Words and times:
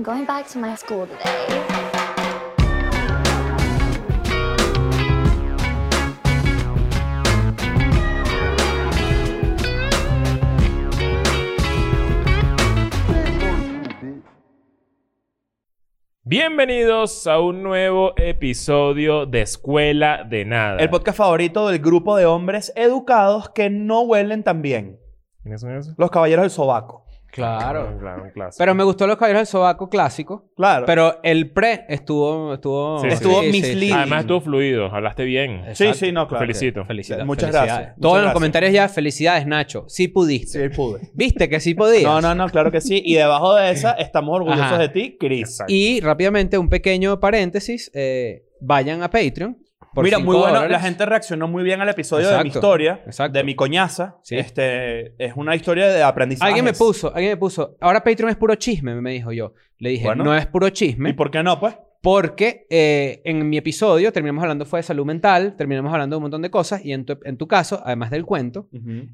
I'm 0.00 0.04
going 0.04 0.24
back 0.24 0.48
to 0.52 0.58
my 0.58 0.74
school 0.76 1.06
today. 1.06 1.26
Bienvenidos 16.24 17.26
a 17.26 17.38
un 17.38 17.62
nuevo 17.62 18.14
episodio 18.16 19.26
de 19.26 19.42
Escuela 19.42 20.24
de 20.24 20.46
Nada. 20.46 20.78
El 20.78 20.88
podcast 20.88 21.18
favorito 21.18 21.68
del 21.68 21.78
grupo 21.78 22.16
de 22.16 22.24
hombres 22.24 22.72
educados 22.74 23.50
que 23.50 23.68
no 23.68 24.00
huelen 24.00 24.44
tan 24.44 24.62
bien. 24.62 24.98
¿Quiénes 25.42 25.60
son 25.60 25.76
esos? 25.76 25.94
Los 25.98 26.10
caballeros 26.10 26.44
del 26.44 26.50
sobaco. 26.50 27.04
Claro. 27.32 27.96
Claro, 27.98 28.24
un 28.24 28.30
clásico. 28.30 28.56
Pero 28.58 28.74
me 28.74 28.84
gustó 28.84 29.06
los 29.06 29.16
caballeros 29.16 29.40
del 29.40 29.46
sobaco 29.46 29.88
clásico. 29.88 30.50
Claro. 30.56 30.84
Pero 30.86 31.20
el 31.22 31.50
pre 31.52 31.84
estuvo... 31.88 32.54
Estuvo, 32.54 33.00
Sí, 33.00 33.08
sí. 33.08 33.14
Estuvo 33.14 33.40
sí, 33.42 33.48
misleading. 33.50 33.92
Además 33.94 34.20
estuvo 34.20 34.40
fluido, 34.40 34.86
hablaste 34.86 35.24
bien. 35.24 35.62
sí, 35.74 35.84
Exacto. 35.84 35.94
sí, 35.94 36.12
no, 36.12 36.26
claro. 36.28 36.42
Felicito. 36.46 36.84
Felicidades. 36.84 37.26
Muchas 37.26 37.50
gracias. 37.52 37.94
Todos 38.00 38.12
Muchas 38.12 38.18
en 38.18 38.24
los 38.24 38.32
comentarios 38.34 38.72
ya, 38.72 38.88
felicidades, 38.88 39.46
Nacho. 39.46 39.84
Sí 39.88 40.08
pudiste. 40.08 40.68
Sí, 40.70 40.74
pude. 40.76 41.10
¿Viste 41.14 41.48
que 41.48 41.60
sí 41.60 41.74
podías? 41.74 42.02
No, 42.02 42.20
no, 42.20 42.34
no, 42.34 42.48
claro 42.48 42.70
que 42.70 42.80
sí. 42.80 43.02
Y 43.04 43.14
debajo 43.14 43.54
de 43.54 43.70
esa, 43.70 43.92
estamos 43.92 44.34
orgullosos 44.36 44.64
Ajá. 44.64 44.78
de 44.78 44.88
ti, 44.88 45.16
Chris. 45.18 45.48
Exacto. 45.50 45.72
Y 45.72 46.00
rápidamente, 46.00 46.58
un 46.58 46.68
pequeño 46.68 47.20
paréntesis. 47.20 47.90
eh, 47.94 48.44
vayan 48.60 49.02
a 49.02 49.08
Patreon. 49.10 49.56
Por 49.94 50.04
Mira, 50.04 50.18
muy 50.18 50.36
bueno. 50.36 50.48
dólares. 50.54 50.70
La 50.70 50.80
gente 50.80 51.04
reaccionó 51.06 51.48
muy 51.48 51.62
bien 51.64 51.80
al 51.80 51.88
episodio 51.88 52.28
de 52.28 52.42
mi 52.42 52.48
historia, 52.48 53.00
Exacto. 53.06 53.36
de 53.38 53.44
mi 53.44 53.54
coñaza. 53.54 54.16
Sí. 54.22 54.36
Este, 54.36 55.14
es 55.24 55.32
una 55.36 55.54
historia 55.56 55.88
de 55.88 56.02
aprendizaje. 56.02 56.48
Alguien 56.48 56.64
me 56.64 56.72
puso, 56.72 57.08
alguien 57.14 57.32
me 57.32 57.36
puso, 57.36 57.76
ahora 57.80 58.02
Patreon 58.04 58.30
es 58.30 58.36
puro 58.36 58.54
chisme, 58.54 58.94
me 59.00 59.12
dijo 59.12 59.32
yo. 59.32 59.52
Le 59.78 59.90
dije, 59.90 60.04
Bueno. 60.04 60.24
no 60.24 60.36
es 60.36 60.46
puro 60.46 60.68
¿Y 60.68 60.72
chisme, 60.72 61.14
por 61.14 61.30
qué 61.30 61.42
no, 61.42 61.58
pues? 61.58 61.74
Porque 62.02 62.66
eh, 62.70 63.20
en 63.24 63.46
mi 63.50 63.58
episodio 63.58 64.10
terminamos 64.10 64.42
hablando 64.42 64.64
fue 64.64 64.78
de 64.78 64.84
salud 64.84 65.04
mental, 65.04 65.54
terminamos 65.56 65.92
hablando 65.92 66.14
de 66.14 66.18
un 66.18 66.22
montón 66.22 66.40
de 66.40 66.50
cosas, 66.50 66.82
y 66.84 66.92
en 66.92 67.04
tu, 67.04 67.18
en 67.24 67.36
tu 67.36 67.46
caso, 67.46 67.82
además 67.84 68.10
del 68.10 68.24
cuento, 68.24 68.68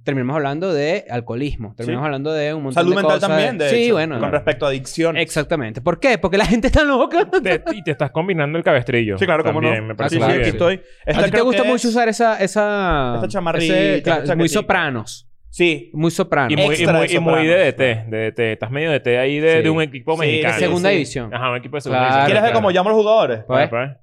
terminamos 0.05 0.37
hablando 0.37 0.73
de 0.73 1.05
alcoholismo, 1.11 1.75
terminamos 1.77 2.05
Sí. 2.05 2.07
hablando 2.07 2.33
de 2.33 2.55
un 2.55 2.63
montón 2.63 2.75
Salud 2.75 2.91
de 2.91 2.97
mental 2.97 3.17
cosas. 3.17 3.29
también, 3.29 3.59
de 3.59 3.69
sí, 3.71 3.85
hecho, 3.87 3.95
bueno. 3.95 4.21
Con 4.21 4.31
respecto 4.31 4.67
a 4.67 4.69
adicción. 4.69 5.17
Exactamente. 5.17 5.81
¿Por 5.81 5.99
qué? 5.99 6.19
Porque 6.19 6.39
la 6.39 6.47
gente 6.47 6.69
está 6.69 6.85
loca. 6.85 7.29
Te- 7.43 7.63
y 7.75 7.83
te 7.83 7.91
estás 7.91 8.13
combinando 8.13 8.57
el 8.57 8.63
cabestrillo. 8.63 9.19
Sí, 9.19 9.25
claro, 9.27 9.43
cómo 9.43 9.61
no. 9.61 9.67
También, 9.69 9.87
Me 9.89 9.95
parece 9.97 10.15
Sí, 10.15 10.19
claro, 10.19 10.33
sí, 10.35 10.39
bien. 10.39 10.51
estoy. 10.51 10.75
A 11.07 11.11
Esta 11.11 11.25
ti 11.25 11.31
te 11.33 11.41
gusta 11.41 11.65
mucho 11.65 11.75
es- 11.89 11.95
usar 11.95 12.09
esa... 12.09 12.39
esa 12.41 13.15
Esta 13.17 13.29
chamarrita, 13.29 13.75
ese- 13.75 14.03
claro, 14.03 14.23
esa 14.25 14.37
muy 14.37 14.49
sopranos. 14.49 15.26
Sí. 15.57 15.91
Muy 15.95 16.11
soprano. 16.11 16.51
Y 16.51 16.57
muy, 16.57 16.65
y 16.77 16.87
muy, 16.87 17.07
de 17.09 17.15
y 17.15 17.19
muy 17.19 17.47
de. 17.47 17.73
DT, 17.73 18.11
de 18.11 18.31
DT. 18.31 18.53
Estás 18.53 18.71
medio 18.71 18.91
de 18.91 18.99
DT 19.01 19.19
ahí 19.19 19.41
de, 19.41 19.53
Sí. 19.57 19.63
de 19.63 19.71
un 19.71 19.81
equipo 19.81 20.13
Sí, 20.15 20.21
mexicano. 20.21 20.55
de 20.55 20.61
segunda 20.61 20.89
sí. 20.91 20.95
división. 20.97 21.35
Ajá, 21.35 21.51
un 21.51 21.57
equipo 21.57 21.77
de 21.77 21.81
segunda 21.81 21.99
Claro. 22.01 22.13
división. 22.15 22.27
¿Quieres 22.27 22.43
ver 22.43 22.53
cómo 22.53 22.71
llaman 22.71 22.93
los 22.93 23.01
jugadores? 23.03 23.45
Pues, 23.47 23.69
para. 23.71 24.01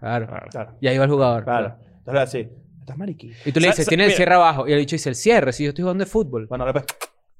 Claro. 0.00 0.26
Claro. 0.26 0.46
Claro. 0.50 0.76
Y 0.80 0.88
ahí 0.88 0.96
va 0.98 1.04
el 1.04 1.10
jugador. 1.10 1.44
Claro. 1.44 1.76
Entonces 1.98 2.22
así. 2.22 2.48
Estás 2.80 2.96
mariquita. 2.96 3.36
Y 3.44 3.52
tú 3.52 3.60
le 3.60 3.66
dices, 3.68 3.86
tiene 3.86 4.06
el 4.06 4.12
cierre 4.12 4.34
abajo. 4.34 4.66
Y 4.66 4.72
el 4.72 4.78
dicho 4.80 4.94
dice, 4.96 5.10
el 5.10 5.14
cierre. 5.14 5.52
Si 5.52 5.62
yo 5.64 5.68
estoy 5.68 5.82
jugando 5.82 6.04
de 6.04 6.10
fútbol. 6.10 6.46
Bueno, 6.46 6.64
ahora 6.64 6.72
pues. 6.80 6.86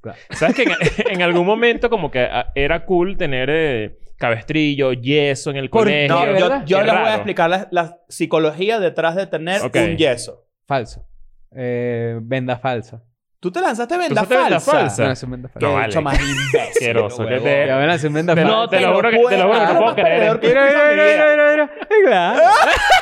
Claro. 0.03 0.19
¿Sabes 0.31 0.55
que 0.55 0.63
en, 0.65 0.71
en 1.11 1.23
algún 1.23 1.47
momento 1.47 1.89
como 1.89 2.11
que 2.11 2.21
ah, 2.21 2.53
era 2.55 2.85
cool 2.85 3.17
tener 3.17 3.49
eh, 3.51 3.99
cabestrillo, 4.19 4.93
yeso 4.93 5.51
en 5.51 5.57
el 5.57 5.71
Por- 5.71 5.85
colegio? 5.85 6.15
No, 6.15 6.27
¿de 6.33 6.39
yo, 6.39 6.65
yo 6.67 6.83
les 6.83 6.93
voy 6.93 7.09
a 7.09 7.15
explicar 7.15 7.49
la, 7.49 7.69
la 7.71 7.99
psicología 8.09 8.79
detrás 8.79 9.17
de 9.17 9.27
tener 9.27 9.61
un 9.63 9.97
yeso. 9.97 10.45
Falso. 10.67 11.07
Eh, 11.55 12.19
venda 12.23 12.57
falsa. 12.59 13.03
Tú 13.41 13.51
te 13.51 13.61
lanzaste 13.61 13.99
venda 13.99 14.13
usaste 14.23 14.37
venda 14.37 14.61
falsa. 14.61 14.73
falsa? 14.79 15.05
No, 15.05 15.11
es 15.13 15.31
venda 15.31 15.49
falsa. 15.49 15.67
No, 15.67 15.75
vale. 15.75 15.87
bicho 15.89 16.03
más 16.03 16.19
imbécil. 16.21 16.95
Que 17.29 17.41
te- 17.41 17.67
Ya 17.67 17.77
ven, 17.77 17.89
venda 18.13 18.35
Te 18.35 18.45
lo- 18.45 18.51
falsa. 18.51 18.71
te 18.71 18.81
lo 18.81 18.95
juro 18.95 19.11
que- 19.11 19.17
te 19.29 19.37
lo 19.37 19.47
juro 19.53 19.67
que 19.67 19.73
no 19.75 19.79
puedo 19.81 19.95
creer. 19.97 20.41
Mira, 20.43 20.65
mira, 20.67 20.85
mira, 20.93 21.27
mira, 21.31 21.51
mira. 21.51 21.71
Claro. 22.07 22.41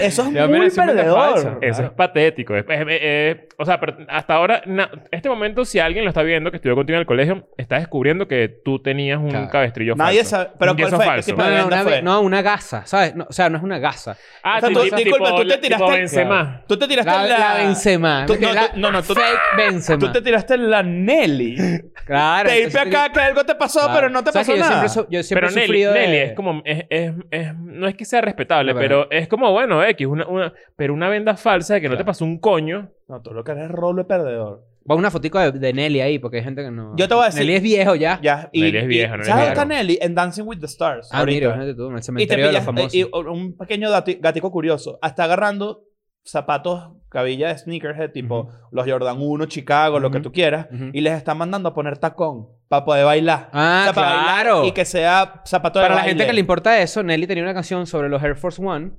Eso 0.00 0.22
es 0.22 0.48
muy 0.48 0.70
perdedor. 0.70 1.18
falsa. 1.32 1.58
Eso 1.60 1.82
es 1.84 1.90
patético. 1.90 2.56
Es- 2.56 2.64
es- 2.68 3.36
o 3.56 3.64
sea, 3.64 3.80
pero 3.80 3.96
hasta 4.08 4.34
ahora, 4.34 4.62
na- 4.66 4.90
este 5.10 5.28
momento, 5.28 5.64
si 5.64 5.78
alguien 5.78 6.04
lo 6.04 6.10
está 6.10 6.22
viendo, 6.22 6.50
que 6.50 6.56
estudió 6.56 6.74
contigo 6.74 6.96
en 6.96 7.00
el 7.00 7.06
colegio, 7.06 7.48
está 7.56 7.76
descubriendo 7.78 8.28
que 8.28 8.48
tú 8.64 8.80
tenías 8.82 9.18
un 9.18 9.30
Claro. 9.30 9.48
cabestrillo 9.50 9.94
Nadie 9.96 10.18
falso. 10.18 10.30
sabe. 10.30 10.50
Pero 10.58 10.76
¿cuál 10.76 10.88
fue? 10.90 10.98
¿Qué 10.98 11.04
falso. 11.04 11.36
No, 11.36 11.66
una, 11.66 11.82
fue? 11.82 11.92
ve- 11.92 12.02
no, 12.02 12.20
una 12.20 12.42
gasa, 12.42 12.86
¿sabes? 12.86 13.14
No, 13.14 13.26
o 13.28 13.32
sea, 13.32 13.48
no 13.50 13.58
es 13.58 13.62
una 13.64 13.78
gasa. 13.78 14.16
Ah, 14.42 14.56
O 14.58 14.60
sea, 14.60 14.68
tú, 14.70 14.82
tipo, 14.84 14.96
disculpa, 14.96 15.36
tú 15.36 15.48
te 15.48 15.58
tiraste- 15.58 15.90
Benzema. 15.92 16.62
Tú 16.68 16.78
te 16.78 16.86
tiraste 16.88 17.10
La, 17.12 17.26
la... 17.26 17.38
la 17.38 17.54
Benzema. 17.54 18.24
Tú- 18.26 18.36
no, 18.40 18.52
La 18.54 18.70
no, 18.76 18.90
no, 18.92 19.02
tú- 19.02 19.14
Fake 19.14 19.40
Benzema. 19.56 19.98
Tú 19.98 20.12
te 20.12 20.22
tiraste 20.22 20.56
la 20.58 20.82
Nelly. 20.82 21.56
Claro. 22.04 22.48
Te 22.48 22.60
irte 22.62 22.78
acá 22.78 23.10
que 23.12 23.20
algo 23.20 23.44
te 23.44 23.54
pasó, 23.54 23.80
Claro. 23.80 23.94
pero 23.94 24.08
no 24.10 24.24
te 24.24 24.32
¿Sabes 24.32 24.46
pasó 24.48 24.56
yo 24.58 24.64
nada. 24.64 24.88
Siempre, 24.88 25.16
yo 25.16 25.22
siempre 25.22 25.48
Pero 25.48 25.52
he 25.52 25.54
Nelly, 25.54 25.66
sufrido 25.66 25.92
de- 25.92 26.00
Nelly 26.00 26.16
es 26.18 26.32
como... 26.34 26.62
Es, 26.64 27.54
no 27.58 27.86
es 27.88 27.94
que 27.94 28.04
sea 28.04 28.20
respetable, 28.20 28.74
pero 28.74 29.10
es 29.10 29.28
como, 29.28 29.52
bueno, 29.52 29.67
X, 29.88 30.06
una, 30.06 30.26
una, 30.26 30.52
pero 30.76 30.94
una 30.94 31.08
venda 31.08 31.36
falsa 31.36 31.74
de 31.74 31.80
que 31.80 31.88
no 31.88 31.96
te 31.96 32.04
pasó 32.04 32.24
un 32.24 32.38
coño. 32.38 32.90
No, 33.08 33.20
tú 33.22 33.32
lo 33.32 33.44
que 33.44 33.52
eres 33.52 33.64
es 33.64 33.70
rolo 33.70 34.02
de 34.02 34.08
perdedor. 34.08 34.64
Pon 34.86 34.98
una 34.98 35.10
fotico 35.10 35.38
de, 35.38 35.52
de 35.52 35.72
Nelly 35.74 36.00
ahí, 36.00 36.18
porque 36.18 36.38
hay 36.38 36.44
gente 36.44 36.62
que 36.62 36.70
no... 36.70 36.94
Yo 36.96 37.06
te 37.08 37.14
voy 37.14 37.24
a 37.24 37.26
decir- 37.26 37.40
Nelly 37.40 37.54
es 37.56 37.62
viejo 37.62 37.94
ya. 37.94 38.18
Ya. 38.22 38.48
Y, 38.52 38.62
Nelly 38.62 38.78
es 38.78 38.84
y- 38.84 38.86
vieja, 38.86 39.10
Nelly 39.16 39.20
es 39.22 39.26
¿Sabes 39.28 39.44
dónde 39.48 39.52
está 39.60 39.64
Nelly? 39.66 39.98
En 40.00 40.14
Dancing 40.14 40.44
with 40.46 40.58
the 40.60 40.66
Stars. 40.66 41.10
Ah, 41.12 41.18
ahorita. 41.18 41.34
mira, 41.34 41.46
imagínate 41.48 41.74
tú, 41.76 41.86
en 41.88 41.92
el 41.92 41.98
Y 41.98 42.00
te 42.00 42.04
cementerio 42.06 42.46
de 42.46 42.52
los 42.52 42.60
pillas, 42.62 42.64
famosos. 42.64 42.94
y 42.94 43.02
un 43.38 43.56
pequeño 43.58 43.90
dati- 43.90 44.18
gatico 44.18 44.50
curioso. 44.50 44.98
Está 45.02 45.24
agarrando 45.24 45.82
zapatos, 46.24 46.90
cabilla 47.08 47.48
de 47.48 47.58
sneakerhead, 47.58 48.12
tipo 48.12 48.50
los 48.70 48.86
Jordan 48.90 49.16
1, 49.20 49.46
Chicago, 49.46 49.98
lo 50.00 50.10
que 50.10 50.18
Ujú. 50.18 50.24
tú 50.24 50.32
quieras, 50.32 50.68
Ujú. 50.72 50.90
y 50.92 51.00
les 51.00 51.14
está 51.14 51.34
mandando 51.34 51.70
a 51.70 51.74
poner 51.74 51.98
tacón 51.98 52.48
para 52.68 52.84
poder 52.84 53.04
bailar. 53.04 53.48
Ah, 53.52 53.80
O 53.80 53.84
sea, 53.84 53.92
para 53.94 54.06
bailar 54.16 54.42
claro. 54.44 54.64
y 54.66 54.72
que 54.72 54.84
sea 54.84 55.42
zapato 55.46 55.78
de 55.78 55.84
Para 55.84 55.94
la 55.96 56.00
baile. 56.02 56.10
gente 56.12 56.26
que 56.26 56.32
le 56.34 56.40
importa 56.40 56.78
eso, 56.80 57.02
Nelly 57.02 57.26
tenía 57.26 57.42
una 57.44 57.54
canción 57.54 57.86
sobre 57.86 58.08
los 58.08 58.22
Air 58.22 58.36
Force 58.36 58.62
One 58.62 58.92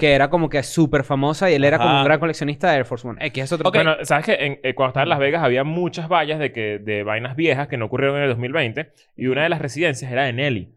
que 0.00 0.12
era 0.14 0.28
como 0.30 0.48
que 0.48 0.62
súper 0.64 1.04
famosa 1.04 1.50
y 1.50 1.54
él 1.54 1.64
era 1.64 1.78
como 1.78 1.90
un 1.98 2.04
gran 2.04 2.18
coleccionista 2.18 2.70
de 2.70 2.78
Air 2.78 2.84
Force 2.86 3.06
One. 3.06 3.24
X 3.26 3.44
es 3.44 3.52
otro 3.52 3.68
Ok. 3.68 3.74
Bueno, 3.76 3.96
sabes 4.02 4.24
que 4.26 4.32
en- 4.34 4.58
eh, 4.64 4.74
cuando 4.74 4.88
estaba 4.90 5.02
en 5.04 5.10
Las 5.10 5.18
Vegas 5.20 5.42
había 5.44 5.62
muchas 5.62 6.08
vallas 6.08 6.38
de, 6.40 6.50
que, 6.52 6.78
de 6.80 7.02
vainas 7.04 7.36
viejas 7.36 7.68
que 7.68 7.76
no 7.76 7.84
ocurrieron 7.84 8.16
en 8.16 8.22
el 8.24 8.28
2020 8.30 8.92
y 9.16 9.26
una 9.28 9.42
de 9.44 9.48
las 9.50 9.60
residencias 9.60 10.10
era 10.10 10.24
de 10.24 10.32
Nelly. 10.32 10.74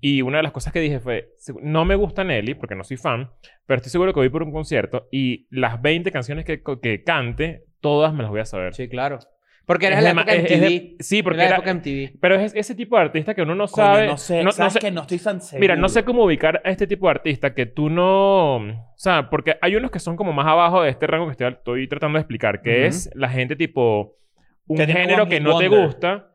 Y 0.00 0.20
una 0.22 0.38
de 0.38 0.42
las 0.42 0.52
cosas 0.52 0.72
que 0.72 0.80
dije 0.80 0.98
fue, 1.00 1.30
"Segu- 1.38 1.60
no 1.62 1.84
me 1.84 1.94
gusta 1.94 2.24
Nelly 2.24 2.54
porque 2.54 2.74
no 2.74 2.84
soy 2.84 2.96
fan, 2.96 3.30
pero 3.66 3.76
estoy 3.76 3.90
seguro 3.90 4.12
que 4.12 4.20
voy 4.20 4.28
por 4.28 4.42
un 4.42 4.52
concierto 4.52 5.08
y 5.12 5.46
las 5.50 5.80
20 5.80 6.10
canciones 6.10 6.44
que, 6.44 6.62
que 6.82 7.02
cante, 7.04 7.64
todas 7.80 8.12
me 8.12 8.22
las 8.22 8.30
voy 8.30 8.40
a 8.40 8.44
saber. 8.44 8.74
Sí, 8.74 8.88
claro. 8.88 9.18
Porque 9.66 9.86
eres 9.86 9.98
Es 9.98 10.04
la 10.04 10.12
de 10.12 10.20
época 10.20 10.32
de- 10.34 10.40
MTV. 10.40 10.96
sí, 11.02 11.22
porque 11.22 11.38
Era 11.40 11.44
la 11.44 11.48
era- 11.48 11.56
época 11.56 11.70
MTV. 11.70 12.18
Pero 12.20 12.34
es 12.36 12.54
ese 12.54 12.74
tipo 12.74 12.96
de 12.96 13.02
artista 13.02 13.34
que 13.34 13.42
uno 13.42 13.54
no 13.54 13.66
Coño, 13.66 13.86
sabe. 13.86 14.06
no 14.06 14.16
sé, 14.18 14.38
no- 14.38 14.44
no 14.44 14.52
¿sabes 14.52 14.74
sé- 14.74 14.78
que 14.80 14.90
no 14.90 15.00
estoy 15.02 15.18
tan 15.18 15.40
seguro. 15.40 15.60
Mira, 15.60 15.76
no 15.76 15.88
sé 15.88 16.04
cómo 16.04 16.24
ubicar 16.24 16.60
a 16.64 16.70
este 16.70 16.86
tipo 16.86 17.06
de 17.06 17.12
artista 17.12 17.54
que 17.54 17.64
tú 17.66 17.88
no... 17.88 18.56
O 18.56 18.72
sea, 18.96 19.30
porque 19.30 19.56
hay 19.62 19.74
unos 19.76 19.90
que 19.90 19.98
son 20.00 20.16
como 20.16 20.32
más 20.34 20.46
abajo 20.46 20.82
de 20.82 20.90
este 20.90 21.06
rango 21.06 21.26
que 21.26 21.32
estoy, 21.32 21.48
estoy 21.52 21.88
tratando 21.88 22.18
de 22.18 22.20
explicar, 22.20 22.60
que 22.62 22.86
es 22.86 23.10
la 23.14 23.28
gente 23.30 23.56
tipo... 23.56 24.16
Un 24.66 24.76
Que 24.78 24.86
género 24.86 25.26
que 25.28 25.40
no 25.40 25.58
te 25.58 25.68
gusta 25.68 26.30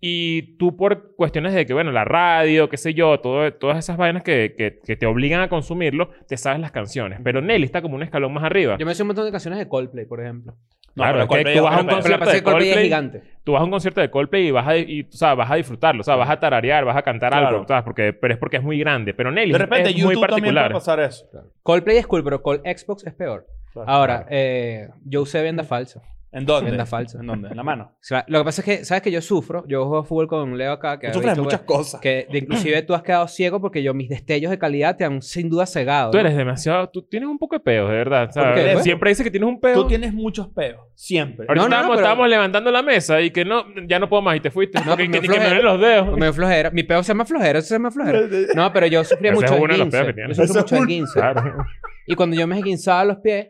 y 0.00 0.56
tú 0.58 0.76
por 0.76 1.14
cuestiones 1.16 1.54
de 1.54 1.64
que, 1.64 1.72
bueno, 1.72 1.90
la 1.92 2.04
radio, 2.04 2.68
qué 2.68 2.76
sé 2.76 2.92
yo, 2.92 3.20
todo, 3.20 3.50
todas 3.54 3.78
esas 3.78 3.96
vainas 3.96 4.22
que, 4.22 4.54
que, 4.56 4.80
que 4.84 4.96
te 4.96 5.06
obligan 5.06 5.40
a 5.40 5.48
consumirlo, 5.48 6.10
te 6.28 6.36
sabes 6.36 6.60
las 6.60 6.72
canciones. 6.72 7.20
Pero 7.24 7.40
Nelly 7.40 7.64
está 7.64 7.80
como 7.80 7.94
un 7.94 8.02
escalón 8.02 8.34
más 8.34 8.44
arriba. 8.44 8.76
Yo 8.78 8.84
me 8.84 8.94
sé 8.94 9.02
un 9.02 9.06
montón 9.08 9.24
de 9.24 9.30
canciones 9.32 9.58
de 9.58 9.66
Coldplay, 9.68 10.04
por 10.04 10.20
ejemplo. 10.20 10.54
No, 10.96 11.02
Claro, 11.02 11.26
pero 11.28 11.40
es 11.40 11.44
que 11.46 11.54
tú 11.58 11.64
vas 11.64 11.76
a 11.76 11.80
un 11.80 11.86
concierto 11.88 12.30
de 12.30 12.42
Coldplay 12.42 12.82
gigante. 12.84 13.22
tú 13.42 13.52
vas 13.52 13.60
a 13.60 13.64
un 13.64 13.70
concierto 13.72 14.00
de 14.00 14.10
Coldplay 14.10 14.46
y 14.46 14.50
vas 14.52 14.66
a, 14.68 14.76
y, 14.76 15.02
o 15.02 15.12
sea, 15.12 15.34
vas 15.34 15.50
a 15.50 15.56
disfrutarlo, 15.56 16.00
o 16.02 16.04
sea, 16.04 16.14
vas 16.16 16.30
a 16.30 16.38
tararear, 16.38 16.84
vas 16.84 16.96
a 16.96 17.02
cantar 17.02 17.30
Claro. 17.32 17.48
algo, 17.48 17.66
¿sabes? 17.66 17.82
Porque, 17.84 18.12
pero 18.12 18.34
es 18.34 18.38
porque 18.38 18.58
es 18.58 18.62
muy 18.62 18.78
grande. 18.78 19.12
Pero 19.12 19.32
Nelly 19.32 19.52
De 19.52 19.58
repente, 19.58 19.90
es 19.90 19.94
muy 19.96 20.14
YouTube 20.14 20.26
también 20.28 20.54
puede 20.54 20.54
particular. 20.68 20.72
pasar 20.72 21.00
eso. 21.00 21.26
Coldplay 21.62 21.96
es 21.96 22.06
cool, 22.06 22.22
pero 22.22 22.42
Col 22.42 22.60
Xbox 22.64 23.04
es 23.06 23.14
peor. 23.14 23.46
Claro. 23.72 23.90
Ahora, 23.90 24.26
eh, 24.30 24.88
yo 25.04 25.22
usé 25.22 25.42
venda 25.42 25.64
falsa. 25.64 26.00
¿En 26.34 26.44
dónde? 26.44 26.70
Venda 26.70 26.84
falsa. 26.84 27.18
¿En 27.20 27.26
dónde? 27.26 27.48
¿En 27.48 27.56
la 27.56 27.62
mano? 27.62 27.92
O 28.04 28.06
sea, 28.06 28.24
lo 28.28 28.40
que 28.40 28.44
pasa 28.44 28.60
es 28.60 28.64
que, 28.66 28.84
¿sabes 28.84 29.02
que 29.02 29.10
yo 29.10 29.22
sufro? 29.22 29.64
Yo 29.66 29.86
juego 29.86 30.04
fútbol 30.04 30.28
con 30.28 30.58
Leo 30.58 30.72
acá. 30.72 30.98
Que 30.98 31.06
ha 31.06 31.12
sufres 31.14 31.32
visto, 31.32 31.42
muchas 31.44 31.60
pues, 31.60 31.78
cosas. 31.78 32.00
Que 32.00 32.26
de- 32.30 32.38
inclusive 32.38 32.82
tú 32.82 32.92
has 32.94 33.02
quedado 33.02 33.26
ciego 33.28 33.60
porque 33.60 33.82
yo 33.82 33.94
mis 33.94 34.08
destellos 34.10 34.50
de 34.50 34.58
calidad 34.58 34.96
te 34.96 35.04
han 35.04 35.22
sin 35.22 35.48
duda 35.48 35.64
cegado. 35.64 36.10
Tú 36.10 36.16
¿no? 36.18 36.20
eres 36.20 36.36
demasiado... 36.36 36.90
Tú 36.90 37.02
tienes 37.02 37.28
un 37.30 37.38
poco 37.38 37.56
de 37.56 37.60
peos, 37.60 37.88
de 37.88 37.94
verdad. 37.96 38.30
¿sabes? 38.30 38.76
qué? 38.76 38.82
Siempre 38.82 39.10
dices 39.10 39.24
que 39.24 39.30
tienes 39.30 39.48
un 39.48 39.58
peo. 39.60 39.74
Tú 39.74 39.86
tienes 39.86 40.12
muchos 40.12 40.48
peos. 40.48 40.80
Siempre. 40.94 41.46
Ahorita 41.48 41.54
No, 41.54 41.60
no, 41.62 41.64
estábamos, 41.76 41.96
pero- 41.96 42.00
estábamos 42.06 42.28
levantando 42.28 42.70
la 42.70 42.82
mesa 42.82 43.20
y 43.22 43.30
que 43.30 43.44
no... 43.44 43.64
Ya 43.86 43.98
no 43.98 44.08
puedo 44.10 44.20
más 44.22 44.36
y 44.36 44.40
te 44.40 44.50
fuiste. 44.50 44.78
No, 44.84 44.96
que, 44.98 45.10
que, 45.10 45.22
flojera. 45.22 45.54
me 45.54 45.62
los 45.62 45.80
dedos. 45.80 46.12
Me 46.18 46.26
dio 46.26 46.32
flojera. 46.34 46.70
Mi 46.72 46.82
peo 46.82 47.02
se 47.02 47.08
llama 47.08 47.24
flojera. 47.24 47.58
Eso 47.60 47.68
se 47.68 47.74
llama 47.76 47.90
flojera. 47.90 48.20
No, 48.54 48.72
pero 48.72 48.86
yo 48.86 49.02
sufría 49.04 49.30
Ese 49.32 49.40
mucho 49.40 49.54
es 49.54 49.58
de 49.58 49.64
uno 49.64 49.72
de 49.72 49.78
los 49.78 49.88
peos 49.88 50.02
15. 50.02 50.06
que 50.06 50.14
tienes. 50.14 50.36
Yo 50.36 50.46
sufrí 50.46 50.60
mucho 50.60 50.74
es 50.74 50.78
de 50.78 50.80
un- 50.82 50.86
15. 50.88 51.12
Claro. 51.20 51.64
Y 52.06 52.14
cuando 52.16 52.36
yo 52.36 52.46
me 52.46 52.58
esguinzaba 52.58 53.04
los 53.04 53.16
pies, 53.18 53.48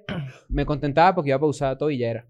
me 0.49 0.65
contentaba 0.65 1.15
porque 1.15 1.31
iba 1.31 1.39
para 1.39 1.49
usar 1.51 1.77
tobillera. 1.77 2.25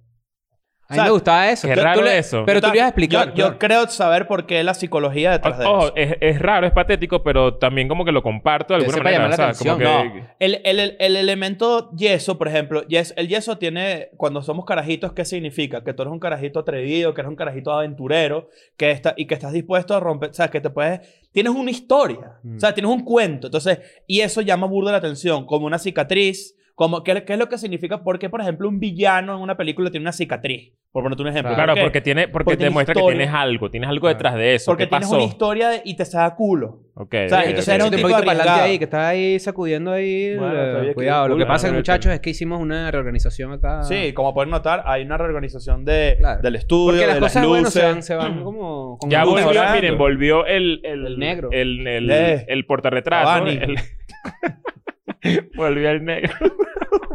A 0.87 0.93
O 0.93 0.93
mí 0.93 0.97
sea, 0.97 1.05
me 1.05 1.11
gustaba 1.13 1.51
eso. 1.51 1.67
tú 1.67 1.81
raro 1.81 2.03
le- 2.03 2.19
eso. 2.19 2.43
Pero 2.45 2.61
tú 2.61 2.67
le 2.69 2.75
ibas 2.75 2.85
a 2.85 2.89
explicar. 2.89 3.33
Yo, 3.33 3.53
yo 3.53 3.59
creo 3.59 3.89
saber 3.89 4.27
por 4.27 4.45
qué 4.45 4.63
la 4.63 4.75
psicología 4.75 5.33
detrás 5.33 5.59
de 5.59 5.65
Ojo, 5.65 5.85
eso. 5.87 5.93
es, 5.97 6.17
es 6.21 6.39
raro, 6.39 6.67
es 6.67 6.73
patético, 6.75 7.23
pero 7.25 7.55
también 7.55 7.89
como 7.89 8.05
que 8.05 8.13
lo 8.13 8.23
comparto 8.23 8.75
de 8.75 8.81
alguna 8.81 8.99
sepa 8.99 9.05
manera. 9.05 9.23
llamar 9.25 9.39
la 9.39 9.51
o 9.51 9.55
sea, 9.55 9.73
como 9.73 9.83
atención. 9.87 10.13
que- 10.13 10.21
No, 10.21 10.27
el, 10.41 10.61
el- 10.63 10.79
el- 10.81 10.97
el 11.01 11.17
elemento 11.17 11.91
yeso, 11.97 12.37
por 12.37 12.49
ejemplo, 12.49 12.83
yes- 12.87 13.15
el 13.17 13.29
yeso 13.29 13.57
tiene, 13.57 14.11
cuando 14.19 14.43
somos 14.43 14.67
carajitos, 14.67 15.15
¿qué 15.15 15.25
significa? 15.25 15.83
Que 15.83 15.95
tú 15.95 16.03
eres 16.03 16.13
un 16.13 16.21
carajito 16.21 16.59
atrevido, 16.61 17.15
que 17.15 17.23
eres 17.23 17.31
un 17.31 17.37
carajito 17.37 17.73
aventurero, 17.73 18.51
que 18.77 18.91
está, 18.91 19.15
y 19.17 19.27
que 19.27 19.33
estás 19.35 19.53
dispuesto 19.53 19.95
a 19.97 20.01
romper, 20.01 20.29
o 20.31 20.35
sea, 20.35 20.49
que 20.49 20.61
te 20.61 20.69
puedes, 20.69 21.01
tienes 21.33 21.55
una 21.55 21.71
historia, 21.71 22.33
Mm. 22.43 22.57
o 22.57 22.61
sea, 22.61 22.75
tienes 22.75 22.93
un 22.93 23.05
cuento, 23.05 23.47
entonces, 23.47 23.79
y 24.07 24.21
eso 24.21 24.43
llama 24.43 24.67
burda 24.67 24.93
la 24.93 24.99
atención, 24.99 25.47
como 25.47 25.65
una 25.65 25.79
cicatriz, 25.79 26.57
como, 26.75 27.05
¿qué, 27.05 27.25
qué 27.25 27.35
es 27.35 27.38
lo 27.38 27.49
que 27.49 27.56
significa? 27.59 28.03
Porque, 28.03 28.29
por 28.29 28.41
ejemplo, 28.41 28.69
un 28.69 28.81
villano 28.81 29.35
en 29.37 29.41
una 29.41 29.56
película 29.56 29.91
tiene 29.91 30.03
una 30.05 30.12
cicatriz, 30.12 30.73
por 30.91 31.03
ponerte 31.05 31.23
un 31.23 31.29
ejemplo. 31.29 31.55
Claro, 31.55 31.75
¿Por 31.75 31.82
porque 31.85 32.00
tiene, 32.00 32.23
porque, 32.29 32.44
Porque 32.47 32.53
te 32.55 32.56
tiene 32.59 32.71
demuestra 32.71 32.94
que 32.94 33.00
historia. 33.00 33.19
tienes 33.19 33.35
algo, 33.35 33.71
tienes 33.71 33.88
algo 33.91 34.00
Claro. 34.00 34.15
detrás 34.17 34.35
de 34.35 34.55
eso. 34.56 34.71
Porque 34.73 34.85
¿Qué 34.85 34.88
tienes 34.88 35.06
pasó? 35.09 35.17
una 35.17 35.25
historia 35.25 35.69
de- 35.69 35.82
y 35.85 35.97
te 35.97 36.05
saca 36.05 36.35
culo. 36.35 36.81
Ok, 36.97 37.15
O 37.26 37.29
sea, 37.29 37.38
ok, 37.41 37.44
entonces 37.47 37.69
ok. 37.69 37.75
era 37.75 37.85
un 37.85 37.91
tipo 37.93 38.06
arriesgado. 38.09 38.62
ahí, 38.62 38.79
que 38.79 38.85
estás 38.85 39.00
ahí 39.05 39.38
sacudiendo 39.41 39.93
ahí. 39.93 40.37
Bueno, 40.37 40.82
eh, 40.82 40.94
cuidado. 40.94 41.29
Lo 41.29 41.37
que 41.37 41.47
pasa, 41.47 41.69
¿no? 41.69 41.75
muchachos, 41.75 42.12
es 42.12 42.21
que 42.21 42.31
hicimos 42.31 42.61
una 42.61 42.91
reorganización 42.91 43.53
acá. 43.53 43.82
Sí, 43.85 44.12
como 44.12 44.32
pueden 44.35 44.50
notar, 44.50 44.82
hay 44.87 45.03
una 45.03 45.17
reorganización 45.17 45.85
de, 45.85 46.17
Claro. 46.19 46.43
del 46.43 46.56
estudio, 46.56 46.93
Porque 46.93 47.06
las 47.06 47.15
de 47.17 47.21
cosas 47.21 47.43
las 47.47 47.59
luces. 47.61 47.73
se 47.73 47.82
van, 47.85 48.03
se 48.03 48.15
van 48.17 48.43
como. 48.43 48.99
con 48.99 49.11
Ya 49.11 49.25
volvió, 49.25 49.47
mejorando. 49.47 49.75
miren, 49.75 49.97
volvió 49.99 50.44
el... 50.47 50.81
El, 50.85 51.06
El 51.06 51.19
negro. 51.21 51.49
El, 51.53 51.87
el, 51.87 52.11
Eh. 52.11 52.44
el 52.49 52.67
portarretrato. 52.67 53.47
El- 53.47 53.76
volvió 55.56 55.91
el 55.91 56.05
negro. 56.05 56.32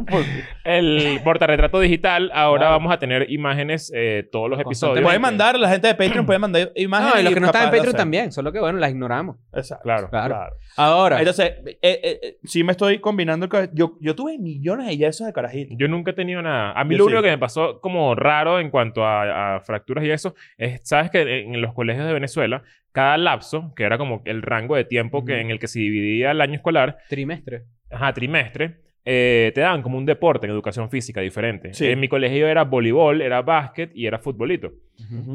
el 0.63 1.19
portarretrato 1.23 1.79
digital. 1.79 2.31
Ahora 2.33 2.69
vamos 2.69 2.91
a 2.91 2.99
tener 2.99 3.31
imágenes 3.31 3.91
eh, 3.95 4.27
todos 4.31 4.49
los 4.49 4.59
episodios. 4.59 4.97
Te 4.97 5.03
pueden 5.03 5.21
mandar, 5.21 5.57
la 5.57 5.69
gente 5.69 5.87
de 5.87 5.95
Patreon 5.95 6.25
puede 6.25 6.39
mandar 6.39 6.71
imágenes. 6.75 7.13
No, 7.15 7.21
y 7.21 7.23
los 7.23 7.33
que 7.33 7.39
no 7.39 7.45
están 7.47 7.65
en 7.65 7.71
Patreon 7.71 7.95
también, 7.95 8.31
solo 8.31 8.51
que 8.51 8.59
bueno, 8.59 8.79
las 8.79 8.91
ignoramos. 8.91 9.37
Exacto. 9.53 9.83
Claro. 9.83 10.09
Claro. 10.09 10.35
Claro. 10.35 10.55
Ahora, 10.77 11.19
Entonces, 11.19 11.53
eh, 11.65 11.77
eh, 11.81 12.37
sí 12.43 12.63
me 12.63 12.71
estoy 12.71 12.99
combinando. 12.99 13.47
Yo, 13.73 13.97
yo 13.99 14.15
tuve 14.15 14.37
millones 14.37 14.87
de 14.87 14.97
yesos 14.97 15.27
de 15.27 15.33
carajito. 15.33 15.75
Yo 15.77 15.87
nunca 15.87 16.11
he 16.11 16.13
tenido 16.13 16.41
nada. 16.41 16.71
A 16.73 16.83
mí 16.83 16.95
Yo 16.95 16.99
lo 16.99 17.03
sí. 17.05 17.13
único 17.13 17.23
que 17.23 17.29
me 17.29 17.37
pasó 17.37 17.79
como 17.81 18.15
raro 18.15 18.59
en 18.59 18.69
cuanto 18.69 19.05
a, 19.05 19.55
a 19.55 19.59
fracturas 19.61 20.03
y 20.03 20.11
eso 20.11 20.35
es, 20.57 20.81
sabes 20.83 21.11
que 21.11 21.41
en 21.41 21.61
los 21.61 21.73
colegios 21.73 22.07
de 22.07 22.13
Venezuela, 22.13 22.63
cada 22.91 23.17
lapso, 23.17 23.73
que 23.75 23.83
era 23.83 23.97
como 23.97 24.21
el 24.25 24.41
rango 24.41 24.75
de 24.75 24.83
tiempo 24.83 25.23
que, 25.23 25.39
en 25.39 25.51
el 25.51 25.59
que 25.59 25.67
se 25.67 25.79
dividía 25.79 26.31
el 26.31 26.41
año 26.41 26.55
escolar, 26.55 26.97
trimestre. 27.07 27.65
Ajá, 27.91 28.13
trimestre, 28.13 28.77
eh, 29.05 29.51
te 29.55 29.61
daban 29.61 29.81
como 29.81 29.97
un 29.97 30.05
deporte 30.05 30.45
en 30.45 30.51
educación 30.51 30.89
física 30.89 31.21
diferente. 31.21 31.73
Sí. 31.73 31.87
En 31.87 31.99
mi 31.99 32.07
colegio 32.07 32.47
era 32.47 32.63
voleibol, 32.65 33.21
era 33.21 33.41
básquet 33.41 33.91
y 33.95 34.05
era 34.05 34.19
futbolito. 34.19 34.71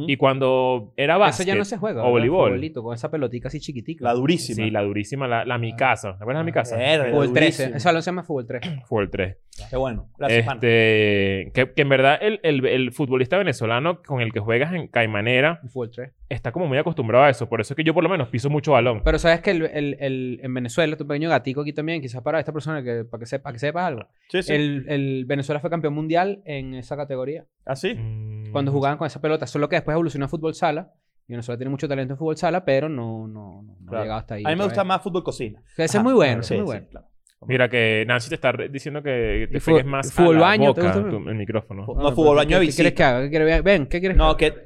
Y 0.06 0.16
cuando 0.18 0.92
era 0.94 1.14
Eso 1.14 1.20
básquet 1.20 1.46
ya 1.46 1.54
no 1.54 1.64
se 1.64 1.78
juega. 1.78 2.04
o 2.04 2.10
voleibol, 2.10 2.50
Futbolito, 2.50 2.82
con 2.82 2.94
esa 2.94 3.10
pelotica 3.10 3.48
así 3.48 3.60
chiquitica. 3.60 4.04
La 4.04 4.12
durísima. 4.12 4.56
sí, 4.62 4.70
la 4.70 4.82
durísima, 4.82 5.26
la, 5.26 5.44
la 5.46 5.56
mi 5.56 5.74
casa. 5.74 6.16
¿Te 6.18 6.22
acuerdas 6.22 6.42
de 6.42 6.44
mi 6.44 6.52
casa? 6.52 6.76
Verga, 6.76 7.10
Fútbol 7.10 7.32
13. 7.32 7.62
durísima. 7.62 7.76
Ese 7.78 7.88
balón 7.88 8.02
se 8.02 8.06
llama 8.10 8.22
Fútbol 8.24 8.46
3. 8.46 8.60
Fue 8.84 9.02
el 9.02 9.10
3. 9.10 9.36
Qué 9.70 9.76
bueno. 9.76 10.08
Gracias, 10.18 10.44
Juan. 10.44 10.56
Este, 10.56 11.52
que, 11.54 11.72
que 11.74 11.82
en 11.82 11.88
verdad 11.88 12.18
el, 12.20 12.40
el, 12.42 12.66
el 12.66 12.92
futbolista 12.92 13.38
venezolano 13.38 14.02
con 14.02 14.20
el 14.20 14.32
que 14.32 14.40
juegas 14.40 14.72
en 14.74 14.88
Caimanera 14.88 15.60
Fútbol 15.68 15.90
3. 15.92 16.12
está 16.28 16.50
como 16.50 16.66
muy 16.66 16.76
acostumbrado 16.76 17.24
a 17.24 17.30
eso. 17.30 17.48
Por 17.48 17.60
eso 17.60 17.72
es 17.72 17.76
que 17.76 17.84
yo 17.84 17.94
por 17.94 18.02
lo 18.02 18.08
menos 18.10 18.28
piso 18.28 18.50
mucho 18.50 18.72
balón. 18.72 19.02
Pero 19.04 19.18
sabes 19.18 19.40
que 19.42 19.52
el, 19.52 19.62
el- 19.66 19.96
el- 20.00 20.40
en 20.42 20.54
Venezuela, 20.54 20.96
tu 20.96 21.06
pequeño 21.06 21.28
gatico 21.28 21.60
aquí 21.60 21.72
también, 21.72 22.00
quizás 22.02 22.20
para 22.22 22.40
esta 22.40 22.52
persona, 22.52 22.82
que, 22.82 23.04
para 23.04 23.20
que 23.20 23.26
sepa, 23.26 23.52
que 23.52 23.58
sepas 23.60 23.84
algo. 23.84 24.08
Sí, 24.28 24.42
sí. 24.42 24.52
El, 24.52 24.86
el 24.88 25.24
Venezuela 25.24 25.60
fue 25.60 25.70
campeón 25.70 25.94
mundial 25.94 26.42
en 26.44 26.74
esa 26.74 26.96
categoría. 26.96 27.44
¿Así? 27.64 27.94
Mm, 27.94 28.50
Cuando 28.50 28.72
jugaban 28.72 28.98
con 28.98 29.06
esa 29.06 29.20
pelota. 29.20 29.46
Solo 29.46 29.68
que 29.68 29.76
después 29.76 29.94
evolucionó 29.94 30.24
a 30.26 30.28
fútbol 30.28 30.54
sala. 30.54 30.92
Y 31.28 31.32
Venezuela 31.32 31.56
tiene 31.56 31.70
mucho 31.70 31.88
talento 31.88 32.14
en 32.14 32.18
fútbol 32.18 32.36
sala, 32.36 32.64
pero 32.64 32.88
no, 32.88 33.26
no, 33.28 33.62
no, 33.62 33.76
no 33.80 33.96
ha 33.98 34.02
llegado 34.02 34.18
hasta 34.18 34.34
ahí. 34.34 34.42
A 34.44 34.48
mí 34.50 34.56
me 34.56 34.64
gusta 34.64 34.82
vez. 34.82 34.88
más 34.88 35.00
fútbol 35.00 35.22
cocina. 35.24 35.62
Ese 35.72 35.84
Ajá, 35.84 35.98
es 35.98 36.02
muy 36.04 36.12
bueno, 36.12 36.32
claro, 36.32 36.40
ese 36.42 36.48
sí, 36.48 36.54
es 36.54 36.60
muy 36.60 36.66
sí, 36.66 36.72
bueno. 36.78 36.86
claro. 36.90 37.06
Mira 37.46 37.68
que 37.68 38.04
Nancy 38.06 38.28
te 38.28 38.34
está 38.36 38.52
re- 38.52 38.68
diciendo 38.68 39.02
que 39.02 39.48
te 39.50 39.60
pegues 39.60 39.84
más 39.84 40.12
fútbol 40.12 40.36
a 40.36 40.38
la 40.40 40.44
baño, 40.46 40.74
¿te 40.74 40.80
boca 40.82 40.94
gusta? 40.98 41.10
tu- 41.10 41.28
el 41.28 41.34
micrófono. 41.36 41.86
No, 41.86 41.94
pero 41.94 42.10
fútbol 42.12 42.36
baño 42.36 42.48
¿qué- 42.58 42.60
de 42.60 42.66
¿Qué 42.68 42.74
quieres 42.74 42.92
que 42.94 43.02
haga? 43.04 43.22
¿Qué 43.22 43.30
quieres- 43.30 43.62
Ven, 43.62 43.86
¿qué 43.86 44.00
quieres 44.00 44.16
No, 44.16 44.36
que 44.36 44.52
que... 44.52 44.60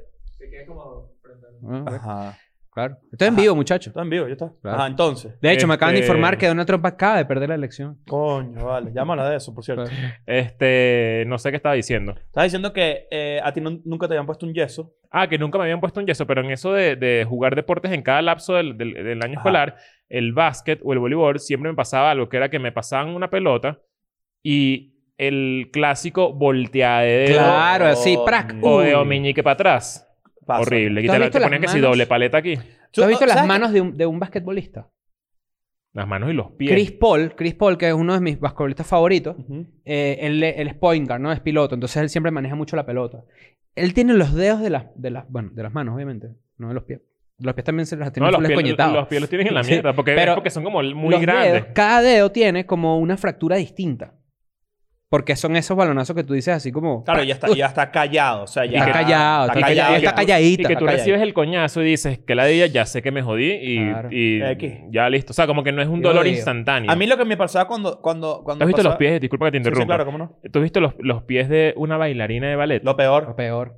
Ah, 1.62 1.82
ok, 1.84 1.92
Ajá. 1.94 2.38
Claro. 2.78 2.96
Estoy 3.10 3.26
en 3.28 3.34
vivo, 3.36 3.56
muchachos. 3.56 3.88
Está 3.88 4.02
en 4.02 4.10
vivo, 4.10 4.26
ya 4.28 4.34
está. 4.34 4.52
Claro. 4.62 4.78
Ajá, 4.78 4.86
entonces. 4.86 5.40
De 5.40 5.50
hecho, 5.52 5.66
me 5.66 5.74
acaban 5.74 5.94
de 5.96 6.00
Este- 6.00 6.06
informar 6.12 6.38
que 6.38 6.46
Donald 6.46 6.66
Trump 6.66 6.86
acaba 6.86 7.16
de 7.16 7.24
perder 7.24 7.48
la 7.48 7.56
elección. 7.56 7.98
Coño, 8.06 8.64
vale. 8.66 8.92
Llámala 8.94 9.28
de 9.28 9.36
eso, 9.36 9.52
por 9.52 9.64
cierto. 9.64 9.84
Claro. 9.84 10.14
Este, 10.26 11.24
no 11.26 11.38
sé 11.38 11.50
qué 11.50 11.56
estaba 11.56 11.74
diciendo. 11.74 12.14
Estás 12.16 12.44
diciendo 12.44 12.72
que 12.72 13.08
eh, 13.10 13.40
a 13.42 13.52
ti 13.52 13.60
no- 13.60 13.80
nunca 13.84 14.06
te 14.06 14.14
habían 14.14 14.26
puesto 14.26 14.46
un 14.46 14.54
yeso. 14.54 14.94
Ah, 15.10 15.28
que 15.28 15.38
nunca 15.38 15.58
me 15.58 15.64
habían 15.64 15.80
puesto 15.80 15.98
un 15.98 16.06
yeso, 16.06 16.24
pero 16.26 16.40
en 16.42 16.50
eso 16.52 16.72
de, 16.72 16.94
de 16.94 17.24
jugar 17.28 17.56
deportes 17.56 17.90
en 17.90 18.02
cada 18.02 18.22
lapso 18.22 18.54
del, 18.54 18.78
del- 18.78 18.94
del 18.94 19.22
año 19.22 19.32
Ajá. 19.32 19.40
escolar, 19.40 19.76
el 20.08 20.32
básquet 20.32 20.80
o 20.84 20.92
el 20.92 21.00
voleibol, 21.00 21.40
siempre 21.40 21.70
me 21.70 21.76
pasaba 21.76 22.12
algo, 22.12 22.28
que 22.28 22.36
era 22.36 22.48
que 22.48 22.58
me 22.60 22.70
pasaban 22.70 23.08
una 23.08 23.28
pelota 23.28 23.80
y 24.42 24.94
el 25.16 25.70
clásico 25.72 26.32
voltea 26.32 27.00
de 27.00 27.10
dedo 27.26 27.38
Claro, 27.40 27.86
así, 27.86 28.16
prac. 28.24 28.54
o 28.62 28.80
de 28.80 28.94
Uy. 28.96 29.04
meñique 29.04 29.42
para 29.42 29.54
atrás. 29.54 30.04
Pasa. 30.48 30.62
Horrible. 30.62 31.02
Y 31.02 31.04
¿Tú 31.04 31.10
te, 31.10 31.12
has 31.12 31.20
la- 31.20 31.26
visto 31.26 31.38
te 31.38 31.44
ponían 31.44 31.60
que 31.60 31.66
las 31.66 31.72
si 31.74 31.78
manos? 31.78 31.90
doble 31.92 32.06
paleta 32.06 32.38
aquí. 32.38 32.58
¿Tú 32.90 33.02
has 33.02 33.08
visto 33.08 33.26
las 33.26 33.46
manos 33.46 33.70
de 33.72 33.80
un, 33.82 33.96
de 33.96 34.06
un 34.06 34.18
basquetbolista? 34.18 34.88
Las 35.92 36.06
manos 36.08 36.30
y 36.30 36.32
los 36.32 36.50
pies. 36.52 36.70
Chris 36.72 36.92
Paul, 36.92 37.34
Chris 37.36 37.54
Paul, 37.54 37.76
que 37.78 37.88
es 37.88 37.94
uno 37.94 38.14
de 38.14 38.20
mis 38.20 38.38
basquetbolistas 38.40 38.86
favoritos, 38.86 39.36
eh, 39.84 40.18
él, 40.22 40.42
él 40.42 40.68
es 40.68 40.74
point 40.74 41.06
guard, 41.08 41.20
¿no? 41.20 41.30
Es 41.32 41.40
piloto, 41.40 41.74
entonces 41.74 41.96
él 42.02 42.08
siempre 42.08 42.30
maneja 42.30 42.54
mucho 42.54 42.76
la 42.76 42.84
pelota. 42.86 43.24
Él 43.74 43.94
tiene 43.94 44.14
los 44.14 44.34
dedos 44.34 44.60
de 44.60 44.70
las, 44.70 44.86
de 44.96 45.10
las, 45.10 45.28
bueno, 45.28 45.50
de 45.52 45.62
las 45.62 45.72
manos, 45.72 45.94
obviamente, 45.94 46.28
no 46.56 46.68
de 46.68 46.74
los 46.74 46.84
pies. 46.84 47.00
Los 47.38 47.54
pies 47.54 47.64
también 47.64 47.86
se 47.86 47.96
los 47.96 48.12
tiene 48.12 48.26
No, 48.26 48.32
los 48.32 48.40
pies, 48.48 48.78
los 48.78 49.06
pies 49.08 49.20
los 49.20 49.30
tienen 49.30 49.46
en 49.48 49.54
la 49.54 49.62
Sí, 49.64 49.72
mierda, 49.72 49.92
porque, 49.92 50.14
pero 50.14 50.32
es 50.32 50.34
porque 50.36 50.50
son 50.50 50.64
como 50.64 50.82
muy 50.82 51.10
Los 51.10 51.20
grandes. 51.20 51.52
dedos, 51.52 51.68
cada 51.74 52.00
dedo 52.00 52.32
tiene 52.32 52.66
como 52.66 52.98
una 52.98 53.16
fractura 53.16 53.56
distinta. 53.56 54.14
Porque 55.10 55.36
son 55.36 55.56
esos 55.56 55.74
balonazos 55.74 56.14
que 56.14 56.22
tú 56.22 56.34
dices 56.34 56.54
así 56.54 56.70
como... 56.70 57.02
Claro, 57.02 57.22
ya 57.22 57.32
está, 57.32 57.48
ya 57.54 57.64
está 57.66 57.90
callado. 57.90 58.42
O 58.42 58.46
sea, 58.46 58.66
ya 58.66 58.80
Está 58.80 58.92
callado, 58.92 59.46
está 59.46 59.60
callado, 59.60 59.92
y 59.92 59.96
está 59.96 60.10
que- 60.10 60.16
calladito. 60.16 60.62
Y 60.62 60.64
que 60.66 60.74
tú 60.76 60.84
calladito. 60.84 60.96
recibes 60.98 61.22
el 61.22 61.32
coñazo 61.32 61.82
y 61.82 61.86
dices 61.86 62.18
que 62.18 62.34
la 62.34 62.44
día 62.44 62.66
ya 62.66 62.84
sé 62.84 63.00
que 63.00 63.10
me 63.10 63.22
jodí 63.22 63.52
y, 63.52 63.88
Claro. 63.88 64.08
y 64.12 64.40
ya 64.90 65.08
listo. 65.08 65.30
O 65.30 65.34
sea, 65.34 65.46
como 65.46 65.64
que 65.64 65.72
no 65.72 65.80
es 65.80 65.88
un 65.88 66.02
Yo 66.02 66.08
dolor 66.08 66.26
instantáneo. 66.26 66.90
A 66.90 66.96
mí 66.96 67.06
lo 67.06 67.16
que 67.16 67.24
me 67.24 67.38
pasaba 67.38 67.66
cuando... 67.66 68.02
cuando, 68.02 68.42
cuando 68.44 68.58
¿Tú 68.58 68.64
has 68.64 68.68
visto 68.68 68.76
pasaba- 68.80 68.92
los 68.94 68.98
pies? 68.98 69.18
Disculpa 69.20 69.46
que 69.46 69.52
te 69.52 69.58
Sí, 69.58 69.62
sí, 69.64 69.68
interrumpa. 69.68 69.86
claro, 69.94 70.04
cómo 70.04 70.18
no. 70.18 70.38
¿Tú 70.52 70.58
has 70.58 70.62
visto 70.62 70.80
los, 70.80 70.92
los 70.98 71.22
pies 71.22 71.48
de 71.48 71.72
una 71.78 71.96
bailarina 71.96 72.48
de 72.50 72.56
ballet? 72.56 72.84
Lo 72.84 72.94
peor. 72.94 73.28
Lo 73.28 73.34
peor. 73.36 73.76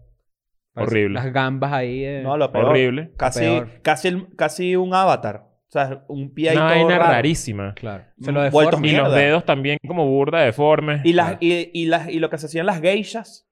Horrible. 0.75 1.15
Las 1.15 1.33
gambas 1.33 1.73
ahí. 1.73 2.05
eh. 2.05 2.23
No, 2.25 2.37
lo 2.37 2.51
peor. 2.51 2.67
Horrible. 2.67 3.13
Casi, 3.17 3.41
Peor. 3.41 3.69
casi, 3.83 4.09
el- 4.09 4.27
casi 4.37 4.75
un 4.77 4.95
avatar. 4.95 5.45
O 5.71 5.73
sea, 5.73 6.03
un 6.09 6.35
pie 6.35 6.51
ahí 6.51 6.57
Una 6.57 6.69
todo 6.73 6.79
vaina 6.85 6.99
raro. 6.99 7.13
rarísima. 7.13 7.75
Claro. 7.75 8.05
Se 8.21 8.33
lo 8.33 8.41
Vueltos 8.51 8.81
deforma. 8.83 8.87
Y 8.89 8.91
los 8.97 9.15
dedos 9.15 9.45
también 9.45 9.79
como 9.87 10.05
burda, 10.07 10.41
deformes. 10.41 11.01
Y, 11.05 11.13
las, 11.13 11.27
Claro. 11.27 11.39
y, 11.43 11.71
y, 11.73 11.87
las, 11.87 12.09
y 12.09 12.19
lo 12.19 12.29
que 12.29 12.39
se 12.39 12.47
hacían 12.47 12.67
las 12.67 12.81
geishas, 12.81 13.47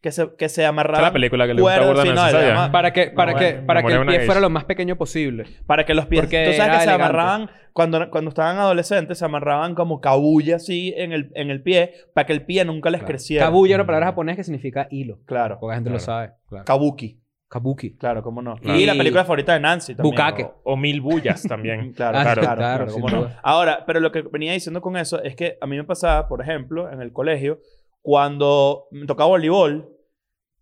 que 0.00 0.12
se, 0.12 0.36
que 0.36 0.48
se 0.48 0.64
amarraban 0.64 1.02
la 1.02 1.12
película 1.12 1.44
que 1.48 1.54
le 1.54 1.62
gusta 1.62 1.84
burda 1.84 2.02
sí, 2.04 2.08
no, 2.54 2.70
Para 2.70 2.92
que, 2.92 3.06
para 3.10 3.32
No, 3.32 3.38
que, 3.40 3.52
bueno, 3.54 3.66
para 3.66 3.82
que 3.82 3.92
el 3.92 4.00
pie 4.02 4.10
geisha. 4.12 4.26
fuera 4.26 4.40
lo 4.40 4.50
más 4.50 4.62
pequeño 4.64 4.94
posible. 4.96 5.44
para 5.66 5.84
que 5.84 5.94
los 5.94 6.06
pies... 6.06 6.20
Porque 6.22 6.44
Tú 6.46 6.52
sabes 6.52 6.60
era 6.60 6.72
que 6.74 6.78
se 6.78 6.84
elegante. 6.84 7.04
amarraban... 7.04 7.50
Cuando, 7.72 8.10
cuando 8.10 8.28
estaban 8.28 8.56
adolescentes, 8.58 9.18
se 9.18 9.24
amarraban 9.24 9.74
como 9.74 10.00
cabulla 10.00 10.56
así 10.56 10.94
en 10.96 11.12
el, 11.12 11.30
en 11.34 11.50
el 11.50 11.62
pie 11.62 11.92
para 12.14 12.24
que 12.26 12.32
el 12.32 12.42
pie 12.46 12.64
nunca 12.64 12.88
les 12.90 13.00
Claro. 13.00 13.08
creciera. 13.10 13.44
Kabuya 13.46 13.72
es 13.72 13.78
una 13.78 13.86
palabra 13.86 14.06
japonesa 14.06 14.36
que 14.36 14.44
significa 14.44 14.86
hilo. 14.90 15.18
Claro. 15.26 15.58
Poca 15.58 15.74
gente 15.74 15.90
lo 15.90 15.96
Claro. 15.96 16.04
sabe. 16.06 16.30
Claro. 16.48 16.64
Kabuki. 16.64 17.20
Kabuki. 17.48 17.96
Claro, 17.96 18.22
cómo 18.22 18.42
no. 18.42 18.56
Claro. 18.56 18.78
Y 18.78 18.86
la 18.86 18.94
película 18.94 19.24
favorita 19.24 19.52
de 19.54 19.60
Nancy 19.60 19.94
también. 19.94 20.12
Bukake. 20.14 20.44
O, 20.64 20.72
o 20.72 20.76
mil 20.76 21.00
bullas 21.00 21.42
también. 21.42 21.92
Claro, 21.96 22.18
Ah, 22.18 22.22
claro, 22.22 22.40
claro, 22.42 22.56
claro, 22.56 22.84
claro, 22.86 22.92
cómo 22.92 23.08
no. 23.08 23.16
duda. 23.22 23.40
Ahora, 23.42 23.84
pero 23.86 24.00
lo 24.00 24.10
que 24.12 24.22
venía 24.22 24.52
diciendo 24.52 24.80
con 24.80 24.96
eso 24.96 25.22
es 25.22 25.36
que 25.36 25.56
a 25.60 25.66
mí 25.66 25.76
me 25.76 25.84
pasaba, 25.84 26.28
por 26.28 26.40
ejemplo, 26.42 26.90
en 26.90 27.00
el 27.00 27.12
colegio, 27.12 27.60
cuando 28.02 28.86
me 28.90 29.06
tocaba 29.06 29.28
voleibol, 29.28 29.88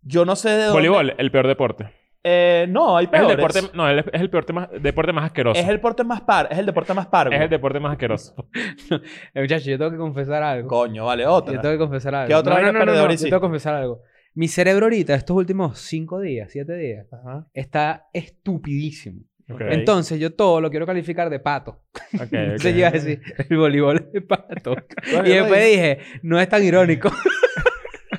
yo 0.01 0.25
no 0.25 0.35
sé 0.35 0.49
de 0.49 0.57
dónde... 0.65 0.73
Voleibol, 0.73 1.15
el 1.17 1.31
peor 1.31 1.47
deporte. 1.47 1.91
Eh, 2.27 2.65
no, 2.69 2.97
hay 2.97 3.05
Es 3.05 3.13
el 3.13 3.19
peores. 3.27 3.37
deporte, 3.37 3.61
no, 3.77 3.87
es 3.89 4.03
el 4.13 4.29
peor 4.31 4.45
tema- 4.45 4.67
deporte 4.81 5.13
más 5.13 5.25
asqueroso. 5.25 5.59
Es 5.61 5.67
el 5.67 5.75
deporte 5.75 6.03
más 6.03 6.21
par, 6.21 6.47
es 6.51 6.57
el 6.57 6.65
deporte 6.65 6.93
más 6.95 7.05
pargo. 7.07 7.33
Es 7.35 7.39
el 7.41 7.49
deporte 7.49 7.79
más 7.79 7.91
asqueroso. 7.91 8.33
Muchachos, 9.35 9.65
yo 9.65 9.77
tengo 9.77 9.91
que 9.91 9.97
confesar 9.97 10.41
algo. 10.41 10.67
Coño, 10.67 11.05
vale, 11.05 11.27
otra. 11.27 11.53
Yo 11.53 11.61
tengo 11.61 11.75
que 11.75 11.79
confesar 11.79 12.15
algo. 12.15 12.27
¿Qué 12.27 12.33
otra 12.35 12.55
no, 12.55 12.61
no, 12.61 12.71
no, 12.71 12.79
no, 12.79 12.85
no? 12.85 13.11
Yo 13.11 13.17
tengo 13.17 13.37
que 13.37 13.39
confesar 13.41 13.75
algo. 13.75 14.01
Mi 14.35 14.47
cerebro 14.49 14.85
ahorita, 14.85 15.15
estos 15.15 15.35
últimos 15.35 15.79
cinco 15.79 16.19
días, 16.19 16.49
siete 16.51 16.75
días, 16.75 17.07
Ajá. 17.13 17.47
está 17.53 18.07
estupidísimo. 18.13 19.21
Entonces, 19.47 20.19
yo 20.19 20.33
todo 20.33 20.59
lo 20.59 20.69
quiero 20.71 20.85
calificar 20.85 21.29
de 21.29 21.39
pato. 21.39 21.83
Ok, 22.15 22.27
Entonces, 22.31 22.73
yo 22.73 22.79
iba 22.79 22.87
a 22.87 22.91
decir, 22.91 23.21
el 23.49 23.57
voleibol 23.57 23.97
es 23.97 24.11
de 24.11 24.21
pato. 24.21 24.75
Y 25.25 25.29
después 25.29 25.65
dije, 25.65 25.99
no 26.21 26.39
es 26.39 26.49
tan 26.49 26.63
irónico. 26.63 27.11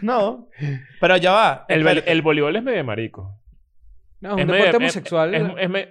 No. 0.03 0.49
Pero 1.01 1.17
ya 1.17 1.33
va. 1.33 1.65
El, 1.69 1.85
el 2.07 2.23
voleibol 2.23 2.55
es 2.55 2.63
medio 2.63 2.85
marico. 2.85 3.41
No, 4.21 4.37
es 4.39 4.45
un 4.45 4.51
deporte 4.53 4.77
homosexual. 4.77 5.35
Es, 5.35 5.43
es 5.59 5.71
me- 5.71 5.89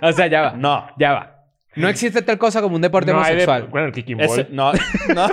o 0.00 0.10
sea, 0.12 0.26
ya 0.26 0.40
va. 0.40 0.52
No. 0.56 0.86
Ya 0.98 1.12
va. 1.12 1.44
No 1.76 1.88
existe 1.88 2.22
tal 2.22 2.38
cosa 2.38 2.60
como 2.62 2.74
un 2.76 2.82
deporte 2.82 3.12
no 3.12 3.18
hay 3.20 3.36
de- 3.36 3.44
homosexual. 3.44 3.68
bueno, 3.70 3.86
el 3.88 3.92
kicking 3.92 4.16
ball. 4.16 4.26
Ese- 4.26 4.48
no. 4.50 4.72
No. 5.14 5.26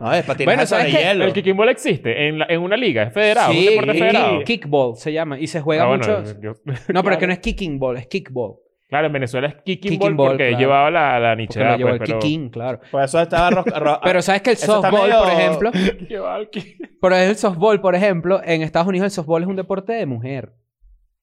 No, 0.00 0.12
es 0.12 0.24
patinaje 0.24 0.44
Bueno, 0.56 0.66
sobre 0.66 0.82
¿sabes 0.82 0.96
qué? 0.96 1.02
hielo. 1.02 1.24
El 1.24 1.32
kicking 1.32 1.56
ball 1.56 1.68
existe 1.70 2.28
en, 2.28 2.38
la- 2.38 2.46
en 2.48 2.60
una 2.60 2.76
liga, 2.76 3.02
es 3.04 3.12
federado, 3.12 3.52
Sí, 3.52 3.58
un 3.58 3.64
deporte 3.74 3.92
kick- 3.92 3.98
federado. 3.98 4.44
kickball 4.44 4.96
se 4.96 5.12
llama. 5.12 5.38
Y 5.40 5.46
se 5.46 5.60
juega 5.60 5.84
Ah, 5.84 5.86
bueno, 5.88 6.06
mucho... 6.06 6.40
yo- 6.40 6.52
No, 6.92 7.02
pero 7.02 7.14
es 7.14 7.18
que 7.18 7.26
no 7.26 7.32
es 7.32 7.38
kicking 7.40 7.78
ball, 7.78 7.96
es 7.96 8.06
kickball. 8.06 8.56
claro, 8.88 9.06
en 9.08 9.12
Venezuela 9.12 9.48
es 9.48 9.54
kicking, 9.56 9.92
Kicking 9.92 9.98
ball 9.98 10.14
ball, 10.14 10.28
porque 10.30 10.48
claro. 10.48 10.58
llevaba 10.60 10.90
la, 10.90 11.18
la 11.18 11.28
Porque 11.30 11.42
nichera, 11.42 11.72
lo 11.72 11.76
llevó 11.78 11.90
pues, 11.90 12.00
el 12.00 12.06
pero... 12.06 12.18
kicking, 12.20 12.48
claro. 12.50 12.80
Por 12.90 13.02
eso 13.02 13.20
estaba 13.20 13.50
ro- 13.50 13.64
ro- 13.64 14.00
Pero 14.04 14.22
¿sabes 14.22 14.42
que 14.42 14.50
el 14.50 14.56
softball, 14.56 15.08
medio- 15.08 15.22
por 15.22 15.32
ejemplo... 15.32 15.70
Llevaba 16.08 16.38
el 16.38 16.48
kick. 16.50 16.98
Por 17.00 17.12
el 17.12 17.36
softball, 17.36 17.80
por 17.80 17.94
ejemplo, 17.94 18.40
en 18.44 18.62
Estados 18.62 18.88
Unidos 18.88 19.06
el 19.06 19.10
softball 19.10 19.42
es 19.42 19.48
un 19.48 19.56
deporte 19.56 19.92
de 19.92 20.06
mujer. 20.06 20.52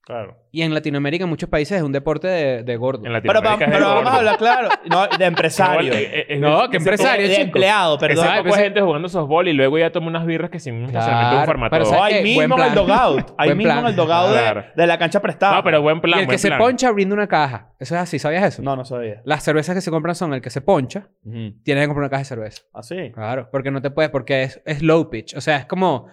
Claro. 0.06 0.38
Y 0.52 0.62
en 0.62 0.72
Latinoamérica, 0.74 1.24
en 1.24 1.30
muchos 1.32 1.50
países, 1.50 1.78
es 1.78 1.84
un 1.84 1.92
deporte 1.92 2.28
de, 2.28 2.64
de 2.64 2.78
gordo. 2.78 3.00
En 3.00 3.06
Pero, 3.06 3.18
es 3.18 3.22
pero 3.24 3.40
el 3.40 3.84
vamos 3.84 4.04
gordo. 4.04 4.10
a 4.10 4.16
hablar 4.18 4.38
claro. 4.38 4.70
No, 4.86 5.08
de 5.18 5.26
empresario. 5.26 5.92
No, 6.40 6.62
ese- 6.64 6.70
que 6.72 6.78
empresario, 6.78 7.24
de, 7.28 7.34
de 7.34 7.42
empleado, 7.42 7.98
perdón. 7.98 8.28
Poco 8.44 8.56
de 8.56 8.62
gente 8.64 8.82
jugando 8.82 9.10
softball 9.10 9.48
y 9.48 9.54
luego 9.54 9.80
ya 9.80 9.92
toma 9.92 10.08
unas 10.08 10.26
birras 10.28 10.52
que 10.52 10.60
sin 10.60 10.76
un 10.76 10.92
Claro, 10.92 11.08
un 11.30 11.32
pero 11.38 11.46
farmatodo. 11.48 11.86
¿sabes 11.86 12.00
O 12.00 12.04
ahí 12.04 12.14
qué? 12.14 12.22
mismo 12.22 12.56
en 12.58 12.64
el 12.64 12.76
dogout. 12.76 13.32
Ahí 13.38 13.56
mismo 13.56 13.80
en 13.80 13.86
el 13.88 13.96
dogout 13.96 14.28
de- 14.30 14.40
Claro. 14.40 14.66
de, 14.76 14.88
la 14.88 14.98
cancha 15.00 15.20
prestada. 15.22 15.56
No, 15.56 15.64
pero 15.64 15.82
buen 15.82 16.00
plan, 16.02 16.20
y 16.20 16.22
el 16.22 16.26
buen 16.28 16.36
que 16.36 16.40
se 16.40 16.48
plan. 16.50 16.60
poncha 16.60 16.92
brinda 16.92 17.16
una 17.16 17.28
caja. 17.28 17.72
Eso 17.80 17.96
es 17.96 18.02
así, 18.02 18.20
¿sabías 18.20 18.44
eso? 18.44 18.62
No, 18.62 18.76
no 18.76 18.86
sabía. 18.86 19.22
Las 19.26 19.44
cervezas 19.44 19.74
que 19.74 19.82
se 19.82 19.90
compran 19.90 20.14
son 20.16 20.34
el 20.36 20.42
que 20.42 20.52
se 20.52 20.62
poncha, 20.62 21.10
tiene 21.24 21.82
que 21.82 21.88
comprar 21.88 22.04
una 22.04 22.10
caja 22.10 22.20
de 22.20 22.26
cerveza. 22.26 22.62
Así. 22.74 23.12
Claro, 23.12 23.50
porque 23.52 23.72
no 23.72 23.82
te 23.82 23.90
puedes, 23.90 24.12
porque 24.12 24.44
es, 24.44 24.62
es 24.66 24.84
low 24.84 25.10
pitch. 25.10 25.36
O 25.36 25.42
sea, 25.42 25.58
es 25.58 25.66
como 25.66 26.08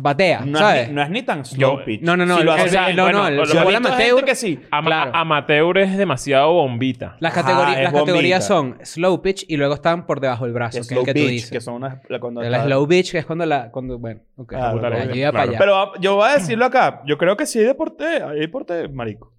batea, 0.00 0.40
No, 0.44 0.58
¿sabes? 0.58 0.82
es 0.82 0.88
ni, 0.88 0.94
no 0.94 1.02
es 1.02 1.10
ni 1.10 1.22
tan 1.22 1.44
slow 1.44 1.78
Yo- 1.78 1.84
pitch. 1.84 2.02
No, 2.02 2.16
no, 2.16 2.26
no, 2.26 2.36
Si 2.38 2.44
lo 2.44 2.54
el- 2.54 2.60
haces- 2.60 2.88
el- 2.90 2.96
no, 2.96 3.02
bueno, 3.04 3.18
no, 3.22 3.28
el 3.28 3.36
lo- 3.36 3.46
fútbol 3.46 3.66
visto 3.68 3.76
amateur, 3.88 4.06
gente 4.16 4.24
que 4.24 4.34
sí. 4.34 4.60
Ama- 4.70 4.86
Claro. 4.90 5.10
Amateur 5.14 5.78
es 5.78 5.96
demasiado 5.96 6.52
bombita. 6.52 7.16
las, 7.20 7.36
Ajá, 7.36 7.42
categori- 7.48 7.76
es 7.78 7.82
las 7.84 7.92
categorías 7.92 8.46
son 8.46 8.78
slow 8.82 9.22
pitch 9.22 9.44
y 9.48 9.56
luego 9.56 9.74
están 9.74 10.04
por 10.06 10.20
debajo 10.20 10.44
del 10.44 10.52
brazo, 10.54 10.72
que 10.72 10.78
que 10.78 10.80
es 10.82 10.86
slow 10.88 11.00
el 11.00 11.06
que 11.06 11.14
tú 11.14 11.26
dices. 11.26 11.50
que 11.50 11.60
son 11.60 11.74
unas... 11.74 11.98
la- 12.08 12.20
Cuando 12.20 12.42
El 12.42 12.52
está- 12.54 12.66
slow 12.66 12.86
pitch, 12.88 13.12
que 13.12 13.18
es 13.18 13.26
cuando 13.26 13.46
la... 13.46 13.70
Cuando, 13.70 13.98
bueno, 13.98 14.20
ok. 14.36 14.48
Claro, 14.50 14.76
Puta, 14.76 14.88
claro. 14.88 15.04
Ya, 15.04 15.10
yo 15.10 15.20
iba 15.20 15.32
para 15.32 15.44
allá. 15.44 15.58
Pero 15.58 15.76
ah, 15.76 15.92
yo 16.00 16.16
voy 16.16 16.28
a 16.28 16.34
decirlo 16.34 16.64
acá. 16.66 17.02
Yo 17.06 17.16
creo 17.16 17.36
que 17.36 17.46
sí 17.46 17.58
hay 17.58 17.64
deporte. 17.64 18.04
Hay 18.22 18.40
deporte 18.40 18.88
marico. 18.88 19.32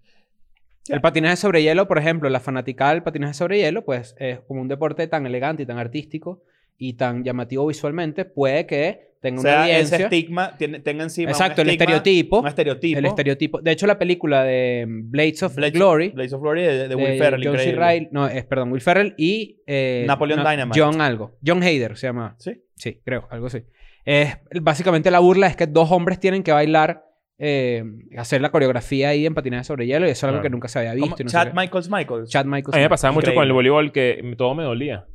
El 0.87 1.01
patinaje 1.01 1.35
sobre 1.35 1.61
hielo, 1.61 1.87
por 1.87 1.99
ejemplo, 1.99 2.27
la 2.29 2.39
fanaticada 2.39 2.91
del 2.93 3.03
patinaje 3.03 3.35
sobre 3.35 3.59
hielo, 3.59 3.85
pues 3.85 4.15
es 4.17 4.39
como 4.47 4.61
un 4.61 4.67
deporte 4.67 5.05
tan 5.07 5.27
elegante 5.27 5.61
y 5.61 5.65
tan 5.67 5.77
artístico 5.77 6.41
y 6.79 6.93
tan 6.93 7.23
llamativo 7.23 7.67
visualmente, 7.67 8.25
puede 8.25 8.65
que 8.65 9.08
tenga 9.21 9.37
O 9.39 9.41
una 9.41 9.49
sea, 9.49 9.61
audiencia. 9.63 9.95
ese 9.97 10.03
estigma 10.05 10.55
tiene, 10.57 10.79
tenga 10.79 11.03
encima 11.03 11.31
Exacto, 11.31 11.61
un 11.61 11.67
el 11.67 11.73
estereotipo. 11.73 12.39
Un 12.39 12.47
estereotipo. 12.47 12.99
El 12.99 13.05
estereotipo. 13.05 13.61
De 13.61 13.71
hecho, 13.71 13.85
la 13.87 13.97
película 13.99 14.43
de 14.43 14.85
Blades 14.87 15.43
of 15.43 15.55
Blades- 15.57 15.73
Glory 15.73 16.09
Blades 16.09 16.33
of 16.33 16.41
Glory 16.41 16.61
de, 16.63 16.73
de 16.77 16.87
de 16.87 16.95
Will 16.95 17.17
Ferrell. 17.17 17.45
John 17.45 17.57
C. 17.57 17.75
Reilly- 17.75 18.09
no, 18.11 18.27
es, 18.27 18.45
perdón, 18.45 18.71
Will 18.71 18.81
Ferrell 18.81 19.13
y 19.17 19.61
eh, 19.67 20.05
Napoleon 20.07 20.41
no, 20.43 20.49
Dynamite. 20.49 20.79
John 20.79 21.01
algo. 21.01 21.37
John 21.45 21.61
Hader 21.63 21.97
se 21.97 22.07
llama. 22.07 22.35
Sí. 22.39 22.53
Sí, 22.75 23.01
creo, 23.03 23.27
algo 23.29 23.47
así. 23.47 23.63
Es, 24.05 24.37
básicamente 24.61 25.11
la 25.11 25.19
burla 25.19 25.47
es 25.47 25.55
que 25.55 25.67
dos 25.67 25.91
hombres 25.91 26.19
tienen 26.19 26.41
que 26.41 26.51
bailar, 26.53 27.03
eh, 27.37 27.83
hacer 28.17 28.41
la 28.41 28.49
coreografía 28.51 29.09
ahí 29.09 29.25
en 29.25 29.33
patinaje 29.35 29.65
sobre 29.65 29.85
hielo 29.85 30.07
y 30.07 30.11
eso 30.11 30.19
es 30.19 30.23
algo 30.25 30.35
Claro. 30.37 30.43
que 30.43 30.49
nunca 30.49 30.67
se 30.69 30.79
había 30.79 30.93
visto. 30.93 31.21
y 31.21 31.25
no 31.25 31.29
sé 31.29 31.35
Chad. 31.37 31.53
Michaels 31.53 31.89
Michaels. 31.89 32.29
Chad 32.29 32.45
Michaels. 32.45 32.73
A 32.73 32.77
mí 32.77 32.83
me 32.83 32.89
pasaba 32.89 33.11
mucho 33.13 33.33
con 33.33 33.43
el 33.43 33.51
voleibol 33.53 33.91
que 33.91 34.33
todo 34.37 34.55
me 34.55 34.63
dolía. 34.63 35.05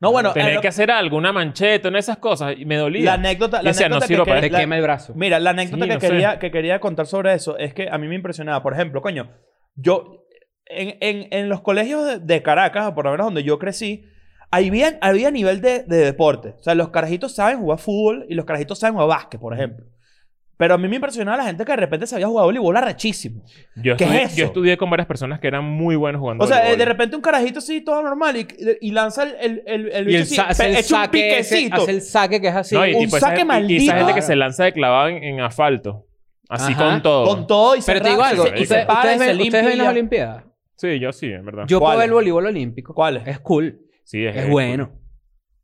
No, 0.00 0.10
bueno, 0.12 0.32
Tener 0.32 0.54
eh, 0.54 0.60
que 0.60 0.68
hacer 0.68 0.90
algo, 0.90 1.16
una 1.16 1.32
mancheta, 1.32 1.88
una 1.88 1.96
de 1.96 2.00
esas 2.00 2.18
cosas, 2.18 2.54
y 2.58 2.64
me 2.64 2.76
dolía. 2.76 3.04
la 3.04 3.12
anécdota, 3.14 3.62
la 3.62 3.70
Y 3.70 3.72
decía, 3.72 3.88
no 3.88 3.96
anécdota 3.96 4.06
sirvo 4.06 4.24
que, 4.24 4.30
para 4.30 4.40
que- 4.40 4.46
Te 4.48 4.52
la- 4.52 4.58
quema 4.60 4.76
el 4.76 4.82
brazo. 4.82 5.12
Mira, 5.16 5.38
la 5.38 5.50
anécdota 5.50 5.84
Sí, 5.84 5.88
que, 5.88 5.94
no 5.94 6.00
sé. 6.00 6.08
quería, 6.08 6.38
que 6.38 6.50
quería 6.50 6.80
contar 6.80 7.06
sobre 7.06 7.32
eso 7.34 7.56
es 7.58 7.72
que 7.74 7.88
a 7.90 7.96
mí 7.98 8.08
me 8.08 8.14
impresionaba. 8.14 8.62
Por 8.62 8.72
ejemplo, 8.74 9.00
coño, 9.02 9.30
yo 9.76 10.26
en, 10.66 10.96
en, 11.00 11.28
en 11.32 11.48
los 11.48 11.60
colegios 11.60 12.04
de, 12.06 12.18
de 12.18 12.42
Caracas, 12.42 12.86
o 12.88 12.94
por 12.94 13.04
lo 13.04 13.12
menos 13.12 13.26
donde 13.26 13.44
yo 13.44 13.58
crecí, 13.58 14.04
había, 14.50 14.98
había 15.00 15.30
nivel 15.30 15.60
de, 15.60 15.82
de 15.84 15.96
deporte. 15.96 16.54
O 16.58 16.62
sea, 16.62 16.74
los 16.74 16.90
carajitos 16.90 17.34
saben 17.34 17.58
jugar 17.60 17.78
fútbol 17.78 18.26
y 18.28 18.34
los 18.34 18.44
carajitos 18.44 18.78
saben 18.78 18.94
jugar 18.94 19.08
básquet, 19.08 19.40
por 19.40 19.54
ejemplo. 19.54 19.86
Pero 20.56 20.74
a 20.74 20.78
mí 20.78 20.86
me 20.86 20.96
impresionaba 20.96 21.36
la 21.38 21.44
gente 21.44 21.64
que 21.64 21.72
de 21.72 21.76
repente 21.76 22.06
sabía 22.06 22.28
jugar 22.28 22.44
voleibol 22.46 22.76
arrechísimo. 22.76 23.42
Yo 23.74 23.96
¿Qué 23.96 24.04
es 24.04 24.10
estudié, 24.10 24.22
eso? 24.22 24.36
yo 24.36 24.44
estudié 24.46 24.76
con 24.76 24.88
varias 24.88 25.06
personas 25.08 25.40
que 25.40 25.48
eran 25.48 25.64
muy 25.64 25.96
buenos 25.96 26.20
jugando 26.20 26.44
O 26.44 26.46
sea, 26.46 26.58
eh, 26.58 26.60
voleibol. 26.60 26.78
de 26.78 26.84
repente 26.84 27.16
un 27.16 27.22
carajito 27.22 27.58
así, 27.58 27.80
todo 27.80 28.02
normal, 28.02 28.36
y, 28.36 28.46
y 28.80 28.90
lanza 28.92 29.24
el, 29.24 29.34
el, 29.40 29.62
el, 29.66 29.88
el 29.92 30.10
Y 30.10 30.14
el 30.16 30.22
así, 30.22 30.34
sa- 30.36 30.44
hace 30.44 30.62
pe- 30.62 30.70
el 30.70 30.76
echa 30.76 30.96
un 30.96 31.04
saque, 31.04 31.38
ese- 31.38 31.54
piquecito. 31.56 31.82
hace 31.82 31.90
el 31.90 32.00
saque 32.02 32.40
que 32.40 32.48
es 32.48 32.54
así. 32.54 32.74
No, 32.76 32.86
y, 32.86 32.94
un 32.94 33.04
tipo, 33.04 33.18
saque 33.18 33.34
esa, 33.34 33.40
y- 33.40 33.42
y 33.42 33.44
maldito. 33.46 33.82
esa 33.82 33.96
gente 33.98 34.14
que 34.14 34.22
se 34.22 34.36
lanza 34.36 34.64
de 34.64 34.72
clavado 34.72 35.08
en, 35.08 35.24
en 35.24 35.40
asfalto. 35.40 36.06
Así 36.48 36.72
Ajá. 36.72 36.84
con 36.90 37.02
todo. 37.02 37.24
Con 37.26 37.46
todo 37.48 37.74
y 37.74 37.80
se 37.80 37.90
Pero 37.92 38.04
te 38.04 38.10
digo 38.10 38.22
algo, 38.22 38.44
y 38.46 38.50
se- 38.50 38.60
y 38.62 38.66
se 38.66 38.86
para 38.86 39.00
ustedes 39.00 39.18
ven, 39.18 39.28
limpia 39.38 39.46
ustedes 39.60 39.66
ven 39.66 39.78
las. 39.78 39.88
Olimpiadas. 39.88 40.44
Sí, 40.76 40.98
yo 41.00 41.12
sí, 41.12 41.26
en 41.32 41.44
verdad. 41.44 41.64
Yo 41.66 41.80
puedo 41.80 42.00
el 42.00 42.12
voleibol 42.12 42.46
olímpico. 42.46 42.94
¿Cuáles? 42.94 43.26
Es 43.26 43.40
cool, 43.40 43.80
Sí, 44.04 44.24
es, 44.24 44.36
es 44.36 44.44
es 44.44 44.50
bueno, 44.50 44.92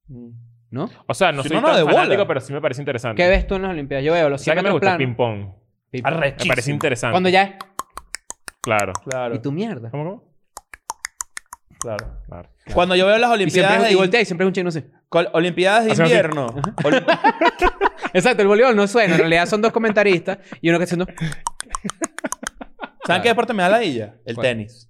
Mm. 0.08 0.30
¿No? 0.70 0.88
O 1.06 1.14
sea, 1.14 1.32
no 1.32 1.42
soy 1.42 1.52
no, 1.52 1.60
no, 1.62 1.66
tan 1.68 1.76
de 1.76 1.82
bola. 1.82 1.96
fanático, 1.96 2.26
pero 2.26 2.40
sí 2.40 2.52
me 2.52 2.60
parece 2.60 2.80
interesante. 2.82 3.20
¿Qué 3.22 3.28
ves 3.28 3.46
tú 3.46 3.56
en 3.56 3.62
las 3.62 3.70
Olimpiadas? 3.72 4.04
Yo 4.04 4.12
veo 4.12 4.28
los 4.28 4.40
100 4.40 4.52
¿Sabes 4.54 4.62
qué 4.64 4.68
me 4.68 4.74
metros 4.74 4.80
gusta? 4.80 4.96
planos. 4.96 4.98
Ping 4.98 5.16
pong. 5.16 5.54
Ping- 5.92 6.02
Me 6.04 6.08
Arrechísimo. 6.16 6.50
parece 6.52 6.70
interesante. 6.70 7.12
Cuando 7.12 7.28
ya 7.28 7.42
es... 7.42 7.54
Claro. 8.62 8.92
Claro. 9.04 9.34
¿Y 9.34 9.38
tu 9.40 9.50
mierda? 9.52 9.90
¿Cómo, 9.90 10.04
cómo? 10.04 10.30
Claro. 11.80 12.18
Claro. 12.26 12.48
Cuando 12.74 12.94
yo 12.94 13.06
veo 13.06 13.16
las 13.18 13.30
Y 13.30 13.32
Olimpiadas 13.34 13.70
siempre 13.70 13.88
de, 13.88 13.92
y 13.94 13.96
voltea 13.96 14.20
y 14.20 14.24
siempre 14.26 14.44
es 14.44 14.48
un 14.48 14.52
chino 14.52 14.68
así. 14.68 14.84
col- 15.08 15.30
Olimpiadas 15.32 15.86
de 15.86 15.92
así. 15.92 16.02
invierno. 16.02 16.46
Olim- 16.84 17.04
Exacto, 18.12 18.42
el 18.42 18.48
voleibol 18.48 18.76
no 18.76 18.86
suena. 18.86 19.14
En 19.14 19.18
realidad 19.20 19.46
son 19.46 19.62
dos 19.62 19.72
comentaristas 19.72 20.38
y 20.60 20.68
uno 20.68 20.78
que 20.78 20.84
haciendo... 20.84 21.06
¿Saben 23.06 23.22
qué 23.22 23.28
deporte 23.30 23.54
me 23.54 23.62
da 23.62 23.70
la 23.70 23.78
dilla? 23.78 24.16
El 24.26 24.34
¿Cuál? 24.34 24.46
tenis. 24.46 24.89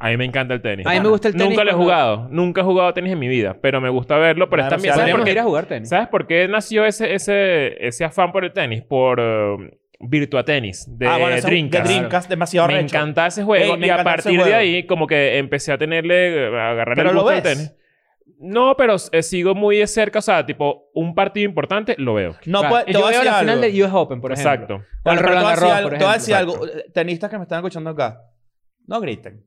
A 0.00 0.08
mí 0.08 0.16
me 0.16 0.24
encanta 0.24 0.54
el 0.54 0.62
tenis. 0.62 0.86
A 0.86 0.90
mí 0.92 1.00
me 1.00 1.08
gusta 1.08 1.28
el 1.28 1.34
tenis 1.34 1.48
Nunca 1.48 1.62
lo 1.64 1.70
he 1.70 1.74
cuando- 1.74 1.84
jugado. 1.84 2.28
Nunca 2.30 2.60
he 2.60 2.64
jugado 2.64 2.92
tenis 2.92 3.12
en 3.12 3.18
mi 3.18 3.28
vida. 3.28 3.56
Pero 3.60 3.80
me 3.80 3.88
gusta 3.88 4.16
verlo. 4.18 4.48
Pero 4.50 4.62
es 4.62 4.68
Claro, 4.68 4.76
también... 4.76 4.94
sí, 4.94 4.98
¿Sabes 5.00 5.14
por, 5.14 5.24
qué? 5.24 5.30
ir 5.30 5.38
a 5.38 5.42
jugar 5.44 5.66
tenis. 5.66 5.88
¿Sabes 5.88 6.08
por 6.08 6.26
qué 6.26 6.48
nació 6.48 6.84
ese, 6.84 7.14
ese, 7.14 7.86
ese 7.86 8.04
afán 8.04 8.32
por 8.32 8.44
el 8.44 8.52
tenis? 8.52 8.82
Por 8.82 9.20
eh, 9.20 9.78
Virtua 10.00 10.44
Tenis 10.44 10.86
de 10.88 11.06
ah, 11.06 11.18
bueno, 11.18 11.36
eso- 11.36 11.46
Dreamcast. 11.46 11.86
De 11.86 11.92
Dreamcast, 11.94 12.28
demasiado 12.30 12.66
Me 12.68 12.74
recho. 12.74 12.96
encantaba 12.96 13.28
ese 13.28 13.44
juego. 13.44 13.74
Ey, 13.76 13.84
y 13.84 13.90
a 13.90 14.02
partir 14.02 14.42
de 14.42 14.54
ahí, 14.54 14.86
como 14.86 15.06
que 15.06 15.38
empecé 15.38 15.72
a 15.72 15.78
tenerle... 15.78 16.46
A 16.58 16.70
agarrar 16.70 16.96
¿Pero 16.96 17.10
el 17.10 17.14
lo 17.16 17.22
gusto 17.22 17.36
al 17.36 17.42
ves? 17.42 17.56
tenis. 17.56 17.74
No, 18.42 18.74
pero 18.74 18.96
eh, 19.12 19.22
sigo 19.22 19.54
muy 19.54 19.76
de 19.76 19.86
cerca. 19.86 20.18
O 20.20 20.22
sea, 20.22 20.46
tipo, 20.46 20.88
un 20.94 21.14
partido 21.14 21.44
importante, 21.44 21.94
lo 21.98 22.14
veo. 22.14 22.36
No, 22.46 22.60
Claro. 22.60 22.68
pues, 22.74 22.84
te 22.86 22.92
Yo 22.94 23.00
voy 23.00 23.08
a 23.08 23.10
veo 23.10 23.18
decir 23.20 23.32
la 23.32 23.38
final 23.40 23.60
del 23.60 23.82
US 23.82 23.90
Open, 23.92 24.20
por 24.22 24.32
ejemplo. 24.32 24.52
Exacto. 24.78 24.86
O 25.04 25.10
el 25.12 25.18
Roland 25.18 25.42
voy 25.42 25.46
a 25.46 25.50
decir 25.54 25.68
Garros, 25.68 25.76
algo- 25.78 25.88
por 25.90 25.98
Te 25.98 26.04
voy 26.04 26.10
a 26.10 26.16
decir 26.16 26.34
ejemplo. 26.34 26.54
algo. 26.64 26.92
Tenistas 26.94 27.30
que 27.30 27.36
me 27.36 27.42
están 27.42 27.58
escuchando 27.58 27.90
acá. 27.90 28.18
No 28.86 28.98
griten. 29.00 29.44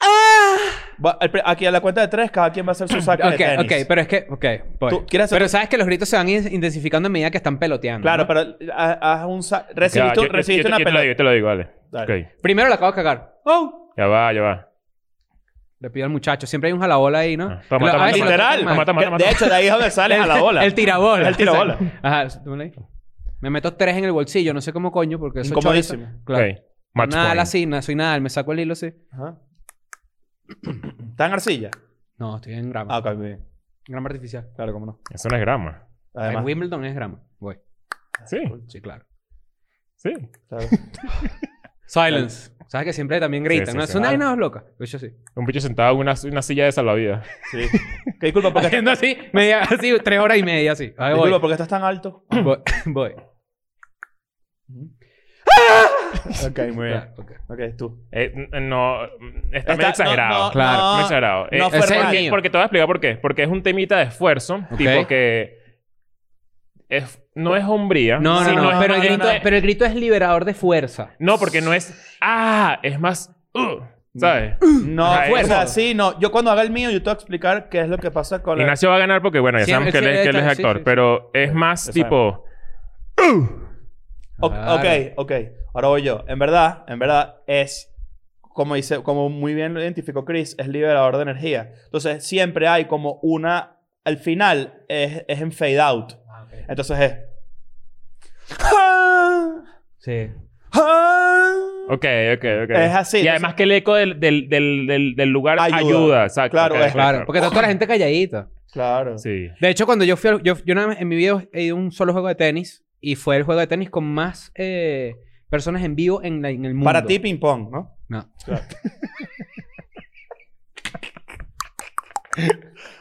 ¡Ah! 0.00 0.56
Va- 1.04 1.18
el 1.20 1.30
Aquí 1.44 1.66
a 1.66 1.70
la 1.70 1.80
cuenta 1.80 2.00
de 2.00 2.08
tres, 2.08 2.30
cada 2.30 2.50
quien 2.50 2.66
va 2.66 2.70
a 2.70 2.72
hacer 2.72 2.88
su 2.88 3.00
saque 3.00 3.22
de 3.22 3.28
Ok, 3.30 3.36
tenis. 3.36 3.58
ok, 3.82 3.86
pero 3.88 4.00
es 4.00 4.08
que... 4.08 4.26
Ok, 4.30 4.44
voy. 4.80 4.90
Tú 4.90 5.06
quieres 5.06 5.26
hacer- 5.26 5.36
Pero 5.38 5.48
sabes 5.48 5.68
que 5.68 5.76
los 5.78 5.86
gritos 5.86 6.08
se 6.08 6.16
van 6.16 6.28
in- 6.28 6.52
intensificando 6.52 7.06
a 7.08 7.10
medida 7.10 7.30
que 7.30 7.36
están 7.38 7.58
peloteando. 7.58 8.02
Claro, 8.02 8.22
¿no? 8.24 8.26
pero 8.28 8.56
ha- 8.74 9.12
haz 9.22 9.26
un 9.26 9.42
sa- 9.42 9.66
Ya, 9.68 9.74
Recibiste, 9.74 10.14
yo- 10.16 10.22
yo- 10.22 10.28
una 10.30 10.38
yo 10.38 10.44
te 10.44 10.62
lo 10.62 10.70
digo, 10.70 10.84
pelota. 10.84 11.04
yo 11.04 11.16
te 11.16 11.22
lo 11.22 11.30
digo, 11.32 11.46
vale. 11.46 12.28
Primero 12.42 12.68
la 12.68 12.74
acabo 12.76 12.92
de 12.92 12.96
cagar. 12.96 13.34
¡Oh! 13.44 13.92
Ya 13.96 14.06
va, 14.06 14.32
ya 14.32 14.42
va. 14.42 14.68
Le 15.80 15.90
pido 15.90 16.06
al 16.06 16.12
muchacho. 16.12 16.46
Siempre 16.46 16.68
hay 16.68 16.72
un 16.72 16.80
jalabola 16.80 17.18
ahí, 17.18 17.36
¿no? 17.36 17.60
Toma, 17.68 17.86
Lo- 17.86 17.92
toma, 17.92 18.04
a 18.04 18.06
veces 18.06 18.20
toma, 18.20 18.30
lo 18.30 18.36
Literal. 18.36 18.60
Toma, 18.60 18.84
toma, 18.84 19.18
De 19.18 19.30
hecho, 19.30 19.46
de 19.46 19.54
ahí 19.54 19.66
es 19.66 19.72
donde 19.72 19.90
sale 19.90 20.14
a 20.14 20.26
la 20.26 20.40
bola. 20.40 20.64
El 20.64 20.74
tirabola. 20.74 21.28
El 21.28 21.36
tirabola. 21.36 21.78
Ajá. 22.02 22.28
Me 23.40 23.50
meto 23.50 23.74
tres 23.74 23.96
en 23.96 24.04
el 24.04 24.12
bolsillo, 24.12 24.54
no 24.54 24.60
sé 24.62 24.72
cómo 24.72 24.90
coño, 24.90 25.18
porque 25.18 25.40
eso 25.40 25.50
Incomodísimo. 25.50 26.06
Claro. 26.24 26.46
Ok. 26.52 26.58
Match 26.94 27.12
nada, 27.12 27.26
point. 27.28 27.40
así, 27.42 27.66
no 27.66 27.82
soy 27.82 27.94
nada, 27.94 28.18
me 28.20 28.30
saco 28.30 28.52
el 28.52 28.60
hilo 28.60 28.72
así. 28.72 28.92
Ajá. 29.12 29.36
¿Está 31.10 31.26
en 31.26 31.32
arcilla? 31.32 31.70
No, 32.18 32.36
estoy 32.36 32.54
en 32.54 32.70
grama. 32.70 32.94
Ah, 32.94 32.98
ok, 32.98 33.14
muy 33.16 33.26
bien. 33.28 33.46
Grama 33.88 34.08
artificial. 34.08 34.48
Claro, 34.56 34.72
cómo 34.72 34.86
no. 34.86 35.00
Eso 35.10 35.28
no 35.28 35.36
es 35.36 35.40
grama. 35.40 35.86
Además. 36.14 36.40
En 36.40 36.44
Wimbledon 36.46 36.84
es 36.84 36.94
grama. 36.94 37.22
Voy. 37.38 37.58
Sí, 38.24 38.38
Sí, 38.68 38.80
claro. 38.80 39.04
sí. 39.96 40.12
claro. 40.48 40.66
Silence. 41.86 42.50
¿Sabes 42.68 42.86
que 42.86 42.92
siempre 42.92 43.20
también 43.20 43.44
gritan? 43.44 43.68
sí, 43.68 43.76
¿no? 43.76 43.84
sí. 43.86 43.90
Es 43.90 43.94
una 43.94 44.08
vaina 44.08 44.34
loca. 44.34 44.64
Yo 44.80 44.98
sí. 44.98 45.14
Un 45.36 45.46
bicho 45.46 45.60
sentado 45.60 45.92
en 45.94 46.00
una, 46.00 46.14
una 46.24 46.42
silla 46.42 46.64
de 46.64 46.72
salvavidas. 46.72 47.24
Sí. 47.52 47.60
¿Qué 48.18 48.26
disculpa 48.26 48.52
porque, 48.52 48.66
Haciendo 48.66 48.90
así, 48.90 49.16
media, 49.32 49.60
así, 49.62 49.94
tres 50.02 50.18
horas 50.18 50.38
y 50.38 50.42
media 50.42 50.72
así. 50.72 50.92
Ahí 50.98 51.12
voy. 51.12 51.24
disculpa 51.28 51.40
porque 51.40 51.52
estás 51.52 51.68
tan 51.68 51.84
alto? 51.84 52.24
Voy. 52.42 52.58
voy. 52.86 53.14
ok, 56.50 56.58
muy 56.74 56.86
bien. 56.88 57.04
Ok. 57.16 57.32
Ok, 57.48 57.60
tú. 57.76 58.06
Eh, 58.12 58.32
no, 58.60 59.04
está, 59.04 59.58
Está- 59.58 59.76
medio 59.76 59.88
exagerado. 59.90 60.38
no, 60.38 60.44
no, 60.46 60.50
Claro, 60.52 60.78
no, 60.82 61.00
exagerado. 61.00 61.46
Eh, 61.50 61.58
No 61.58 61.70
fue 61.70 61.78
ese 61.80 62.04
mío. 62.20 62.30
porque 62.30 62.50
te 62.50 62.56
voy 62.56 62.62
a 62.62 62.64
explicar 62.66 62.86
por 62.86 63.00
qué. 63.00 63.16
Porque 63.16 63.42
es 63.42 63.48
un 63.48 63.62
temita 63.62 63.96
de 63.98 64.04
esfuerzo. 64.04 64.56
Ok. 64.70 64.76
Tipo 64.78 65.06
que... 65.06 65.58
es- 66.88 67.22
no 67.34 67.54
es 67.56 67.64
hombría. 67.64 68.18
No, 68.18 68.40
no, 68.42 68.48
sino 68.48 68.62
no. 68.62 68.70
es- 68.72 68.78
pero, 68.78 68.94
el 68.94 69.00
grito, 69.02 69.18
no. 69.32 69.40
pero 69.42 69.56
el 69.56 69.62
grito 69.62 69.84
es 69.84 69.94
liberador 69.94 70.44
de 70.44 70.54
fuerza. 70.54 71.10
No, 71.18 71.38
porque 71.38 71.60
no 71.60 71.72
es... 71.74 72.16
Ah, 72.20 72.78
es 72.82 72.98
más... 72.98 73.34
uh, 73.54 73.80
¿Sabes? 74.18 74.56
No, 74.86 75.04
Ajá, 75.12 75.30
o 75.30 75.44
sea, 75.44 75.66
sí, 75.66 75.92
no. 75.94 76.18
Yo 76.18 76.32
cuando 76.32 76.50
haga 76.50 76.62
el 76.62 76.70
mío, 76.70 76.90
yo 76.90 77.00
te 77.00 77.04
voy 77.04 77.10
a 77.10 77.14
explicar 77.16 77.68
qué 77.68 77.82
es 77.82 77.88
lo 77.88 77.98
que 77.98 78.10
pasa 78.10 78.42
con 78.42 78.56
la... 78.56 78.62
Ignacio 78.64 78.88
va 78.88 78.96
a 78.96 78.98
ganar 79.00 79.20
porque, 79.20 79.40
bueno, 79.40 79.58
ya 79.58 79.66
Sí, 79.66 79.70
sabemos 79.72 79.92
que 79.92 79.98
él 79.98 80.04
sí 80.04 80.10
es, 80.38 80.44
actor. 80.46 80.72
sí, 80.76 80.78
sí. 80.78 80.82
Pero 80.86 81.30
es 81.34 81.52
más 81.52 81.90
tipo... 81.90 82.44
O- 83.18 83.65
Claro. 84.38 84.74
Ok, 84.74 84.84
ok. 85.16 85.32
Ahora 85.74 85.88
voy 85.88 86.02
yo. 86.02 86.24
En 86.28 86.38
verdad, 86.38 86.84
en 86.88 86.98
verdad 86.98 87.36
es... 87.46 87.92
Como 88.40 88.74
dice, 88.74 89.02
como 89.02 89.28
muy 89.28 89.52
bien 89.52 89.74
lo 89.74 89.82
identificó 89.82 90.24
Chris, 90.24 90.54
es 90.58 90.66
liberador 90.68 91.16
de 91.16 91.22
energía. 91.22 91.72
Entonces, 91.84 92.24
siempre 92.24 92.66
hay 92.68 92.86
como 92.86 93.18
una 93.22 93.72
al 94.04 94.16
final 94.18 94.82
es, 94.88 95.24
es 95.28 95.40
en 95.40 95.52
fade 95.52 95.80
out. 95.80 96.12
Entonces 96.68 96.98
es. 97.00 97.14
Sí. 99.98 100.30
Ok, 101.88 102.04
ok, 102.34 102.44
ok. 102.64 102.70
Es 102.70 102.94
así, 102.94 103.18
Y 103.18 103.20
entonces- 103.20 103.28
además 103.30 103.54
que 103.54 103.62
el 103.64 103.72
eco 103.72 103.94
del, 103.94 104.18
del, 104.20 104.48
del, 104.48 104.86
del, 104.86 105.14
del 105.16 105.28
lugar 105.28 105.58
Ayuda. 105.60 105.78
ayuda. 105.78 106.24
exacto. 106.24 106.52
Claro, 106.52 106.74
ok, 106.76 106.80
es- 106.86 106.92
Claro, 106.92 107.22
porque 107.26 107.38
está 107.38 107.50
toda 107.50 107.62
la 107.62 107.68
gente 107.68 107.86
calladita. 107.86 108.48
Claro. 108.72 109.18
Sí. 109.18 109.48
De 109.60 109.68
hecho, 109.70 109.86
cuando 109.86 110.04
yo 110.04 110.16
fui 110.16 110.30
al- 110.30 110.42
yo, 110.42 110.54
yo 110.64 110.72
una 110.72 110.86
vez 110.86 111.00
en 111.00 111.08
mi 111.08 111.16
video 111.16 111.42
he 111.52 111.62
ido 111.64 111.76
a 111.76 111.78
un 111.78 111.90
solo 111.92 112.12
juego 112.12 112.28
de 112.28 112.34
tenis 112.36 112.84
y 113.08 113.14
fue 113.14 113.36
el 113.36 113.44
juego 113.44 113.60
de 113.60 113.66
tenis 113.68 113.88
con 113.88 114.04
más 114.04 114.50
eh, 114.56 115.14
personas 115.48 115.84
en 115.84 115.94
vivo 115.94 116.22
en, 116.24 116.42
la- 116.42 116.50
en 116.50 116.64
el 116.64 116.74
mundo. 116.74 116.86
Para 116.86 117.04
ti, 117.06 117.18
ping 117.20 117.38
pong, 117.38 117.70
¿no? 117.70 117.96
No. 118.08 118.28
Claro. 118.44 118.62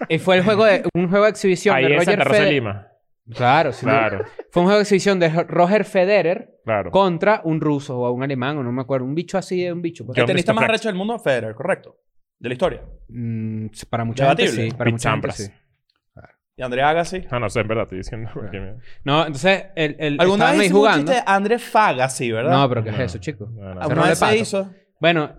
Y 0.09 0.19
fue 0.19 0.37
el 0.37 0.43
juego 0.43 0.65
de 0.65 0.83
un 0.93 1.09
juego 1.09 1.25
de 1.25 1.31
exhibición 1.31 1.75
Ahí 1.75 1.83
de 1.89 1.97
Roger 1.97 2.19
de 2.19 2.25
Federer. 2.25 2.53
Lima. 2.53 2.87
Claro, 3.33 3.73
sí. 3.73 3.83
Claro, 3.85 4.23
Fue 4.51 4.61
un 4.61 4.67
juego 4.67 4.77
de 4.77 4.83
exhibición 4.83 5.19
de 5.19 5.29
Roger 5.29 5.83
Federer 5.83 6.59
claro. 6.63 6.91
contra 6.91 7.41
un 7.43 7.59
ruso 7.59 7.97
o 7.99 8.11
un 8.11 8.21
alemán 8.21 8.57
o 8.59 8.63
no 8.63 8.71
me 8.71 8.81
acuerdo, 8.83 9.05
un 9.07 9.15
bicho 9.15 9.37
así, 9.39 9.67
un 9.69 9.81
bicho. 9.81 10.05
pues. 10.05 10.17
El 10.19 10.25
tenista 10.25 10.53
más 10.53 10.67
recho 10.67 10.87
del 10.87 10.95
mundo, 10.95 11.17
Federer, 11.17 11.55
correcto. 11.55 11.97
De 12.37 12.49
la 12.49 12.53
historia. 12.53 12.83
Mm, 13.09 13.67
para 13.89 14.05
mucha 14.05 14.27
gente 14.27 14.43
Debatible. 14.43 14.69
sí, 14.69 14.71
para 14.77 14.83
Pete 14.85 14.91
mucha 14.91 15.11
gente 15.11 15.31
sí. 15.31 15.51
Y 16.57 16.61
Andrea 16.63 16.89
Agassi. 16.89 17.25
Ah, 17.29 17.39
no 17.39 17.49
sé, 17.49 17.59
en 17.59 17.67
verdad, 17.67 17.83
estoy 17.83 17.97
diciendo. 17.99 18.29
porque 18.33 18.59
me- 18.59 18.75
No, 19.03 19.25
entonces 19.25 19.65
el, 19.75 19.95
el 19.99 20.17
¿Alguna 20.21 20.51
vez 20.51 20.59
ahí 20.61 20.67
un 20.67 20.73
jugando. 20.73 20.97
chiste 21.11 21.13
de 21.15 21.23
André 21.25 21.59
Fagassi, 21.59 22.31
verdad? 22.31 22.51
No, 22.51 22.69
pero 22.69 22.83
¿qué 22.83 22.89
es 22.91 22.97
No. 22.97 23.03
eso, 23.03 23.17
chicos? 23.17 23.51
No, 23.51 23.73
no. 23.75 23.81
¿Alguna 23.81 24.03
de 24.03 24.09
vez 24.09 24.19
se 24.19 24.25
pato. 24.25 24.35
hizo? 24.37 24.69
Bueno, 25.01 25.31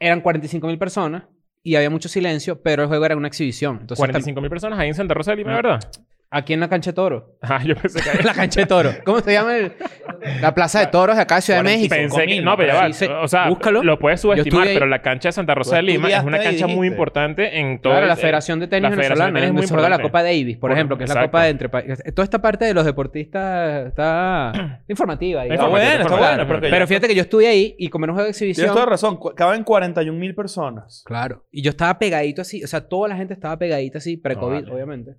eran 0.00 0.20
45 0.20 0.66
mil 0.66 0.78
personas 0.78 1.24
y 1.62 1.76
había 1.76 1.88
mucho 1.90 2.08
silencio, 2.08 2.62
pero 2.62 2.82
el 2.82 2.88
juego 2.88 3.04
era 3.06 3.16
una 3.16 3.28
exhibición. 3.28 3.78
Entonces, 3.82 3.98
45 3.98 4.40
mil 4.40 4.50
personas 4.50 4.78
ahí 4.78 4.88
en 4.88 4.94
Santa 4.94 5.14
Rosa 5.14 5.30
de 5.32 5.36
Lima, 5.38 5.50
No. 5.50 5.56
¿verdad? 5.56 5.80
Aquí 6.30 6.52
en 6.52 6.60
la 6.60 6.68
cancha 6.68 6.90
de 6.90 6.94
toro. 6.94 7.36
Ah, 7.48 7.62
yo 7.64 7.76
pensé 7.76 8.00
que... 8.00 8.22
la 8.24 8.34
cancha 8.34 8.60
de 8.60 8.66
toro. 8.66 8.90
¿Cómo 9.04 9.20
se 9.20 9.32
llama? 9.32 9.56
el- 9.56 9.72
La 10.40 10.52
plaza 10.54 10.80
de 10.80 10.88
toros 10.88 11.14
de 11.16 11.22
acá, 11.22 11.40
Ciudad 11.40 11.60
de 11.60 11.64
45 11.64 11.94
México. 11.94 12.16
Pensé 12.16 12.26
que... 12.36 12.42
No, 12.42 12.56
pero 12.56 12.72
ya 12.72 12.80
va. 13.14 13.22
O 13.22 13.28
sea, 13.28 13.48
Búscalo. 13.48 13.82
lo 13.84 13.98
puedes 14.00 14.20
subestimar, 14.20 14.66
pero 14.66 14.86
la 14.86 15.00
cancha 15.00 15.28
de 15.28 15.32
Santa 15.32 15.54
Rosa 15.54 15.76
de 15.76 15.82
Lima 15.82 16.08
es 16.08 16.24
una 16.24 16.38
cancha 16.42 16.66
muy 16.66 16.88
importante 16.88 17.60
en 17.60 17.80
todo... 17.80 17.92
Claro, 17.92 18.06
el- 18.06 18.08
la 18.08 18.16
Federación 18.16 18.58
de 18.58 18.66
Tenis 18.66 18.90
la 18.90 18.96
Federación 18.96 19.18
de 19.28 19.32
Venezolana. 19.32 19.40
Tenis 19.40 19.48
es 19.48 19.70
muy 19.70 19.76
juega 19.76 19.88
la 19.88 19.94
importante. 19.96 20.08
Copa 20.10 20.22
Davis, 20.24 20.56
por 20.56 20.60
Por- 20.70 20.72
ejemplo, 20.72 20.98
que 20.98 21.04
es 21.04 21.14
la. 21.14 21.22
Copa 21.22 21.42
de 21.44 21.50
entre 21.50 21.68
países. 21.68 22.14
Toda 22.14 22.24
esta 22.24 22.42
parte 22.42 22.64
de 22.64 22.74
los 22.74 22.84
deportistas 22.84 23.86
está 23.86 24.82
informativa. 24.88 25.46
Está 25.46 25.66
buena, 25.68 26.02
está. 26.02 26.46
Porque 26.48 26.68
Pero 26.68 26.86
fíjate 26.88 27.06
que 27.08 27.14
yo 27.14 27.22
estuve 27.22 27.46
ahí 27.46 27.74
y 27.78 27.88
como 27.88 28.04
era 28.06 28.12
un 28.12 28.16
juego 28.16 28.26
de 28.26 28.32
Tienes 28.32 28.50
exhibición... 28.58 28.74
toda 28.74 28.86
razón. 28.86 29.18
Caben 29.36 29.62
41 29.64 30.18
mil 30.18 30.34
personas. 30.34 31.02
Claro. 31.06 31.44
Y 31.52 31.62
yo 31.62 31.70
estaba 31.70 31.98
pegadito 31.98 32.42
así, 32.42 32.64
o 32.64 32.66
sea, 32.66 32.88
toda 32.88 33.08
la 33.08 33.16
gente 33.16 33.32
estaba 33.34 33.56
pegadita 33.58 33.98
así, 33.98 34.16
pre-COVID, 34.16 34.72
obviamente. 34.72 35.12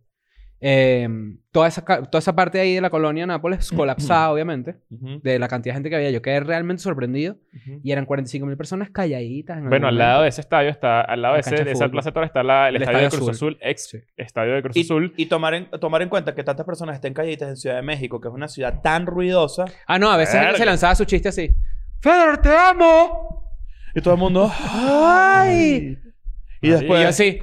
Eh, 0.60 1.08
toda, 1.52 1.68
esa, 1.68 1.84
toda 1.86 2.18
esa 2.18 2.36
parte 2.36 2.60
ahí 2.60 2.74
de 2.74 2.82
la 2.82 2.90
colonia 2.90 3.28
Nápoles 3.28 3.70
colapsada, 3.72 4.32
obviamente, 4.32 4.78
Ujú, 4.90 5.20
de 5.22 5.38
la 5.38 5.48
cantidad 5.48 5.74
de 5.74 5.78
gente 5.78 5.90
que 5.92 5.96
había. 5.98 6.10
Yo 6.10 6.22
quedé 6.22 6.40
realmente 6.40 6.82
sorprendido 6.82 7.36
ujú. 7.54 7.80
y 7.84 7.92
eran 7.92 8.06
45 8.06 8.46
mil 8.48 8.58
personas 8.58 8.90
calladitas. 8.90 9.58
en 9.60 9.70
Bueno, 9.70 9.88
al 9.88 9.98
lado 9.98 10.24
de 10.24 10.30
ese 10.30 10.42
estadio 10.42 10.70
está... 10.72 11.02
Al 11.02 11.22
lado 11.22 11.36
La 11.36 11.38
de, 11.38 11.42
ese, 11.42 11.56
de 11.58 11.64
de 11.64 11.72
esa 11.74 11.88
plaza 11.90 12.10
de 12.12 12.26
está 12.26 12.42
la- 12.42 12.70
el, 12.70 12.78
El 12.78 12.82
estadio 12.82 13.00
de 13.00 13.06
Estadio 13.06 13.26
Cruz 13.26 13.36
Azul. 13.36 13.54
Azul. 13.54 13.70
Ex 13.70 13.88
Sí. 13.90 13.98
estadio 14.18 14.54
de 14.56 14.62
Cruz 14.64 14.76
Y, 14.78 14.82
Azul. 14.82 15.14
y 15.16 15.26
tomar, 15.28 15.54
en, 15.54 15.70
tomar 15.80 16.02
en 16.02 16.10
cuenta 16.10 16.34
que 16.34 16.44
tantas 16.44 16.66
personas 16.66 16.96
estén 16.96 17.14
calladitas 17.14 17.50
en 17.50 17.56
Ciudad 17.58 17.76
de 17.76 17.82
México, 17.84 18.20
que 18.20 18.28
es 18.28 18.34
una 18.34 18.48
ciudad 18.48 18.82
tan 18.82 19.06
ruidosa, 19.06 19.66
Ah, 19.86 20.00
no, 20.00 20.10
a 20.12 20.18
veces 20.18 20.42
se 20.58 20.66
lanzaba 20.66 20.96
su 20.96 21.06
chiste 21.06 21.30
así. 21.30 21.56
¡Feder, 22.02 22.38
te 22.40 22.50
amo! 22.56 23.44
y 23.94 24.02
todo 24.02 24.16
el 24.16 24.20
mundo. 24.20 24.52
¡Ay! 24.72 25.98
Y 26.62 26.70
después. 26.70 27.02
y 27.02 27.04
así. 27.04 27.40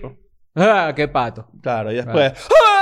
¡Ah, 0.56 0.92
qué 0.94 1.08
pato! 1.08 1.48
Claro, 1.62 1.90
y 1.92 1.96
después. 1.96 2.32
¡Ah! 2.34 2.73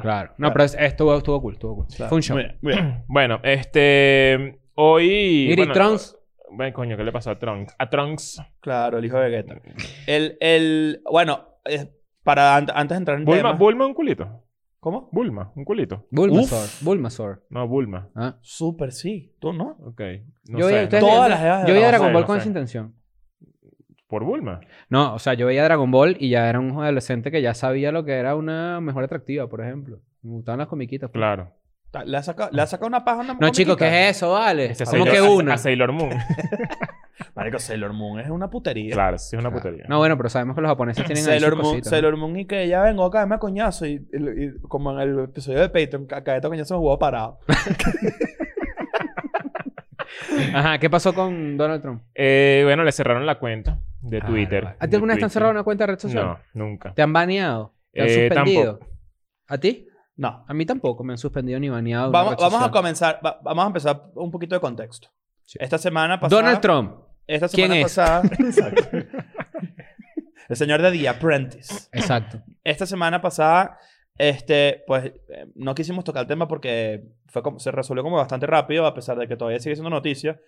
Claro. 0.00 0.32
No, 0.38 0.52
pero 0.52 0.64
es- 0.64 0.76
estuvo, 0.78 1.16
estuvo 1.16 1.40
cool, 1.40 1.54
estuvo 1.54 1.74
cool. 1.76 1.86
Claro. 1.88 2.08
Fue 2.08 2.16
un 2.16 2.22
show. 2.22 2.36
Muy 2.36 2.44
bien, 2.44 2.58
muy 2.62 2.72
bien. 2.72 3.04
Bueno, 3.08 3.40
este... 3.42 4.60
Hoy... 4.74 5.54
Bueno, 5.56 5.72
Trunks. 5.72 6.16
Bueno, 6.50 6.72
coño, 6.72 6.96
¿qué 6.96 7.04
le 7.04 7.12
pasó 7.12 7.30
a 7.30 7.38
Trunks? 7.38 7.74
A 7.78 7.90
Trunks. 7.90 8.40
Claro, 8.60 8.98
el 8.98 9.04
hijo 9.04 9.18
de 9.18 9.28
Vegeta. 9.28 9.60
El, 10.06 10.36
el, 10.40 11.02
bueno, 11.10 11.56
eh, 11.64 11.90
para 12.22 12.56
an- 12.56 12.68
antes 12.74 12.94
de 12.94 12.98
entrar 12.98 13.18
en 13.18 13.24
Bulma, 13.24 13.38
tema. 13.40 13.52
Bulma 13.52 13.86
un 13.86 13.94
culito. 13.94 14.44
¿Cómo? 14.80 15.08
Bulma, 15.10 15.52
un 15.56 15.64
culito. 15.64 16.06
Bulmasaur. 16.12 16.62
Uf. 16.62 16.82
Bulmasaur. 16.84 17.44
No, 17.50 17.66
Bulma. 17.66 18.08
Ah. 18.14 18.38
Súper 18.40 18.92
sí. 18.92 19.34
¿Tú 19.40 19.52
no? 19.52 19.76
Ok. 19.84 20.00
No 20.48 20.58
yo 20.60 20.66
sé. 20.68 20.72
veía, 20.74 20.84
ustedes 20.84 21.02
Todas 21.04 21.28
las 21.30 21.40
edades 21.42 21.62
de 21.64 21.68
yo 21.68 21.74
veía 21.74 21.88
Dragon 21.88 22.06
Dragon 22.06 22.12
Ball, 22.14 22.22
Ball 22.22 22.26
con 22.26 22.34
no 22.34 22.36
esa 22.38 22.44
sé. 22.44 22.48
intención. 22.48 22.94
Por 24.08 24.24
Bulma. 24.24 24.60
No, 24.88 25.14
o 25.14 25.18
sea, 25.18 25.34
yo 25.34 25.46
veía 25.46 25.62
Dragon 25.64 25.90
Ball 25.90 26.16
y 26.18 26.30
ya 26.30 26.48
era 26.48 26.58
un 26.60 26.70
adolescente 26.82 27.30
que 27.30 27.42
ya 27.42 27.54
sabía 27.54 27.92
lo 27.92 28.04
que 28.04 28.12
era 28.14 28.34
una 28.36 28.80
mejor 28.80 29.04
atractiva, 29.04 29.48
por 29.48 29.60
ejemplo. 29.60 29.98
Me 30.22 30.30
gustaban 30.32 30.58
las 30.58 30.68
comiquitas. 30.68 31.10
pues. 31.10 31.20
Claro. 31.20 31.52
¿Le 32.04 32.18
ha 32.18 32.22
sacado, 32.22 32.50
¿le 32.52 32.60
ha 32.60 32.66
sacado 32.66 32.86
una 32.86 33.02
paja 33.04 33.20
a 33.20 33.24
una 33.24 33.34
No, 33.40 33.48
chicos, 33.50 33.76
¿qué 33.76 33.86
es 34.10 34.16
eso, 34.16 34.32
vale? 34.32 34.66
Ese 34.66 34.84
¿Cómo 34.84 35.06
Sailor- 35.06 35.12
que 35.14 35.20
una? 35.22 35.54
A, 35.54 35.58
Sailor 35.58 35.92
Moon. 35.92 36.10
Marico, 37.34 37.58
Sailor 37.58 37.92
Moon 37.94 38.20
es 38.20 38.28
una 38.30 38.48
putería. 38.50 38.92
claro, 38.94 39.16
sí 39.18 39.36
es 39.36 39.40
una 39.40 39.50
putería. 39.50 39.84
No, 39.88 39.96
bueno, 39.98 40.16
pero 40.16 40.28
sabemos 40.28 40.54
que 40.54 40.60
los 40.62 40.70
japoneses 40.70 41.04
tienen 41.06 41.24
Sailor 41.24 41.54
Moon, 41.56 41.64
cositas, 41.66 41.88
Sailor 41.90 42.16
Moon 42.16 42.36
y 42.38 42.44
que 42.46 42.68
ya 42.68 42.82
vengo 42.82 43.04
acá, 43.04 43.24
me 43.26 43.34
a 43.36 43.38
coñazo. 43.38 43.86
Y, 43.86 44.06
y- 44.12 44.44
y 44.44 44.52
como 44.68 44.92
en 44.92 45.00
el 45.08 45.18
episodio 45.24 45.60
de 45.60 45.68
Patreon, 45.70 46.06
ca- 46.06 46.22
cada 46.24 46.40
coñazo 46.42 46.74
me 46.74 46.78
jugó 46.80 46.98
parado. 46.98 47.38
Ajá, 50.54 50.78
¿qué 50.78 50.88
pasó 50.90 51.14
con 51.14 51.56
Donald 51.56 51.82
Trump? 51.82 52.02
Eh, 52.14 52.62
bueno, 52.64 52.84
le 52.84 52.92
cerraron 52.92 53.24
la 53.26 53.38
cuenta 53.38 53.78
de 54.08 54.18
Ah, 54.22 54.26
Twitter. 54.26 54.76
¿A 54.78 54.88
ti 54.88 54.94
alguna 54.96 55.14
vez 55.14 55.18
te 55.20 55.24
han 55.24 55.30
cerrado 55.30 55.52
una 55.52 55.62
cuenta 55.62 55.84
de 55.84 55.92
red 55.92 55.98
social? 55.98 56.24
No, 56.24 56.38
nunca. 56.66 56.92
¿Te 56.94 57.02
han 57.02 57.12
baneado? 57.12 57.74
¿Te 57.92 58.02
han 58.02 58.06
Eh, 58.08 58.28
suspendido? 58.28 58.78
tampoco. 58.78 58.92
¿A 59.48 59.58
ti? 59.58 59.88
No. 60.16 60.44
A 60.48 60.54
mí 60.54 60.66
tampoco 60.66 61.04
me 61.04 61.12
han 61.12 61.18
suspendido 61.18 61.58
ni 61.60 61.68
baneado. 61.68 62.10
Vamos, 62.10 62.62
a 62.62 62.70
comenzar, 62.70 63.20
va- 63.24 63.38
vamos 63.42 63.64
a 63.64 63.66
empezar 63.68 64.02
un 64.14 64.30
poquito 64.30 64.54
de 64.54 64.60
contexto. 64.60 65.08
Sí. 65.44 65.58
Esta 65.60 65.78
semana 65.78 66.18
pasada. 66.20 66.42
Donald 66.42 66.60
Trump. 66.60 66.92
Esta 67.26 67.48
¿Quién 67.48 67.72
es? 67.72 67.82
pasada. 67.84 68.22
Exacto. 68.38 68.82
el 70.48 70.56
señor 70.56 70.82
de 70.82 70.92
The 70.92 71.08
Apprentice. 71.08 71.88
Exacto. 71.92 72.42
Esta 72.64 72.86
semana 72.86 73.20
pasada, 73.20 73.78
este, 74.16 74.82
pues, 74.86 75.04
eh, 75.06 75.46
no 75.54 75.74
quisimos 75.74 76.04
tocar 76.04 76.22
el 76.22 76.28
tema 76.28 76.48
porque 76.48 77.04
fue 77.26 77.42
como, 77.42 77.58
se 77.58 77.70
resolvió 77.70 78.02
como 78.02 78.16
bastante 78.16 78.46
rápido, 78.46 78.86
a 78.86 78.94
pesar 78.94 79.18
de 79.18 79.28
que 79.28 79.36
todavía 79.36 79.60
sigue 79.60 79.76
siendo 79.76 79.90
noticia. 79.90 80.40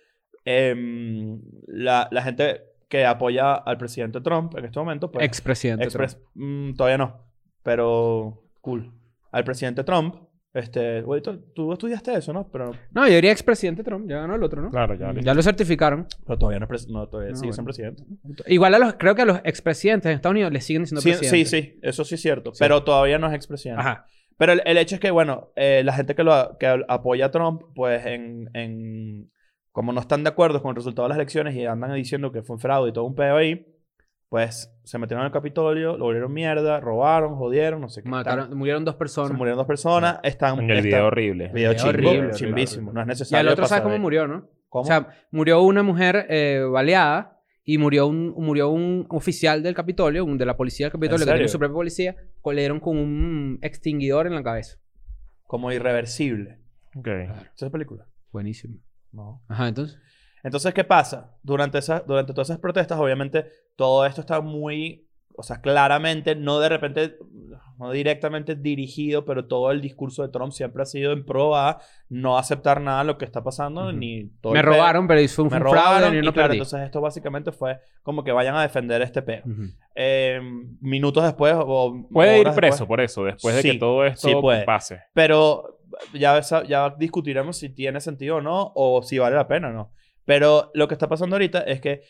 Em, 0.43 1.39
la, 1.67 2.07
la 2.11 2.21
gente 2.23 2.63
que 2.91 3.05
apoya 3.05 3.53
al 3.53 3.77
presidente 3.77 4.19
Trump 4.19 4.53
en 4.57 4.65
este 4.65 4.77
momento, 4.77 5.09
pues, 5.09 5.25
Expresidente. 5.25 5.85
expres- 5.85 6.15
Trump. 6.17 6.25
mm, 6.35 6.73
todavía 6.75 6.97
no, 6.97 7.25
pero 7.63 8.43
cool. 8.59 8.91
Al 9.31 9.43
presidente 9.45 9.83
Trump, 9.85 10.15
este, 10.53 11.01
güey, 11.01 11.21
tú, 11.21 11.39
tú 11.55 11.71
estudiaste 11.71 12.13
eso, 12.13 12.33
¿no? 12.33 12.49
Pero, 12.51 12.71
No, 12.91 13.07
yo 13.07 13.15
diría 13.15 13.31
expresidente 13.31 13.81
Trump. 13.81 14.09
Ya 14.09 14.17
ganó 14.19 14.35
el 14.35 14.43
otro, 14.43 14.61
¿no? 14.61 14.69
Claro, 14.69 14.93
ya. 14.95 15.07
listo. 15.13 15.21
Ya 15.25 15.33
lo 15.33 15.41
certificaron. 15.41 16.05
pero 16.27 16.37
todavía 16.37 16.59
no, 16.59 16.67
es 16.75 16.89
no, 16.89 17.07
todavía 17.07 17.31
No, 17.31 17.37
sigue 17.37 17.51
bueno. 17.53 17.73
siendo 17.73 17.93
presidente. 17.95 18.51
Igual 18.53 18.75
a 18.75 18.79
los, 18.79 18.93
creo 18.95 19.15
que 19.15 19.21
a 19.21 19.25
los 19.25 19.37
expresidentes 19.45 20.07
en 20.09 20.15
Estados 20.17 20.33
Unidos 20.33 20.51
les 20.51 20.65
siguen 20.65 20.83
diciendo 20.83 21.01
Sí, 21.01 21.13
sí, 21.13 21.17
presidente. 21.19 21.49
sí, 21.75 21.79
eso 21.81 22.03
sí 22.03 22.15
es 22.15 22.21
cierto, 22.21 22.53
Sí. 22.53 22.57
pero 22.59 22.83
todavía 22.83 23.17
no 23.17 23.27
es 23.27 23.33
expresidente. 23.33 23.79
Ajá. 23.81 24.05
Pero 24.37 24.51
el, 24.51 24.61
el 24.65 24.77
hecho 24.77 24.95
es 24.95 25.01
que, 25.01 25.11
bueno, 25.11 25.51
eh, 25.55 25.83
la 25.85 25.93
gente 25.93 26.13
que, 26.15 26.23
lo, 26.25 26.57
que 26.59 26.83
apoya 26.89 27.27
a 27.27 27.31
Trump, 27.31 27.61
pues 27.73 28.05
en, 28.05 28.49
en- 28.53 29.31
como 29.71 29.93
no 29.93 30.01
están 30.01 30.23
de 30.23 30.29
acuerdo 30.29 30.61
con 30.61 30.69
el 30.69 30.75
resultado 30.75 31.07
de 31.07 31.09
las 31.09 31.17
elecciones 31.17 31.55
y 31.55 31.65
andan 31.65 31.93
diciendo 31.93 32.31
que 32.31 32.41
fue 32.43 32.55
un 32.55 32.59
fraude 32.59 32.89
y 32.89 32.93
todo 32.93 33.05
un 33.05 33.15
pedo 33.15 33.37
ahí, 33.37 33.67
pues 34.29 34.73
se 34.83 34.97
metieron 34.97 35.25
al 35.25 35.31
Capitolio, 35.31 35.97
lo 35.97 36.05
volvieron 36.05 36.31
mierda, 36.33 36.79
robaron, 36.79 37.35
jodieron, 37.35 37.81
no 37.81 37.89
sé 37.89 38.01
qué. 38.01 38.09
Mataron, 38.09 38.57
murieron 38.57 38.85
dos 38.85 38.95
personas. 38.95 39.31
se 39.31 39.37
murieron 39.37 39.57
dos 39.57 39.67
personas, 39.67 40.19
están... 40.23 40.55
Coño, 40.55 40.67
el 40.71 40.77
están- 40.79 40.83
video 40.89 41.07
horrible. 41.07 41.47
Video 41.53 41.71
Video 41.71 41.73
chimbo, 41.73 42.09
horrible, 42.09 42.31
chimbísimo, 42.33 42.91
horrible. 42.91 42.93
no 42.93 43.01
es 43.01 43.05
Y 43.05 43.09
necesario. 43.21 43.39
al 43.49 43.53
otro, 43.53 43.65
¿sabes 43.65 43.81
pasar 43.81 43.83
cómo 43.91 44.01
murió, 44.01 44.27
no? 44.27 44.47
¿Cómo? 44.69 44.83
O 44.83 44.85
sea, 44.85 45.07
murió 45.31 45.61
una 45.63 45.83
mujer 45.83 46.27
eh, 46.29 46.61
baleada 46.69 47.39
y 47.65 47.77
murió 47.77 48.07
un, 48.07 48.29
murió 48.37 48.69
un 48.69 49.05
oficial 49.09 49.63
del 49.63 49.75
Capitolio, 49.75 50.23
un 50.23 50.37
de 50.37 50.45
la 50.45 50.55
policía 50.55 50.85
del 50.87 50.93
Capitolio, 50.93 51.25
que 51.25 51.31
tiene 51.33 51.47
su 51.49 51.59
propia 51.59 51.73
policía, 51.75 52.15
le 52.45 52.61
dieron 52.61 52.79
con 52.79 52.97
un 52.97 53.59
extinguidor 53.61 54.27
en 54.27 54.35
la 54.35 54.43
cabeza. 54.43 54.77
como 55.43 55.71
irreversible. 55.73 56.59
Ok. 56.95 57.07
¿Esa 57.07 57.65
es 57.65 57.71
película? 57.71 58.05
Buenísimo. 58.31 58.77
No. 59.11 59.41
Ajá, 59.47 59.67
entonces. 59.67 59.97
Entonces, 60.43 60.73
¿qué 60.73 60.83
pasa? 60.83 61.35
Durante, 61.43 61.77
esa, 61.77 61.99
durante 62.01 62.33
todas 62.33 62.49
esas 62.49 62.59
protestas, 62.59 62.97
obviamente, 62.99 63.45
todo 63.75 64.05
esto 64.07 64.21
está 64.21 64.41
muy, 64.41 65.07
o 65.35 65.43
sea, 65.43 65.61
claramente, 65.61 66.33
no 66.35 66.59
de 66.59 66.69
repente, 66.69 67.17
no 67.77 67.91
directamente 67.91 68.55
dirigido, 68.55 69.23
pero 69.23 69.45
todo 69.45 69.69
el 69.71 69.81
discurso 69.81 70.23
de 70.23 70.29
Trump 70.29 70.51
siempre 70.51 70.81
ha 70.81 70.85
sido 70.87 71.11
en 71.13 71.25
pro 71.25 71.55
a 71.55 71.79
no 72.09 72.39
aceptar 72.39 72.81
nada 72.81 72.99
de 72.99 73.05
lo 73.05 73.17
que 73.19 73.25
está 73.25 73.43
pasando, 73.43 73.91
ni 73.91 74.29
todo 74.41 74.53
Me 74.53 74.63
robaron, 74.63 75.07
pero 75.07 75.27
fue 75.29 75.43
un, 75.45 75.51
me 75.51 75.57
un 75.57 75.61
fraude 75.61 75.75
robaron, 75.79 76.15
y 76.15 76.17
y 76.17 76.21
no 76.23 76.33
claro, 76.33 76.47
perdí. 76.49 76.57
entonces 76.57 76.81
esto 76.81 77.01
básicamente 77.01 77.51
fue 77.51 77.79
como 78.01 78.23
que 78.23 78.31
vayan 78.31 78.55
a 78.55 78.63
defender 78.63 79.01
este 79.03 79.21
peo. 79.21 79.43
Eh, 79.93 80.39
minutos 80.79 81.23
después, 81.23 81.53
o 81.55 82.07
Puede 82.11 82.39
ir 82.39 82.49
preso 82.55 82.85
después, 82.85 82.87
por 82.87 83.01
eso, 83.01 83.23
después 83.25 83.55
de 83.55 83.61
Sí, 83.61 83.71
que 83.73 83.77
todo 83.77 84.05
esto 84.05 84.27
sí 84.27 84.33
puede. 84.41 84.63
pase. 84.63 85.01
pero 85.13 85.77
ya, 86.13 86.39
ya 86.67 86.95
discutiremos 86.97 87.57
si 87.57 87.69
tiene 87.69 87.99
sentido 88.01 88.37
o 88.37 88.41
no, 88.41 88.71
o 88.75 89.01
si 89.03 89.17
vale 89.19 89.35
la 89.35 89.47
pena 89.47 89.69
o 89.69 89.73
no. 89.73 89.91
Pero 90.25 90.71
lo 90.73 90.87
que 90.87 90.93
está 90.95 91.07
pasando 91.07 91.35
ahorita 91.35 91.59
es 91.61 91.81
que 91.81 92.01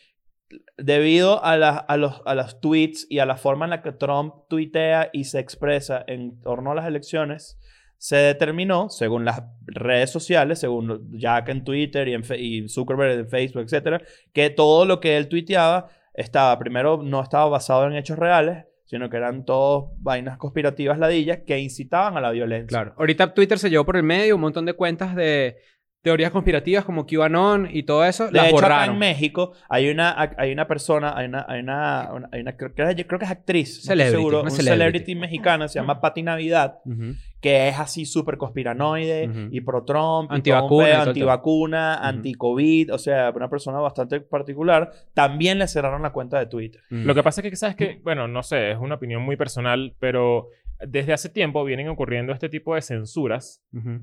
debido 0.76 1.42
a, 1.44 1.56
la- 1.56 1.76
a 1.78 1.96
los, 1.96 2.20
a 2.26 2.34
los 2.34 2.60
tweets 2.60 3.06
y 3.08 3.18
a 3.20 3.26
la 3.26 3.36
forma 3.36 3.64
en 3.66 3.70
la 3.70 3.82
que 3.82 3.92
Trump 3.92 4.34
tuitea 4.48 5.10
y 5.12 5.24
se 5.24 5.38
expresa 5.40 6.04
en 6.06 6.40
torno 6.40 6.72
a 6.72 6.74
las 6.74 6.86
elecciones, 6.86 7.58
se 7.96 8.16
determinó, 8.16 8.90
según 8.90 9.24
las 9.24 9.44
redes 9.64 10.10
sociales, 10.10 10.58
según 10.58 11.08
Jack 11.16 11.48
en 11.50 11.64
Twitter 11.64 12.08
y, 12.08 12.14
en 12.14 12.22
y 12.36 12.68
Zuckerberg 12.68 13.18
en 13.20 13.28
Facebook, 13.28 13.62
etcétera, 13.62 14.02
que 14.32 14.50
todo 14.50 14.84
lo 14.84 14.98
que 15.00 15.16
él 15.16 15.28
tuiteaba 15.28 15.88
estaba, 16.12 16.58
primero, 16.58 17.00
no 17.02 17.22
estaba 17.22 17.46
basado 17.48 17.86
en 17.86 17.94
hechos 17.94 18.18
reales, 18.18 18.66
sino 18.92 19.08
que 19.08 19.16
eran 19.16 19.46
todos 19.46 19.90
vainas 20.00 20.36
conspirativas 20.36 20.98
ladillas 20.98 21.38
que 21.46 21.58
incitaban 21.58 22.18
a 22.18 22.20
la 22.20 22.30
violencia. 22.30 22.68
Claro. 22.68 22.92
Ahorita 22.98 23.32
Twitter 23.32 23.58
se 23.58 23.70
llevó 23.70 23.86
por 23.86 23.96
el 23.96 24.02
medio 24.02 24.34
un 24.34 24.42
montón 24.42 24.66
de 24.66 24.74
cuentas 24.74 25.16
de 25.16 25.56
teorías 26.02 26.32
conspirativas 26.32 26.84
como 26.84 27.06
QAnon 27.06 27.68
y 27.70 27.84
todo 27.84 28.04
eso. 28.04 28.26
De 28.26 28.32
las 28.32 28.48
hecho, 28.48 28.56
acá 28.58 28.66
borraron. 28.66 28.94
en 28.94 28.98
México 28.98 29.52
hay 29.68 29.88
una, 29.88 30.14
hay 30.36 30.52
una 30.52 30.66
persona, 30.66 31.16
hay 31.16 31.26
una, 31.28 31.46
hay 31.48 31.60
una, 31.60 32.10
una- 32.12 32.28
hay 32.32 32.40
una- 32.40 32.56
creo, 32.56 32.74
que 32.74 32.82
es, 32.82 33.06
creo 33.06 33.18
que 33.20 33.24
es 33.24 33.30
actriz, 33.30 33.68
no 33.68 33.78
estoy 33.78 33.86
Celebrity, 33.88 34.16
seguro, 34.16 34.40
una 34.40 34.50
un 34.50 34.56
celebrity. 34.56 34.78
celebrity 34.82 35.14
mexicana, 35.14 35.68
se 35.68 35.78
llama 35.78 36.00
Patti 36.00 36.22
Navidad, 36.24 36.78
Ujú. 36.84 37.14
que 37.40 37.68
es 37.68 37.78
así 37.78 38.04
súper 38.04 38.36
conspiranoide 38.36 39.30
y 39.52 39.60
pro-Trump, 39.60 40.32
y 40.32 40.34
Antivacuna 40.34 40.68
todo 40.68 40.76
un 40.78 40.82
y 40.82 40.86
pedo, 40.86 40.92
todo 40.92 41.02
el 41.04 41.08
antivacuna, 41.08 41.96
Ujú. 42.00 42.08
anti-COVID, 42.08 42.94
o 42.94 42.98
sea, 42.98 43.30
una 43.34 43.48
persona 43.48 43.78
bastante 43.78 44.20
particular. 44.20 44.90
También 45.14 45.58
le 45.60 45.68
cerraron 45.68 46.02
la 46.02 46.10
cuenta 46.12 46.38
de 46.38 46.46
Twitter. 46.46 46.80
Lo 46.90 47.14
que 47.14 47.22
pasa 47.22 47.40
es 47.42 47.48
que, 47.50 47.56
¿sabes 47.56 47.76
que 47.76 48.00
Bueno, 48.02 48.26
no 48.26 48.42
sé, 48.42 48.72
es 48.72 48.78
una 48.78 48.96
opinión 48.96 49.22
muy 49.22 49.36
personal, 49.36 49.94
pero 50.00 50.48
desde 50.84 51.12
hace 51.12 51.28
tiempo 51.28 51.64
vienen 51.64 51.88
ocurriendo 51.88 52.32
este 52.32 52.48
tipo 52.48 52.74
de 52.74 52.82
censuras. 52.82 53.62
Ujú. 53.72 54.00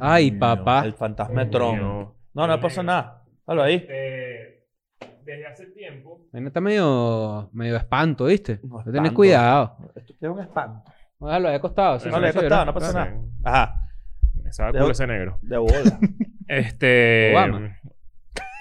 Ay, 0.00 0.30
papá. 0.32 0.84
El 0.84 0.94
fantasma 0.94 1.44
de 1.44 1.50
Trump. 1.50 1.78
coño, 1.78 2.14
No, 2.34 2.46
no 2.46 2.60
pasa 2.60 2.82
nada. 2.82 3.24
Dalo 3.46 3.62
ahí. 3.62 3.84
eh, 3.88 4.64
desde 5.24 5.46
hace 5.46 5.66
tiempo. 5.66 6.26
Vaina 6.32 6.48
está 6.48 6.60
medio, 6.60 7.50
medio 7.52 7.76
espanto, 7.76 8.26
¿viste? 8.26 8.60
No, 8.64 8.80
espanto. 8.80 9.14
cuidado. 9.14 9.76
Esto 9.94 10.12
es 10.20 10.30
un 10.30 10.40
espanto. 10.40 10.90
Déjalo, 11.20 11.50
he 11.50 11.60
costado. 11.60 11.98
sí, 12.00 12.08
No 12.08 12.20
le 12.20 12.28
he 12.28 12.32
sí, 12.32 12.38
costado, 12.38 12.50
¿verdad? 12.60 12.66
no 12.66 12.74
pasa 12.74 12.92
nada. 12.92 13.22
Ajá. 13.44 13.74
Se 14.50 14.62
va 14.62 14.68
a 14.68 14.72
De- 14.72 14.78
culo 14.78 14.92
ese 14.92 15.06
negro. 15.06 15.38
De 15.42 15.56
bola. 15.58 15.98
Este. 16.48 17.32
Obama. 17.34 17.76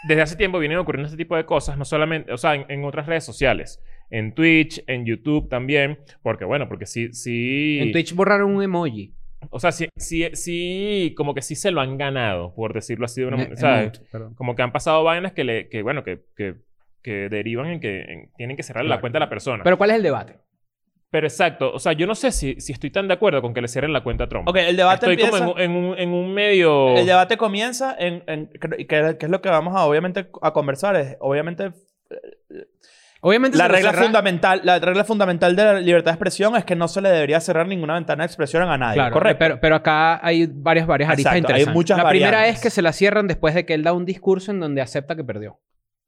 Desde 0.08 0.22
hace 0.22 0.36
tiempo 0.36 0.60
vienen 0.60 0.78
ocurriendo 0.78 1.08
este 1.08 1.18
tipo 1.18 1.36
de 1.38 1.46
cosas, 1.46 1.78
no 1.78 1.86
solamente, 1.86 2.32
o 2.34 2.38
sea, 2.38 2.56
en, 2.56 2.66
en 2.70 2.84
otras 2.86 3.06
redes 3.08 3.24
sociales, 3.26 3.82
en 4.10 4.34
Twitch, 4.34 4.84
en 4.88 5.06
YouTube 5.06 5.50
también, 5.50 6.00
porque 6.22 6.44
bueno, 6.46 6.68
porque 6.68 6.86
sí, 6.86 7.14
sí. 7.14 7.80
En 7.82 7.92
Twitch 7.94 8.14
borraron 8.14 8.56
un 8.56 8.62
emoji. 8.64 9.14
O 9.50 9.60
sea, 9.60 9.72
sí, 9.72 9.88
sí, 9.98 10.28
sí, 10.34 11.14
como 11.18 11.34
que 11.34 11.42
sí 11.42 11.56
se 11.56 11.72
lo 11.72 11.82
han 11.82 11.98
ganado, 11.98 12.54
por 12.56 12.74
decirlo 12.74 13.06
así 13.06 13.22
de 13.22 13.28
una 13.28 13.38
Un 13.38 13.44
manera. 13.44 13.60
¿sabes? 13.62 14.02
Como 14.36 14.56
que 14.56 14.62
han 14.62 14.72
pasado 14.72 15.04
vainas 15.04 15.34
que, 15.34 15.44
le, 15.44 15.70
que 15.70 15.82
bueno, 15.84 16.04
que, 16.04 16.22
que, 16.36 16.56
que 17.02 17.30
derivan 17.30 17.68
en 17.68 17.80
que 17.80 18.02
en- 18.02 18.32
tienen 18.38 18.58
que 18.58 18.64
cerrar 18.64 18.86
la 18.86 19.00
cuenta 19.00 19.18
a 19.18 19.22
la 19.22 19.30
persona. 19.30 19.58
Pero, 19.58 19.64
Pero 19.64 19.78
¿cuál 19.78 19.90
es 19.92 19.96
el 19.98 20.04
debate? 20.04 20.40
exacto, 21.14 21.72
o 21.74 21.80
sea, 21.80 21.94
yo 21.94 22.06
no 22.06 22.14
sé 22.14 22.32
si, 22.32 22.60
si 22.62 22.74
estoy 22.74 22.92
tan 22.92 23.08
de 23.08 23.16
acuerdo 23.16 23.42
con 23.42 23.52
que 23.54 23.62
le 23.62 23.68
cierren 23.68 23.92
la 23.92 24.04
cuenta 24.04 24.26
a 24.26 24.30
Trump. 24.30 24.48
Ok, 24.48 24.58
el 24.58 24.76
debate 24.78 25.08
Estoy 25.10 25.14
empieza... 25.26 25.46
como 25.46 25.60
en, 25.60 25.72
un- 25.72 25.78
en 25.80 25.86
un, 25.92 25.98
en 26.00 26.10
un 26.10 26.34
medio... 26.34 26.96
El 26.96 27.06
debate 27.08 27.38
comienza 27.38 27.96
en... 27.98 28.24
en 28.28 28.48
que, 28.88 29.16
es 29.20 29.30
lo 29.30 29.42
que 29.42 29.50
vamos 29.50 29.76
a, 29.76 29.86
obviamente, 29.86 30.28
a 30.42 30.52
conversar. 30.54 30.96
Es, 30.96 31.18
obviamente, 31.20 31.72
Obviamente 33.22 33.58
la 33.58 33.68
regla, 33.68 33.94
fundamental, 33.94 34.62
la 34.64 34.80
regla 34.80 35.04
fundamental 35.04 35.56
de 35.56 35.64
la 35.64 35.80
libertad 35.80 36.12
de 36.12 36.16
expresión 36.16 36.56
es 36.56 36.66
que 36.66 36.76
no 36.76 36.88
se 36.88 37.02
le 37.02 37.10
debería 37.10 37.40
cerrar 37.40 37.68
ninguna 37.68 37.96
ventana 37.96 38.24
de 38.24 38.28
expresión 38.28 38.64
a 38.64 38.78
nadie. 38.78 38.96
Claro, 38.96 39.14
Correcto. 39.14 39.40
Pero, 39.40 39.60
pero 39.60 39.76
acá 39.76 40.26
hay 40.26 40.48
varias, 40.52 40.86
varias 40.86 41.10
aristas 41.10 41.34
Exacto, 41.34 41.54
hay 41.54 41.62
interesantes. 41.62 41.76
muchas 41.76 41.98
la 41.98 42.10
primera 42.10 42.48
es 42.48 42.60
que 42.62 42.70
se 42.70 42.82
la 42.82 42.94
cierran 42.94 43.28
después 43.28 43.56
de 43.56 43.66
que 43.66 43.74
él 43.74 43.84
da 43.84 43.94
un 43.94 44.06
discurso 44.06 44.52
en 44.52 44.60
donde 44.60 44.82
acepta 44.82 45.16
que 45.16 45.24
perdió. 45.24 45.60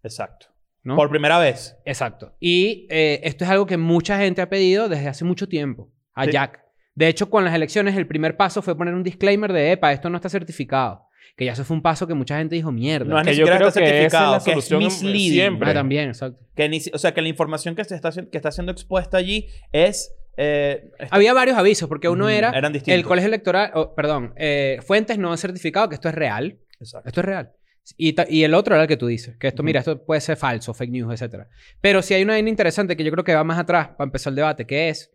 Exacto. 0.04 0.48
¿no? 0.84 0.95
Por 0.95 1.10
primera 1.10 1.39
vez. 1.39 1.78
Exacto. 1.86 2.36
Y 2.39 2.88
eh, 2.89 3.19
esto 3.24 3.43
es 3.43 3.50
algo 3.50 3.65
que 3.65 3.78
mucha 3.78 4.17
gente 4.17 4.41
ha 4.41 4.50
pedido 4.50 4.88
desde 4.88 5.08
hace 5.08 5.26
mucho 5.26 5.48
tiempo. 5.48 5.91
A 6.13 6.26
Sí. 6.26 6.32
Jack. 6.32 6.60
De 6.95 7.08
hecho, 7.08 7.30
con 7.30 7.43
las 7.45 7.54
elecciones, 7.54 7.95
el 7.95 8.08
primer 8.08 8.36
paso 8.38 8.62
fue 8.62 8.78
poner 8.78 8.93
un 8.93 9.04
disclaimer 9.04 9.52
de, 9.54 9.72
epa, 9.72 9.91
esto 9.91 10.10
no 10.10 10.17
está 10.17 10.30
certificado. 10.30 11.08
Que 11.36 11.46
ya 11.46 11.54
eso 11.54 11.63
fue 11.63 11.76
un 11.78 11.82
paso 11.82 12.06
que 12.08 12.13
mucha 12.13 12.38
gente 12.38 12.56
dijo, 12.56 12.72
mierda. 12.72 13.06
No 13.10 13.20
es 13.20 13.28
Que 13.28 13.36
yo 13.36 13.46
creo 13.46 13.58
que 13.60 13.68
esa 13.68 13.80
es 13.80 13.86
la 13.86 13.92
certificado, 13.92 14.44
que 14.44 14.52
es 14.52 14.65
solución 14.65 15.13
siempre. 15.13 15.70
Ah, 15.72 15.74
también, 15.74 16.10
exacto. 16.10 16.39
Que 16.56 16.68
ni 16.70 16.82
o 16.94 16.98
sea, 16.98 17.13
que 17.13 17.22
la 17.22 17.30
información 17.30 17.76
que, 17.76 17.84
se 17.86 17.96
está, 17.96 18.12
que 18.12 18.38
está 18.38 18.52
siendo 18.52 18.72
expuesta 18.72 19.18
allí 19.18 19.48
es... 19.72 20.13
eh, 20.38 20.92
está- 21.00 21.15
Había 21.15 21.34
varios 21.34 21.58
avisos, 21.58 21.88
porque 21.88 22.10
uno 22.10 22.26
Ujú, 22.26 22.34
era 22.34 22.52
eran 22.52 22.74
distintos. 22.74 23.00
el 23.00 23.06
colegio 23.06 23.28
electoral, 23.28 23.72
oh, 23.74 23.96
perdón, 23.96 24.34
eh, 24.36 24.80
fuentes 24.86 25.18
no 25.18 25.32
han 25.32 25.38
certificado 25.38 25.88
que 25.89 25.96
esto 25.96 26.10
es 26.10 26.15
real. 26.15 26.60
Exacto. 26.80 27.08
Esto 27.08 27.22
es 27.22 27.26
real. 27.26 27.52
Y, 27.98 28.15
y 28.30 28.44
el 28.44 28.54
otro 28.54 28.76
era 28.76 28.84
el 28.84 28.88
que 28.88 28.98
tú 28.98 29.08
dices, 29.08 29.36
que 29.38 29.48
esto, 29.48 29.62
Ujú. 29.62 29.65
mira, 29.65 29.80
esto 29.80 30.06
puede 30.06 30.22
ser 30.22 30.38
falso, 30.38 30.74
fake 30.74 30.92
news, 30.92 31.20
etc. 31.22 31.46
Pero 31.82 32.02
si 32.02 32.13
hay 32.13 32.22
una 32.24 32.34
vaina 32.34 32.50
interesante 32.50 32.96
que 32.96 33.04
yo 33.04 33.12
creo 33.12 33.24
que 33.24 33.34
va 33.34 33.44
más 33.44 33.58
atrás 33.58 33.89
para 33.98 34.06
empezar 34.08 34.32
el 34.32 34.36
debate, 34.36 34.68
que 34.68 34.89
es 34.89 35.12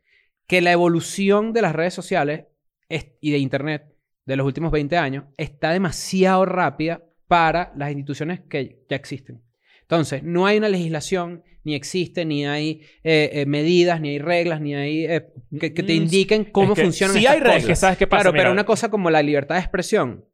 que 0.49 0.61
la 0.61 0.73
evolución 0.73 1.53
de 1.53 1.63
las 1.63 1.73
redes 1.75 1.95
sociales 1.95 2.47
es- 2.89 3.09
y 3.21 3.31
de 3.31 3.39
Internet 3.39 3.94
de 4.27 4.37
los 4.37 4.47
últimos 4.47 4.71
20 4.73 4.97
años 4.97 5.25
está 5.37 5.71
demasiado 5.73 6.45
rápida 6.47 7.03
para 7.29 7.73
las 7.77 7.91
instituciones 7.91 8.41
que 8.41 8.85
ya 8.89 8.97
existen. 8.97 9.43
Entonces, 9.83 10.23
no 10.23 10.47
hay 10.47 10.57
una 10.59 10.69
legislación, 10.69 11.43
ni 11.63 11.75
existe, 11.75 12.25
ni 12.25 12.47
hay 12.47 12.83
eh, 13.03 13.31
eh, 13.33 13.47
medidas, 13.47 14.01
ni 14.01 14.11
hay 14.11 14.19
reglas, 14.19 14.61
ni 14.61 14.75
hay 14.75 15.05
eh, 15.05 15.27
que, 15.61 15.73
que 15.75 15.83
te 15.83 15.93
Mm, 15.93 15.97
indiquen 15.97 16.45
cómo 16.47 16.73
es 16.73 16.79
que 16.79 16.83
funcionan 16.85 17.15
sí 17.17 17.21
estas 17.21 17.35
hay 17.35 17.41
reglas. 17.41 17.63
Es 17.63 17.67
que 17.67 17.77
¿sabes 17.77 17.99
qué 17.99 18.07
pasa? 18.07 18.23
Claro, 18.25 18.37
pero 18.37 18.53
una 18.53 18.65
cosa 18.65 18.91
como 18.91 19.11
la 19.11 19.23
libertad 19.23 19.57
de 19.57 19.61
expresión 19.61 20.25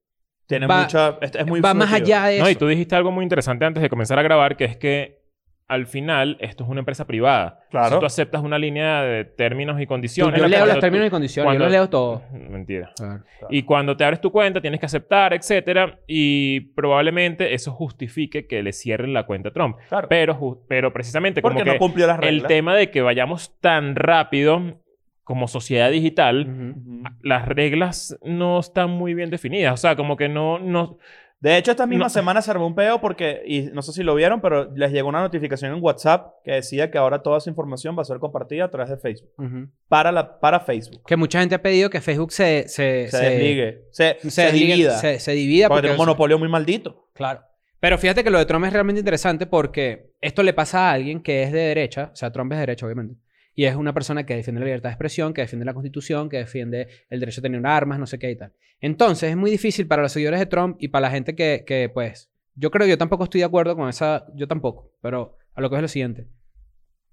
Tiene 0.46 0.66
va- 0.66 0.83
mucha... 0.83 1.18
Es, 1.20 1.33
es 1.35 1.46
muy 1.46 1.61
va 1.61 1.74
más 1.74 1.92
allá 1.92 2.26
de 2.26 2.37
eso. 2.37 2.44
No, 2.44 2.50
y 2.50 2.55
tú 2.57 2.66
dijiste 2.68 2.94
algo 2.94 3.11
muy 3.12 3.22
interesante 3.24 3.64
antes 3.64 3.83
de 3.83 3.88
comenzar 3.88 4.18
a 4.18 4.22
grabar, 4.22 4.57
que 4.57 4.64
es 4.64 4.76
que 4.76 5.19
al 5.70 5.87
final 5.87 6.37
esto 6.40 6.64
es 6.64 6.70
una 6.70 6.80
empresa 6.80 7.06
privada. 7.06 7.61
Claro. 7.70 7.94
Si 7.94 8.00
tú 8.00 8.06
aceptas 8.06 8.42
una 8.42 8.59
línea 8.59 9.02
de 9.02 9.24
términos 9.24 9.80
y 9.80 9.87
condiciones... 9.87 10.37
yo 10.37 10.44
que 10.44 10.50
leo 10.50 10.66
los 10.66 10.78
términos 10.80 11.04
tú- 11.04 11.06
y 11.06 11.11
condiciones, 11.11 11.46
cuando- 11.46 11.64
yo 11.64 11.64
los 11.66 11.72
leo 11.72 11.88
todo. 11.88 12.22
Mentira. 12.33 12.92
Claro. 12.96 13.24
Y 13.48 13.62
cuando 13.62 13.96
te 13.96 14.04
abres 14.04 14.20
tu 14.20 14.33
cuenta 14.33 14.61
tienes 14.61 14.80
que 14.80 14.87
aceptar, 14.87 15.33
etcétera, 15.33 15.98
y 16.06 16.61
probablemente 16.74 17.54
eso 17.54 17.72
justifique 17.72 18.46
que 18.46 18.62
le 18.62 18.72
cierren 18.72 19.12
la 19.12 19.24
cuenta 19.26 19.50
a 19.50 19.52
Trump. 19.52 19.76
Claro. 19.88 20.09
Pero, 20.09 20.64
pero 20.68 20.92
precisamente 20.92 21.40
como 21.40 21.54
Porque 21.54 21.64
que 21.70 21.72
no 21.74 21.78
cumplió 21.78 22.06
las 22.06 22.18
el 22.18 22.22
reglas. 22.24 22.48
tema 22.48 22.74
de 22.74 22.90
que 22.90 23.00
vayamos 23.02 23.56
tan 23.61 23.94
rápido 23.94 24.80
como 25.22 25.46
sociedad 25.46 25.90
digital, 25.92 26.74
las 27.22 27.46
reglas 27.46 28.18
no 28.24 28.59
están 28.59 28.90
muy 28.90 29.14
bien 29.14 29.30
definidas. 29.30 29.72
O 29.74 29.76
sea, 29.76 29.94
como 29.94 30.16
que 30.16 30.28
no... 30.28 30.59
no 30.59 30.98
De 31.40 31.57
hecho, 31.57 31.70
esta 31.70 31.87
misma 31.87 32.05
No. 32.05 32.11
semana 32.11 32.42
se 32.42 32.50
armó 32.50 32.66
un 32.66 32.74
peo 32.74 33.00
porque, 33.00 33.42
y 33.46 33.62
no 33.72 33.81
sé 33.81 33.92
si 33.92 34.03
lo 34.03 34.14
vieron, 34.14 34.42
pero 34.42 34.70
les 34.74 34.92
llegó 34.92 35.09
una 35.09 35.20
notificación 35.22 35.72
en 35.74 35.83
WhatsApp 35.83 36.35
que 36.44 36.53
decía 36.53 36.90
que 36.90 36.98
ahora 36.98 37.22
toda 37.22 37.38
esa 37.38 37.48
información 37.48 37.96
va 37.96 38.03
a 38.03 38.05
ser 38.05 38.18
compartida 38.18 38.64
a 38.66 38.70
través 38.70 38.90
de 38.90 38.98
Facebook. 38.98 39.31
Para, 39.88 40.12
la, 40.12 40.38
para 40.38 40.61
Facebook. 40.61 41.03
Que 41.07 41.16
mucha 41.16 41.40
gente 41.40 41.55
ha 41.55 41.62
pedido 41.62 41.88
que 41.88 42.00
Facebook 42.03 42.31
se... 42.33 42.68
Se, 42.68 43.09
Se, 43.09 43.16
desligue. 43.18 43.85
Se, 43.90 44.16
divida. 44.53 44.98
Se, 44.98 45.33
divida 45.33 45.68
porque 45.68 45.76
porque... 45.79 45.88
tiene 45.88 45.92
un 45.94 45.98
monopolio 46.07 46.38
muy 46.38 46.48
maldito. 46.48 47.09
Claro. 47.14 47.40
Pero 47.81 47.96
fíjate 47.96 48.22
que 48.22 48.29
lo 48.29 48.38
de 48.38 48.44
Trump 48.44 48.66
es 48.66 48.72
realmente 48.74 48.98
interesante 49.00 49.46
porque 49.46 50.12
esto 50.20 50.42
le 50.42 50.53
pasa 50.53 50.90
a 50.90 50.92
alguien 50.92 51.22
que 51.22 51.42
es 51.44 51.50
de 51.53 51.61
derecha, 51.61 52.11
o 52.12 52.16
sea, 52.16 52.31
Trump 52.31 52.53
es 52.53 52.59
de 52.59 52.61
derecha, 52.61 52.85
obviamente, 52.85 53.14
y 53.61 53.66
es 53.66 53.77
una 53.77 53.92
persona 53.92 54.25
que 54.25 54.35
defiende 54.35 54.59
la 54.61 54.64
libertad 54.64 54.88
de 54.88 54.94
expresión, 54.94 55.35
que 55.35 55.42
defiende 55.42 55.66
la 55.66 55.75
constitución, 55.75 56.31
que 56.31 56.38
defiende 56.38 56.88
el 57.11 57.20
derecho 57.20 57.42
a 57.42 57.42
tener 57.42 57.66
armas, 57.66 57.99
no 57.99 58.07
sé 58.07 58.18
qué 58.18 58.31
y 58.31 58.35
tal. 58.35 58.55
Entonces 58.81 59.29
es 59.29 59.37
muy 59.37 59.51
difícil 59.51 59.87
para 59.87 60.01
los 60.01 60.12
seguidores 60.12 60.40
de 60.40 60.46
Trump 60.46 60.79
y 60.81 60.88
para 60.88 61.03
la 61.03 61.11
gente 61.11 61.35
que, 61.35 61.64
que 61.66 61.90
pues, 61.92 62.31
yo 62.55 62.70
creo, 62.70 62.88
yo 62.88 62.96
tampoco 62.96 63.25
estoy 63.25 63.40
de 63.40 63.44
acuerdo 63.44 63.77
con 63.77 63.87
esa, 63.90 64.25
yo 64.35 64.49
tampoco, 64.49 64.94
pero 65.03 65.37
a 65.53 65.61
lo 65.61 65.68
que 65.68 65.77
es 65.77 65.83
lo 65.83 65.88
siguiente. 65.88 66.27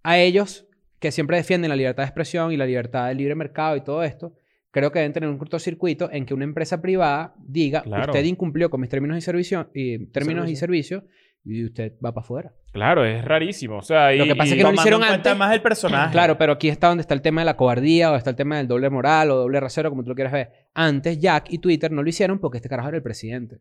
A 0.04 0.20
ellos 0.20 0.66
que 1.00 1.12
siempre 1.12 1.36
defienden 1.36 1.68
la 1.68 1.76
libertad 1.76 2.04
de 2.04 2.08
expresión 2.08 2.54
y 2.54 2.56
la 2.56 2.66
libertad 2.66 3.10
del 3.10 3.18
libre 3.18 3.36
mercado 3.36 3.76
y 3.76 3.82
todo 3.82 4.02
esto, 4.04 4.34
creo 4.72 4.90
que 4.94 5.00
deben 5.00 5.12
tener 5.12 5.28
un 5.28 5.38
cortocircuito 5.38 6.10
en 6.14 6.26
que 6.26 6.34
una 6.34 6.46
empresa 6.46 6.82
privada 6.82 7.36
diga, 7.46 7.82
Claro. 7.82 8.14
usted 8.14 8.24
incumplió 8.24 8.70
con 8.70 8.80
mis 8.80 8.90
términos 8.90 9.18
y 9.18 9.22
servicios 9.22 9.68
y 9.74 10.06
términos 10.14 10.50
y 10.50 10.56
Servicio. 10.56 11.00
servicios 11.02 11.04
y 11.50 11.66
usted 11.66 11.94
va 12.04 12.14
para 12.14 12.24
afuera. 12.24 12.52
Claro, 12.74 13.06
es 13.06 13.24
rarísimo. 13.26 13.78
O 13.78 13.82
sea, 13.82 14.14
y, 14.14 14.18
Lo 14.20 14.26
que 14.26 14.36
pasa 14.36 14.52
es 14.52 14.58
que 14.58 14.64
no 14.64 14.70
lo 14.72 14.76
hicieron 14.76 15.02
en 15.02 15.08
cuenta 15.08 15.30
antes. 15.32 15.40
más 15.40 15.54
el 15.54 15.62
personaje. 15.62 16.12
Claro, 16.12 16.38
pero 16.38 16.54
aquí 16.54 16.70
está 16.70 16.88
donde 16.90 17.02
está 17.02 17.14
el 17.14 17.22
tema 17.22 17.42
de 17.42 17.46
la 17.46 17.56
cobardía 17.58 18.12
o 18.12 18.16
está 18.16 18.30
el 18.30 18.36
tema 18.36 18.58
del 18.58 18.68
doble 18.68 18.90
moral 18.90 19.32
o 19.32 19.36
doble 19.36 19.60
rasero, 19.60 19.90
como 19.90 20.04
tú 20.04 20.10
lo 20.10 20.16
quieras 20.16 20.34
ver. 20.34 20.52
Antes 20.74 21.20
Jack 21.20 21.46
y 21.50 21.60
Twitter 21.60 21.92
no 21.92 22.04
lo 22.04 22.10
hicieron 22.10 22.40
porque 22.40 22.58
este 22.58 22.70
carajo 22.70 22.90
era 22.90 22.98
el 22.98 23.04
presidente. 23.04 23.60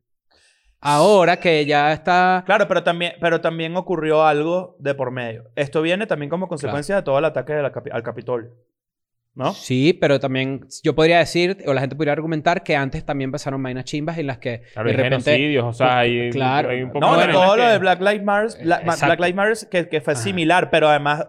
Ahora 0.80 1.38
que 1.38 1.64
ya 1.64 1.92
está... 1.92 2.42
Claro, 2.46 2.68
pero 2.68 2.82
también, 2.82 3.14
pero 3.20 3.40
también 3.40 3.74
ocurrió 3.76 4.24
algo 4.26 4.76
de 4.78 4.94
por 4.94 5.10
medio. 5.10 5.44
Esto 5.56 5.80
viene 5.82 6.06
también 6.06 6.28
como 6.28 6.48
consecuencia 6.48 6.96
de 6.96 7.02
todo 7.02 7.18
el 7.18 7.24
ataque 7.24 7.54
de 7.54 7.62
la 7.62 7.72
capi- 7.72 7.90
al 7.92 8.02
Capitolio. 8.02 8.50
¿No? 9.36 9.52
Sí, 9.52 9.92
pero 9.92 10.18
también 10.18 10.66
yo 10.82 10.94
podría 10.94 11.18
decir, 11.18 11.58
o 11.66 11.74
la 11.74 11.82
gente 11.82 11.94
podría 11.94 12.14
argumentar 12.14 12.62
que 12.62 12.74
antes 12.74 13.04
también 13.04 13.30
pasaron 13.30 13.62
vainas 13.62 13.84
chimbas 13.84 14.16
en 14.16 14.26
las 14.28 14.38
que 14.38 14.62
claro, 14.72 14.88
de 14.88 14.94
hay 14.96 15.02
repente... 15.02 15.30
genocidios, 15.30 15.64
o 15.66 15.72
sea, 15.74 15.98
hay, 15.98 16.30
Claro. 16.30 16.70
hay 16.70 16.82
un 16.82 16.90
poco 16.90 17.00
No, 17.06 17.18
de 17.20 17.30
todo 17.30 17.54
lo 17.56 17.62
que- 17.62 17.68
de 17.68 17.78
Black 17.78 18.00
Lives 18.00 18.22
Matter, 18.24 18.64
Black, 18.64 18.84
Ma- 18.86 18.92
Exacto. 18.94 19.06
Black 19.16 19.20
Lives 19.20 19.34
Matter 19.36 19.68
que, 19.68 19.88
que 19.90 20.00
fue 20.00 20.14
Ajá. 20.14 20.22
similar, 20.22 20.70
pero 20.70 20.88
además 20.88 21.26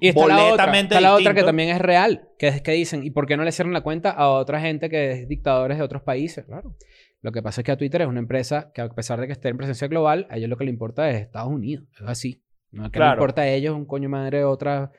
Y 0.00 0.08
está 0.08 0.26
la 0.26 0.44
otra, 0.46 0.72
está 0.80 1.00
la 1.02 1.14
otra 1.14 1.34
que 1.34 1.42
también 1.42 1.68
es 1.68 1.78
real, 1.80 2.28
que 2.38 2.48
es 2.48 2.62
que 2.62 2.72
dicen, 2.72 3.04
¿y 3.04 3.10
por 3.10 3.26
qué 3.26 3.36
no 3.36 3.44
le 3.44 3.52
cierran 3.52 3.74
la 3.74 3.82
cuenta 3.82 4.10
a 4.10 4.30
otra 4.30 4.58
gente 4.62 4.88
que 4.88 5.10
es 5.12 5.28
dictadores 5.28 5.76
de 5.76 5.84
otros 5.84 6.00
países? 6.00 6.46
Claro. 6.46 6.74
Lo 7.20 7.30
que 7.30 7.42
pasa 7.42 7.60
es 7.60 7.66
que 7.66 7.72
a 7.72 7.76
Twitter 7.76 8.00
es 8.00 8.08
una 8.08 8.20
empresa 8.20 8.70
que 8.74 8.80
a 8.80 8.88
pesar 8.88 9.20
de 9.20 9.26
que 9.26 9.34
esté 9.34 9.50
en 9.50 9.58
presencia 9.58 9.86
global, 9.86 10.26
a 10.30 10.38
ellos 10.38 10.48
lo 10.48 10.56
que 10.56 10.64
le 10.64 10.70
importa 10.70 11.10
es 11.10 11.16
Estados 11.20 11.50
Unidos. 11.52 11.84
Es 12.00 12.08
así. 12.08 12.42
No 12.70 12.86
es 12.86 12.90
que 12.90 12.98
le 12.98 13.02
Claro. 13.04 13.18
importa 13.18 13.42
a 13.42 13.48
ellos 13.48 13.74
un 13.76 13.84
coño 13.84 14.08
madre 14.08 14.38
de 14.38 14.44
otra... 14.44 14.90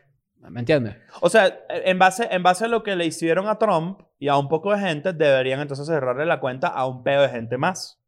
¿Me 0.49 0.59
entiendes? 0.59 0.95
O 1.21 1.29
sea, 1.29 1.59
en 1.69 1.99
base, 1.99 2.27
en 2.31 2.41
base 2.43 2.65
a 2.65 2.67
lo 2.67 2.83
que 2.83 2.95
le 2.95 3.05
hicieron 3.05 3.47
a 3.47 3.57
Trump 3.59 4.01
y 4.19 4.27
a 4.27 4.37
un 4.37 4.49
poco 4.49 4.73
de 4.73 4.79
gente, 4.79 5.13
deberían 5.13 5.59
entonces 5.61 5.85
cerrarle 5.87 6.25
la 6.25 6.39
cuenta 6.39 6.67
a 6.67 6.85
un 6.87 7.03
pedo 7.03 7.21
de 7.21 7.29
gente 7.29 7.57
más. 7.57 7.99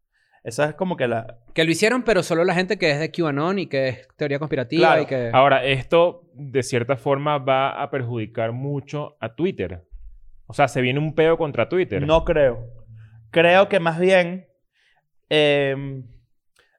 Esa 0.43 0.65
es 0.69 0.75
como 0.75 0.97
que 0.97 1.07
la... 1.07 1.37
Que 1.53 1.63
lo 1.63 1.71
hicieron, 1.71 2.03
pero 2.03 2.21
solo 2.23 2.43
la 2.43 2.53
gente 2.53 2.77
que 2.77 2.91
es 2.91 2.99
de 2.99 3.11
QAnon 3.11 3.59
y 3.59 3.67
que 3.67 3.87
es 3.87 4.07
teoría 4.17 4.39
conspirativa 4.39 4.87
Claro. 4.87 5.01
y 5.03 5.05
que... 5.05 5.29
Ahora, 5.31 5.63
esto 5.63 6.23
de 6.33 6.63
cierta 6.63 6.97
forma 6.97 7.37
va 7.37 7.81
a 7.81 7.89
perjudicar 7.89 8.51
mucho 8.51 9.15
a 9.21 9.35
Twitter. 9.35 9.83
O 10.47 10.53
sea, 10.53 10.67
se 10.67 10.81
viene 10.81 10.99
un 10.99 11.15
peo 11.15 11.37
contra 11.37 11.69
Twitter. 11.69 12.05
No 12.05 12.25
creo. 12.25 12.67
Creo 13.31 13.69
que 13.69 13.79
más 13.79 13.99
bien... 13.99 14.47
eh, 15.29 16.01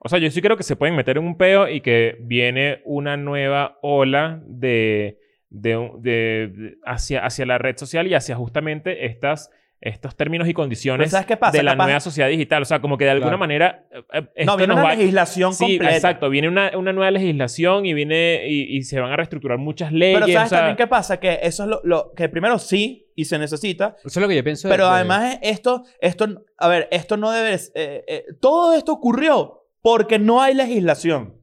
O 0.01 0.09
sea, 0.11 0.19
yo 0.19 0.31
sí 0.31 0.43
creo 0.43 0.57
que 0.59 0.63
se 0.63 0.77
pueden 0.77 0.95
meter 0.97 1.17
en 1.17 1.25
un 1.27 1.39
peo 1.39 1.67
y 1.69 1.81
que 1.81 2.17
viene 2.21 2.83
una 2.85 3.17
nueva 3.17 3.79
ola 3.81 4.43
de, 4.47 5.19
de, 5.61 6.77
hacia, 6.85 7.25
hacia 7.25 7.47
la 7.47 7.59
red 7.59 7.77
social 7.77 8.07
y 8.07 8.15
hacia 8.15 8.35
justamente 8.37 9.07
estas, 9.07 9.51
estos 9.81 10.17
términos 10.17 10.49
y 10.49 10.55
condiciones 10.55 11.05
Pero 11.07 11.11
¿sabes 11.11 11.27
qué 11.27 11.37
pasa? 11.37 11.57
de 11.57 11.63
la 11.63 11.73
Capaz- 11.73 11.85
nueva 11.85 12.01
sociedad 12.01 12.29
digital. 12.29 12.63
O 12.63 12.65
sea, 12.65 12.81
como 12.81 12.97
que 12.99 13.05
de 13.05 13.11
alguna 13.11 13.29
Claro. 13.31 13.39
manera... 13.39 13.87
eh, 14.13 14.23
eh, 14.35 14.45
no, 14.47 14.57
viene 14.57 14.69
nos 14.75 14.83
una 14.83 14.89
va- 14.91 14.95
legislación 14.97 15.53
Sí, 15.55 15.65
completa. 15.65 15.95
exacto. 15.95 16.31
Viene 16.31 16.49
una, 16.49 16.77
una 16.77 16.93
nueva 16.93 17.11
legislación 17.11 17.85
y 17.87 17.95
viene 17.95 18.49
y, 18.49 18.77
y 18.77 18.83
se 18.83 18.99
van 18.99 19.13
a 19.13 19.17
reestructurar 19.17 19.59
muchas 19.59 19.93
leyes. 19.93 20.21
Pero 20.21 20.33
¿sabes 20.33 20.47
o 20.47 20.49
sea, 20.49 20.59
también 20.59 20.77
qué 20.77 20.87
pasa? 20.87 21.21
Que 21.21 21.39
eso 21.43 21.65
es 21.65 21.69
lo, 21.69 21.81
lo- 21.85 22.13
que 22.15 22.29
primero 22.29 22.59
sí 22.59 23.11
y 23.15 23.27
se 23.27 23.39
necesita, 23.39 23.95
Eso 23.99 24.09
es 24.09 24.17
lo 24.17 24.27
que 24.29 24.37
yo 24.37 24.43
pienso. 24.45 24.67
de- 24.69 24.75
pero 24.75 24.87
de- 24.87 24.91
además 24.95 25.39
esto, 25.43 25.85
esto, 26.01 26.27
a 26.59 26.69
ver, 26.69 26.89
esto 26.91 27.17
no 27.17 27.31
debe, 27.31 27.55
eh, 27.55 28.05
eh, 28.09 28.25
todo 28.41 28.75
esto 28.77 28.93
ocurrió 28.93 29.61
porque 29.83 30.19
no 30.19 30.41
hay 30.43 30.55
legislación. 30.55 31.35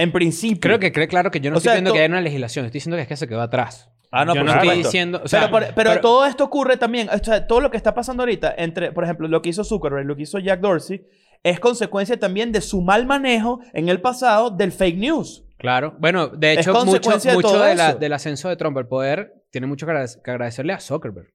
En 0.00 0.12
principio. 0.12 0.60
Creo 0.60 0.78
que 0.78 0.92
cree 0.92 1.08
claro 1.08 1.30
que 1.30 1.40
yo 1.40 1.50
no 1.50 1.56
O 1.56 1.58
estoy 1.58 1.70
sea, 1.70 1.72
diciendo 1.74 1.92
que 1.92 2.00
hay 2.00 2.08
una 2.08 2.20
legislación. 2.20 2.64
Estoy 2.64 2.78
diciendo 2.78 2.96
que 2.96 3.02
es 3.02 3.08
que 3.08 3.16
se 3.16 3.28
quedó 3.28 3.42
atrás. 3.42 3.90
Ah, 4.12 4.24
no, 4.24 4.34
yo 4.34 4.40
por 4.40 4.50
no 4.50 4.60
estoy 4.60 4.76
diciendo... 4.78 5.20
O 5.24 5.28
sea, 5.28 5.50
pero, 5.50 5.66
pero 5.74 6.00
todo 6.00 6.26
esto 6.26 6.42
ocurre 6.44 6.76
también, 6.76 7.08
o 7.10 7.18
sea, 7.22 7.46
todo 7.46 7.60
lo 7.60 7.70
que 7.70 7.76
está 7.76 7.94
pasando 7.94 8.22
ahorita, 8.24 8.54
entre, 8.58 8.90
por 8.90 9.04
ejemplo, 9.04 9.28
lo 9.28 9.40
que 9.40 9.50
hizo 9.50 9.62
Zuckerberg, 9.62 10.04
lo 10.04 10.16
que 10.16 10.22
hizo 10.22 10.40
Jack 10.40 10.58
Dorsey, 10.60 11.06
es 11.44 11.60
consecuencia 11.60 12.18
también 12.18 12.50
de 12.50 12.60
su 12.60 12.80
mal 12.82 13.06
manejo 13.06 13.60
en 13.72 13.88
el 13.88 14.00
pasado 14.00 14.50
del 14.50 14.72
fake 14.72 14.98
news. 14.98 15.44
Claro. 15.58 15.94
Bueno, 16.00 16.26
de 16.28 16.54
Es 16.54 16.58
hecho, 16.60 16.72
mucho, 16.72 16.84
consecuencia 16.86 17.30
de 17.30 17.36
mucho 17.36 17.48
todo 17.48 17.62
de 17.62 17.74
la- 17.76 17.90
eso. 17.90 17.98
del 17.98 18.12
ascenso 18.12 18.48
de 18.48 18.56
Trump 18.56 18.76
al 18.78 18.88
poder 18.88 19.34
tiene 19.50 19.68
mucho 19.68 19.86
que 19.86 19.92
que 20.24 20.30
agradecerle 20.32 20.72
a 20.72 20.80
Zuckerberg. 20.80 21.28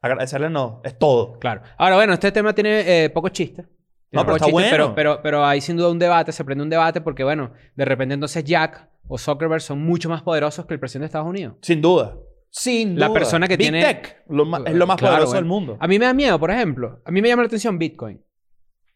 Agradecerle 0.00 0.50
no, 0.50 0.80
es 0.84 0.98
todo. 0.98 1.38
Claro. 1.38 1.62
Ahora, 1.78 1.94
bueno, 1.96 2.14
este 2.14 2.32
tema 2.32 2.52
tiene 2.52 3.04
eh, 3.04 3.10
pocos 3.10 3.30
chistes. 3.30 3.66
No, 4.12 4.22
pero 4.24 4.36
está 4.36 4.46
chistes, 4.46 4.52
bueno. 4.52 4.70
Pero, 4.70 4.94
pero, 4.94 5.20
pero 5.22 5.44
hay 5.46 5.60
sin 5.60 5.76
duda 5.76 5.90
un 5.90 5.98
debate, 5.98 6.32
se 6.32 6.44
prende 6.44 6.62
un 6.62 6.70
debate 6.70 7.00
porque, 7.00 7.24
bueno, 7.24 7.52
de 7.74 7.84
repente 7.84 8.14
entonces 8.14 8.44
Jack 8.44 8.88
o 9.08 9.18
Zuckerberg 9.18 9.60
son 9.62 9.82
mucho 9.82 10.08
más 10.08 10.22
poderosos 10.22 10.66
que 10.66 10.74
el 10.74 10.80
presidente 10.80 11.04
de 11.04 11.06
Estados 11.06 11.28
Unidos. 11.28 11.56
Sin 11.62 11.80
duda. 11.80 12.16
Sin 12.50 12.98
La 12.98 13.06
duda. 13.08 13.18
persona 13.18 13.48
que 13.48 13.56
Big 13.56 13.70
tiene- 13.70 13.82
Tech 13.82 14.22
lo 14.28 14.44
ma- 14.44 14.62
es 14.66 14.74
lo 14.74 14.86
más 14.86 14.98
Claro, 14.98 15.12
poderoso 15.14 15.32
bueno. 15.32 15.40
del 15.40 15.44
mundo. 15.48 15.76
A 15.80 15.88
mí 15.88 15.98
me 15.98 16.04
da 16.04 16.12
miedo, 16.12 16.38
por 16.38 16.50
ejemplo. 16.50 17.00
A 17.04 17.10
mí 17.10 17.22
me 17.22 17.28
llama 17.28 17.42
la 17.42 17.46
atención 17.46 17.78
Bitcoin. 17.78 18.22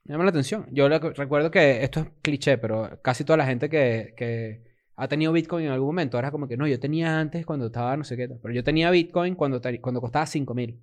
Me 0.04 0.12
llama 0.12 0.24
la 0.24 0.30
atención. 0.30 0.66
Yo 0.70 0.88
recuerdo 0.88 1.50
que 1.50 1.82
esto 1.82 2.00
es 2.00 2.06
cliché, 2.22 2.58
pero 2.58 3.00
casi 3.02 3.24
toda 3.24 3.38
la 3.38 3.46
gente 3.46 3.68
que, 3.70 4.12
que 4.16 4.62
ha 4.96 5.08
tenido 5.08 5.32
Bitcoin 5.32 5.64
en 5.66 5.72
algún 5.72 5.88
momento 5.88 6.18
era 6.18 6.30
como 6.30 6.46
que 6.46 6.56
no, 6.58 6.66
yo 6.66 6.78
tenía 6.78 7.18
antes 7.18 7.44
cuando 7.46 7.66
estaba 7.66 7.96
no 7.96 8.04
sé 8.04 8.16
qué. 8.16 8.28
Pero 8.28 8.54
yo 8.54 8.62
tenía 8.62 8.90
Bitcoin 8.90 9.34
cuando, 9.34 9.60
cuando 9.80 10.00
costaba 10.02 10.26
5 10.26 10.54
mil. 10.54 10.78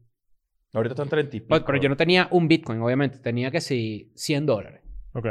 Ahorita 0.73 0.93
están 0.93 1.09
30 1.09 1.37
y 1.37 1.39
pico. 1.41 1.49
Pero, 1.49 1.65
pero 1.65 1.77
yo 1.79 1.89
no 1.89 1.97
tenía 1.97 2.27
un 2.31 2.47
Bitcoin, 2.47 2.81
obviamente. 2.81 3.19
Tenía 3.19 3.51
que 3.51 3.61
sí 3.61 4.11
100 4.15 4.45
dólares. 4.45 4.81
Ok. 5.13 5.27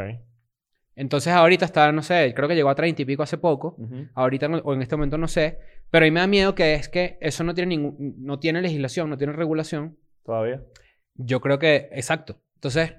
Entonces 0.94 1.32
ahorita 1.32 1.64
está, 1.64 1.90
no 1.90 2.02
sé, 2.02 2.32
creo 2.34 2.48
que 2.48 2.54
llegó 2.54 2.68
a 2.68 2.74
30 2.74 3.02
y 3.02 3.04
pico 3.04 3.22
hace 3.22 3.38
poco. 3.38 3.74
Ujú. 3.78 4.08
Ahorita 4.14 4.46
o 4.46 4.74
en 4.74 4.82
este 4.82 4.96
momento 4.96 5.18
no 5.18 5.26
sé. 5.28 5.58
Pero 5.90 6.04
a 6.04 6.06
mí 6.06 6.10
me 6.10 6.20
da 6.20 6.26
miedo 6.26 6.54
que 6.54 6.74
es 6.74 6.88
que 6.88 7.18
eso 7.20 7.44
no 7.44 7.54
tiene 7.54 7.76
ningún, 7.76 8.14
no 8.18 8.38
tiene 8.38 8.62
legislación, 8.62 9.10
no 9.10 9.18
tiene 9.18 9.32
regulación. 9.32 9.98
Todavía. 10.24 10.62
Yo 11.14 11.40
creo 11.40 11.58
que, 11.58 11.88
exacto. 11.92 12.40
Entonces, 12.54 12.94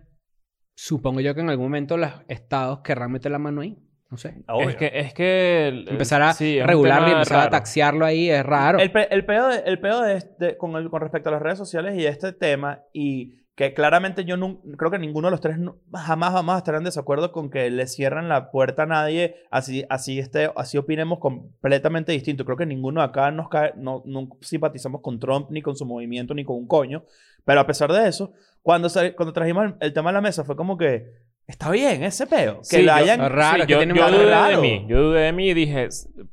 supongo 0.75 1.21
yo 1.21 1.33
que 1.33 1.41
en 1.41 1.49
algún 1.49 1.67
momento 1.67 1.97
los 1.97 2.11
estados 2.27 2.81
querrán 2.81 3.11
meter 3.11 3.31
la 3.31 3.39
mano 3.39 3.61
ahí. 3.61 3.77
No 4.13 4.17
sé. 4.17 4.35
Obvio. 4.47 4.69
Es 4.69 4.75
que... 4.75 4.91
Es 4.93 5.13
que 5.15 5.67
el- 5.69 5.89
Empezar 5.89 6.21
a 6.21 6.33
sí, 6.33 6.61
regularlo 6.61 7.07
y 7.07 7.11
empezar 7.13 7.37
a 7.37 7.39
raro. 7.41 7.51
taxiarlo 7.51 8.05
ahí 8.05 8.29
es 8.29 8.45
raro. 8.45 8.77
El, 8.77 8.91
pe- 8.91 9.07
el 9.11 9.25
pedo, 9.25 9.47
de- 9.47 9.63
el 9.65 9.79
pedo 9.79 10.03
de 10.03 10.17
este- 10.17 10.55
con, 10.55 10.75
el- 10.75 10.91
con 10.91 11.01
respecto 11.01 11.29
a 11.29 11.31
las 11.31 11.41
redes 11.41 11.57
sociales 11.57 11.97
y 11.97 12.05
este 12.05 12.31
tema, 12.31 12.83
y 12.93 13.41
que 13.55 13.73
claramente 13.73 14.23
yo 14.23 14.35
nun- 14.37 14.61
creo 14.77 14.91
que 14.91 14.99
ninguno 14.99 15.27
de 15.27 15.31
los 15.31 15.41
tres 15.41 15.57
nu- 15.57 15.79
jamás 15.93 16.31
vamos 16.33 16.53
a 16.53 16.57
estar 16.59 16.75
en 16.75 16.83
desacuerdo 16.83 17.31
con 17.31 17.49
que 17.49 17.69
le 17.71 17.87
cierran 17.87 18.29
la 18.29 18.51
puerta 18.51 18.83
a 18.83 18.85
nadie, 18.85 19.35
así, 19.49 19.83
así, 19.89 20.19
esté, 20.19 20.51
así 20.55 20.77
opinemos 20.77 21.17
completamente 21.19 22.11
distinto. 22.11 22.45
Creo 22.45 22.57
que 22.57 22.65
ninguno 22.67 23.01
de 23.01 23.07
acá 23.07 23.31
nos 23.31 23.49
cae, 23.49 23.73
no, 23.77 24.03
no 24.05 24.27
simpatizamos 24.41 25.01
con 25.01 25.19
Trump, 25.19 25.47
ni 25.49 25.63
con 25.63 25.75
su 25.75 25.85
movimiento, 25.87 26.35
ni 26.35 26.43
con 26.43 26.55
un 26.57 26.67
coño. 26.67 27.03
Pero 27.45 27.59
a 27.61 27.65
pesar 27.67 27.91
de 27.91 28.07
eso, 28.07 28.33
cuando, 28.61 28.87
cuando 29.15 29.33
trajimos 29.33 29.65
el, 29.65 29.75
el 29.81 29.93
tema 29.93 30.11
a 30.11 30.13
la 30.13 30.21
mesa 30.21 30.43
fue 30.43 30.55
como 30.55 30.77
que, 30.77 31.11
está 31.47 31.69
bien 31.71 32.03
ese 32.03 32.27
peo. 32.27 32.59
Que 32.59 32.77
Sí, 32.81 32.89
hayan... 32.89 33.21
Es 33.21 33.31
raro, 33.31 33.55
Sí, 33.55 33.61
es 33.61 33.67
que 33.67 33.73
yo, 33.87 34.07
dudé 34.11 34.29
raro. 34.31 34.55
de 34.55 34.61
mí. 34.61 34.85
Yo 34.87 35.01
dudé 35.01 35.21
de 35.21 35.31
mí 35.33 35.49
y 35.49 35.53
dije, 35.53 35.87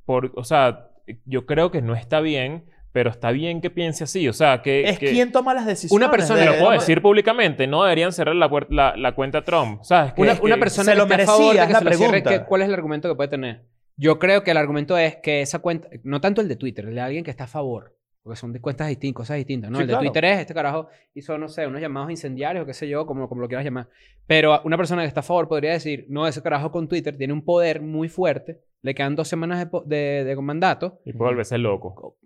por, 0.04 0.32
o 0.36 0.44
sea, 0.44 0.88
yo 1.24 1.46
creo 1.46 1.70
que 1.70 1.82
no 1.82 1.94
está 1.94 2.20
bien, 2.20 2.64
pero 2.92 3.10
está 3.10 3.30
bien 3.30 3.60
que 3.60 3.70
piense 3.70 4.04
así. 4.04 4.28
O 4.28 4.32
sea, 4.32 4.62
que... 4.62 4.88
Es 4.88 4.98
que- 4.98 5.10
quien 5.10 5.30
toma 5.32 5.54
las 5.54 5.66
decisiones. 5.66 5.92
Una 5.92 6.10
persona- 6.10 6.40
de- 6.40 6.46
lo 6.46 6.52
puedo 6.58 6.70
de- 6.72 6.78
decir 6.78 7.02
públicamente, 7.02 7.66
no 7.66 7.82
deberían 7.84 8.12
cerrar 8.12 8.34
la, 8.36 8.50
la, 8.70 8.96
la 8.96 9.14
cuenta 9.14 9.38
a 9.38 9.44
Trump. 9.44 9.82
¿Sabes? 9.82 10.12
Que- 10.12 10.22
Una, 10.22 10.32
es 10.32 10.40
que- 10.40 10.46
una 10.46 10.56
persona 10.58 10.92
se 10.92 10.96
lo 10.96 11.02
esté 11.04 11.14
a 11.22 11.26
favor 11.26 11.40
de 11.40 11.44
merecía, 11.46 11.66
que 11.66 11.72
es 11.72 11.78
se 11.78 11.84
la 11.84 11.90
lo 11.90 11.96
cierre, 11.96 12.10
pregunta. 12.22 12.42
¿qué- 12.44 12.48
¿cuál 12.48 12.62
es 12.62 12.68
el 12.68 12.74
argumento 12.74 13.08
que 13.08 13.14
puede 13.14 13.28
tener? 13.28 13.62
Yo 13.96 14.18
creo 14.18 14.42
que 14.42 14.50
el 14.52 14.56
argumento 14.56 14.96
es 14.96 15.16
que 15.16 15.42
esa 15.42 15.58
cuenta, 15.58 15.88
no 16.04 16.20
tanto 16.22 16.40
el 16.40 16.48
de 16.48 16.56
Twitter, 16.56 16.86
el 16.86 16.94
de 16.94 17.00
alguien 17.02 17.22
que 17.22 17.30
está 17.30 17.44
a 17.44 17.48
favor, 17.48 17.96
porque 18.22 18.36
son 18.36 18.52
de 18.52 18.60
cuentas 18.60 18.88
distintas, 18.88 19.16
cosas 19.22 19.36
distintas, 19.38 19.70
¿no? 19.70 19.78
Sí, 19.78 19.82
el 19.82 19.86
de 19.88 19.92
claro. 19.92 20.04
Twitter 20.04 20.24
es, 20.26 20.38
este 20.40 20.54
carajo 20.54 20.88
hizo, 21.14 21.38
no 21.38 21.48
sé, 21.48 21.66
unos 21.66 21.80
llamados 21.80 22.10
incendiarios 22.10 22.62
o 22.62 22.66
qué 22.66 22.74
sé 22.74 22.88
yo, 22.88 23.06
como, 23.06 23.28
como 23.28 23.40
lo 23.40 23.48
quieras 23.48 23.64
llamar. 23.64 23.88
Pero 24.26 24.60
una 24.64 24.76
persona 24.76 25.02
que 25.02 25.08
está 25.08 25.20
a 25.20 25.22
favor 25.22 25.48
podría 25.48 25.72
decir, 25.72 26.06
no, 26.08 26.26
ese 26.26 26.42
carajo 26.42 26.70
con 26.70 26.86
Twitter 26.88 27.16
tiene 27.16 27.32
un 27.32 27.44
poder 27.44 27.80
muy 27.80 28.08
fuerte, 28.08 28.60
le 28.82 28.94
quedan 28.94 29.16
dos 29.16 29.28
semanas 29.28 29.68
de, 29.70 29.80
de, 29.86 30.24
de 30.24 30.36
mandato. 30.36 31.00
Y 31.04 31.12
puede 31.12 31.30
volverse 31.32 31.58
loco. 31.58 32.16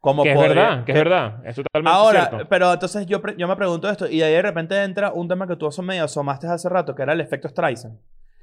como 0.00 0.22
Que 0.24 0.30
es 0.32 0.36
podría- 0.36 0.54
verdad, 0.54 0.84
que 0.84 0.92
es 0.92 0.98
verdad. 0.98 1.46
Es 1.46 1.56
totalmente 1.56 1.94
Ahora, 1.94 2.26
cierto. 2.28 2.48
pero 2.48 2.72
entonces 2.72 3.06
yo, 3.06 3.20
yo 3.38 3.48
me 3.48 3.56
pregunto 3.56 3.88
esto, 3.88 4.08
y 4.08 4.18
de 4.18 4.24
ahí 4.24 4.32
de 4.32 4.42
repente 4.42 4.82
entra 4.82 5.12
un 5.12 5.28
tema 5.28 5.46
que 5.46 5.56
tú 5.56 5.68
medio 5.82 6.04
asomaste 6.04 6.46
hace 6.48 6.68
rato, 6.68 6.94
que 6.94 7.02
era 7.02 7.12
el 7.12 7.20
efecto 7.20 7.48
Streisand. 7.48 7.98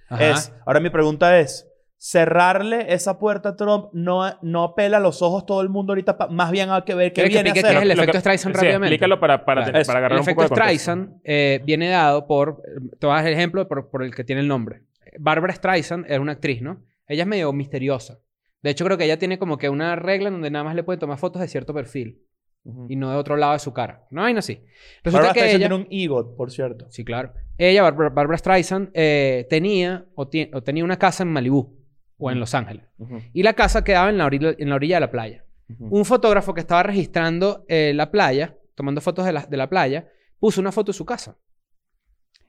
Ajá. 0.07 0.29
Es, 0.31 0.53
ahora 0.65 0.79
mi 0.79 0.89
pregunta 0.89 1.37
es, 1.39 1.68
cerrarle 2.01 2.93
esa 2.93 3.19
puerta 3.19 3.49
a 3.49 3.55
Trump 3.57 3.89
no, 3.91 4.23
no 4.41 4.73
pela 4.73 4.99
los 5.01 5.21
ojos 5.21 5.45
todo 5.45 5.61
el 5.61 5.67
mundo 5.69 5.91
ahorita, 5.91 6.17
pa- 6.17 6.27
más 6.29 6.49
bien 6.49 6.69
hay 6.71 6.83
que 6.83 6.95
ver 6.95 7.11
qué 7.11 7.23
¿Quieres 7.23 7.29
que 7.31 7.43
viene 7.43 7.49
a 7.49 7.51
hacer. 7.61 7.75
es 7.75 7.81
el 7.83 7.87
Lo 7.89 7.93
efecto 7.95 8.11
que- 8.13 8.19
Streisand 8.21 8.55
sí, 8.55 8.61
rápidamente? 8.61 8.95
Explícalo 8.95 9.19
para, 9.19 9.43
para, 9.45 9.63
Claro. 9.65 9.85
para 9.85 9.99
agarrar 9.99 10.15
el 10.17 10.19
un 10.21 10.25
poco 10.25 10.41
efecto 10.43 10.55
de 10.55 10.61
contexto. 10.61 10.91
Streisand 10.93 11.21
eh, 11.25 11.61
viene 11.65 11.89
dado 11.89 12.25
por, 12.25 12.61
te 12.99 13.05
voy 13.05 13.13
a 13.13 13.17
dar 13.19 13.27
el 13.27 13.33
ejemplo 13.33 13.67
por, 13.67 13.89
por 13.89 14.03
el 14.03 14.15
que 14.15 14.23
tiene 14.23 14.41
el 14.41 14.47
nombre. 14.47 14.83
Barbara 15.19 15.53
Streisand 15.53 16.05
era 16.09 16.21
una 16.21 16.31
actriz, 16.31 16.61
¿no? 16.61 16.81
Ella 17.05 17.23
es 17.23 17.27
medio 17.27 17.51
misteriosa. 17.51 18.19
De 18.61 18.69
hecho, 18.69 18.85
creo 18.85 18.97
que 18.97 19.03
ella 19.05 19.19
tiene 19.19 19.37
como 19.37 19.57
que 19.57 19.67
una 19.69 19.95
regla 19.97 20.29
en 20.29 20.35
donde 20.35 20.51
nada 20.51 20.63
más 20.63 20.75
le 20.75 20.83
puede 20.83 20.99
tomar 20.99 21.17
fotos 21.17 21.41
de 21.41 21.47
cierto 21.49 21.73
perfil 21.73 22.21
y 22.87 22.95
no 22.95 23.09
de 23.09 23.17
otro 23.17 23.35
lado 23.35 23.53
de 23.53 23.59
su 23.59 23.73
cara. 23.73 24.05
No 24.11 24.23
hay 24.23 24.35
así. 24.37 24.63
Resulta 25.03 25.27
Barbara 25.27 25.33
que 25.33 25.39
Streisand 25.39 25.61
ella... 25.61 25.69
tiene 25.69 25.83
un 25.83 25.87
EGOT, 25.89 26.35
por 26.37 26.51
cierto. 26.51 26.85
Sí, 26.89 27.03
claro. 27.03 27.33
Ella, 27.57 27.81
Barbara, 27.83 28.09
Barbara 28.09 28.37
Streisand, 28.37 28.89
eh, 28.93 29.47
tenía 29.49 30.05
o, 30.15 30.23
o 30.53 30.63
tenía 30.63 30.83
una 30.85 30.97
casa 30.99 31.23
en 31.23 31.29
Malibú 31.31 31.78
o 32.19 32.29
en 32.29 32.39
Los 32.39 32.53
Ángeles. 32.53 32.85
Y 33.33 33.41
la 33.41 33.53
casa 33.53 33.83
quedaba 33.83 34.09
en 34.09 34.17
la 34.17 34.25
orilla, 34.25 34.53
en 34.57 34.69
la, 34.69 34.75
orilla 34.75 34.97
de 34.97 35.01
la 35.01 35.11
playa. 35.11 35.45
Un 35.79 36.05
fotógrafo 36.05 36.53
que 36.53 36.61
estaba 36.61 36.83
registrando 36.83 37.65
eh, 37.67 37.93
la 37.95 38.11
playa, 38.11 38.57
tomando 38.75 39.01
fotos 39.01 39.25
de 39.25 39.33
la, 39.33 39.45
de 39.45 39.57
la 39.57 39.69
playa, 39.69 40.07
puso 40.39 40.61
una 40.61 40.71
foto 40.71 40.91
de 40.91 40.97
su 40.97 41.05
casa. 41.05 41.37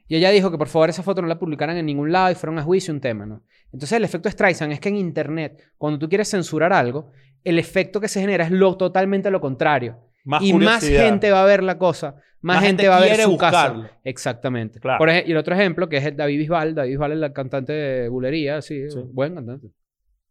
Y 0.09 0.17
ella 0.17 0.31
dijo 0.31 0.51
que 0.51 0.59
por 0.59 0.69
favor 0.69 0.91
esa 0.91 1.05
foto 1.05 1.23
no 1.23 1.29
la 1.29 1.39
publicaran 1.39 1.77
en 1.77 1.87
ningún 1.87 2.11
lado 2.11 2.33
y 2.33 2.35
fueron 2.35 2.59
a 2.59 2.65
juicio 2.65 2.93
un 2.93 3.01
tema, 3.01 3.27
¿no? 3.27 3.45
Entonces 3.67 3.93
el 3.93 4.03
efecto 4.03 4.29
Streisand 4.29 4.73
es 4.73 4.81
que 4.81 4.89
en 4.89 4.97
internet, 4.97 5.73
cuando 5.79 6.01
tú 6.01 6.09
quieres 6.09 6.29
censurar 6.29 6.73
algo, 6.73 7.13
el 7.45 7.59
efecto 7.61 8.01
que 8.01 8.09
se 8.09 8.21
genera 8.21 8.45
es 8.45 8.51
lo 8.51 8.77
totalmente 8.77 9.31
lo 9.31 9.41
contrario. 9.41 10.10
Más 10.25 10.43
y 10.43 10.53
más 10.53 10.87
gente 10.87 11.31
va 11.31 11.43
a 11.43 11.47
ver 11.47 11.63
la 11.63 11.79
cosa, 11.79 12.15
más, 12.43 12.57
Más 12.57 12.65
gente, 12.65 12.83
gente 12.85 12.89
va 12.89 12.97
a 12.97 13.01
ver 13.01 13.17
su 13.17 13.31
buscarlo. 13.31 13.83
casa. 13.83 13.99
Exactamente. 14.05 14.81
Claro. 14.81 14.99
Por 14.99 15.09
ej- 15.11 15.25
y 15.27 15.33
el 15.33 15.37
otro 15.39 15.55
ejemplo, 15.55 15.89
que 15.89 15.97
es 15.99 16.05
el 16.07 16.17
David 16.17 16.39
Bisbal. 16.39 16.75
David 16.75 16.91
Bisbal 16.91 17.13
es 17.13 17.19
la 17.19 17.33
cantante 17.33 17.73
de 17.73 18.09
bulería, 18.09 18.63
sí, 18.63 18.91
Sí. 18.91 18.99
buen 19.13 19.35
cantante. 19.35 19.69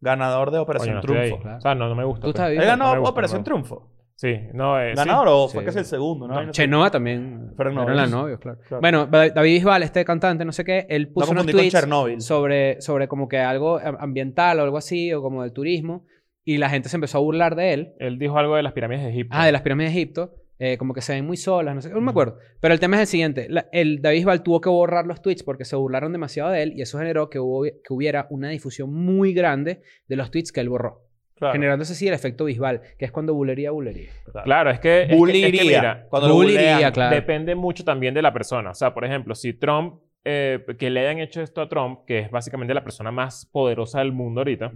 Ganador 0.01 0.51
de 0.51 0.59
Operación 0.59 0.95
no 0.95 1.01
estoy 1.01 1.17
ahí. 1.17 1.23
Triunfo. 1.27 1.41
claro. 1.43 1.57
O 1.57 1.61
sea, 1.61 1.75
no, 1.75 1.89
no 1.89 1.95
me 1.95 2.05
gusta. 2.05 2.21
¿Tú 2.25 2.31
pues. 2.33 2.35
estás 2.35 2.49
Él 2.51 2.65
ganó 2.65 2.95
No 2.95 3.03
Operación 3.03 3.41
no. 3.41 3.43
Triunfo. 3.43 3.91
Sí, 4.15 4.35
no, 4.53 4.81
eh, 4.81 4.91
sí. 4.91 4.97
¿Ganador 4.97 5.27
o 5.29 5.47
Sí. 5.47 5.53
fue 5.55 5.63
que 5.63 5.69
es 5.69 5.75
el 5.77 5.85
segundo? 5.85 6.27
¿no? 6.27 6.33
No, 6.35 6.45
no. 6.47 6.51
Chenoa 6.51 6.89
también. 6.91 7.53
Fueron 7.55 7.75
las 7.95 8.09
novios, 8.11 8.39
claro. 8.39 8.59
Claro. 8.67 8.81
Bueno, 8.81 9.05
Da- 9.07 9.29
David 9.29 9.53
Bisbal, 9.53 9.83
este 9.83 10.03
cantante, 10.03 10.43
no 10.45 10.51
sé 10.51 10.65
qué, 10.65 10.85
él 10.89 11.07
No 11.07 11.13
puso 11.13 11.31
unos 11.31 11.43
confundí 11.45 11.71
con 11.71 11.89
tweets 11.91 12.25
sobre, 12.25 12.81
sobre 12.81 13.07
como 13.07 13.27
que 13.29 13.37
algo 13.39 13.77
am- 13.79 13.97
ambiental 13.99 14.59
o 14.59 14.63
algo 14.63 14.77
así, 14.77 15.13
o 15.13 15.21
como 15.21 15.43
del 15.43 15.53
turismo, 15.53 16.05
y 16.53 16.57
la 16.57 16.69
gente 16.69 16.89
se 16.89 16.97
empezó 16.97 17.17
a 17.17 17.21
burlar 17.21 17.55
de 17.55 17.73
él. 17.73 17.93
Él 17.99 18.17
dijo 18.19 18.37
algo 18.37 18.55
de 18.55 18.63
las 18.63 18.73
pirámides 18.73 19.03
de 19.03 19.09
Egipto. 19.09 19.35
Ah, 19.37 19.45
de 19.45 19.51
las 19.51 19.61
pirámides 19.61 19.93
de 19.93 19.99
Egipto. 19.99 20.35
eh, 20.61 20.77
como 20.77 20.93
que 20.93 20.99
se 21.01 21.13
ven 21.13 21.25
muy 21.25 21.37
solas, 21.37 21.73
no 21.73 21.81
sé, 21.81 21.89
no 21.89 22.01
me 22.01 22.11
acuerdo. 22.11 22.37
Pero 22.59 22.73
el 22.73 22.81
tema 22.81 22.97
es 22.97 23.01
el 23.03 23.07
siguiente. 23.07 23.47
La- 23.49 23.67
el 23.71 24.01
David 24.01 24.17
Bisbal 24.17 24.43
tuvo 24.43 24.59
que 24.59 24.67
borrar 24.69 25.07
los 25.07 25.21
tweets 25.21 25.41
porque 25.43 25.63
se 25.63 25.77
burlaron 25.77 26.11
demasiado 26.11 26.49
de 26.49 26.61
él 26.63 26.73
y 26.75 26.81
eso 26.81 26.97
generó 26.99 27.29
que, 27.29 27.39
hubo, 27.39 27.63
que 27.63 27.93
hubiera 27.93 28.27
una 28.29 28.49
difusión 28.49 28.93
muy 28.93 29.33
grande 29.33 29.81
de 30.09 30.15
los 30.17 30.29
tweets 30.31 30.51
que 30.51 30.59
él 30.59 30.67
borró. 30.67 31.05
Claro. 31.35 31.53
Generándose 31.53 31.93
así 31.93 32.09
el 32.09 32.13
efecto 32.13 32.43
Bisbal, 32.43 32.81
que 32.97 33.05
es 33.05 33.11
cuando 33.13 33.33
bulería, 33.33 33.71
bulería. 33.71 34.09
Claro, 34.43 34.69
es 34.71 34.81
que... 34.81 35.03
es 35.03 35.07
que- 35.07 35.13
es 35.13 35.13
que 35.13 35.15
Buliría. 35.17 35.63
mira, 35.63 36.07
cuando 36.09 36.33
bulean. 36.33 36.91
claro. 36.91 37.15
Depende 37.15 37.55
mucho 37.55 37.85
también 37.85 38.13
de 38.13 38.21
la 38.21 38.33
persona. 38.33 38.71
O 38.71 38.75
sea, 38.75 38.93
por 38.93 39.05
ejemplo, 39.05 39.35
si 39.35 39.53
Trump, 39.53 40.01
eh, 40.25 40.59
que 40.77 40.89
le 40.89 40.99
hayan 40.99 41.19
hecho 41.19 41.41
esto 41.41 41.61
a 41.61 41.69
Trump, 41.69 41.99
que 42.05 42.19
es 42.19 42.29
básicamente 42.31 42.73
la 42.73 42.83
persona 42.83 43.11
más 43.11 43.45
poderosa 43.45 43.99
del 43.99 44.11
mundo 44.11 44.41
ahorita, 44.41 44.73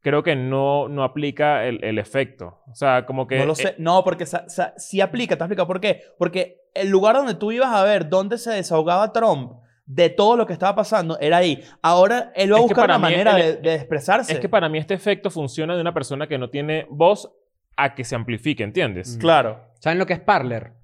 creo 0.00 0.22
que 0.22 0.36
no, 0.36 0.88
no 0.88 1.04
aplica 1.04 1.64
el, 1.66 1.82
el 1.84 1.98
efecto. 1.98 2.60
O 2.70 2.74
sea, 2.74 3.06
como 3.06 3.26
que... 3.26 3.38
No 3.38 3.46
lo 3.46 3.52
eh, 3.52 3.56
sé. 3.56 3.74
No, 3.78 4.02
porque 4.04 4.26
sa- 4.26 4.48
sa- 4.48 4.74
sí 4.76 5.00
aplica. 5.00 5.36
Te 5.36 5.44
explico 5.44 5.66
por 5.66 5.80
qué. 5.80 6.02
Porque 6.18 6.62
el 6.74 6.88
lugar 6.88 7.16
donde 7.16 7.34
tú 7.34 7.52
ibas 7.52 7.70
a 7.74 7.82
ver 7.84 8.08
dónde 8.08 8.38
se 8.38 8.50
desahogaba 8.50 9.12
Trump 9.12 9.52
de 9.86 10.08
todo 10.08 10.36
lo 10.36 10.46
que 10.46 10.52
estaba 10.52 10.74
pasando 10.76 11.18
era 11.18 11.38
ahí. 11.38 11.62
Ahora 11.82 12.32
él 12.36 12.52
va 12.52 12.58
a 12.58 12.60
buscar 12.60 12.84
una 12.84 12.98
manera 12.98 13.38
el- 13.38 13.56
de, 13.56 13.70
de 13.70 13.74
expresarse. 13.74 14.32
es 14.32 14.40
que 14.40 14.48
para 14.48 14.68
mí 14.68 14.78
este 14.78 14.94
efecto 14.94 15.30
funciona 15.30 15.74
de 15.74 15.80
una 15.80 15.92
persona 15.92 16.26
que 16.28 16.38
no 16.38 16.48
tiene 16.50 16.86
voz 16.90 17.30
a 17.76 17.94
que 17.94 18.04
se 18.04 18.14
amplifique, 18.14 18.62
¿entiendes? 18.62 19.16
Mm. 19.16 19.20
Claro. 19.20 19.64
¿Saben 19.80 19.98
lo 19.98 20.06
que 20.06 20.12
es 20.12 20.20
Parler? 20.20 20.74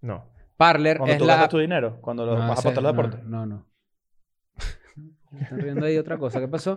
No. 0.00 0.30
Parler 0.56 0.98
Cuando 0.98 1.12
es 1.14 1.18
tú 1.18 1.24
la... 1.24 1.34
gastas 1.34 1.50
tu 1.50 1.58
dinero. 1.58 1.98
Cuando 2.00 2.26
lo 2.26 2.32
No, 2.34 2.40
vas 2.40 2.58
a 2.58 2.60
apostar 2.60 2.82
los 2.82 2.92
deportes. 2.92 3.24
No, 3.24 3.46
no. 3.46 3.56
no. 3.56 3.66
Están 5.40 5.60
riendo 5.60 5.86
ahí 5.86 5.96
otra 5.96 6.18
cosa. 6.18 6.38
¿Qué 6.40 6.48
pasó? 6.48 6.76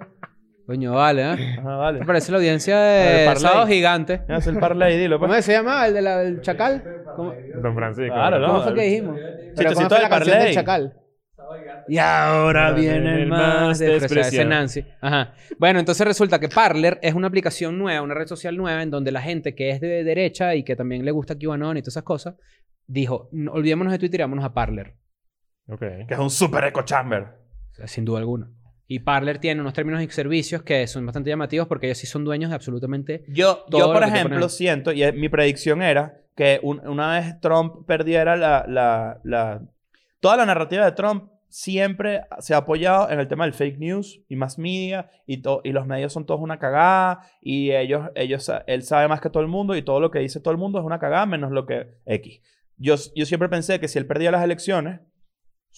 Coño, 0.66 0.94
vale, 0.94 1.22
¿eh? 1.34 1.56
Ajá, 1.60 1.76
vale. 1.76 2.00
Me 2.00 2.06
parece 2.06 2.32
la 2.32 2.40
audiencia 2.40 2.80
de 2.80 3.26
Parley. 3.28 3.42
Sábado 3.42 3.68
Gigante. 3.68 4.22
Haz 4.28 4.48
el 4.48 4.58
parlay, 4.60 4.98
dilo. 4.98 5.20
pues. 5.20 5.30
¿Cómo 5.30 5.42
se 5.42 5.52
llama? 5.52 5.86
¿El 5.88 5.94
de 5.94 6.02
la- 6.02 6.18
del 6.18 6.42
Chacal? 6.42 6.84
¿Cómo, 7.16 7.34
Don 7.62 7.76
Francisco. 7.76 8.14
Claro, 8.14 8.40
¿no? 8.40 8.48
no. 8.48 8.54
cómo 8.54 8.64
fue 8.64 8.74
que 8.74 8.82
dijimos? 8.82 9.16
Pero 9.16 9.30
¿cómo 9.36 9.54
Chistecito 9.56 9.90
fue 9.90 10.00
del 10.00 10.10
Parley. 10.10 10.44
del 10.46 10.54
Chacal? 10.54 10.94
Y 11.88 12.00
ahora 12.00 12.72
viene 12.72 13.22
el 13.22 13.28
más 13.28 13.78
despreciado. 13.78 14.28
Ese 14.28 14.42
es 14.42 14.48
Nancy. 14.48 14.86
Ajá. 15.00 15.34
Bueno, 15.60 15.80
entonces 15.80 16.08
resulta 16.08 16.40
que 16.40 16.50
Parler 16.50 16.98
es 17.04 17.14
una 17.14 17.28
aplicación 17.28 17.78
nueva, 17.78 18.02
una 18.02 18.16
red 18.16 18.26
social 18.26 18.58
nueva, 18.58 18.82
en 18.82 18.90
donde 18.90 19.12
la 19.12 19.22
gente 19.22 19.54
que 19.54 19.70
es 19.70 19.80
de 19.80 20.04
derecha 20.04 20.56
y 20.56 20.64
que 20.64 20.76
también 20.76 21.06
le 21.06 21.12
gusta 21.12 21.36
QAnon 21.38 21.78
y 21.78 21.82
todas 21.84 21.94
esas 21.94 22.04
cosas, 22.04 22.36
dijo, 22.88 23.30
"No, 23.32 23.52
olvidémonos 23.52 23.94
de 23.94 24.00
Twitter 24.00 24.22
y 24.22 24.24
vámonos 24.24 24.44
a 24.46 24.54
Parler. 24.56 24.96
Ok. 25.68 25.80
Que 26.08 26.14
es 26.16 26.20
un 26.20 26.32
super 26.32 26.64
echo 26.64 26.82
chamber. 26.82 27.28
Sin 27.86 28.04
duda 28.06 28.18
alguna. 28.20 28.50
Y 28.88 29.00
Parler 29.00 29.40
tiene 29.40 29.62
unos 29.62 29.74
términos 29.74 30.02
y 30.04 30.08
servicios 30.10 30.62
que 30.64 30.86
son 30.88 31.06
bastante 31.06 31.30
llamativos 31.30 31.68
porque 31.68 31.88
ellos 31.88 31.98
sí 31.98 32.08
son 32.08 32.24
dueños 32.24 32.50
de 32.50 32.56
absolutamente... 32.56 33.24
Yo, 33.28 33.66
Todo 33.70 33.82
yo 33.82 33.88
lo 33.88 33.94
por 33.94 34.04
que 34.06 34.12
te 34.12 34.18
ejemplo, 34.18 34.50
siento, 34.50 34.92
y 34.92 35.12
mi 35.14 35.28
predicción 35.30 35.82
era 35.82 36.22
que 36.36 36.60
un- 36.62 36.86
una 36.88 37.14
vez 37.20 37.40
Trump 37.42 37.86
perdiera 37.88 38.36
la, 38.36 38.66
la, 38.68 39.20
la- 39.24 39.62
Toda 40.20 40.38
la 40.38 40.46
narrativa 40.46 40.86
de 40.86 40.92
Trump 40.92 41.32
siempre 41.50 42.24
se 42.40 42.54
ha 42.54 42.58
apoyado 42.58 43.10
en 43.10 43.20
el 43.20 43.28
tema 43.28 43.46
del 43.46 43.54
fake 43.54 43.80
news 43.80 44.22
y 44.28 44.36
más 44.36 44.58
media 44.60 45.10
y, 45.26 45.38
to- 45.38 45.62
y 45.64 45.72
los 45.72 45.88
medios 45.88 46.12
son 46.14 46.26
todos 46.26 46.42
una 46.42 46.60
cagada 46.60 47.22
y 47.42 47.72
ellos, 47.72 48.10
ellos, 48.16 48.44
sa- 48.44 48.64
él 48.68 48.84
sabe 48.84 49.08
más 49.08 49.22
que 49.22 49.30
todo 49.30 49.42
el 49.42 49.48
mundo 49.50 49.76
y 49.76 49.82
todo 49.82 50.00
lo 50.00 50.12
que 50.12 50.20
dice 50.20 50.40
todo 50.42 50.52
el 50.52 50.58
mundo 50.60 50.80
es 50.80 50.86
una 50.86 51.00
cagada 51.00 51.26
menos 51.26 51.52
lo 51.52 51.66
que 51.66 51.88
X. 52.06 52.42
Yo, 52.78 52.96
yo 53.16 53.26
siempre 53.26 53.48
pensé 53.50 53.80
que 53.80 53.88
si 53.88 53.98
él 53.98 54.06
perdía 54.06 54.32
las 54.32 54.44
elecciones, 54.44 55.00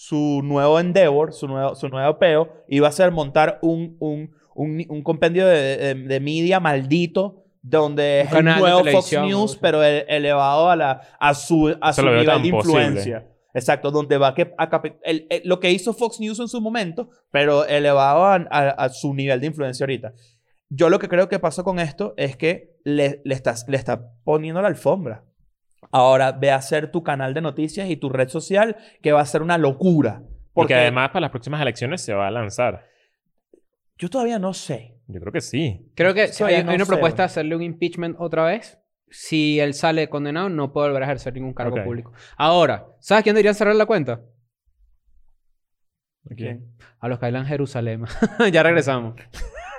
su 0.00 0.42
nuevo 0.44 0.78
endeavor, 0.78 1.32
su 1.32 1.48
nuevo, 1.48 1.74
su 1.74 1.88
nuevo 1.88 2.20
peo, 2.20 2.52
iba 2.68 2.86
a 2.86 2.92
ser 2.92 3.10
montar 3.10 3.58
un, 3.62 3.96
un, 3.98 4.30
un, 4.54 4.84
un 4.88 5.02
compendio 5.02 5.44
de, 5.44 5.76
de, 5.76 5.94
de 5.96 6.20
media 6.20 6.60
maldito 6.60 7.42
donde 7.62 8.20
es 8.20 8.30
el 8.38 8.44
nuevo 8.60 8.78
Fox 8.92 9.06
News, 9.26 9.56
pero 9.60 9.82
ele- 9.82 10.06
elevado 10.08 10.70
a, 10.70 10.76
la, 10.76 11.00
a 11.18 11.34
su, 11.34 11.76
a 11.80 11.92
su 11.92 12.02
nivel 12.20 12.26
de 12.44 12.50
posible. 12.52 12.84
influencia. 12.84 13.26
Exacto, 13.52 13.90
donde 13.90 14.18
va 14.18 14.34
que 14.34 14.54
a 14.56 14.82
el- 15.02 15.26
el- 15.30 15.42
lo 15.44 15.58
que 15.58 15.72
hizo 15.72 15.92
Fox 15.92 16.20
News 16.20 16.38
en 16.38 16.46
su 16.46 16.60
momento, 16.60 17.10
pero 17.32 17.64
elevado 17.66 18.24
a, 18.24 18.34
a- 18.36 18.68
a 18.70 18.88
su 18.90 19.12
nivel 19.14 19.40
de 19.40 19.48
influencia 19.48 19.82
ahorita. 19.82 20.12
Yo 20.70 20.90
lo 20.90 21.00
que 21.00 21.08
creo 21.08 21.28
que 21.28 21.40
pasó 21.40 21.64
con 21.64 21.80
esto 21.80 22.14
es 22.16 22.36
que 22.36 22.76
le, 22.84 23.20
le, 23.24 23.34
estás, 23.34 23.64
le 23.68 23.76
está 23.76 24.12
poniendo 24.22 24.62
la 24.62 24.68
alfombra. 24.68 25.24
Ahora 25.90 26.32
ve 26.32 26.50
a 26.50 26.56
hacer 26.56 26.90
tu 26.90 27.02
canal 27.02 27.34
de 27.34 27.40
noticias 27.40 27.88
y 27.88 27.96
tu 27.96 28.08
red 28.08 28.28
social, 28.28 28.76
que 29.02 29.12
va 29.12 29.20
a 29.20 29.26
ser 29.26 29.42
una 29.42 29.58
locura. 29.58 30.22
Porque 30.52 30.74
además 30.74 31.08
para 31.10 31.20
las 31.22 31.30
próximas 31.30 31.60
elecciones 31.62 32.00
se 32.02 32.12
va 32.14 32.26
a 32.26 32.30
lanzar. 32.30 32.86
yo 33.96 34.08
todavía 34.10 34.38
no 34.38 34.52
sé. 34.54 34.96
Yo 35.06 35.20
creo 35.20 35.32
que 35.32 35.40
sí. 35.40 35.90
Creo 35.94 36.12
que 36.14 36.22
hay, 36.22 36.28
ya 36.30 36.46
hay 36.46 36.64
no 36.64 36.74
una 36.74 36.84
sé, 36.84 36.90
propuesta 36.90 37.22
de 37.22 37.26
hacerle 37.26 37.56
un 37.56 37.62
impeachment 37.62 38.16
otra 38.18 38.44
vez. 38.44 38.78
Si 39.10 39.58
él 39.58 39.72
sale 39.72 40.08
condenado, 40.10 40.50
no 40.50 40.72
puede 40.72 40.88
volver 40.88 41.04
a 41.04 41.06
ejercer 41.06 41.32
ningún 41.32 41.54
cargo 41.54 41.82
público. 41.82 42.12
Ahora, 42.36 42.88
¿sabes 43.00 43.22
quién 43.24 43.34
debería 43.34 43.54
cerrar 43.54 43.74
la 43.76 43.86
cuenta? 43.86 44.20
¿Quién? 46.36 46.76
A 47.00 47.08
los 47.08 47.18
que 47.18 47.24
bailan 47.26 47.46
Jerusalén. 47.46 48.04
ya 48.52 48.62
regresamos. 48.62 49.14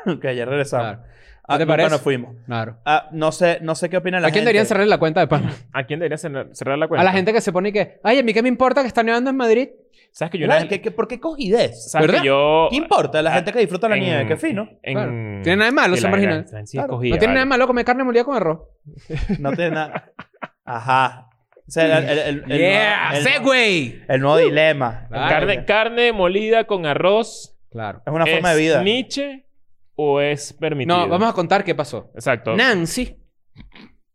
Ok, 0.06 0.24
ya 0.24 0.46
regresamos. 0.46 0.96
Claro. 0.96 1.04
Ah, 1.50 1.54
¿Qué 1.56 1.60
te 1.60 1.66
nunca 1.66 1.74
parece? 1.74 1.90
nos 1.90 2.02
fuimos. 2.02 2.36
Claro. 2.46 2.78
Ah, 2.86 3.10
no 3.12 3.32
sé, 3.32 3.58
no 3.62 3.76
sé 3.76 3.90
qué 3.90 3.98
opina 3.98 4.20
la 4.20 4.28
¿A 4.28 4.32
quién 4.32 4.42
gente. 4.42 4.46
deberían 4.50 4.66
cerrar 4.66 4.88
la 4.88 4.98
cuenta 5.00 5.20
de 5.20 5.28
pana? 5.28 5.54
¿A 5.74 5.84
quién 5.86 6.00
debería 6.00 6.18
cerrar 6.18 6.48
cerrar 6.54 6.78
la 6.78 6.88
cuenta? 6.88 7.02
A 7.02 7.04
la 7.06 7.12
gente 7.12 7.34
que 7.34 7.42
se 7.42 7.52
pone 7.52 7.70
y 7.70 7.72
que, 7.74 8.00
ay, 8.04 8.20
a 8.20 8.24
mí 8.24 8.34
qué 8.34 8.42
me 8.44 8.50
importa 8.50 8.82
que 8.82 8.88
está 8.88 9.04
nevando 9.04 9.30
en 9.30 9.36
Madrid. 9.38 9.70
¿Sabes 10.12 10.32
que 10.32 10.38
yo 10.40 10.46
una 10.46 10.56
¿Verdad? 10.56 10.70
vez- 10.70 10.78
¿Qué- 10.80 10.82
qué- 10.84 10.92
por 10.92 11.08
qué 11.08 11.20
cogidez? 11.20 11.92
¿Sabes 11.92 12.08
¿Verdad? 12.08 12.22
que 12.22 12.28
yo... 12.28 12.68
¿Qué 12.72 12.78
importa? 12.78 13.22
La 13.22 13.32
Ah, 13.32 13.34
gente 13.36 13.52
que 13.54 13.60
disfruta 13.60 13.88
la 13.90 13.96
en- 13.98 14.04
nieve, 14.04 14.28
qué 14.28 14.38
fino. 14.38 14.68
En... 14.82 14.94
Claro. 14.94 15.12
Tiene 15.44 15.56
nada 15.58 15.66
de 15.66 15.72
malo 15.76 15.96
Sí, 15.96 16.02
ser 16.02 16.10
la- 16.12 16.18
la- 16.18 16.24
marginal. 16.24 16.46
la- 16.52 16.66
sí, 16.66 16.78
Claro. 16.78 16.94
escogida, 16.94 17.16
no 17.16 17.20
tiene 17.20 17.34
nada 17.34 17.46
de 17.46 17.50
vale. 17.50 17.58
malo 17.60 17.68
comer 17.68 17.86
carne 17.86 18.04
molida 18.04 18.24
con 18.24 18.36
arroz. 18.36 18.60
No 19.40 19.52
tiene 19.54 19.72
nada. 19.72 20.12
Ajá. 20.66 21.26
O 21.68 21.72
sea, 21.72 22.00
el, 22.00 22.10
el, 22.10 22.18
el, 22.20 22.52
el 22.52 22.58
yeah, 22.60 23.10
nuevo- 23.12 23.18
el- 23.18 23.24
Segway. 23.34 24.04
el 24.08 24.22
nuevo 24.22 24.38
dilema. 24.38 25.06
Claro. 25.10 25.30
Carne, 25.30 25.66
carne 25.66 26.12
molida 26.14 26.64
con 26.66 26.86
arroz. 26.88 27.56
Claro. 27.70 28.02
Es 28.06 28.12
una 28.12 28.26
forma 28.26 28.52
¿es 28.52 28.58
de 28.58 28.62
vida. 28.64 28.82
Nietzsche 28.84 29.46
o 30.02 30.22
es 30.22 30.54
permitido? 30.54 30.98
No, 30.98 31.08
vamos 31.10 31.30
a 31.30 31.34
contar 31.34 31.64
qué 31.64 31.76
pasó. 31.76 32.10
Exacto. 32.16 32.56
Nancy. 32.56 33.18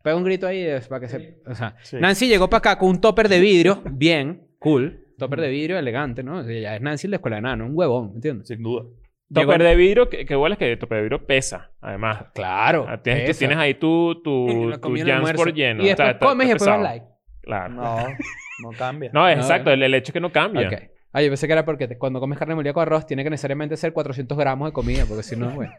Pega 0.02 0.16
un 0.16 0.24
grito 0.24 0.46
ahí 0.46 0.66
para 0.88 1.00
que 1.00 1.08
se... 1.08 1.38
O 1.46 1.54
sea, 1.54 1.76
Sí. 1.82 1.96
Nancy 2.00 2.26
llegó 2.28 2.48
para 2.48 2.58
acá 2.58 2.78
con 2.78 2.88
un 2.88 3.00
topper 3.00 3.28
de 3.28 3.40
vidrio. 3.40 3.82
Bien. 3.92 4.48
Cool. 4.58 5.00
Topper 5.18 5.40
de 5.42 5.48
vidrio 5.48 5.78
elegante, 5.78 6.22
¿no? 6.22 6.38
O 6.38 6.42
sea, 6.44 6.58
ya 6.60 6.74
es 6.76 6.80
Nancy 6.82 7.06
en 7.06 7.12
la 7.12 7.16
escuela 7.16 7.36
de 7.36 7.42
nano. 7.42 7.66
Un 7.66 7.72
huevón, 7.74 8.12
¿entiendes? 8.14 8.48
Sin 8.48 8.62
duda. 8.62 8.84
Topper 9.32 9.62
de 9.62 9.74
vidrio, 9.76 10.08
que, 10.08 10.24
que 10.24 10.34
igual 10.34 10.52
es 10.52 10.58
que 10.58 10.76
topper 10.76 10.96
de 10.98 11.02
vidrio 11.02 11.26
pesa, 11.26 11.72
además. 11.80 12.26
Claro. 12.34 12.86
Ah, 12.88 13.00
Tienes, 13.02 13.24
tú 13.24 13.30
esa. 13.30 13.38
tienes 13.40 13.56
ahí 13.58 13.74
tu, 13.74 14.22
tu, 14.22 14.72
tu 14.80 14.94
el. 14.96 15.06
Jansport 15.06 15.54
lleno. 15.54 15.82
Y 15.82 15.86
después 15.88 16.08
Está- 16.08 16.10
está- 16.12 16.26
comes 16.26 16.46
y 16.46 16.50
después 16.52 16.80
like. 16.80 17.06
Claro. 17.42 17.74
No, 17.74 17.96
no 18.62 18.70
cambia. 18.78 19.10
No, 19.12 19.28
es 19.28 19.36
No, 19.38 19.42
exacto. 19.42 19.70
El, 19.70 19.82
el 19.82 19.94
hecho 19.94 20.10
es 20.10 20.12
que 20.14 20.20
no 20.20 20.30
cambia. 20.32 20.68
Ok. 20.68 20.74
Ah, 21.14 21.22
yo 21.22 21.28
pensé 21.30 21.46
que 21.46 21.52
era 21.54 21.64
porque 21.64 21.88
te- 21.88 21.96
cuando 21.96 22.20
comes 22.20 22.38
carne 22.38 22.54
molida 22.54 22.72
con 22.74 22.82
arroz 22.82 23.06
tiene 23.06 23.24
que 23.24 23.30
necesariamente 23.30 23.76
ser 23.78 23.92
400 23.94 24.36
gramos 24.36 24.68
de 24.68 24.72
comida, 24.72 25.04
porque 25.06 25.22
si 25.22 25.36
no, 25.36 25.50
bueno. 25.54 25.72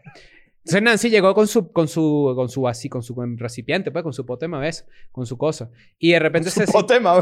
Entonces 0.64 0.82
Nancy 0.82 1.10
llegó 1.10 1.32
con 1.34 1.46
su, 1.46 1.70
con 1.70 1.86
su, 1.86 2.32
con 2.34 2.48
su 2.48 2.66
así, 2.66 2.88
con 2.88 3.02
su 3.02 3.14
recipiente, 3.36 3.92
pues, 3.92 4.02
con 4.02 4.12
su 4.12 4.26
pote 4.26 4.46
de 4.46 4.48
mavés, 4.48 4.84
con 5.12 5.24
su 5.26 5.38
cosa. 5.38 5.70
Y 5.98 6.10
de 6.10 6.18
repente 6.18 6.50
se, 6.50 6.66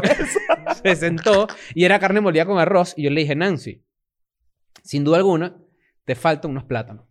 se 0.83 0.95
sentó 0.95 1.45
y 1.75 1.83
era 1.83 1.99
carne 1.99 2.21
molida 2.21 2.45
con 2.47 2.57
arroz. 2.57 2.93
Y 2.97 3.03
yo 3.03 3.11
le 3.11 3.21
dije, 3.21 3.35
Nancy, 3.35 3.83
sin 4.81 5.03
duda 5.03 5.17
alguna, 5.17 5.57
te 6.05 6.15
faltan 6.15 6.51
unos 6.51 6.63
plátanos. 6.63 7.05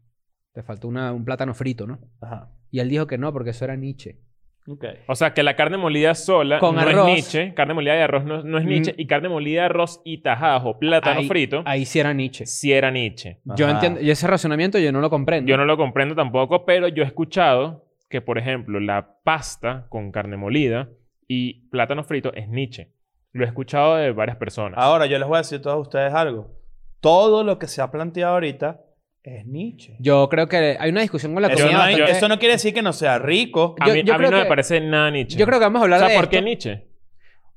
Te 0.52 0.62
falta 0.64 0.86
una- 0.88 1.12
un 1.12 1.24
plátano 1.24 1.54
frito, 1.54 1.86
¿no? 1.86 2.00
Ajá. 2.20 2.50
Y 2.70 2.80
él 2.80 2.88
dijo 2.88 3.06
que 3.06 3.18
no, 3.18 3.32
porque 3.32 3.50
eso 3.50 3.64
era 3.64 3.76
Nietzsche. 3.76 4.20
Ok. 4.66 4.84
O 5.08 5.14
sea, 5.14 5.34
que 5.34 5.42
la 5.42 5.56
carne 5.56 5.76
molida 5.76 6.14
sola 6.14 6.58
Con 6.58 6.74
no 6.76 6.80
arroz. 6.80 6.94
es 7.08 7.14
Nietzsche. 7.14 7.54
Carne 7.54 7.74
molida 7.74 7.92
de 7.94 8.02
arroz 8.02 8.24
no, 8.24 8.42
no 8.42 8.58
es 8.58 8.64
Mm. 8.64 8.68
Nietzsche. 8.68 8.94
Y 8.96 9.06
carne 9.06 9.28
molida 9.28 9.60
de 9.60 9.66
arroz 9.66 10.00
y 10.04 10.18
tajadas 10.22 10.62
o 10.64 10.78
plátano 10.78 11.20
Ahí- 11.20 11.28
frito 11.28 11.62
Ahí 11.66 11.84
sí 11.84 11.98
era 12.00 12.12
Nietzsche. 12.14 12.46
sí 12.46 12.72
era 12.72 12.90
Nietzsche. 12.90 13.40
Yo 13.44 13.68
entiendo, 13.68 14.00
y 14.00 14.10
ese 14.10 14.26
razonamiento 14.26 14.78
yo 14.78 14.90
no 14.90 15.00
lo 15.00 15.10
comprendo. 15.10 15.48
Yo 15.50 15.56
no 15.58 15.64
lo 15.66 15.76
comprendo 15.76 16.14
tampoco, 16.14 16.64
pero 16.64 16.88
yo 16.88 17.02
he 17.02 17.06
escuchado 17.06 17.84
que, 18.08 18.20
por 18.22 18.38
ejemplo, 18.38 18.80
la 18.80 19.16
pasta 19.22 19.86
con 19.90 20.10
carne 20.12 20.36
molida 20.38 20.88
y 21.28 21.68
plátano 21.68 22.02
frito 22.04 22.32
es 22.34 22.48
Nietzsche. 22.48 22.88
Lo 23.32 23.44
he 23.44 23.46
escuchado 23.48 23.96
de 23.96 24.12
varias 24.12 24.36
personas. 24.38 24.78
Ahora, 24.80 25.06
yo 25.06 25.18
les 25.18 25.26
voy 25.26 25.34
a 25.36 25.38
decir 25.40 25.58
a 25.58 25.62
todos 25.62 25.80
ustedes 25.88 26.14
algo. 26.14 26.52
Todo 27.00 27.44
lo 27.44 27.58
que 27.58 27.66
se 27.66 27.82
ha 27.82 27.90
planteado 27.90 28.32
ahorita 28.34 28.80
es 29.24 29.46
Nietzsche. 29.46 29.96
Yo 29.98 30.28
creo 30.28 30.46
que 30.48 30.76
hay 30.78 30.90
una 30.90 31.00
discusión 31.00 31.32
con 31.32 31.42
la 31.42 31.48
Eso 31.48 31.58
comida 31.62 31.72
no, 31.78 31.82
hay- 31.84 31.92
bastante- 31.94 32.12
eso 32.18 32.28
no 32.28 32.38
quiere 32.38 32.54
decir 32.54 32.74
que 32.74 32.82
no 32.82 32.92
sea 32.92 33.18
rico. 33.18 33.74
a 33.80 33.86
yo- 33.88 33.94
mí, 33.94 34.02
yo 34.04 34.12
a 34.14 34.18
mí 34.18 34.24
creo 34.26 34.30
no 34.30 34.38
me 34.44 34.44
parece 34.46 34.80
nada 34.80 35.10
Nietzsche. 35.10 35.38
Yo 35.38 35.46
creo 35.46 35.58
que 35.58 35.64
vamos 35.64 35.80
a 35.80 35.84
hablar 35.84 35.98
o 35.98 36.00
sea, 36.02 36.08
de 36.10 36.14
¿por 36.16 36.24
esto. 36.24 36.30
qué 36.36 36.42
Nietzsche? 36.42 36.84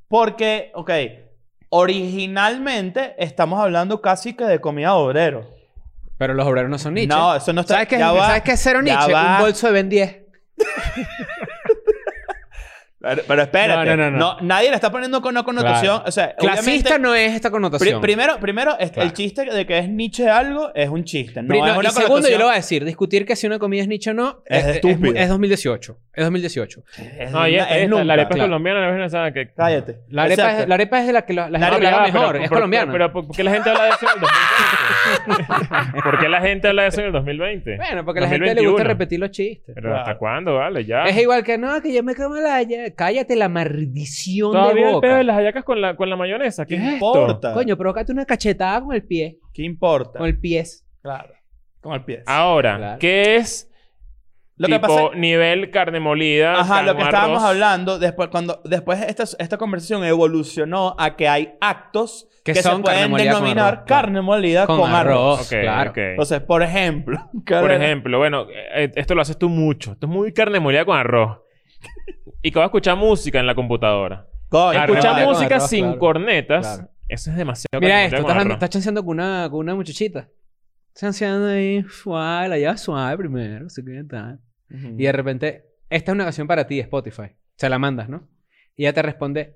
Porque, 0.07 0.71
ok, 0.73 0.91
originalmente 1.69 3.15
estamos 3.17 3.59
hablando 3.59 4.01
casi 4.01 4.33
que 4.33 4.45
de 4.45 4.59
comida 4.59 4.87
de 4.89 4.93
obrero. 4.95 5.53
Pero 6.17 6.33
los 6.33 6.47
obreros 6.47 6.69
no 6.69 6.77
son 6.77 6.93
Nietzsche. 6.95 7.15
No, 7.15 7.35
eso 7.35 7.51
no 7.53 7.61
está... 7.61 7.73
¿Sabes 7.75 7.89
qué, 7.89 7.99
¿Sabes 7.99 8.41
qué 8.43 8.51
es 8.53 8.59
cero 8.63 8.81
Nietzsche? 8.81 9.13
Un 9.13 9.39
bolso 9.39 9.67
de 9.67 9.73
Ben 9.73 9.89
10. 9.89 10.17
Pero, 12.99 13.21
pero 13.27 13.41
espérate. 13.43 13.85
No, 13.89 13.95
no, 13.95 14.09
no, 14.11 14.17
no. 14.17 14.37
nadie 14.41 14.69
le 14.69 14.75
está 14.75 14.91
poniendo 14.91 15.21
con 15.21 15.31
una 15.35 15.43
connotación. 15.43 15.97
Claro. 15.97 16.03
O 16.07 16.11
sea, 16.11 16.35
Clasista 16.35 16.97
no 16.97 17.13
es 17.13 17.33
esta 17.33 17.49
pri- 17.49 17.53
connotación. 17.53 18.01
primero, 18.01 18.39
primero 18.39 18.75
es- 18.79 18.89
Claro. 18.89 19.07
el 19.09 19.13
chiste 19.13 19.45
de 19.45 19.65
que 19.67 19.77
es 19.77 19.87
Nietzsche 19.89 20.27
algo 20.27 20.71
es 20.73 20.89
un 20.89 21.03
chiste. 21.03 21.41
No 21.43 21.47
Pri- 21.49 21.59
no, 21.59 21.67
es 21.67 21.77
una 21.77 21.89
y 21.89 21.91
segundo, 21.91 22.27
yo 22.27 22.37
lo 22.39 22.45
voy 22.45 22.53
a 22.53 22.57
decir. 22.57 22.83
Discutir 22.83 23.25
que 23.27 23.35
si 23.35 23.45
una 23.45 23.59
comida 23.59 23.83
es 23.83 23.87
nicho 23.87 24.11
o 24.11 24.13
no 24.15 24.41
Es 24.47 24.65
es, 24.65 24.75
estúpido. 24.77 25.13
es 25.15 25.29
2018. 25.29 25.97
Es 26.13 26.23
2018. 26.23 26.83
Es, 27.19 27.31
No, 27.31 27.47
y 27.47 27.55
esta, 27.57 27.69
es 27.69 27.75
esta, 27.83 27.87
nunca. 27.89 28.03
la 28.03 28.13
arepa 28.13 28.29
Claro. 28.29 28.47
colombiana, 28.49 28.79
la 28.81 28.91
venezolana, 28.91 29.31
que... 29.31 29.51
Cállate. 29.53 29.97
La 30.09 30.23
arepa, 30.23 30.57
es, 30.61 30.67
la 30.67 30.73
arepa 30.75 30.99
es 30.99 31.05
de 31.07 31.13
la 31.13 31.21
que 31.25 31.33
la, 31.33 31.49
la 31.51 31.59
La 31.59 31.67
arepa- 31.67 32.01
mejor. 32.01 32.11
pero- 32.31 32.43
es 32.43 32.49
pero- 32.49 32.49
colombiana. 32.49 32.91
Pero, 32.91 33.13
¿por 33.13 33.27
qué 33.35 33.43
la 33.43 33.51
gente 33.51 33.69
habla 33.69 33.83
de 33.83 33.89
eso 33.91 34.05
en 34.07 34.11
el 34.15 34.21
2020? 34.21 36.01
¿Por 36.03 36.19
qué 36.19 36.29
la 36.29 36.41
gente 36.41 36.67
habla 36.67 36.81
de 36.83 36.87
eso 36.89 37.01
en 37.01 37.07
el 37.07 37.11
2020? 37.13 37.77
bueno, 37.77 38.05
porque 38.05 38.19
a 38.19 38.23
la 38.23 38.29
gente 38.29 38.45
le 38.45 38.51
gusta 38.67 38.83
2021. 38.83 38.87
repetir 38.87 39.19
los 39.19 39.31
chistes. 39.31 39.75
Pero. 39.75 39.95
¿hasta 39.95 40.17
cuándo, 40.17 40.55
vale? 40.55 40.83
Ya. 40.85 41.03
Es 41.03 41.17
igual 41.17 41.43
que 41.43 41.57
no, 41.59 41.79
que 41.81 41.93
yo 41.93 42.01
me 42.03 42.15
como 42.15 42.35
la 42.35 42.55
haya- 42.55 42.86
Cállate 42.95 43.35
la 43.35 43.49
maldición 43.49 44.51
de 44.51 44.57
Todavía 44.59 44.87
el 44.87 44.93
boca. 44.95 45.07
pedo 45.07 45.17
de 45.17 45.23
las 45.23 45.35
hallacas 45.37 45.63
con 45.63 45.81
la, 45.81 45.95
con 45.95 46.09
la 46.09 46.15
mayonesa. 46.15 46.65
¿Qué, 46.65 46.77
¿Qué 46.77 46.85
es 46.87 46.93
importa? 46.93 47.49
esto? 47.49 47.53
Coño, 47.53 47.77
provócate 47.77 48.11
una 48.11 48.25
cachetada 48.25 48.81
con 48.81 48.95
el 48.95 49.03
pie. 49.05 49.39
¿Qué 49.53 49.63
importa? 49.63 50.19
Con 50.19 50.27
el 50.27 50.39
pies. 50.39 50.85
Claro. 51.01 51.33
Con 51.81 51.93
el 51.93 52.03
pie. 52.03 52.23
Ahora, 52.25 52.77
Claro. 52.77 52.99
¿qué 52.99 53.35
es 53.37 53.71
Lo 54.55 54.67
que 54.67 54.73
tipo 54.73 54.87
pasa 54.87 55.03
es- 55.13 55.19
nivel 55.19 55.69
carne 55.71 55.99
molida? 55.99 56.59
Ajá, 56.59 56.81
lo 56.81 56.95
que 56.95 57.03
estábamos 57.03 57.37
arroz? 57.43 57.49
hablando, 57.51 57.99
después, 57.99 58.29
cuando, 58.29 58.61
después 58.65 58.99
esta, 59.03 59.23
esta 59.37 59.57
conversación 59.57 60.03
evolucionó 60.03 60.95
a 60.97 61.15
que 61.15 61.27
hay 61.29 61.53
actos 61.61 62.27
Que 62.43 62.53
que, 62.53 62.63
se 62.63 62.69
son 62.69 62.81
pueden 62.81 63.13
denominar 63.13 63.73
arroz, 63.73 63.85
carne 63.87 64.21
molida 64.21 64.65
Con 64.65 64.79
con, 64.79 64.91
arroz. 64.91 65.39
arroz. 65.39 65.53
Ok, 65.53 65.59
Claro. 65.61 65.93
Entonces, 65.95 66.41
por 66.41 66.63
ejemplo, 66.63 67.29
Por 67.45 67.71
ejemplo, 67.71 68.17
bueno, 68.17 68.47
eh, 68.49 68.91
esto 68.95 69.13
lo 69.15 69.21
haces 69.21 69.37
tú 69.37 69.47
mucho. 69.47 69.91
Esto 69.91 70.07
es 70.07 70.11
muy 70.11 70.33
carne 70.33 70.59
molida 70.59 70.83
con 70.85 70.97
arroz. 70.97 71.37
Y 72.47 72.51
que 72.51 72.59
vas 72.59 72.65
a 72.65 72.67
escuchar 72.67 72.95
música 72.97 73.39
en 73.39 73.45
la 73.47 73.55
computadora. 73.55 74.25
coño, 74.49 74.79
Escuchar 74.85 75.25
música 75.25 75.59
sin 75.59 75.83
claro. 75.85 75.99
cornetas, 75.99 76.65
Claro. 76.77 76.89
eso 77.09 77.31
es 77.31 77.35
demasiado 77.37 77.81
Mira 77.81 78.05
esto, 78.05 78.17
estás, 78.17 78.45
estás 78.45 78.69
chanceando 78.69 79.03
con 79.03 79.19
una, 79.19 79.47
con 79.49 79.59
una 79.59 79.75
muchachita. 79.75 80.29
Chanceando 80.95 81.47
ahí, 81.49 81.83
suave, 81.89 82.47
la 82.49 82.57
llevas 82.57 82.81
suave 82.81 83.17
primero, 83.17 83.63
no 83.65 83.69
sé 83.69 83.83
qué 83.85 84.03
tal. 84.09 84.39
Y 84.69 85.03
de 85.03 85.11
repente, 85.11 85.65
esta 85.89 86.11
es 86.11 86.15
una 86.15 86.23
canción 86.23 86.47
para 86.47 86.65
ti, 86.65 86.79
Spotify. 86.79 87.35
Se 87.55 87.69
la 87.69 87.77
mandas, 87.79 88.09
¿no? 88.09 88.27
Y 88.75 88.83
ella 88.83 88.93
te 88.93 89.01
responde, 89.01 89.55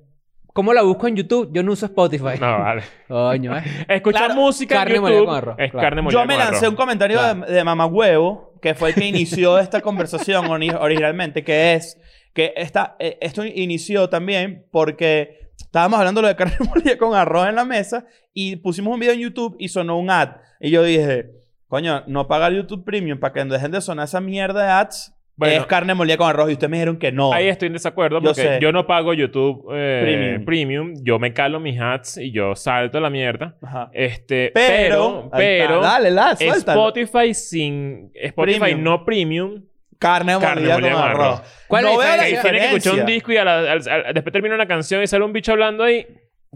¿cómo 0.54 0.74
la 0.74 0.84
busco 0.84 1.08
en 1.08 1.16
YouTube? 1.16 1.50
Yo 1.54 1.64
no 1.64 1.72
uso 1.74 1.88
Spotify. 1.88 2.39
No, 2.39 2.60
vale. 2.60 2.84
Coño, 3.08 3.58
¿eh? 3.58 3.64
Escuchar 3.88 4.28
Claro, 4.28 4.42
música 4.42 4.76
carne 4.76 4.96
en 4.98 5.02
YouTube 5.04 5.26
con 5.26 5.36
arroz, 5.36 5.56
es 5.58 5.72
claro. 5.72 5.86
carne 5.86 6.02
Yo 6.12 6.26
me 6.26 6.36
con 6.36 6.38
lancé 6.44 6.58
arroz. 6.58 6.70
un 6.70 6.76
comentario 6.76 7.18
Claro. 7.18 7.46
de, 7.46 7.54
de 7.54 7.64
Mamá 7.64 7.86
Huevo, 7.88 8.54
que 8.62 8.76
fue 8.76 8.89
el 8.89 8.96
que 8.96 9.06
inició 9.08 9.58
esta 9.60 9.82
conversación 9.82 10.46
ori- 10.50 10.78
originalmente, 10.80 11.44
que 11.44 11.74
es 11.74 12.00
que 12.34 12.54
esta, 12.56 12.96
eh, 13.00 13.18
esto 13.22 13.46
inició 13.46 14.10
también 14.10 14.66
porque 14.72 15.52
estábamos 15.58 16.00
hablando 16.00 16.22
de 16.22 16.36
carne 16.36 16.56
molida 16.70 16.98
con 16.98 17.16
arroz 17.16 17.48
en 17.48 17.56
la 17.56 17.66
mesa 17.66 18.06
y 18.34 18.58
pusimos 18.58 18.94
un 18.94 19.00
video 19.00 19.14
en 19.14 19.20
YouTube 19.22 19.56
y 19.60 19.68
sonó 19.68 19.98
un 19.98 20.10
ad. 20.10 20.38
Y 20.60 20.70
yo 20.72 20.84
dije, 20.84 21.32
coño, 21.68 22.04
no 22.08 22.28
pagar 22.28 22.54
YouTube 22.54 22.84
Premium 22.86 23.20
para 23.20 23.34
que 23.34 23.44
dejen 23.46 23.72
de 23.72 23.82
sonar 23.82 24.06
esa 24.06 24.22
mierda 24.22 24.64
de 24.64 24.70
ads 24.70 25.16
Bueno. 25.36 25.56
es 25.56 25.66
carne 25.66 25.94
molida 25.94 26.18
con 26.18 26.30
arroz. 26.30 26.50
Y 26.50 26.54
ustedes 26.54 26.70
me 26.70 26.78
dijeron 26.78 26.98
que 26.98 27.12
no. 27.12 27.34
Ahí 27.34 27.48
estoy 27.48 27.68
en 27.68 27.74
desacuerdo 27.74 28.22
porque 28.22 28.60
yo, 28.62 28.72
no 28.72 28.86
pago 28.86 29.14
YouTube 29.14 29.66
eh, 29.74 30.00
Premium. 30.04 30.46
premium. 30.46 30.94
Yo 31.04 31.20
me 31.20 31.34
calo 31.34 31.60
mis 31.60 31.80
ads 31.80 32.18
y 32.18 32.32
yo 32.32 32.56
salto 32.56 33.00
la 33.00 33.10
mierda. 33.10 33.58
Ajá. 33.62 33.90
Este, 33.94 34.52
Pero, 34.54 35.30
pero, 35.32 35.68
pero, 35.68 35.82
dale, 35.82 36.12
la. 36.12 36.32
Spotify 36.34 37.34
sin 37.34 38.12
Spotify 38.14 38.60
Premium. 38.60 38.84
no 38.84 39.06
premium. 39.06 39.64
Carne 40.02 40.34
molida, 40.34 40.47
Carne 40.49 40.62
molida 40.74 40.91
con 40.91 41.02
con 41.02 41.10
arroz. 41.12 41.39
arroz. 41.39 41.66
¿Cuál 41.68 41.84
no 41.86 41.89
es 41.91 41.97
la 41.97 42.04
veo 42.04 42.16
la 42.18 42.24
diferencia? 42.24 42.41
Tiene 42.52 42.60
que 42.60 42.76
escuchar 42.76 42.99
un 42.99 43.06
disco 43.06 43.32
y 43.32 43.38
a 43.38 43.45
la- 43.45 43.60
al- 43.72 43.89
al- 43.89 44.14
después 44.16 44.34
termina 44.34 44.56
una 44.56 44.68
canción 44.68 45.04
y 45.04 45.08
sale 45.08 45.24
un 45.24 45.32
bicho 45.32 45.52
hablando 45.52 45.84
ahí. 45.84 46.06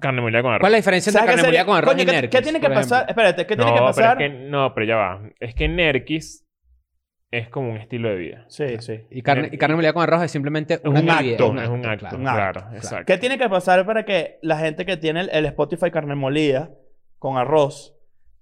Carne 0.02 0.20
molida 0.22 0.42
con 0.42 0.52
arroz. 0.52 0.60
¿Cuál 0.62 0.72
es 0.72 0.74
la 0.74 0.78
diferencia 0.78 1.10
entre 1.12 1.20
¿Sabes 1.22 1.30
carne 1.36 1.42
qué 1.44 1.48
molida 1.48 1.66
con 1.66 1.78
arroz 1.78 1.92
Coño, 1.94 2.04
y 2.04 2.06
¿qué- 2.06 2.12
Nerquis, 2.12 2.30
¿Qué 2.32 2.42
tiene 2.44 2.60
que 2.60 2.70
pasar? 2.70 3.06
Espérate, 3.08 3.46
¿qué 3.46 3.56
tiene 3.56 3.72
no, 3.72 3.78
que 3.78 3.82
pasar? 3.84 4.18
Pero 4.18 4.34
es 4.34 4.40
que, 4.42 4.46
no, 4.50 4.74
pero 4.74 4.86
ya 4.88 4.96
va. 4.98 5.22
Es 5.40 5.56
que 5.56 5.68
Nerkis 5.70 6.46
es 7.32 7.50
como 7.50 7.70
un 7.72 7.78
estilo 7.78 8.10
de 8.10 8.16
vida. 8.16 8.46
Sí, 8.50 8.66
sí. 8.80 9.02
Y 9.12 9.22
carne, 9.22 9.50
y 9.52 9.58
carne 9.58 9.76
molida 9.76 9.94
con 9.94 10.04
arroz 10.04 10.24
es 10.24 10.32
simplemente 10.32 10.82
una 10.84 11.00
un 11.02 11.10
acto, 11.10 11.56
es 11.62 11.70
un 11.70 11.86
acto. 11.86 12.08
claro. 12.10 12.18
Un 12.18 12.24
Claro, 12.24 12.60
acto, 12.62 12.76
exacto. 12.76 13.06
¿Qué 13.06 13.18
tiene 13.20 13.38
que 13.38 13.48
pasar 13.48 13.86
para 13.86 14.04
que 14.06 14.38
la 14.42 14.58
gente 14.58 14.86
que 14.86 14.98
tiene 14.98 15.22
el, 15.22 15.30
el 15.32 15.46
Spotify 15.46 15.92
carne 15.92 16.16
molida 16.16 16.72
con 17.20 17.38
arroz 17.38 17.94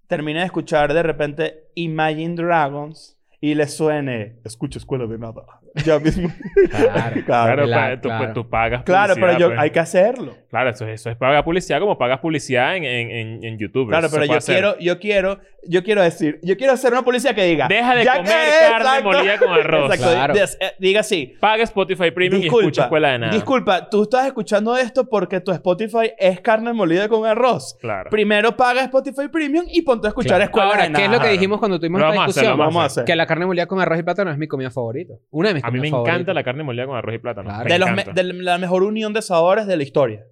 termine 0.07 0.39
de 0.39 0.45
escuchar 0.45 0.93
de 0.93 1.03
repente 1.03 1.65
Imagine 1.75 2.35
Dragons 2.35 3.19
y 3.43 3.55
le 3.55 3.67
suene 3.67 4.39
Escucha 4.45 4.79
Escuela 4.79 5.05
de 5.05 5.17
Nada? 5.17 5.43
Ya 5.85 5.99
mismo. 5.99 6.29
Claro. 6.69 7.21
Claro, 7.25 7.65
Claro, 7.65 7.65
pues, 7.65 8.01
tú, 8.01 8.07
claro. 8.09 8.23
pues, 8.23 8.33
tú 8.33 8.49
pagas 8.49 8.83
claro, 8.83 9.13
pero 9.15 9.37
yo, 9.37 9.47
pues. 9.47 9.59
hay 9.59 9.69
que 9.71 9.79
hacerlo. 9.79 10.35
Claro, 10.49 10.69
eso, 10.69 10.87
eso 10.87 11.09
es 11.09 11.15
pagar 11.17 11.43
publicidad 11.43 11.79
como 11.79 11.97
pagas 11.97 12.19
publicidad 12.19 12.75
en, 12.75 12.83
en, 12.83 13.09
en, 13.09 13.43
en 13.43 13.57
YouTube. 13.57 13.89
Claro, 13.89 14.05
Eso 14.05 14.15
pero 14.15 14.27
yo 14.31 14.37
hacer. 14.37 14.53
quiero, 14.55 14.77
yo 14.79 14.99
quiero, 14.99 15.39
yo 15.67 15.83
quiero 15.83 16.03
decir, 16.03 16.39
yo 16.43 16.55
quiero 16.57 16.73
hacer 16.73 16.91
una 16.91 17.01
publicidad 17.01 17.33
que 17.33 17.43
diga. 17.45 17.67
Deja 17.67 17.95
de 17.95 18.03
"Ya 18.03 18.17
comer 18.17 18.25
que- 18.31 18.69
carne 18.69 18.87
exacto". 18.89 19.03
molida 19.03 19.37
con 19.39 19.49
arroz. 19.53 19.91
Exacto. 19.95 20.13
Claro. 20.15 20.33
Des- 20.35 20.57
eh, 20.61 20.71
Diga 20.77 20.99
así. 20.99 21.33
Paga 21.39 21.63
Spotify 21.63 22.11
Premium 22.11 22.43
y 22.43 22.45
escucha 22.45 22.83
Escuela 22.83 23.09
de 23.13 23.19
Nada. 23.19 23.33
Disculpa, 23.33 23.89
tú 23.89 24.03
estás 24.03 24.27
escuchando 24.27 24.77
esto 24.77 25.09
porque 25.09 25.39
tu 25.39 25.51
Spotify 25.51 26.11
es 26.19 26.39
carne 26.41 26.71
molida 26.73 27.07
con 27.07 27.25
arroz. 27.25 27.75
Claro. 27.81 28.11
Primero 28.11 28.55
paga 28.55 28.81
Spotify 28.83 29.27
Premium 29.31 29.65
y 29.71 29.81
ponte 29.81 30.05
a 30.07 30.09
escuchar 30.09 30.33
Claro. 30.37 30.43
Escuela 30.45 30.67
Ahora, 30.69 30.81
de 30.83 30.87
¿qué 30.89 30.91
Nada. 30.93 31.05
es 31.05 31.11
lo 31.11 31.19
que 31.19 31.29
dijimos 31.31 31.57
cuando 31.57 31.79
tuvimos 31.79 31.99
esta 31.99 32.09
vamos 32.09 32.19
a 32.21 32.25
hacer, 32.25 32.33
discusión? 32.43 32.57
lo 32.59 32.63
Vamos 32.63 32.83
a 32.83 32.85
hacer. 32.85 33.05
Que 33.05 33.15
la 33.15 33.25
carne 33.25 33.45
molida 33.47 33.65
con 33.65 33.79
arroz 33.81 33.97
y 33.99 34.03
plátano 34.03 34.29
es 34.31 34.37
mi 34.37 34.47
comida 34.47 34.69
favorita. 34.69 35.15
Una 35.31 35.47
de 35.49 35.55
mis 35.55 35.62
a 35.63 35.71
mí 35.71 35.79
me 35.79 35.87
encanta 35.87 36.33
la 36.33 36.43
carne 36.43 36.63
molida 36.63 36.85
con 36.85 36.95
arroz 36.95 37.15
y 37.15 37.19
plátano. 37.19 37.49
Claro. 37.49 37.69
De, 37.69 37.79
los 37.79 37.91
me, 37.91 38.03
de, 38.03 38.23
la 38.23 38.57
mejor 38.57 38.83
unión 38.83 39.13
de 39.13 39.21
sabores 39.21 39.65
de 39.65 39.77
la 39.77 39.83
historia. 39.83 40.25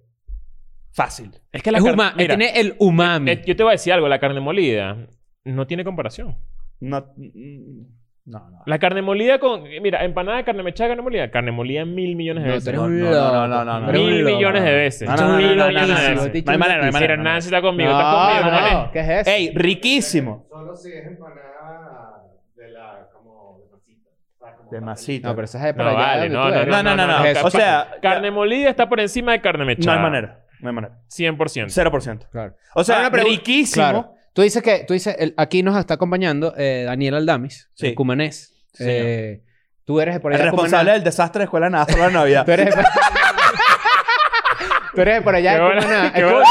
Fácil. 0.92 1.30
Es 1.50 1.62
que 1.62 1.72
la 1.72 1.78
es 1.78 1.84
carne, 1.84 2.26
tiene 2.26 2.60
el 2.60 2.76
umami. 2.78 3.40
Yo 3.46 3.56
te 3.56 3.62
voy 3.62 3.70
a 3.70 3.72
decir 3.72 3.92
algo, 3.92 4.08
la 4.08 4.18
carne 4.18 4.40
molida 4.40 4.96
no 5.44 5.66
tiene 5.66 5.84
comparación. 5.84 6.36
No, 6.80 7.06
no. 8.24 8.62
La 8.66 8.78
carne 8.78 9.02
molida 9.02 9.38
con. 9.40 9.64
Mira, 9.64 10.04
empanada 10.04 10.44
carne 10.44 10.62
mechada, 10.62 10.90
carne 10.90 11.02
molida. 11.02 11.30
Carne 11.30 11.50
molida 11.50 11.84
mil 11.84 12.14
millones 12.14 12.44
de 12.44 12.50
veces. 12.50 12.74
No, 12.74 12.88
no, 12.88 13.48
no, 13.48 13.64
no, 13.64 13.80
no, 13.80 13.92
Mil 13.92 14.24
millones 14.24 14.62
de 14.62 14.72
veces. 14.74 15.08
mil 15.08 15.48
millones 15.48 15.74
de 15.74 16.24
veces. 16.24 16.44
No 16.44 16.58
manera, 16.58 16.78
no 16.78 16.84
hay 16.86 16.92
manera. 16.92 17.16
Nancy 17.16 17.46
está 17.48 17.60
conmigo, 17.60 17.90
está 17.90 18.60
conmigo. 18.60 18.90
¿Qué 18.92 19.00
es 19.00 19.08
eso? 19.08 19.30
Ey, 19.30 19.52
riquísimo. 19.54 20.46
Solo 20.48 20.76
si 20.76 20.92
es 20.92 21.06
empanada. 21.06 22.01
De 24.70 24.80
masita. 24.80 25.28
No, 25.28 25.34
pero 25.34 25.44
esa 25.44 25.58
es 25.68 25.76
No, 25.76 25.84
para 25.84 25.90
allá 25.90 25.98
vale, 26.00 26.28
no, 26.30 26.50
no. 26.50 26.64
No, 26.66 26.82
no, 26.82 26.96
no, 26.96 27.06
no. 27.06 27.24
Es 27.24 27.44
O 27.44 27.50
sea, 27.50 27.88
Carne 28.00 28.30
molida 28.30 28.70
está 28.70 28.88
por 28.88 29.00
encima 29.00 29.32
de 29.32 29.40
carne 29.40 29.60
no 29.60 29.66
mechada. 29.66 29.96
hay 29.96 30.02
manera. 30.02 30.38
No 30.60 30.68
hay 30.68 30.74
manera. 30.74 30.94
100%. 31.08 31.68
0%. 31.68 32.28
Claro. 32.30 32.54
O 32.74 32.84
sea, 32.84 33.10
pregunta- 33.10 33.36
riquísimo. 33.36 33.84
Claro. 33.84 34.14
Tú 34.32 34.42
dices 34.42 34.62
que, 34.62 34.84
tú 34.86 34.94
dices, 34.94 35.14
el- 35.18 35.34
aquí 35.36 35.62
nos 35.62 35.76
está 35.76 35.94
acompañando 35.94 36.54
eh, 36.56 36.84
Daniel 36.86 37.16
Aldamis, 37.16 37.68
Sí. 37.74 37.88
el 37.88 37.94
cumanés. 37.94 38.54
Sí, 38.72 38.84
Eh, 38.86 39.42
tú 39.84 40.00
eres 40.00 40.18
por 40.20 40.32
El 40.32 40.36
allá 40.36 40.44
de 40.46 40.50
responsable 40.52 40.80
Cumaná. 40.84 40.92
del 40.94 41.04
desastre 41.04 41.40
de 41.40 41.44
escuela 41.44 41.66
de 41.66 41.72
nada 41.72 41.84
solo 41.84 42.04
la 42.04 42.10
Navidad. 42.10 42.44
Tú 42.46 42.52
eres, 42.52 42.74
tú 44.94 45.00
eres 45.02 45.22
por 45.22 45.34
allá 45.34 45.50
Qué 45.52 45.58
de 45.58 45.64
buena- 45.64 45.82
Cumaná. 45.82 46.12
qué 46.12 46.20
Escucha. 46.20 46.34
buena- 46.34 46.48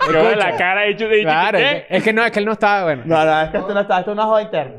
qué 0.00 0.06
buena 0.12 0.28
Escucha. 0.30 0.50
la 0.50 0.56
cara 0.56 0.80
de 0.82 0.90
hecho 0.90 1.08
de 1.08 1.22
Claro, 1.22 1.58
¿qué? 1.58 1.64
es 1.76 1.84
que, 1.84 1.96
es 1.96 2.02
que 2.02 2.12
no, 2.14 2.24
es 2.24 2.32
que 2.32 2.38
él 2.38 2.44
no 2.46 2.52
estaba, 2.52 2.84
bueno. 2.84 3.02
No, 3.04 3.24
no, 3.24 3.42
es 3.42 3.50
que 3.50 3.56
esto 3.58 3.74
no 3.74 3.80
está, 3.80 3.98
esto 3.98 4.10
es 4.12 4.14
una 4.14 4.24
joda 4.24 4.42
interna. 4.42 4.72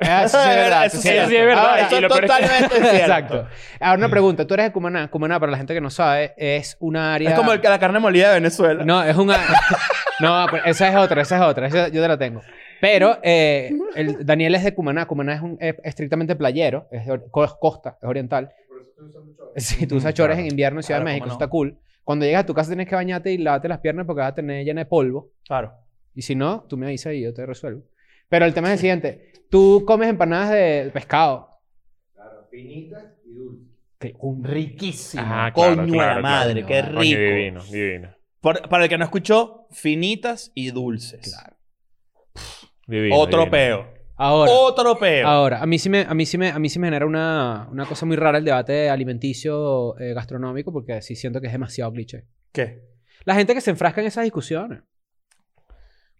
Ah, 0.00 0.24
Eso 0.24 0.38
sí 0.40 0.48
es 0.48 0.56
verdad. 0.56 0.86
Eso 0.86 0.96
sí, 0.98 1.08
sí 1.08 1.16
es 1.16 1.28
verdad. 1.30 1.58
Ahora, 1.70 1.86
Eso 1.86 1.96
es 1.96 2.02
totalmente 2.08 2.68
cierto. 2.76 2.96
Exacto. 2.96 3.46
Ahora 3.80 3.98
una 3.98 4.08
pregunta. 4.08 4.46
Tú 4.46 4.54
eres 4.54 4.66
de 4.66 4.72
Cumaná. 4.72 5.08
Cumaná, 5.10 5.40
para 5.40 5.52
la 5.52 5.58
gente 5.58 5.74
que 5.74 5.80
no 5.80 5.90
sabe, 5.90 6.34
es 6.36 6.76
una 6.80 7.14
área... 7.14 7.30
Es 7.30 7.36
como 7.36 7.52
el 7.52 7.60
que 7.60 7.68
la 7.68 7.78
carne 7.78 7.98
molida 7.98 8.28
de 8.28 8.34
Venezuela. 8.34 8.84
No, 8.84 9.02
es 9.02 9.16
una... 9.16 9.36
no, 10.20 10.46
pero 10.50 10.64
esa 10.66 10.88
es 10.88 10.96
otra, 10.96 11.22
esa 11.22 11.36
es 11.36 11.42
otra. 11.42 11.66
Esa 11.66 11.88
yo 11.88 12.00
te 12.00 12.08
la 12.08 12.16
tengo. 12.18 12.42
Pero 12.80 13.18
eh, 13.22 13.72
el, 13.96 14.24
Daniel 14.24 14.54
es 14.54 14.62
de 14.64 14.72
Cumaná. 14.74 15.06
Cumaná 15.06 15.34
es, 15.34 15.40
un, 15.42 15.56
es 15.60 15.74
estrictamente 15.82 16.36
playero. 16.36 16.86
Es 16.92 17.06
de 17.06 17.20
costa, 17.30 17.98
es 18.00 18.08
oriental. 18.08 18.52
Por 18.68 18.80
eso 18.80 18.92
tú 18.96 19.04
usas 19.06 19.22
mucho. 19.24 19.52
Si 19.56 19.86
tú 19.88 19.94
Mm, 19.96 19.98
usas 19.98 20.14
chores 20.14 20.34
claro. 20.36 20.40
en 20.46 20.50
invierno 20.52 20.78
en 20.78 20.82
Ciudad 20.84 20.98
Claro, 21.00 21.08
de 21.08 21.12
México, 21.14 21.26
no. 21.26 21.32
está 21.32 21.48
cool. 21.48 21.76
Cuando 22.04 22.24
llegas 22.24 22.44
a 22.44 22.46
tu 22.46 22.54
casa 22.54 22.68
tienes 22.70 22.86
que 22.88 22.94
bañarte 22.94 23.32
y 23.32 23.38
lavarte 23.38 23.68
las 23.68 23.78
piernas 23.80 24.06
porque 24.06 24.20
vas 24.20 24.30
a 24.30 24.34
tener 24.34 24.64
llena 24.64 24.82
de 24.82 24.86
polvo. 24.86 25.32
Claro. 25.46 25.72
Y 26.14 26.22
si 26.22 26.34
no, 26.36 26.64
tú 26.68 26.76
me 26.76 26.86
avisas 26.86 27.14
y 27.14 27.20
yo 27.22 27.34
te 27.34 27.44
resuelvo. 27.44 27.82
Pero 28.28 28.44
el 28.44 28.54
tema 28.54 28.68
es 28.68 28.74
el 28.74 28.78
siguiente. 28.80 29.32
Tú 29.50 29.84
comes 29.86 30.08
empanadas 30.08 30.50
de 30.50 30.90
pescado. 30.92 31.48
Claro, 32.14 32.46
finitas 32.50 33.04
y 33.24 33.32
dulces. 33.34 33.66
Que 33.98 34.14
un 34.20 34.44
Riquísimo. 34.44 35.22
Ah, 35.26 35.50
Coño 35.54 35.66
claro, 35.74 35.86
de 35.86 35.92
claro, 35.92 36.14
la 36.16 36.20
madre, 36.20 36.64
claro. 36.64 36.66
qué 36.68 36.82
rico. 36.82 36.96
Coño, 36.98 37.18
divino, 37.18 37.64
divino. 37.64 38.14
Por- 38.40 38.68
para 38.68 38.84
el 38.84 38.90
que 38.90 38.98
no 38.98 39.04
escuchó, 39.04 39.66
finitas 39.70 40.52
y 40.54 40.70
dulces. 40.70 41.32
Claro. 41.34 41.56
divino 42.86 43.16
Otro 43.16 43.38
divino. 43.40 43.50
peo. 43.50 43.98
Ahora, 44.20 44.50
Otro 44.50 44.98
peo. 44.98 45.26
ahora 45.28 45.62
a, 45.62 45.66
mí 45.66 45.78
sí 45.78 45.88
me, 45.88 46.00
a, 46.00 46.12
mí 46.12 46.26
sí 46.26 46.36
me, 46.38 46.48
a 46.50 46.58
mí 46.58 46.68
sí 46.68 46.78
me 46.80 46.88
genera 46.88 47.06
una, 47.06 47.68
una 47.70 47.86
cosa 47.86 48.04
muy 48.04 48.16
rara 48.16 48.38
el 48.38 48.44
debate 48.44 48.90
alimenticio 48.90 49.96
eh, 50.00 50.12
gastronómico 50.12 50.72
porque 50.72 51.00
sí 51.02 51.14
siento 51.14 51.40
que 51.40 51.46
es 51.46 51.52
demasiado 51.52 51.92
cliché. 51.92 52.24
¿Qué? 52.52 52.82
La 53.24 53.34
gente 53.36 53.54
que 53.54 53.60
se 53.60 53.70
enfrasca 53.70 54.00
en 54.00 54.08
esas 54.08 54.24
discusiones. 54.24 54.80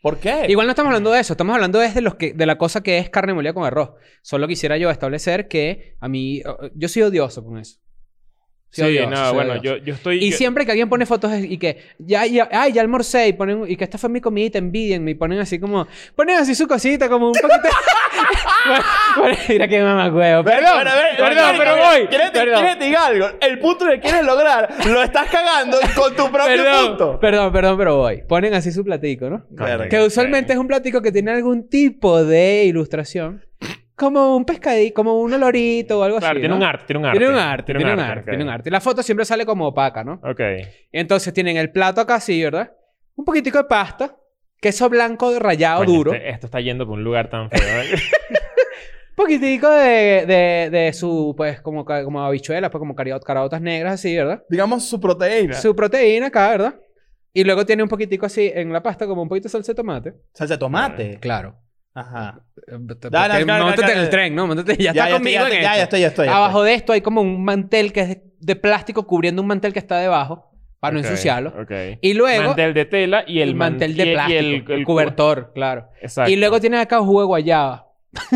¿Por 0.01 0.18
qué? 0.18 0.46
Igual 0.49 0.66
no 0.66 0.70
estamos 0.72 0.90
hablando 0.90 1.11
de 1.11 1.20
eso, 1.20 1.32
estamos 1.32 1.55
hablando 1.55 1.78
de, 1.80 2.01
los 2.01 2.14
que, 2.14 2.32
de 2.32 2.46
la 2.46 2.57
cosa 2.57 2.82
que 2.82 2.99
es 2.99 3.11
carne 3.11 3.34
molida 3.34 3.53
con 3.53 3.64
arroz. 3.64 3.90
Solo 4.22 4.46
quisiera 4.46 4.76
yo 4.76 4.90
establecer 4.90 5.49
que 5.49 5.96
a 6.01 6.09
mí, 6.09 6.40
yo 6.74 6.88
soy 6.88 7.03
odioso 7.03 7.44
con 7.44 7.59
eso. 7.59 7.80
Sí, 8.70 8.82
Sí, 8.82 8.82
odioso, 8.82 9.11
no, 9.11 9.32
bueno, 9.34 9.62
yo, 9.62 9.78
yo 9.78 9.94
estoy... 9.94 10.22
Y 10.22 10.30
yo- 10.30 10.36
siempre 10.36 10.64
que 10.66 10.72
alguien 10.72 10.88
pone 10.90 11.05
fotos 11.07 11.32
y 11.38 11.57
que 11.59 11.78
ya, 11.99 12.26
ya, 12.26 12.49
ay, 12.53 12.72
ya 12.74 12.82
almorcé 12.82 13.26
y 13.28 13.32
ponen, 13.32 13.64
y 13.66 13.76
que 13.76 13.84
esta 13.84 13.96
fue 13.99 14.11
mi 14.11 14.20
comidita, 14.20 14.59
envidienme 14.59 15.12
y 15.12 15.14
ponen 15.14 15.38
así 15.40 15.59
como, 15.59 15.86
ponen 16.14 16.36
así 16.36 16.55
su 16.55 16.68
cosita 16.68 17.09
como 17.09 17.28
un 17.28 17.32
poquito. 17.32 17.68
Bueno, 19.18 19.36
Mira 19.49 19.68
que 19.68 19.82
mamacuevo. 19.82 20.45
Perdón, 20.45 20.70
Bueno, 20.74 20.91
ver, 20.95 21.16
perdón, 21.16 21.55
pero 21.59 21.76
voy. 21.76 22.07
¿Quieres, 22.07 22.32
te- 22.32 22.39
Perdón. 22.41 22.55
quieres 22.61 22.74
que 22.74 22.78
te 22.78 22.84
diga 22.86 23.07
algo? 23.07 23.26
El 23.41 23.59
punto 23.59 23.86
que 23.86 24.01
quieres 24.01 24.24
lograr 24.24 24.68
lo 24.86 25.03
estás 25.03 25.28
cagando 25.30 25.78
con 25.97 26.14
tu 26.14 26.30
propio 26.30 26.45
Perdón, 26.64 26.86
punto. 26.89 27.20
perdón, 27.20 27.53
perdón, 27.53 27.78
pero 27.78 27.97
voy. 27.97 28.22
Ponen 28.28 28.55
así 28.55 28.70
su 28.72 28.84
platico, 28.84 29.28
¿no? 29.30 29.45
Verga. 29.51 29.89
Que 29.89 30.01
usualmente 30.03 30.53
es 30.53 30.59
un 30.59 30.66
platico 30.68 31.01
que 31.03 31.11
tiene 31.12 31.32
algún 31.32 31.68
tipo 31.68 32.22
de 32.24 32.64
ilustración. 32.64 33.45
Como 33.97 34.36
un 34.36 34.45
pescadito, 34.45 34.95
como 34.95 35.20
un 35.20 35.32
olorito 35.32 35.99
o 35.99 36.03
algo 36.05 36.18
Claro, 36.18 36.32
así. 36.34 36.41
tiene 36.41 36.51
¿no? 36.51 36.57
un 36.57 36.62
arte, 36.62 36.84
tiene 36.86 36.99
un 37.01 37.07
arte. 37.07 37.18
Tiene 37.18 37.32
un 37.32 37.39
arte, 37.41 37.72
tiene 37.74 37.93
un 37.95 38.01
arte, 38.01 38.20
ok. 38.20 38.26
tiene 38.28 38.45
un 38.45 38.51
arte. 38.51 38.68
Y 38.68 38.72
la 38.72 38.80
foto 38.80 39.03
siempre 39.03 39.24
sale 39.24 39.45
como 39.45 39.66
opaca, 39.66 40.05
¿no? 40.05 40.20
Ok. 40.22 40.41
Entonces 40.93 41.34
tienen 41.34 41.57
el 41.57 41.72
plato 41.72 42.01
acá 42.01 42.16
así, 42.16 42.41
¿verdad? 42.45 42.70
Un 43.16 43.24
poquitico 43.24 43.59
de 43.59 43.64
pasta, 43.64 44.14
queso 44.61 44.88
blanco 44.88 45.38
rallado 45.38 45.84
Coño, 45.84 45.92
duro, 45.92 46.12
este- 46.14 46.30
esto 46.30 46.46
está 46.46 46.61
yendo 46.61 46.86
por 46.86 46.94
un 46.98 47.04
lugar 47.04 47.28
tan 47.30 47.48
feo. 47.50 47.61
¿eh? 47.61 47.88
un 47.94 47.98
poquitico 49.16 49.68
de, 49.70 50.24
de, 50.26 50.68
de 50.70 50.92
su, 50.92 51.34
pues, 51.36 51.61
como, 51.61 51.84
ca- 51.84 52.04
como 52.04 52.20
habichuelas, 52.24 52.70
pues 52.70 52.78
como 52.80 52.94
cariot- 52.94 53.22
caraotas 53.24 53.61
negras 53.61 53.94
así, 53.94 54.16
¿verdad? 54.16 54.42
Digamos 54.48 54.84
su 54.88 55.00
proteína. 55.00 55.54
Su 55.54 55.74
proteína 55.74 56.26
acá, 56.28 56.50
¿verdad? 56.50 56.74
Y 57.32 57.44
luego 57.44 57.64
tiene 57.66 57.82
un 57.82 57.88
poquitico 57.88 58.26
así 58.26 58.50
en 58.52 58.72
la 58.72 58.82
pasta, 58.82 59.06
como 59.06 59.22
un 59.22 59.28
poquito 59.28 59.44
de 59.44 59.50
salsa 59.50 59.72
de 59.72 59.76
tomate. 59.76 60.14
Salsa 60.32 60.54
de 60.54 60.59
tomate. 60.59 61.18
Claro. 61.20 61.56
Ajá. 61.94 62.40
Porque 62.54 63.09
dale, 63.11 63.44
dale, 63.44 63.44
Móntate 63.44 63.80
dale, 63.82 63.92
en 63.92 63.98
el 63.98 64.04
dale. 64.04 64.09
tren, 64.11 64.34
¿no? 64.34 64.46
Móntate, 64.46 64.76
ya, 64.76 64.90
está 64.90 65.09
ya, 65.09 65.14
conmigo 65.14 65.34
ya, 65.34 65.46
en 65.46 65.52
estoy, 65.52 65.62
ya, 65.62 65.68
esto. 65.70 65.76
ya 65.78 65.82
estoy, 65.84 66.00
ya 66.00 66.06
estoy. 66.09 66.26
ya 66.26 66.36
Abajo 66.36 66.62
de 66.62 66.74
esto 66.74 66.92
hay 66.92 67.00
como 67.00 67.20
un 67.20 67.44
mantel 67.44 67.92
que 67.92 68.00
es 68.00 68.09
de, 68.09 68.22
de 68.40 68.56
plástico 68.56 69.06
cubriendo 69.06 69.42
un 69.42 69.48
mantel 69.48 69.72
que 69.72 69.78
está 69.80 69.98
debajo 69.98 70.50
para 70.81 70.93
no 70.95 70.99
ensuciarlo. 71.01 71.51
Ok. 71.61 71.72
Y 72.01 72.14
luego 72.14 72.49
mantel 72.49 72.74
de 72.74 72.85
tela 72.85 73.24
y 73.26 73.41
el, 73.41 73.51
el 73.51 73.55
mantel 73.55 73.91
man- 73.91 73.97
de 73.97 74.05
y- 74.05 74.09
y 74.09 74.12
plástico, 74.14 74.39
el, 74.41 74.47
el, 74.72 74.72
el 74.81 74.85
cobertor, 74.85 75.53
claro. 75.55 75.89
Exacto. 76.01 76.31
Y 76.31 76.37
luego 76.37 76.61
tienes 76.61 76.81
acá 76.81 77.01
un 77.01 77.07
jugo 77.07 77.20
de 77.20 77.26
guayaba. 77.26 77.87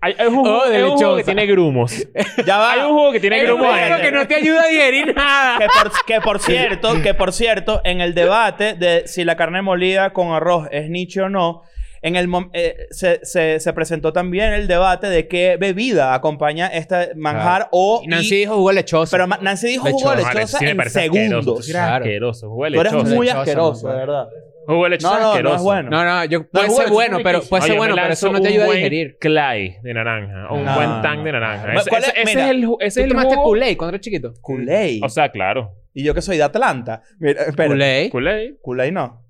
Hay, 0.00 0.14
hay 0.18 0.26
un 0.26 0.34
jugo, 0.34 0.50
Oh, 0.58 0.62
hay 0.64 0.82
un 0.82 0.90
jugo 0.90 0.96
delechosa. 0.98 1.16
que 1.16 1.24
tiene 1.24 1.46
grumos. 1.46 2.06
Ya 2.46 2.58
va. 2.58 2.72
hay 2.72 2.80
un 2.80 2.88
jugo 2.90 3.12
que 3.12 3.20
tiene 3.20 3.38
Es 3.38 3.44
grumos. 3.44 3.62
un 3.66 3.72
jugo 3.72 3.82
adentro. 3.82 4.02
que 4.02 4.12
no 4.12 4.26
te 4.28 4.34
ayuda 4.34 4.62
a 4.62 4.66
digerir 4.68 5.14
nada. 5.16 5.58
Que 5.58 5.66
por, 5.66 5.92
que 6.06 6.20
por 6.20 6.38
cierto, 6.40 7.02
que 7.02 7.14
por 7.14 7.32
cierto, 7.32 7.80
en 7.84 8.02
el 8.02 8.12
debate 8.14 8.74
de 8.74 9.04
si 9.08 9.24
la 9.24 9.34
carne 9.36 9.62
molida 9.62 10.12
con 10.12 10.32
arroz 10.34 10.68
es 10.70 10.90
niche 10.90 11.22
o 11.22 11.30
no, 11.30 11.62
en 12.06 12.16
el 12.16 12.28
eh, 12.52 12.86
se, 12.90 13.24
se- 13.24 13.58
se 13.58 13.72
presentó 13.72 14.12
también 14.12 14.52
el 14.52 14.68
debate 14.68 15.08
de 15.08 15.26
qué 15.26 15.56
bebida 15.58 16.12
acompaña 16.14 16.66
este 16.68 17.14
manjar 17.16 17.68
o... 17.72 18.02
Y 18.04 18.08
Nancy 18.08 18.34
y- 18.34 18.38
dijo 18.40 18.56
jugo 18.56 18.72
lechoso. 18.72 19.10
pero 19.10 19.26
Nancy 19.26 19.68
dijo 19.68 19.88
jugo 19.88 20.10
de 20.10 20.16
Lechosa. 20.18 20.58
Sí 20.58 20.66
en 20.66 20.90
segundos. 20.90 21.66
Claro. 21.66 22.04
asqueroso. 22.04 22.48
Jugo 22.50 22.64
de 22.66 22.70
Tú 22.72 22.80
eres 22.80 22.92
muy 22.92 23.28
asqueroso, 23.30 23.86
no, 23.88 23.92
de 23.94 23.98
verdad. 24.00 24.28
Jugo 24.66 24.84
de 24.84 24.90
lechosa 24.90 25.14
No, 25.14 25.18
no, 25.18 25.24
no 25.24 25.30
asqueroso. 25.30 25.56
es 25.56 25.62
bueno. 25.62 25.90
No, 25.90 26.04
no, 26.04 26.24
yo, 26.26 26.46
puede 26.48 26.66
jugo 26.68 26.80
ser 26.82 26.90
bueno, 26.90 27.18
pero 27.22 27.42
puede 27.42 27.62
ser 27.62 27.70
Oye, 27.72 27.78
bueno, 27.78 27.96
me 27.96 28.02
pero 28.02 28.12
eso 28.14 28.32
no 28.32 28.40
te 28.40 28.48
ayuda 28.48 28.64
a 28.64 28.70
digerir. 28.72 29.16
Clay 29.18 29.76
de 29.82 29.94
naranja. 29.94 30.48
O 30.50 30.56
un 30.56 30.68
Ah. 30.68 30.74
buen 30.76 31.02
tang 31.02 31.24
de 31.24 31.32
naranja. 31.32 31.64
Bueno, 31.64 31.80
Ese, 31.80 31.90
¿cuál 31.90 32.02
es? 32.02 32.08
ese- 32.10 32.20
ese 32.22 32.34
Mira, 32.34 32.44
es 32.44 32.50
el, 32.50 32.62
ese 32.62 32.68
¿Tú 32.68 32.76
es 32.84 32.96
el 32.98 33.08
tomaste 33.08 33.34
jugo... 33.34 33.44
Kool-Aid 33.48 33.76
cuando 33.76 33.90
eras 33.96 34.00
chiquito? 34.02 34.34
Kool-Aid. 34.42 35.02
O 35.04 35.08
sea, 35.08 35.30
claro. 35.30 35.72
y 35.94 36.02
yo 36.04 36.14
que 36.14 36.20
soy 36.22 36.36
de 36.38 36.42
Atlanta. 36.44 37.02
Mira. 37.18 37.46
Kool-Aid. 37.56 38.10
Kool-Aid. 38.10 38.54
Kool-Aid 38.62 38.92
no. 38.92 39.23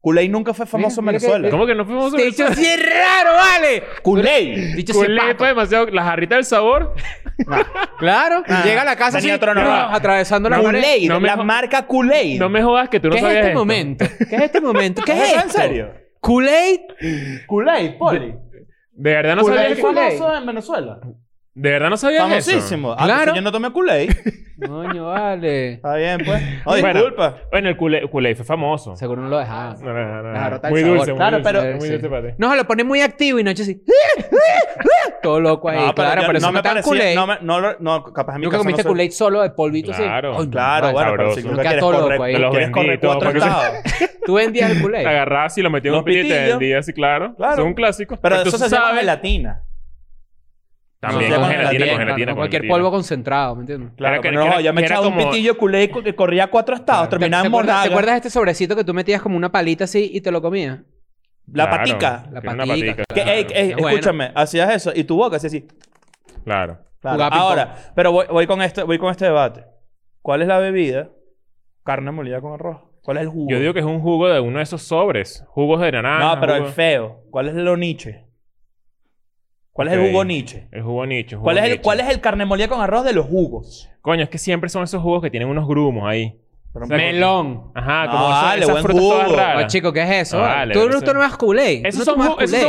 Kool-Aid 0.00 0.30
nunca 0.30 0.54
fue 0.54 0.64
famoso 0.64 1.02
Mira, 1.02 1.10
en 1.12 1.16
mira 1.16 1.18
que- 1.20 1.26
Venezuela. 1.26 1.50
¿Cómo 1.50 1.66
que 1.66 1.74
no 1.74 1.84
fuimos 1.84 2.14
Te 2.14 2.22
he 2.22 2.26
dicho 2.26 2.46
sí 2.54 2.66
es 2.66 2.80
raro, 2.82 3.30
vale. 3.34 3.82
Kool-Aid. 4.02 4.76
Dicho 4.76 4.92
sí 4.92 5.00
es 5.00 5.06
Kool-Aid 5.06 5.26
pato. 5.32 5.38
fue 5.38 5.48
demasiado... 5.48 5.86
La 5.86 6.04
jarrita 6.04 6.34
del 6.36 6.44
sabor. 6.44 6.94
Claro. 7.98 8.42
Ah, 8.46 8.62
Llega 8.64 8.82
a 8.82 8.84
la 8.84 8.96
casa 8.96 9.18
tenía 9.18 9.34
así, 9.34 9.38
otro 9.42 9.54
nombre. 9.54 9.72
¡ah! 9.72 9.88
atravesando 9.94 10.48
la 10.48 10.62
pared. 10.62 10.80
Kool-Aid. 10.80 11.08
No 11.08 11.20
me 11.20 11.28
la 11.28 11.36
jo- 11.36 11.44
marca 11.44 11.86
Kool-Aid. 11.86 12.38
No 12.38 12.48
me 12.48 12.62
jodas 12.62 12.88
que 12.88 13.00
tú 13.00 13.08
no 13.08 13.14
¿Qué 13.14 13.18
es 13.20 13.24
este 13.26 13.46
esto. 13.48 13.58
momento? 13.58 14.04
¿Qué 14.28 14.36
es 14.36 14.42
este 14.42 14.60
momento? 14.60 15.02
¿Qué 15.04 15.12
es, 15.12 15.18
¿Es 15.22 15.28
esto? 15.30 15.42
en 15.42 15.50
serio? 15.50 15.94
¿Kool-Aid? 16.20 16.80
Kool-Aid, 17.46 17.98
Poli. 17.98 18.34
De 18.92 19.12
verdad 19.14 19.36
no 19.36 19.42
es 19.54 19.74
que... 19.76 19.82
Famoso 19.82 20.34
en 20.36 20.46
Venezuela. 20.46 21.00
De 21.60 21.70
verdad 21.72 21.90
no 21.90 21.96
sabías 21.96 22.30
eso. 22.30 22.50
Famosísimo. 22.52 22.92
Ah, 22.96 23.04
Claro. 23.04 23.34
yo 23.34 23.42
no 23.42 23.50
tomé 23.50 23.72
Kool-Aid. 23.72 24.10
Coño, 24.66 25.06
vale. 25.06 25.74
Está 25.74 25.94
bien, 25.96 26.20
pues. 26.24 26.40
No, 26.66 26.72
Bueno. 26.72 26.92
disculpa. 26.94 27.36
Bueno, 27.50 27.68
el 27.68 27.76
Kool-Aid 27.76 28.36
fue 28.36 28.44
famoso. 28.44 28.96
Seguro 28.96 29.22
no 29.22 29.28
lo 29.28 29.38
dejaban. 29.38 29.76
No, 29.80 29.92
no, 29.92 30.22
no, 30.22 30.22
no. 30.22 30.60
Muy 30.70 30.80
sabor. 30.80 30.96
dulce, 30.96 31.12
muy 31.12 31.16
Claro, 31.18 31.36
dulce. 31.38 31.52
pero- 31.52 31.76
Muy 31.76 31.80
sí. 31.86 31.92
dulce 31.92 32.08
para 32.08 32.28
ti. 32.28 32.34
No, 32.38 32.50
se 32.50 32.56
lo 32.56 32.64
pone 32.66 32.84
muy 32.84 33.00
activo 33.00 33.38
y 33.38 33.44
Noche 33.44 33.62
así. 33.62 33.82
Todo 35.22 35.40
loco 35.40 35.68
ahí. 35.68 35.78
No, 35.84 35.94
claro, 35.94 36.22
pero 36.26 36.38
eso 36.38 36.46
no 36.46 36.52
me 36.52 36.62
parecía... 36.62 36.82
Kool-Aid. 36.90 37.14
No, 37.16 37.26
me- 37.26 37.38
no, 37.40 37.60
no, 37.80 38.04
capaz 38.04 38.34
en 38.34 38.40
mi 38.40 38.44
Nunca 38.46 38.58
comiste 38.58 38.84
Kool-Aid 38.84 39.10
solo 39.10 39.42
de 39.42 39.50
polvito 39.50 39.90
así. 39.92 40.02
Claro. 40.02 40.36
Claro, 40.50 40.92
vale. 40.92 40.92
bueno, 40.92 41.12
pero 41.16 41.34
si 41.34 41.42
quieres 41.42 41.80
todo 41.80 42.02
correr, 42.02 42.50
quieres 42.50 42.70
correr 42.70 43.00
cuatro 43.00 43.30
estados. 43.30 43.74
Tú 44.24 44.34
vendías 44.34 44.70
el 44.70 44.82
Kool-Aid. 44.82 45.02
Te 45.02 45.08
agarrabas 45.08 45.58
y 45.58 45.62
lo 45.62 45.70
metías 45.70 45.92
en 45.92 45.98
un 45.98 46.04
pitillo 46.04 46.24
y 46.24 46.28
te 46.28 46.46
vendías 46.48 46.78
así, 46.80 46.92
claro. 46.92 47.34
Claro. 47.36 47.52
Eso 47.54 47.62
es 47.62 47.66
un 47.66 47.74
clásico. 47.74 48.16
Pero 48.20 48.42
tú 48.42 48.48
eso 48.50 48.58
se 48.58 48.68
llama 48.68 48.94
gelatina. 48.98 49.62
También 51.00 51.30
No, 51.30 51.36
con 51.40 51.50
gelatina, 51.50 51.68
con 51.86 51.94
claro, 51.94 52.04
gelatina, 52.04 52.34
cualquier 52.34 52.66
polvo 52.68 52.90
concentrado, 52.90 53.54
¿me 53.54 53.60
entiendes? 53.62 53.92
Claro, 53.96 54.20
que- 54.20 54.32
no, 54.32 54.42
era- 54.46 54.60
yo 54.60 54.72
me 54.72 54.80
echaba 54.82 55.06
un 55.06 55.16
pitillo 55.16 55.56
Kool-Aid 55.56 55.90
que 56.02 56.14
corría 56.16 56.48
cuatro 56.50 56.74
estados. 56.74 57.04
¿Te, 57.08 57.10
Terminaba 57.10 57.42
te 57.42 57.46
en 57.46 57.52
monaga. 57.52 57.82
¿Te 57.84 57.88
acuerdas 57.90 58.12
de 58.14 58.16
este 58.16 58.30
sobrecito 58.30 58.74
que 58.74 58.82
tú 58.82 58.92
metías 58.92 59.22
como 59.22 59.36
una 59.36 59.52
palita 59.52 59.84
así 59.84 60.10
y 60.12 60.20
te 60.20 60.32
lo 60.32 60.42
comías? 60.42 60.80
La 61.52 61.66
Claro, 61.68 61.70
patica. 61.78 62.26
La 62.32 62.40
patica, 62.42 62.66
patica. 62.66 63.04
Que, 63.14 63.20
ey, 63.22 63.46
ey, 63.54 63.70
Es 63.70 63.76
bueno. 63.76 63.88
escúchame, 63.90 64.32
hacías 64.34 64.74
eso 64.74 64.92
y 64.94 65.04
tu 65.04 65.16
boca 65.16 65.36
hacía 65.36 65.46
así. 65.48 65.68
Claro. 66.44 66.78
Ahora, 67.04 67.76
pero 67.94 68.10
voy, 68.10 68.26
voy 68.28 68.46
con 68.48 68.60
este, 68.60 68.82
voy 68.82 68.98
con 68.98 69.10
este 69.10 69.26
debate. 69.26 69.64
¿Cuál 70.20 70.42
es 70.42 70.48
la 70.48 70.58
bebida? 70.58 71.10
Carne 71.84 72.10
molida 72.10 72.40
con 72.40 72.54
arroz. 72.54 72.78
¿Cuál 73.02 73.18
es 73.18 73.22
el 73.22 73.28
jugo? 73.30 73.50
Yo 73.50 73.60
digo 73.60 73.72
que 73.72 73.80
es 73.80 73.86
un 73.86 74.00
jugo 74.00 74.28
de 74.28 74.40
uno 74.40 74.58
de 74.58 74.64
esos 74.64 74.82
sobres. 74.82 75.44
Jugos 75.46 75.80
de 75.80 75.92
naranja. 75.92 76.34
No, 76.34 76.40
pero 76.40 76.54
jugo- 76.56 76.66
el 76.66 76.72
feo. 76.72 77.22
¿Cuál 77.30 77.48
es 77.48 77.54
lo 77.54 77.76
niche? 77.76 78.26
¿Cuál 79.78 79.88
es 79.88 79.94
el 79.94 80.08
jugo 80.10 80.24
niche? 80.24 80.66
El 80.72 80.82
jugo 80.82 81.06
nicho. 81.06 81.36
jugo 81.36 81.44
¿Cuál 81.44 81.58
es, 81.58 81.64
el. 81.70 81.80
¿Cuál 81.80 82.00
es 82.00 82.08
el 82.08 82.20
carne 82.20 82.44
molida 82.44 82.66
con 82.66 82.80
arroz 82.80 83.04
de 83.04 83.12
los 83.12 83.26
jugos? 83.26 83.88
Coño, 84.02 84.24
es 84.24 84.28
que 84.28 84.36
siempre 84.38 84.68
son 84.68 84.82
esos 84.82 85.00
jugos 85.00 85.22
que 85.22 85.30
tienen 85.30 85.48
unos 85.48 85.68
grumos 85.68 86.02
ahí. 86.10 86.36
Sea, 86.72 86.96
Melón. 86.96 87.70
Ajá, 87.76 88.06
No, 88.06 88.10
como 88.10 88.28
esas- 88.28 88.42
vale, 88.42 88.62
esas 88.62 88.72
buen 88.72 88.82
frutas 88.82 89.02
todas 89.02 89.24
jugo. 89.26 89.36
raras. 89.36 89.62
No, 89.62 89.66
chico, 89.68 89.92
¿qué 89.92 90.02
es 90.02 90.10
eso? 90.10 90.36
No, 90.36 90.42
vale? 90.42 90.54
vale, 90.56 90.74
Tú 90.74 90.88
no 90.88 91.00
tomas 91.00 91.36
Kool-Aid. 91.38 91.86
Esos, 91.86 92.00
no 92.00 92.04
son, 92.06 92.16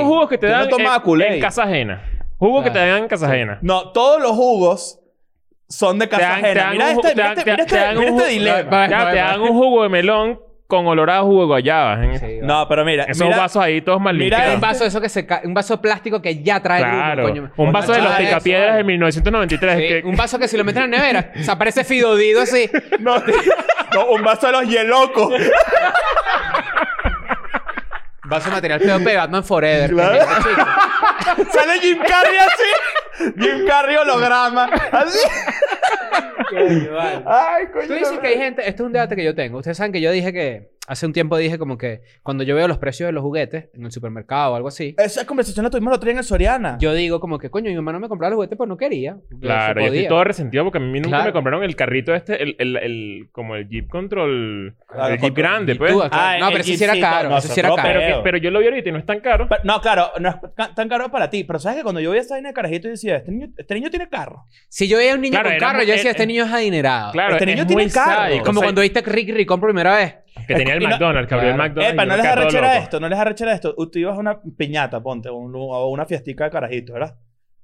jugos 0.05 0.29
que 0.29 0.37
te 0.37 0.45
dan 0.45 0.69
en, 0.69 1.21
en 1.33 1.39
casa 1.41 1.63
ajena. 1.63 2.03
Jugos 2.37 2.63
que 2.63 2.69
te 2.69 2.77
dan 2.77 3.01
en 3.03 3.07
casa 3.07 3.25
ajena. 3.25 3.57
No, 3.63 3.91
todos 3.91 4.21
los 4.21 4.33
jugos 4.33 4.99
son 5.67 5.97
de 5.97 6.07
casa 6.07 6.35
ajena. 6.35 6.69
Mira 6.73 6.91
este, 6.91 7.07
este, 7.07 7.15
te- 7.15 7.51
mira 7.51 7.65
te 7.65 8.05
este, 8.05 8.27
dilema. 8.29 8.87
Te 8.87 8.93
dan 9.17 9.41
un 9.41 9.49
jugo 9.49 9.81
de 9.81 9.89
melón 9.89 10.39
con 10.69 10.85
olor 10.85 11.09
a 11.09 11.21
jugo 11.21 11.41
de 11.41 11.47
guayabas. 11.47 12.03
en- 12.03 12.19
Sí, 12.19 12.39
va. 12.41 12.45
No, 12.47 12.67
pero 12.67 12.85
mira, 12.85 13.05
Esos 13.05 13.25
mira, 13.25 13.37
vasos 13.39 13.63
ahí 13.63 13.81
todos 13.81 13.99
mal 13.99 14.15
mira 14.15 14.51
un 14.53 14.61
vaso 14.61 14.85
eso 14.85 15.01
que 15.01 15.09
se 15.09 15.25
ca- 15.25 15.41
un 15.43 15.51
vaso 15.55 15.81
plástico 15.81 16.21
que 16.21 16.43
ya 16.43 16.61
trae 16.61 16.81
Claro. 16.83 17.23
grumo, 17.23 17.27
coño. 17.47 17.51
un 17.57 17.71
vaso 17.71 17.91
de 17.91 18.01
los 18.03 18.13
picapiedras 18.13 18.75
de 18.75 18.83
1993. 18.83 19.75
Sí, 19.77 19.87
que- 19.87 20.01
un 20.07 20.15
vaso 20.15 20.37
que 20.37 20.47
si 20.47 20.57
lo 20.57 20.63
meten 20.63 20.83
en 20.83 20.91
la 20.91 20.97
nevera, 20.99 21.31
se 21.41 21.49
aparece 21.49 21.83
fidodido 21.83 22.43
así. 22.43 22.69
no, 22.99 23.15
no, 23.95 24.05
un 24.11 24.21
vaso 24.23 24.45
de 24.45 24.51
los 24.53 24.65
hielocos. 24.67 25.33
Vaso 28.25 28.49
de 28.49 28.55
material 28.57 28.79
feo 28.79 28.99
de 28.99 29.15
Batman 29.15 29.43
Forever. 29.43 29.89
Claro. 29.89 30.13
este. 30.13 31.51
Sale 31.51 31.79
Jim 31.81 31.97
Carrey 32.07 32.37
así. 32.37 33.33
Jim 33.39 33.65
Carrey 33.67 33.95
holograma. 33.95 34.65
Así. 34.91 35.17
Ay, 37.25 37.67
coño. 37.67 37.87
Tú 37.87 37.93
dices 37.93 38.19
que 38.19 38.27
hay 38.27 38.37
gente... 38.37 38.67
Esto 38.67 38.83
es 38.83 38.87
un 38.87 38.93
debate 38.93 39.15
que 39.15 39.23
yo 39.23 39.35
tengo. 39.35 39.59
Ustedes 39.59 39.77
saben 39.77 39.91
que 39.91 40.01
yo 40.01 40.11
dije 40.11 40.33
que... 40.33 40.78
Hace 40.89 41.05
un 41.05 41.13
tiempo 41.13 41.37
dije 41.37 41.57
como 41.59 41.77
que... 41.77 42.01
Cuando 42.23 42.43
yo 42.43 42.55
veo 42.55 42.67
los 42.67 42.79
precios 42.79 43.07
de 43.07 43.13
los 43.13 43.21
juguetes 43.21 43.69
en 43.75 43.85
el 43.85 43.91
supermercado 43.91 44.53
o 44.53 44.55
algo 44.55 44.67
así... 44.69 44.95
Esa 44.97 45.25
conversación 45.25 45.63
la 45.63 45.69
tuvimos 45.69 45.91
el 45.91 45.95
otro 45.97 46.07
día 46.07 46.13
en 46.13 46.17
el 46.17 46.23
Soriana. 46.23 46.77
Yo 46.79 46.93
digo 46.93 47.19
como 47.19 47.37
que... 47.37 47.49
Coño, 47.51 47.69
mi 47.69 47.75
mamá 47.75 47.91
no 47.93 47.99
me 47.99 48.09
compraba 48.09 48.31
los 48.31 48.37
juguetes 48.37 48.57
pues 48.57 48.67
no 48.67 48.75
quería. 48.75 49.17
Claro, 49.39 49.81
yo 49.81 49.87
estoy 49.87 50.07
todo 50.07 50.23
resentido 50.23 50.63
porque 50.63 50.79
a 50.79 50.81
mí 50.81 50.99
nunca 50.99 51.09
Claro. 51.09 51.25
me 51.25 51.31
compraron 51.33 51.63
el 51.63 51.75
carrito 51.75 52.13
este, 52.15 52.41
el, 52.41 52.55
el, 52.57 52.75
el- 52.77 53.29
como 53.31 53.55
el 53.55 53.69
Jeep 53.69 53.87
Control, 53.89 54.75
Claro, 54.87 55.05
el 55.13 55.19
Jeep 55.19 55.21
control- 55.21 55.33
grande, 55.35 55.75
pues. 55.75 55.91
tú, 55.91 55.99
claro. 55.99 56.09
Ah, 56.11 56.37
no, 56.39 56.47
pero 56.47 56.61
eso 56.61 56.73
sí 56.75 56.83
era 56.83 56.99
caro. 56.99 57.29
no, 57.29 57.37
eso 57.37 57.47
sí 57.47 57.59
era 57.59 57.69
caro. 57.69 57.81
Pero, 57.83 57.99
Pero- 57.99 58.17
que- 58.17 58.23
pero 58.23 58.37
yo 58.37 58.51
lo 58.51 58.59
vi 58.59 58.65
ahorita 58.65 58.89
y 58.89 58.91
no 58.91 58.97
es 58.97 59.05
tan 59.05 59.19
caro. 59.19 59.47
Pero- 59.47 59.61
no, 59.63 59.81
claro, 59.81 60.11
no 60.19 60.29
es 60.29 60.35
tan 60.75 60.89
caro 60.89 61.09
para 61.11 61.29
ti. 61.29 61.43
Pero 61.43 61.59
sabes 61.59 61.77
que 61.77 61.83
cuando 61.83 62.01
yo 62.01 62.09
veía 62.09 62.21
esta 62.21 62.33
vaina 62.35 62.49
de 62.49 62.53
carajito, 62.55 62.83
yo 62.87 62.91
decía, 62.91 63.17
este 63.17 63.31
niño, 63.31 63.49
este 63.57 63.73
niño 63.75 63.89
tiene 63.89 64.09
carro. 64.09 64.45
Si 64.69 64.87
yo 64.87 64.97
veía 64.97 65.11
a 65.11 65.15
un 65.15 65.21
niño 65.21 65.33
Claro, 65.33 65.49
con 65.51 65.59
carro, 65.59 65.77
muy- 65.77 65.85
yo 65.87 65.93
decía, 65.93 66.09
eh, 66.09 66.13
este 66.13 66.25
niño 66.25 66.45
es 66.45 66.51
adinerado. 66.51 67.11
Claro, 67.11 67.33
Este 67.33 67.45
niño 67.45 67.61
es 67.61 67.67
tiene 67.67 67.89
carro. 67.89 68.11
sádico. 68.23 68.45
Como 68.45 68.59
O 68.59 68.61
sea, 68.61 68.67
cuando 68.67 68.81
viste 68.81 68.99
a 68.99 69.01
Ricky 69.03 69.31
Ricón 69.31 69.59
por 69.59 69.69
primera 69.69 69.95
vez. 69.95 70.15
que 70.47 70.55
tenía 70.55 70.78
el 70.85 70.89
no- 70.91 70.95
McDonald's, 70.95 71.27
que 71.29 71.33
abrió 71.35 71.49
el 71.49 71.55
Claro. 71.55 71.69
McDonald's. 71.69 71.93
Epa, 71.93 72.05
no 72.05 72.17
les 72.17 72.25
arrechera 72.25 72.77
esto, 72.77 72.99
no 72.99 73.09
les 73.09 73.19
arrechera 73.19 73.53
esto. 73.53 73.75
Tú 73.75 73.99
ibas 73.99 74.15
a 74.15 74.19
una 74.19 74.39
piñata, 74.57 75.01
ponte, 75.01 75.29
o 75.29 75.35
un- 75.35 75.53
o 75.55 75.87
una 75.89 76.05
fiestica 76.05 76.45
de 76.45 76.49
carajitos, 76.51 76.93
¿verdad? 76.93 77.17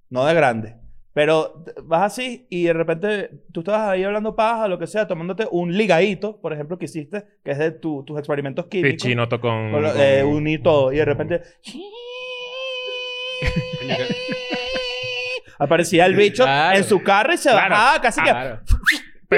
No 0.09 0.25
de 0.25 0.33
grande. 0.33 0.75
Pero 1.13 1.63
vas 1.85 2.01
así 2.11 2.45
y 2.49 2.63
de 2.65 2.73
repente 2.73 3.29
tú 3.53 3.61
estabas 3.61 3.87
ahí 3.89 4.03
hablando 4.03 4.35
paja, 4.35 4.67
lo 4.67 4.77
que 4.77 4.85
sea, 4.85 5.07
tomándote 5.07 5.47
un 5.49 5.71
ligadito, 5.77 6.41
por 6.41 6.51
ejemplo, 6.51 6.77
que 6.77 6.85
hiciste, 6.85 7.23
que 7.43 7.51
es 7.51 7.57
de 7.57 7.71
tu- 7.71 8.03
tus 8.03 8.19
experimentos 8.19 8.65
químicos. 8.65 9.01
Pichinoto 9.01 9.39
con... 9.39 9.71
Con 9.71 9.83
con- 9.83 9.91
eh, 9.95 10.23
unir 10.25 10.61
todo. 10.61 10.91
Y 10.91 10.97
de 10.97 11.05
repente... 11.05 11.41
Aparecía 15.57 16.05
el 16.05 16.15
bicho 16.15 16.43
Claro. 16.43 16.77
en 16.77 16.83
su 16.83 17.01
carro 17.01 17.33
y 17.33 17.37
se 17.37 17.49
Claro. 17.49 17.69
bajaba 17.69 18.01
casi 18.01 18.21
Claro. 18.21 18.59
que... 18.65 18.73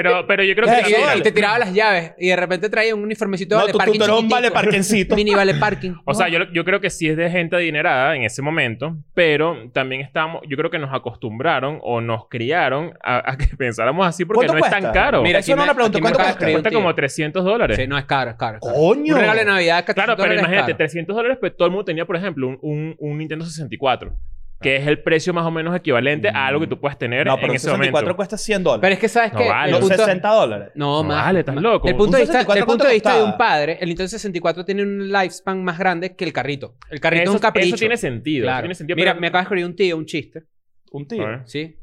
Pero, 0.04 0.28
pero 0.28 0.44
yo 0.44 0.56
creo 0.56 0.68
¿Qué 0.68 0.84
que... 0.84 1.16
Y, 1.16 1.20
y 1.20 1.22
te 1.22 1.32
tiraba 1.32 1.60
las 1.60 1.74
llaves 1.74 2.14
y 2.18 2.28
de 2.28 2.36
repente 2.36 2.70
traía 2.70 2.96
un 2.96 3.04
uniformecito 3.04 3.58
No, 3.58 3.66
de 3.66 3.72
tú, 3.72 3.78
parking 3.78 3.94
chiquitico. 4.00 4.28
vale 4.30 4.52
parquencito. 4.52 5.16
Mini 5.16 5.34
vale 5.36 5.54
parking. 5.56 5.94
O 6.06 6.14
sea, 6.14 6.28
yo, 6.30 6.40
yo 6.54 6.64
creo 6.66 6.80
que 6.82 6.90
sí 6.90 7.08
es 7.10 7.18
de 7.18 7.30
gente 7.30 7.56
adinerada 7.56 8.16
en 8.16 8.24
ese 8.24 8.42
momento, 8.42 8.98
pero 9.14 9.70
también 9.74 10.02
estamos, 10.02 10.42
yo 10.48 10.58
creo 10.58 10.70
que 10.72 10.80
nos 10.80 10.94
acostumbraron 10.94 11.80
o 11.82 12.02
nos 12.02 12.28
criaron 12.30 12.94
a, 13.04 13.32
a 13.32 13.38
que 13.38 13.48
pensáramos 13.58 14.06
así 14.08 14.26
porque 14.26 14.48
¿Cuánto 14.48 14.54
no 14.54 14.66
es 14.66 14.72
tan 14.72 14.82
cuesta? 14.84 15.00
caro. 15.00 15.22
Mira, 15.24 15.40
Eso 15.40 15.56
no 15.56 15.62
me- 15.64 15.68
me 15.70 15.76
pregunto, 15.76 16.00
¿cuánto 16.00 16.20
cuesta? 16.20 16.52
Cuesta 16.52 16.72
como 16.72 16.94
300 16.96 17.44
dólares. 17.44 17.78
Sí, 17.78 17.88
no, 17.88 17.98
es 17.98 18.06
caro, 18.06 18.32
es 18.32 18.38
caro. 18.38 18.58
es 18.58 18.62
caro. 18.62 18.76
¡Coño! 18.76 19.14
Un 19.16 19.20
regalo 19.22 19.40
de 19.40 19.46
Navidad, 19.46 19.86
400 19.86 19.96
Claro, 20.16 20.18
pero 20.18 20.34
imagínate, 20.40 20.72
caro. 20.72 20.78
300 20.78 21.16
dólares, 21.16 21.38
pues 21.40 21.56
todo 21.56 21.66
el 21.68 21.72
mundo 21.72 21.86
tenía, 21.86 22.06
por 22.06 22.16
ejemplo, 22.16 22.48
un, 22.48 22.58
un, 22.62 22.96
un 23.00 23.18
Nintendo 23.18 23.46
64, 23.46 24.14
que 24.60 24.76
es 24.78 24.88
el 24.88 25.04
precio 25.04 25.34
más 25.34 25.46
o 25.46 25.52
menos 25.52 25.76
equivalente 25.76 26.30
a 26.30 26.48
algo 26.48 26.60
que 26.62 26.68
tú 26.68 26.80
puedes 26.80 26.98
tener 26.98 27.28
No, 27.28 27.36
pero 27.36 27.50
en 27.50 27.56
ese 27.58 27.66
64 27.66 27.92
momento. 28.06 28.16
cuesta 28.16 28.38
100 28.38 28.64
dólares. 28.64 28.82
Pero 28.82 28.94
es 28.96 29.00
que, 29.00 29.08
¿sabes 29.10 29.34
No 29.34 29.40
qué? 29.40 29.50
vale. 29.50 29.66
El 29.66 29.72
no, 29.72 29.80
punto- 29.82 29.98
60 29.98 30.30
dólares. 30.30 30.70
No, 30.76 31.04
No 31.04 31.10
más. 31.10 31.26
vale, 31.26 31.40
estás 31.42 31.56
loco. 31.56 31.88
El 31.88 31.96
punto, 31.96 32.06
¿Un 32.06 32.12
de 32.14 32.20
vista, 32.22 32.34
64 32.40 32.60
el 32.60 32.66
punto 32.66 32.88
de 32.88 32.94
vista 32.94 33.18
de 33.18 33.24
un 33.24 33.38
padre, 33.38 33.78
el 33.82 33.88
Nintendo 33.90 34.08
64 34.10 34.66
tiene 34.66 34.82
un 34.84 35.12
lifespan 35.12 35.64
más 35.64 35.78
grande 35.78 36.16
que 36.16 36.26
el 36.26 36.34
carrito. 36.34 36.76
El 36.90 37.00
carrito 37.00 37.24
Eso, 37.24 37.32
es 37.32 37.36
un 37.36 37.42
capricho. 37.42 37.68
eso 37.76 37.78
tiene 37.78 37.98
sentido. 37.98 38.50
eso 38.50 38.60
tiene 38.60 38.76
sentido 38.76 38.96
Mira, 38.96 39.12
pero- 39.12 39.22
me 39.22 39.28
acaba 39.28 39.42
de 39.42 39.44
escribir 39.44 39.66
un 39.66 39.76
tío 39.76 39.96
un 39.98 40.06
chiste. 40.06 40.44
Un 40.92 41.08
tío. 41.08 41.26
¿Sí? 41.46 41.78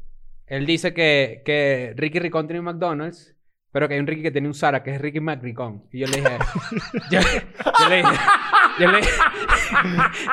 Él 0.47 0.65
dice 0.65 0.93
que, 0.93 1.41
que 1.45 1.93
Ricky 1.95 2.19
Ricón 2.19 2.45
tiene 2.47 2.59
un 2.59 2.65
McDonald's, 2.65 3.35
pero 3.71 3.87
que 3.87 3.93
hay 3.95 3.99
un 3.99 4.07
Ricky 4.07 4.21
que 4.21 4.31
tiene 4.31 4.47
un 4.47 4.53
Zara, 4.53 4.83
que 4.83 4.91
es 4.95 5.01
Ricky 5.01 5.19
McRicón. 5.19 5.83
Y 5.91 5.99
yo 5.99 6.07
le 6.07 6.17
dije... 6.17 6.29
yo, 7.11 7.19
yo 7.21 7.89
le 7.89 7.95
dije... 7.97 8.09
Yo 8.79 8.91
le, 8.91 8.99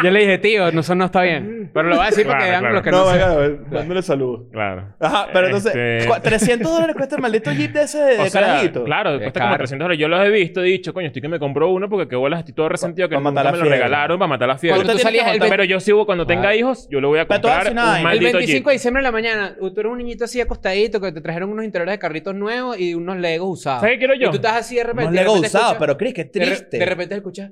yo 0.02 0.10
le 0.10 0.20
dije, 0.20 0.38
tío, 0.38 0.72
no, 0.72 0.80
eso 0.80 0.94
no 0.94 1.04
está 1.06 1.22
bien. 1.22 1.70
Pero 1.72 1.88
lo 1.88 1.96
voy 1.96 2.04
a 2.06 2.08
decir 2.10 2.26
porque 2.26 2.38
Claro, 2.44 2.50
vean 2.50 2.60
claro. 2.60 2.74
lo 2.74 2.82
que 2.82 2.90
No, 2.90 2.98
no, 2.98 3.06
sé. 3.06 3.12
venga, 3.18 3.36
venga, 3.36 3.62
dándole 3.70 4.02
saludos. 4.02 4.40
Claro. 4.52 4.94
Ajá, 5.00 5.28
pero 5.32 5.46
entonces, 5.46 5.74
Este- 5.74 6.08
¿cu- 6.08 6.20
300 6.20 6.70
dólares 6.72 6.96
cuesta 6.96 7.16
el 7.16 7.22
maldito 7.22 7.52
jeep 7.52 7.72
de 7.72 7.82
ese 7.82 7.98
de, 7.98 8.18
O 8.18 8.24
de 8.24 8.30
sea, 8.30 8.40
carajito. 8.42 8.84
claro, 8.84 9.14
Es 9.14 9.20
cuesta 9.22 9.40
como 9.40 9.50
caro. 9.52 9.58
300 9.58 9.84
dólares. 9.84 10.00
Yo 10.00 10.08
los 10.08 10.24
he 10.26 10.30
visto, 10.30 10.60
he 10.60 10.64
dicho, 10.64 10.92
coño, 10.92 11.06
estoy 11.06 11.22
que 11.22 11.28
me 11.28 11.38
compro 11.38 11.70
uno 11.70 11.88
porque 11.88 12.08
qué 12.08 12.16
bolas 12.16 12.40
estoy 12.40 12.54
todo 12.54 12.68
resentido 12.68 13.08
que 13.08 13.16
nunca 13.16 13.42
la 13.42 13.52
me 13.52 13.58
lo 13.58 13.64
regalaron 13.64 14.18
para 14.18 14.28
matar 14.28 14.48
la 14.48 14.58
fiebre. 14.58 14.82
Tú 14.82 14.92
que 14.92 14.98
salías 14.98 15.34
el 15.34 15.38
Pero 15.48 15.64
yo 15.64 15.80
sí, 15.80 15.92
cuando 16.04 16.26
tenga 16.26 16.42
Claro. 16.42 16.56
hijos, 16.56 16.88
yo 16.90 17.00
le 17.00 17.06
voy 17.06 17.18
a 17.20 17.26
comprar 17.26 17.70
un. 17.70 17.78
El 17.78 18.02
maldito 18.02 18.36
25 18.38 18.70
de 18.70 18.74
diciembre 18.74 19.00
de 19.02 19.04
la 19.04 19.12
mañana, 19.12 19.56
tú 19.58 19.72
eres 19.80 19.92
un 19.92 19.98
niñito 19.98 20.24
así 20.24 20.40
acostadito 20.40 21.00
que 21.00 21.12
te 21.12 21.20
trajeron 21.20 21.50
unos 21.50 21.64
interiores 21.64 21.92
de 21.94 21.98
carritos 21.98 22.34
nuevos 22.34 22.78
y 22.78 22.94
unos 22.94 23.16
legos 23.18 23.48
usados. 23.50 23.80
¿Sabes 23.80 23.94
qué 23.94 23.98
quiero 24.00 24.14
yo? 24.14 24.26
Y 24.28 24.30
tú 24.30 24.36
estás 24.36 24.54
así 24.54 24.76
de 24.76 24.84
repente. 24.84 25.04
No 25.04 25.10
y 25.10 25.14
de 25.14 25.20
Lego 25.20 25.34
repente 25.34 25.48
usado, 25.48 25.64
escuchas- 25.72 25.78
pero 25.80 25.96
Chris, 25.96 26.14
qué 26.14 26.24
de 26.24 26.30
re- 26.40 26.46
triste. 26.46 26.78
De, 26.78 26.86
repente 26.86 27.14
escuchas. 27.14 27.50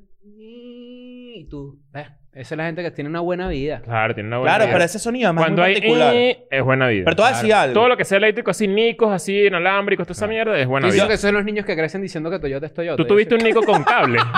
Y 1.33 1.45
tú, 1.49 1.79
ves, 1.93 2.09
esa 2.33 2.55
es 2.55 2.59
la 2.59 2.65
gente 2.65 2.83
que 2.83 2.91
tiene 2.91 3.09
una 3.09 3.21
buena 3.21 3.49
vida. 3.49 3.83
Claro, 3.85 4.15
tiene 4.15 4.27
una 4.29 4.39
buena 4.39 4.51
Claro, 4.53 4.65
vida. 4.67 4.73
pero 4.75 4.85
ese 4.85 4.99
sonido 4.99 5.29
es 5.31 5.35
más 5.35 5.45
Cuando 5.45 5.63
muy 5.63 5.69
hay 5.69 5.75
particular. 5.77 6.15
eh, 6.15 6.47
es 6.51 6.63
buena 6.65 6.89
vida. 6.89 7.05
Pero 7.07 7.25
a 7.25 7.29
decir 7.31 7.55
algo. 7.55 7.75
Todo 7.75 7.89
lo 7.89 7.97
que 7.97 8.05
sea 8.05 8.19
eléctrico, 8.19 8.51
así 8.51 8.67
nicos, 8.67 9.13
así 9.13 9.47
inalámbricos, 9.47 10.07
toda 10.07 10.13
esa 10.17 10.27
mierda, 10.27 10.59
es 10.59 10.67
buena 10.67 10.89
Tú 10.89 10.95
vida. 10.95 11.07
que 11.09 11.17
son 11.17 11.35
los 11.35 11.45
niños 11.45 11.65
que 11.65 11.77
crecen 11.77 12.03
diciendo 12.03 12.31
que 12.31 12.39
Toyota 12.41 12.67
es 12.67 12.75
Toyota. 12.75 12.97
Tú 12.97 13.03
Yo 13.05 13.07
tuviste 13.09 13.35
un 13.37 13.43
nico 13.45 13.63
con 13.63 13.85
cable. 13.85 14.19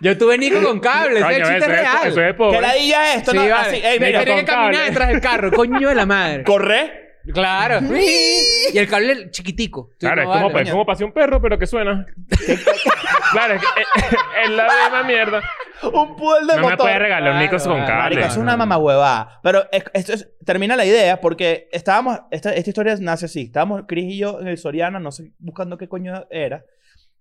Yo 0.00 0.16
tuve 0.18 0.36
Nico 0.38 0.62
con 0.62 0.78
cable, 0.80 1.20
ese 1.20 1.30
es 1.30 1.36
el 1.36 1.42
chiste 1.42 1.56
eso 1.56 1.64
es- 1.66 1.80
real. 1.80 2.06
Eso 2.08 2.22
es 2.22 2.34
pobre. 2.34 2.56
¿Qué 2.56 2.62
ladilla 2.62 3.10
es 3.12 3.16
esto? 3.18 3.30
Sí, 3.32 3.36
no, 3.38 3.42
vale. 3.42 3.54
así, 3.54 3.76
ey, 3.82 3.98
Me 4.00 4.06
mira, 4.06 4.18
tenía 4.20 4.34
con 4.36 4.44
que 4.44 4.50
caminar 4.50 4.72
cable. 4.74 4.88
detrás 4.90 5.08
del 5.08 5.20
carro, 5.20 5.50
coño 5.52 5.88
de 5.88 5.94
la 5.94 6.06
madre. 6.06 6.44
corre. 6.44 7.05
Claro. 7.32 7.80
y 8.72 8.76
el 8.78 8.88
cable 8.88 9.30
chiquitico. 9.30 9.88
Tú 9.98 10.06
Claro, 10.06 10.24
no 10.24 10.32
es 10.32 10.36
como, 10.40 10.52
vale. 10.52 10.64
es 10.64 10.70
como 10.70 10.86
pasé 10.86 11.04
un 11.04 11.12
perro, 11.12 11.40
pero 11.40 11.58
que 11.58 11.66
suena. 11.66 12.06
claro, 13.32 13.54
es, 13.54 13.60
que- 13.62 13.80
es, 13.82 14.12
es 14.44 14.50
la 14.50 14.64
misma 14.64 15.02
mierda. 15.04 15.42
Un 15.92 16.16
pool 16.16 16.46
de 16.46 16.54
No 16.54 16.56
me 16.56 16.62
motor. 16.62 16.78
puedes 16.78 16.98
regalar 16.98 17.32
un 17.34 17.38
nico 17.40 17.56
Claro, 17.56 17.64
con 17.70 17.74
claro. 17.84 17.86
cable. 17.86 18.14
Marico, 18.16 18.32
es 18.32 18.36
una 18.38 18.56
mamahuevada. 18.56 19.40
Pero 19.42 19.64
es- 19.72 19.84
esto 19.92 20.12
es- 20.14 20.28
termina 20.44 20.76
la 20.76 20.84
idea 20.84 21.20
porque 21.20 21.68
estábamos... 21.72 22.18
Esta, 22.30 22.52
esta 22.54 22.70
historia 22.70 22.96
nace 23.00 23.26
así. 23.26 23.42
Estábamos 23.42 23.82
Chris 23.86 24.04
y 24.14 24.18
yo 24.18 24.40
en 24.40 24.48
el 24.48 24.58
Soriana, 24.58 24.98
no 25.00 25.10
sé, 25.12 25.32
buscando 25.38 25.76
qué 25.76 25.88
coño 25.88 26.26
era. 26.30 26.64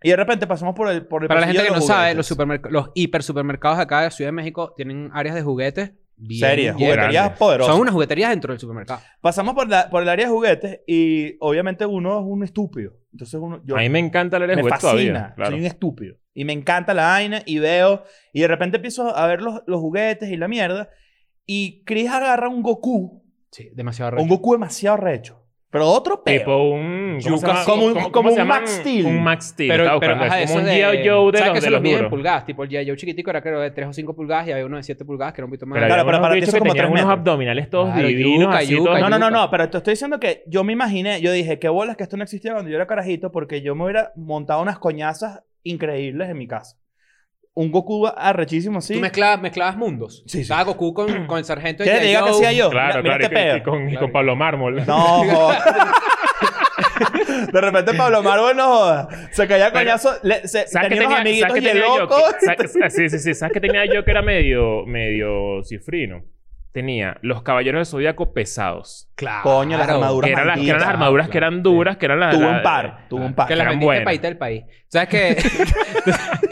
Y 0.02 0.10
de 0.10 0.16
repente 0.18 0.46
pasamos 0.46 0.76
por 0.76 0.90
el 0.90 1.06
por 1.08 1.24
el 1.24 1.28
Para 1.28 1.40
la 1.42 1.48
pasillo 1.48 1.62
gente 1.62 1.74
que 1.74 1.74
no 1.74 1.80
los 1.80 1.88
sabe, 1.88 2.14
juguetes. 2.14 2.18
los, 2.18 2.38
supermerc- 2.38 2.70
los 2.70 2.90
hiper 2.94 3.24
supermercados 3.24 3.80
acá 3.80 4.02
de 4.02 4.12
Ciudad 4.12 4.28
de 4.28 4.34
México 4.34 4.74
tienen 4.78 5.10
áreas 5.14 5.36
de 5.36 5.42
juguetes. 5.42 5.92
Bien 6.18 6.40
Serias, 6.40 6.76
jugueterías 6.76 7.12
grandes. 7.14 7.38
poderosas. 7.40 7.74
Son 7.74 7.82
unas 7.82 7.94
jugueterías 7.94 8.30
dentro 8.30 8.54
del 8.54 8.60
supermercado. 8.60 9.02
Pasamos 9.22 9.54
por, 9.54 9.68
la, 9.70 9.90
por 9.90 10.04
el 10.04 10.10
área 10.10 10.26
de 10.28 10.32
juguetes 10.32 10.80
y 10.88 11.36
obviamente 11.40 11.86
uno 11.86 12.20
es 12.20 12.26
un 12.26 12.44
estúpido. 12.44 12.94
Entonces 13.12 13.40
uno... 13.42 13.62
Yo, 13.66 13.76
A 13.78 13.80
mí 13.80 13.90
me 13.90 14.00
encanta 14.00 14.38
el 14.38 14.48
me 14.48 14.56
juguete 14.56 14.70
fascina. 14.70 14.92
todavía. 14.92 15.34
Claro. 15.36 15.52
Soy 15.52 15.60
un 15.60 15.66
estúpido. 15.66 16.16
Y 16.34 16.46
me 16.46 16.54
encanta 16.54 16.94
la 16.94 17.06
vaina 17.08 17.42
y 17.46 17.60
veo... 17.60 18.04
Y 18.34 18.42
de 18.42 18.48
repente 18.48 18.78
empiezo 18.78 19.16
a 19.16 19.26
ver 19.28 19.42
los, 19.42 19.62
los 19.68 19.80
juguetes 19.80 20.30
y 20.30 20.38
la 20.38 20.48
mierda. 20.48 20.90
Y 21.46 21.84
Chris 21.86 22.10
agarra 22.10 22.50
un 22.50 22.62
Goku. 22.62 23.24
Sí, 23.52 23.70
demasiado 23.74 24.12
Un 24.12 24.18
recho. 24.18 24.28
Goku 24.30 24.52
demasiado 24.54 24.98
recho. 24.98 25.45
Pero 25.72 25.88
otro 25.90 26.24
peo. 26.24 26.40
Tipo 26.40 26.58
un... 26.70 27.20
¿cómo 27.22 27.38
se 27.38 27.48
llama? 27.48 27.64
como 27.66 27.86
un- 27.86 27.94
¿Cómo- 27.94 28.00
como 28.04 28.12
cómo 28.14 28.30
un 28.30 28.34
se 28.36 28.40
llaman? 28.40 28.62
Max 28.62 28.72
Steel. 28.72 29.06
Un 29.08 29.24
Max 29.24 29.46
Steel. 29.48 29.70
Pero, 29.70 29.84
estaba 29.84 30.00
pero 30.00 30.14
buscando. 30.14 30.34
ajá, 30.34 30.42
Es 30.44 30.48
como 30.50 30.60
eso 30.60 30.70
un 30.70 30.74
de... 30.74 30.82
G.I. 31.04 31.10
Joe 31.10 31.32
de 31.32 31.38
¿Sabes 31.38 31.40
los, 31.40 31.42
que 31.42 31.52
de 31.54 31.58
eso 31.58 31.66
los 31.66 31.72
los 31.72 31.82
miden 31.82 31.94
en 31.96 31.98
duros. 32.00 32.10
pulgadas? 32.12 32.46
Tipo 32.46 32.64
el 32.64 32.70
G.I. 32.70 32.88
Joe 32.88 32.96
chiquitico 32.96 33.30
era 33.32 33.42
creo 33.42 33.60
de 33.60 33.72
3 33.72 33.88
o 33.90 33.94
5 33.94 34.16
pulgadas 34.16 34.48
y 34.48 34.52
había 34.54 34.66
uno 34.66 34.78
de 34.78 34.84
7 34.84 35.04
pulgadas 35.06 35.34
que 35.34 35.42
era 35.42 35.46
un 35.46 35.52
poquito 35.52 35.66
más 35.66 35.76
Pero 35.76 35.88
Claro, 35.88 36.02
había 36.02 36.06
pero 36.06 36.18
unos 36.18 36.26
para 36.26 36.34
ti 36.34 36.40
bichos 36.40 36.54
que 36.54 36.60
como 36.60 36.72
tenían 36.72 36.86
tres 36.88 36.92
unos 36.94 37.06
metros. 37.10 37.20
abdominales 37.20 37.70
todos 37.70 37.92
Claro, 37.94 38.08
divinos. 38.08 38.40
yuca, 38.46 38.58
así, 38.58 38.72
yuca, 38.74 38.86
todos- 38.86 39.00
No, 39.02 39.10
no, 39.10 39.20
no, 39.20 39.30
no, 39.32 39.50
pero 39.52 39.70
te 39.70 39.78
estoy 39.78 39.92
diciendo 39.92 40.20
que 40.20 40.44
yo 40.48 40.64
me 40.64 40.72
imaginé, 40.74 41.20
yo 41.22 41.32
dije, 41.34 41.60
qué 41.60 41.68
bolas 41.68 41.98
que 41.98 42.04
esto 42.04 42.16
no 42.16 42.24
existía 42.24 42.54
cuando 42.54 42.70
yo 42.70 42.78
era 42.78 42.88
carajito, 42.88 43.32
porque 43.34 43.62
yo 43.62 43.76
me 43.76 43.84
hubiera 43.84 44.14
montado 44.16 44.62
unas 44.62 44.80
coñazas 44.80 45.42
increíbles 45.64 46.30
en 46.30 46.38
mi 46.38 46.48
casa. 46.48 46.78
Un 47.58 47.72
Goku 47.72 48.06
arrechísimo 48.06 48.80
así. 48.80 48.94
Tú 48.96 49.00
mezclabas, 49.00 49.40
mezclabas 49.42 49.78
mundos. 49.78 50.24
Sí, 50.28 50.38
sí. 50.38 50.42
Estaba 50.42 50.64
Goku 50.64 50.94
con, 50.94 51.26
con 51.28 51.38
el 51.40 51.46
sargento 51.46 51.84
de 51.84 51.90
¿Quieres 51.90 52.02
que 52.02 52.08
G.I. 52.08 52.10
diga 52.10 52.24
que 52.26 52.30
hacía 52.32 52.52
yo? 52.52 52.70
Claro, 52.70 53.02
Mira- 53.02 53.18
claro. 53.18 53.24
este 53.24 53.50
y 53.50 53.54
que- 53.60 53.64
con, 53.64 53.90
y 53.90 53.96
con 53.96 54.12
Pablo 54.12 54.36
Mármol. 54.36 54.86
No. 54.86 55.24
De 57.52 57.62
repente 57.62 57.94
Pablo 57.94 58.22
Marvel 58.24 58.56
no 58.58 58.66
joda. 58.68 59.08
Se 59.32 59.48
caía 59.48 59.72
coñazo. 59.72 60.12
le- 60.24 60.48
se- 60.48 60.68
¿Sabes 60.68 60.90
qué 60.90 60.96
tenía 60.96 61.08
unos 61.08 61.18
tenía, 61.18 61.22
amiguitos 61.22 61.48
¿sabes 61.50 61.64
y 61.64 61.66
qué 61.66 61.72
tenía 61.74 61.88
yo? 61.88 62.00
loco. 62.02 62.16
Que- 62.40 62.68
¿sabes- 62.68 62.94
sí, 62.94 63.10
sí, 63.10 63.20
sí. 63.20 63.34
¿Sabes 63.34 63.54
qué 63.54 63.62
tenía 63.62 63.86
yo 63.86 64.04
que 64.06 64.12
era 64.12 64.22
medio, 64.22 64.86
medio 64.86 65.64
cifrino? 65.64 66.24
Tenía 66.72 67.18
los 67.22 67.42
caballeros 67.42 67.80
de 67.80 67.86
Zodíaco 67.86 68.34
pesados. 68.34 69.10
Claro. 69.16 69.44
Coño, 69.44 69.78
las 69.78 69.88
armaduras 69.88 70.28
Que 70.28 70.34
eran, 70.34 70.48
las- 70.48 70.60
que 70.60 70.68
eran 70.68 70.80
las 70.82 70.90
armaduras 70.90 71.30
que 71.30 71.38
eran 71.38 71.64
duras, 71.64 71.96
que 71.98 72.06
eran 72.06 72.20
las... 72.20 72.36
Tuvo 72.36 72.44
las- 72.48 72.58
un 72.58 72.64
par, 72.64 73.08
tuvo 73.08 73.26
un 73.26 73.34
par. 73.34 73.48
Que 73.48 73.56
las 73.56 73.68
eran 73.68 73.80
vendiste 73.80 74.14
irte 74.14 74.28
del 74.28 74.38
país. 74.38 74.64
¿Sabes 74.90 75.08
que 75.10 75.38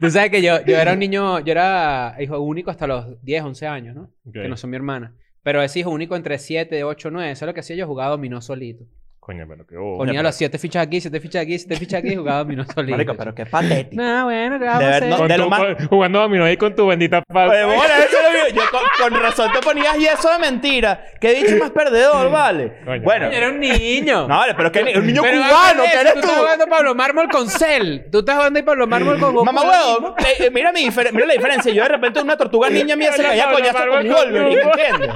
Tú 0.00 0.10
sabes 0.10 0.30
que 0.30 0.42
yo, 0.42 0.64
yo 0.64 0.76
era 0.76 0.92
un 0.92 0.98
niño, 1.00 1.40
yo 1.40 1.52
era 1.52 2.16
hijo 2.20 2.38
único 2.40 2.70
hasta 2.70 2.86
los 2.86 3.22
10, 3.22 3.42
11 3.42 3.66
años, 3.66 3.94
¿no? 3.94 4.02
Ok. 4.26 4.34
Que 4.34 4.48
no 4.48 4.56
son 4.56 4.70
mi 4.70 4.76
hermana. 4.76 5.14
Pero 5.42 5.62
ese 5.62 5.80
hijo 5.80 5.90
único 5.90 6.16
entre 6.16 6.38
7, 6.38 6.84
8, 6.84 7.10
9. 7.10 7.36
¿Sabes 7.36 7.50
lo 7.50 7.54
que 7.54 7.60
hacía 7.60 7.76
yo? 7.76 7.86
Jugaba 7.86 8.10
dominó 8.10 8.40
solito. 8.40 8.84
Coño, 9.28 9.44
pero 9.46 9.66
qué 9.66 9.76
bobo. 9.76 9.98
Ponía 9.98 10.22
las 10.22 10.36
7 10.36 10.56
fichas 10.58 10.86
aquí, 10.86 11.02
7 11.02 11.20
fichas 11.20 11.42
aquí, 11.42 11.58
7 11.58 11.76
fichas 11.76 11.98
aquí 11.98 12.14
y 12.14 12.16
jugaba 12.16 12.38
dominó 12.38 12.64
solito. 12.64 12.92
Marico, 12.96 13.14
pero 13.14 13.34
qué 13.34 13.44
patético. 13.44 14.00
No, 14.02 14.24
bueno, 14.24 14.58
¿qué 14.58 14.64
vamos 14.64 14.80
De 14.80 14.86
a 14.86 14.96
hacer? 14.96 15.08
no, 15.10 15.16
Con 15.18 15.28
de 15.28 15.34
tu- 15.34 15.40
lo 15.42 15.48
más- 15.50 15.60
con- 15.60 15.88
jugando 15.88 16.18
dominó 16.20 16.44
ahí 16.46 16.56
con 16.56 16.74
tu 16.74 16.86
bendita. 16.86 17.22
Oye, 17.28 17.64
bueno, 17.64 17.82
eso 17.82 18.16
lo 18.22 18.30
vi. 18.46 18.54
Yo 18.56 18.62
con, 18.70 18.80
con 19.10 19.20
razón 19.22 19.52
te 19.52 19.60
ponías 19.60 19.98
y 19.98 20.06
eso 20.06 20.30
de 20.32 20.38
mentira. 20.38 21.04
¿Qué 21.20 21.34
bicho 21.42 21.58
más 21.58 21.72
perdedor, 21.72 22.30
vale? 22.30 22.78
Coño. 22.86 23.02
Bueno. 23.02 23.26
Coño, 23.26 23.36
era 23.36 23.48
un 23.50 23.60
niño. 23.60 24.22
No, 24.28 24.38
vale, 24.38 24.54
pero 24.54 24.72
que 24.72 24.80
un 24.96 25.06
niño 25.06 25.20
Pero 25.20 25.36
cubano, 25.42 25.82
que 25.82 25.88
eso, 25.90 26.00
eres 26.00 26.14
tú 26.14 26.20
tú. 26.20 26.26
estás 26.26 26.38
jugando 26.40 26.66
Pablo 26.66 26.94
Mármol 26.94 27.28
con 27.28 27.48
Cell. 27.50 28.00
Tú 28.10 28.20
estás 28.20 28.36
jugando 28.36 28.58
ahí 28.58 28.62
Pablo 28.64 28.86
Mármol 28.86 29.18
con 29.20 29.34
Goku. 29.34 29.44
Mamá 29.44 29.60
huevo, 29.62 30.14
eh, 30.20 30.44
eh, 30.46 30.50
mira, 30.50 30.72
mi 30.72 30.86
difer- 30.88 31.12
mira 31.12 31.26
la 31.26 31.34
diferencia. 31.34 31.70
Yo 31.70 31.82
de 31.82 31.88
repente 31.90 32.22
una 32.22 32.38
tortuga 32.38 32.70
niña 32.70 32.96
mía 32.96 33.12
se 33.12 33.20
Hola, 33.20 33.28
caía 33.28 33.42
a 33.42 33.46
Pablo 33.46 33.58
coñazo 33.58 33.78
con 33.78 34.08
Wolverine, 34.08 34.56
¿me 34.56 34.62
Goku. 34.64 34.78
entiendes? 34.78 35.10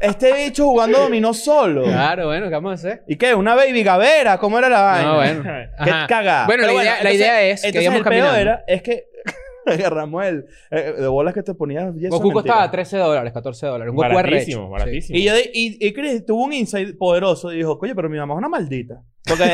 Este 0.00 0.32
bicho 0.32 0.64
jugando 0.66 0.98
dominó 1.02 1.34
solo. 1.34 1.84
Claro, 1.84 2.26
bueno, 2.26 2.46
¿qué 2.46 2.54
vamos 2.54 2.70
a 2.72 2.74
hacer? 2.74 3.02
¿Y 3.06 3.16
qué? 3.16 3.34
¿Una 3.34 3.54
baby 3.54 3.82
gavera? 3.82 4.38
¿Cómo 4.38 4.58
era 4.58 4.68
la 4.68 4.80
vaina? 4.82 5.08
No, 5.08 5.14
bueno. 5.16 5.42
Qué 5.84 5.90
Ajá. 5.90 6.06
cagada. 6.06 6.46
Bueno, 6.46 6.62
Pero 6.66 6.76
la 6.76 6.82
idea, 6.82 6.92
la 6.92 6.98
entonces- 6.98 7.20
idea 7.20 7.42
es 7.50 7.60
que 7.62 7.66
entonces 7.68 7.82
íbamos 7.84 7.98
el 7.98 8.04
caminando. 8.04 8.36
era, 8.36 8.64
es 8.66 8.82
que 8.82 9.04
agarramos 9.66 10.24
el... 10.24 10.46
eh, 10.70 10.94
de 10.98 11.06
bolas 11.06 11.34
que 11.34 11.42
te 11.42 11.54
ponías... 11.54 11.94
y 11.96 12.06
eso 12.06 12.16
Goku 12.16 12.28
es 12.28 12.34
costaba 12.34 12.60
mentira. 12.62 12.70
13 12.72 12.96
dólares, 12.96 13.32
14 13.32 13.66
dólares. 13.66 13.90
Un 13.90 13.96
Goku 13.96 14.14
Baratísimo, 14.14 14.70
baratísimo. 14.70 15.18
Y 15.18 15.24
yo 15.24 15.32
y, 15.38 15.76
y 15.80 15.92
Chris 15.92 16.24
tuvo 16.26 16.44
un 16.44 16.52
insight 16.52 16.96
poderoso 16.96 17.52
y 17.52 17.56
dijo, 17.58 17.78
coño, 17.78 17.94
pero 17.94 18.08
mi 18.08 18.18
mamá 18.18 18.34
es 18.34 18.38
una 18.38 18.48
maldita. 18.48 19.02
Porque, 19.28 19.44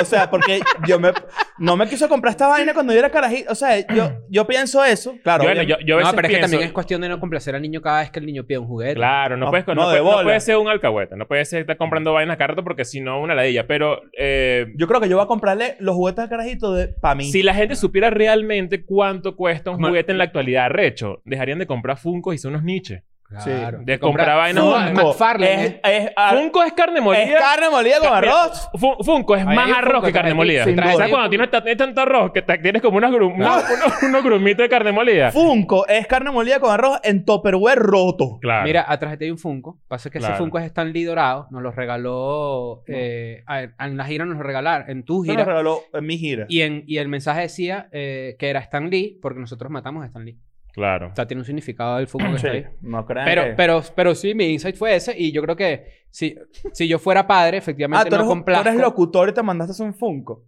o 0.00 0.04
sea, 0.04 0.30
porque 0.30 0.60
yo 0.86 0.98
me, 1.00 1.12
no 1.60 1.76
me 1.76 1.86
quiso 1.88 2.08
comprar 2.08 2.32
esta 2.32 2.48
vaina 2.48 2.74
cuando 2.74 2.92
yo 2.92 2.98
era 2.98 3.10
carajito. 3.10 3.52
O 3.52 3.54
sea, 3.54 3.78
yo, 3.94 4.10
yo 4.28 4.46
pienso 4.46 4.84
eso. 4.84 5.14
Claro, 5.22 5.44
Bueno, 5.44 5.62
yo, 5.62 5.76
yo 5.86 5.98
a 5.98 6.02
no, 6.02 6.10
pero 6.12 6.26
es 6.26 6.32
que 6.32 6.38
pienso- 6.38 6.40
también 6.50 6.62
es 6.62 6.72
cuestión 6.72 7.00
de 7.02 7.08
no 7.08 7.20
complacer 7.20 7.54
al 7.54 7.62
niño 7.62 7.80
cada 7.80 8.00
vez 8.00 8.10
que 8.10 8.18
el 8.18 8.26
niño 8.26 8.44
pide 8.44 8.58
un 8.58 8.66
juguete. 8.66 8.94
Claro, 8.94 9.36
no, 9.36 9.44
No, 9.46 9.50
puedes, 9.50 9.66
no, 9.68 9.74
no, 9.74 9.82
de 9.90 9.98
puede, 9.98 10.04
no 10.04 10.10
bola. 10.10 10.22
puede 10.24 10.40
ser 10.40 10.56
un 10.56 10.68
alcahueta. 10.68 11.14
No 11.16 11.26
puede 11.28 11.44
ser 11.44 11.60
estar 11.60 11.76
comprando 11.76 12.12
vainas 12.12 12.36
cada 12.36 12.48
rato 12.48 12.64
porque 12.64 12.84
si 12.84 13.00
no, 13.00 13.20
una 13.20 13.34
ladilla. 13.34 13.66
Pero 13.66 14.00
eh, 14.18 14.66
yo 14.76 14.88
creo 14.88 15.00
que 15.00 15.08
yo 15.08 15.16
voy 15.16 15.24
a 15.24 15.28
comprarle 15.28 15.76
los 15.80 15.94
juguetes 15.94 16.24
al 16.24 16.28
carajito 16.30 16.72
de, 16.74 16.88
para 16.88 17.14
mí. 17.14 17.24
si 17.30 17.42
la 17.42 17.54
gente 17.54 17.76
supiera 17.76 18.10
realmente 18.10 18.84
cuánto 18.84 19.36
cuesta 19.36 19.70
un 19.70 19.82
juguete 19.82 20.12
en 20.12 20.18
la 20.18 20.24
actualidad, 20.24 20.70
recho, 20.70 21.20
dejarían 21.24 21.58
de 21.58 21.66
comprar 21.66 21.98
Funkos 21.98 22.34
y 22.34 22.38
son 22.38 22.52
unos 22.52 22.64
niches. 22.64 23.02
Claro. 23.30 23.78
De 23.84 24.00
Comprar- 24.00 24.36
vainas. 24.36 24.64
Funko. 24.64 25.10
Es, 25.12 25.40
¿eh? 25.42 25.80
es, 25.84 26.10
ar- 26.16 26.36
Funko 26.36 26.64
es 26.64 26.72
carne 26.72 27.00
molida. 27.00 27.22
es 27.22 27.34
carne 27.40 27.70
molida 27.70 27.98
con 28.00 28.08
arroz. 28.12 28.68
Fu- 28.74 28.96
Funko 29.04 29.36
es 29.36 29.46
Ahí 29.46 29.54
más 29.54 29.66
hay 29.66 29.72
arroz 29.72 29.92
Funko 29.94 30.06
que 30.08 30.12
carne 30.12 30.34
molida. 30.34 30.64
sin 30.64 30.76
¿Sabes 30.76 30.94
duda. 30.94 31.08
cuando 31.10 31.28
tienes, 31.30 31.50
ta- 31.50 31.62
tienes 31.62 31.78
tanto 31.78 32.00
arroz 32.00 32.32
que 32.32 32.42
te- 32.42 32.58
tienes 32.58 32.82
como 32.82 32.96
unos, 32.98 33.10
unos, 33.14 33.32
unos- 33.36 34.02
unos 34.02 34.24
grumitos 34.24 34.64
de 34.64 34.68
carne 34.68 34.90
molida? 34.90 35.30
Funko 35.30 35.86
es 35.86 36.06
carne 36.08 36.32
molida 36.32 36.58
con 36.58 36.70
arroz 36.72 36.98
en 37.04 37.24
Tupperware 37.24 37.78
roto. 37.78 38.38
Claro. 38.40 38.64
Mira, 38.64 38.84
atrás 38.88 39.12
de 39.12 39.16
ti 39.18 39.24
hay 39.26 39.30
un 39.30 39.38
Funko. 39.38 39.78
Pasa 39.86 40.10
que 40.10 40.18
Claro. 40.18 40.34
ese 40.34 40.42
Funko 40.42 40.58
es 40.58 40.64
Stan 40.64 40.92
Lee 40.92 41.04
dorado. 41.04 41.46
Nos 41.52 41.62
lo 41.62 41.70
regaló... 41.70 42.82
eh, 42.88 43.44
a- 43.46 43.62
en 43.62 43.96
la 43.96 44.04
gira 44.06 44.24
nos 44.24 44.38
lo 44.38 44.42
regalaron. 44.42 44.90
En 44.90 45.04
tu 45.04 45.22
Eso 45.22 45.30
gira. 45.32 45.44
nos 45.44 45.46
regaló 45.46 45.80
en 45.92 46.04
mi 46.04 46.18
gira. 46.18 46.46
Y, 46.48 46.62
en, 46.62 46.82
y 46.86 46.98
el 46.98 47.06
mensaje 47.08 47.42
decía 47.42 47.88
eh, 47.92 48.34
que 48.40 48.50
era 48.50 48.58
Stan 48.60 48.90
Lee 48.90 49.18
porque 49.22 49.38
nosotros 49.38 49.70
matamos 49.70 50.02
a 50.02 50.06
Stan 50.06 50.24
Lee. 50.24 50.36
Claro. 50.72 51.08
O 51.12 51.14
sea, 51.16 51.26
tiene 51.26 51.40
un 51.40 51.44
significado 51.44 51.98
que 51.98 52.06
Sí, 52.06 52.18
está 52.36 52.50
ahí. 52.50 52.66
no 52.80 53.04
crean 53.06 53.24
Pero, 53.26 53.42
que- 53.44 53.50
pero, 53.52 53.82
pero 53.94 54.14
sí, 54.14 54.34
mi 54.34 54.46
insight 54.52 54.76
fue 54.76 54.94
ese. 54.94 55.14
Y 55.18 55.32
yo 55.32 55.42
creo 55.42 55.56
que 55.56 56.04
si, 56.10 56.36
si 56.72 56.86
yo 56.88 56.98
fuera 56.98 57.26
padre, 57.26 57.56
efectivamente 57.58 58.02
Ah, 58.06 58.10
tú 58.10 58.10
no 58.10 58.16
eres, 58.16 58.26
tú 58.26 58.28
complazco. 58.30 58.68
eres 58.68 58.80
locutor 58.80 59.28
y 59.28 59.32
te 59.34 59.42
mandaste 59.42 59.82
un 59.82 59.94
Funko. 59.94 60.44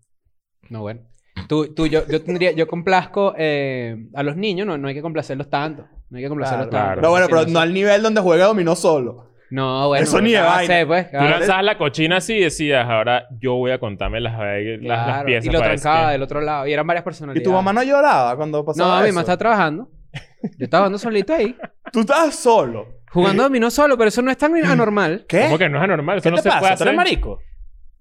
No, 0.71 0.81
bueno. 0.83 1.01
Tú, 1.49 1.75
tú, 1.75 1.87
yo, 1.87 2.07
yo 2.07 2.23
tendría, 2.23 2.53
yo 2.53 2.67
complazco 2.67 3.35
eh, 3.37 3.97
a 4.15 4.23
los 4.23 4.37
niños, 4.37 4.67
no, 4.67 4.79
no 4.79 4.89
hay 4.89 4.95
que 4.95 5.03
complacerlos 5.03 5.51
tanto. 5.51 5.87
No 6.11 6.19
hay 6.19 6.23
que 6.25 6.29
complacerlos 6.29 6.69
Claro, 6.69 6.85
tanto. 6.87 7.01
Pero 7.01 7.11
bueno, 7.11 7.27
pero 7.29 7.43
no 7.47 7.53
no 7.55 7.59
al 7.61 7.73
nivel 7.73 8.03
donde 8.03 8.21
juega 8.21 8.45
dominó 8.47 8.77
solo. 8.77 9.31
No, 9.51 9.89
bueno. 9.89 10.05
Eso 10.05 10.21
ni 10.21 10.33
de 10.33 10.41
vaina. 10.41 10.75
sé, 10.75 10.87
pues. 10.87 11.07
Tú 11.07 11.11
claro. 11.19 11.29
lanzabas 11.39 11.65
la 11.65 11.77
cochina 11.79 12.17
así 12.19 12.35
y 12.35 12.41
decías, 12.41 12.87
ahora 12.89 13.27
yo 13.39 13.55
voy 13.55 13.71
a 13.71 13.79
contarme 13.79 14.21
las, 14.21 14.39
las, 14.39 15.07
las 15.07 15.25
piezas. 15.25 15.45
y 15.47 15.51
lo 15.51 15.59
para 15.59 15.75
trancaba 15.75 16.07
que- 16.07 16.13
del 16.13 16.23
otro 16.23 16.41
lado. 16.41 16.67
Y 16.67 16.73
eran 16.73 16.87
varias 16.87 17.03
¿Y 17.03 17.05
personalidades. 17.05 17.43
tu 17.43 17.53
mamá 17.53 17.73
no 17.73 17.83
lloraba 17.83 18.37
cuando 18.37 18.59
No, 18.59 18.65
pasaba 18.65 19.01
mi 19.01 19.07
eso? 19.09 19.13
mamá 19.15 19.21
estaba 19.23 19.37
trabajando. 19.37 19.91
Yo 20.59 20.65
estaba 20.65 20.83
jugando 20.83 20.99
solito 20.99 21.35
ahí. 21.35 21.57
Tú 21.93 22.01
estabas 22.01 22.35
solo. 22.35 23.03
Jugando 23.11 23.43
dominó 23.43 23.71
solo, 23.71 23.97
pero 23.99 24.09
eso 24.09 24.23
no 24.23 24.31
es 24.31 24.39
tan 24.39 24.55
anormal. 24.65 25.27
¿Qué? 25.29 25.43
¿Cómo 25.45 25.59
que 25.59 25.69
no 25.69 25.79
es 25.79 25.85
anormal? 25.85 26.19
Eso 26.19 26.25
¿Qué 26.25 26.31
no 26.31 26.37
te 26.37 26.43
se 26.43 26.49
puede 26.49 26.61
pasa? 26.63 26.85
¿Tú 26.85 26.91
eres 26.91 26.99
hacer. 26.99 27.52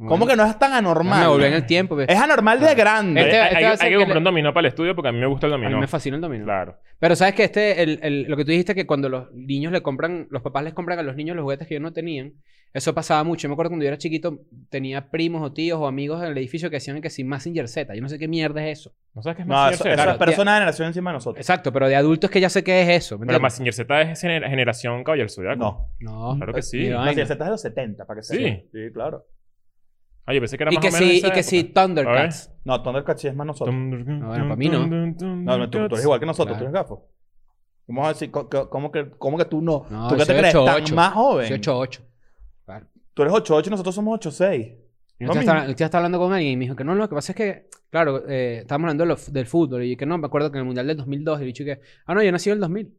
¿Cómo 0.07 0.25
que 0.27 0.35
no 0.35 0.45
es 0.45 0.57
tan 0.59 0.73
anormal? 0.73 1.21
Me 1.21 1.27
volví 1.27 1.45
en 1.45 1.53
el 1.53 1.65
tiempo. 1.65 1.95
pues. 1.95 2.07
Es 2.09 2.17
anormal 2.17 2.59
de 2.59 2.73
grande. 2.75 3.21
Este- 3.21 3.39
hay, 3.39 3.45
este 3.45 3.57
hay- 3.57 3.63
a 3.65 3.71
hay 3.71 3.77
que 3.89 3.95
comprar 3.95 4.09
le- 4.15 4.17
un 4.17 4.23
dominó 4.23 4.53
para 4.53 4.67
el 4.67 4.69
estudio 4.69 4.95
porque 4.95 5.09
a 5.09 5.11
mí 5.11 5.19
me 5.19 5.27
gusta 5.27 5.47
el 5.47 5.53
A 5.53 5.57
mí 5.57 5.63
dominó. 5.63 5.79
me 5.81 5.87
fascina 5.87 6.15
el 6.15 6.21
dominó. 6.21 6.43
Claro. 6.45 6.77
Pero 6.99 7.15
sabes 7.15 7.33
que 7.35 7.43
este, 7.43 7.81
el, 7.83 7.99
el- 8.03 8.23
lo 8.23 8.37
que 8.37 8.45
tú 8.45 8.51
dijiste 8.51 8.75
que 8.75 8.85
cuando 8.85 9.09
los 9.09 9.31
niños 9.33 9.71
le 9.71 9.81
compran, 9.81 10.27
los 10.29 10.41
papás 10.41 10.63
les 10.63 10.73
compran 10.73 10.99
a 10.99 11.03
los 11.03 11.15
niños 11.15 11.35
los 11.35 11.43
juguetes 11.43 11.67
que 11.67 11.75
ellos 11.75 11.83
no 11.83 11.93
tenían, 11.93 12.33
eso 12.73 12.93
pasaba 12.95 13.23
mucho. 13.25 13.43
Yo 13.43 13.49
me 13.49 13.53
acuerdo 13.53 13.71
cuando 13.71 13.83
yo 13.83 13.89
era 13.89 13.97
chiquito, 13.97 14.39
tenía 14.69 15.09
primos 15.09 15.41
o 15.41 15.51
tíos 15.51 15.77
o 15.79 15.87
amigos 15.87 16.21
en 16.23 16.29
el 16.29 16.37
edificio 16.37 16.69
que 16.69 16.77
decían 16.77 17.01
que 17.01 17.09
sin 17.09 17.27
Massinger 17.27 17.67
Z. 17.67 17.93
Yo 17.95 18.01
no 18.01 18.07
sé 18.07 18.17
qué 18.17 18.27
mierda 18.29 18.65
es 18.65 18.79
eso. 18.79 18.93
¿No 19.13 19.21
sabes 19.23 19.35
qué 19.35 19.41
es 19.41 19.47
No, 19.47 19.67
eso, 19.69 19.77
Z? 19.83 19.89
eso 19.89 19.95
Claro, 19.97 20.11
es 20.11 20.17
persona 20.17 20.51
ya- 20.51 20.55
de 20.55 20.59
generación 20.61 20.87
encima 20.87 21.09
de 21.09 21.15
nosotros. 21.15 21.41
Exacto, 21.41 21.73
pero 21.73 21.89
de 21.89 21.95
adultos 21.97 22.29
que 22.29 22.39
ya 22.39 22.49
sé 22.49 22.63
qué 22.63 22.81
es 22.83 22.89
eso. 23.05 23.19
¿me 23.19 23.25
Pero? 23.25 23.39
Mazinger 23.41 23.73
Z 23.73 24.01
es 24.03 24.23
gener- 24.23 24.47
generación 24.49 25.03
Caballero 25.03 25.27
Zodiaco. 25.27 25.57
No. 25.59 25.89
No. 25.99 26.35
Claro 26.37 26.53
que 26.53 26.61
sí. 26.61 26.87
No, 26.87 27.05
el 27.05 27.15
Z 27.15 27.33
es 27.33 27.39
de 27.39 27.45
los 27.49 27.61
70, 27.61 28.05
para 28.05 28.19
que 28.21 28.23
Sí. 28.23 28.37
sepa. 28.37 28.61
Sí, 28.71 28.93
claro. 28.93 29.25
Ah, 30.31 30.33
yo 30.33 30.39
pensé 30.39 30.57
que 30.57 30.63
era 30.63 30.71
Y 30.71 30.75
más 30.75 30.81
que 30.81 30.87
o 30.89 30.91
menos 30.93 31.09
sí, 31.09 31.17
esa 31.17 31.27
y 31.27 31.31
que 31.31 31.39
época. 31.39 31.43
sí, 31.43 31.63
Thundercats. 31.65 32.51
No, 32.63 32.81
Thundercats 32.81 33.21
sí 33.21 33.27
es 33.27 33.35
más 33.35 33.45
nosotros. 33.47 33.75
No, 33.75 34.27
bueno, 34.29 34.43
para 34.45 34.55
mí 34.55 34.69
no. 34.69 34.87
No, 34.87 35.57
no, 35.57 35.69
tú, 35.69 35.77
tú 35.79 35.95
eres 35.95 36.03
igual 36.03 36.19
que 36.21 36.25
nosotros, 36.25 36.57
Claro. 36.57 36.59
tú 36.59 36.63
eres 36.63 36.73
gafo. 36.73 37.09
¿Cómo, 37.85 38.01
vas 38.01 38.09
a 38.11 38.13
decir, 38.13 38.31
co- 38.31 38.47
cómo 38.69 38.91
que, 38.91 39.09
¿Cómo 39.17 39.37
que 39.37 39.43
tú 39.45 39.61
no? 39.61 39.85
No, 39.89 40.07
¿Tú 40.07 40.15
qué 40.15 40.19
yo 40.21 40.25
te 40.27 40.37
crees? 40.37 40.55
8-8. 40.55 40.85
Tan 40.85 40.95
más 40.95 41.13
joven. 41.13 41.47
Soy 41.49 41.57
8-8. 41.59 41.99
Claro. 42.65 42.87
Tú 43.13 43.21
eres 43.23 43.33
8'8 43.33 43.67
y 43.67 43.69
nosotros 43.71 43.93
somos 43.93 44.17
8'6. 44.19 44.77
Y 45.19 45.23
No, 45.25 45.33
un 45.33 45.39
día 45.39 45.41
mi- 45.41 45.59
estaba, 45.59 45.65
estaba 45.65 45.97
hablando 45.99 46.19
con 46.19 46.31
alguien 46.33 46.53
y 46.53 46.57
me 46.57 46.63
dijo 46.65 46.75
que 46.77 46.83
no, 46.85 46.95
lo 46.95 47.09
que 47.09 47.15
pasa 47.15 47.33
es 47.33 47.35
que, 47.35 47.69
claro, 47.89 48.23
eh, 48.29 48.59
estábamos 48.61 48.85
hablando 48.85 49.03
de 49.03 49.07
lo- 49.09 49.33
del 49.33 49.45
fútbol 49.45 49.83
y 49.83 49.97
que 49.97 50.05
no, 50.05 50.17
me 50.17 50.27
acuerdo 50.27 50.49
que 50.51 50.57
en 50.57 50.61
el 50.61 50.65
Mundial 50.65 50.87
del 50.87 50.95
2002 50.97 51.37
y 51.39 51.41
le 51.41 51.45
dije 51.47 51.65
que, 51.65 51.81
ah, 52.05 52.13
no, 52.15 52.23
yo 52.23 52.31
nací 52.31 52.49
en 52.49 52.53
el 52.55 52.59
2000. 52.61 52.97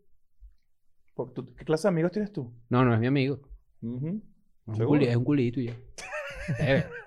Porque 1.15 1.33
tú- 1.35 1.55
¿Qué 1.57 1.65
clase 1.65 1.85
de 1.85 1.89
amigos 1.89 2.13
tienes 2.13 2.33
tú? 2.33 2.53
No, 2.69 2.85
no 2.85 2.93
es 2.93 3.01
mi 3.01 3.07
amigo. 3.07 3.41
Ujú. 3.83 4.23
Es 4.73 4.79
un, 4.79 4.87
culi- 4.87 5.07
es 5.09 5.17
un 5.17 5.25
culito 5.25 5.61
y 5.61 5.67
yo. 5.69 5.73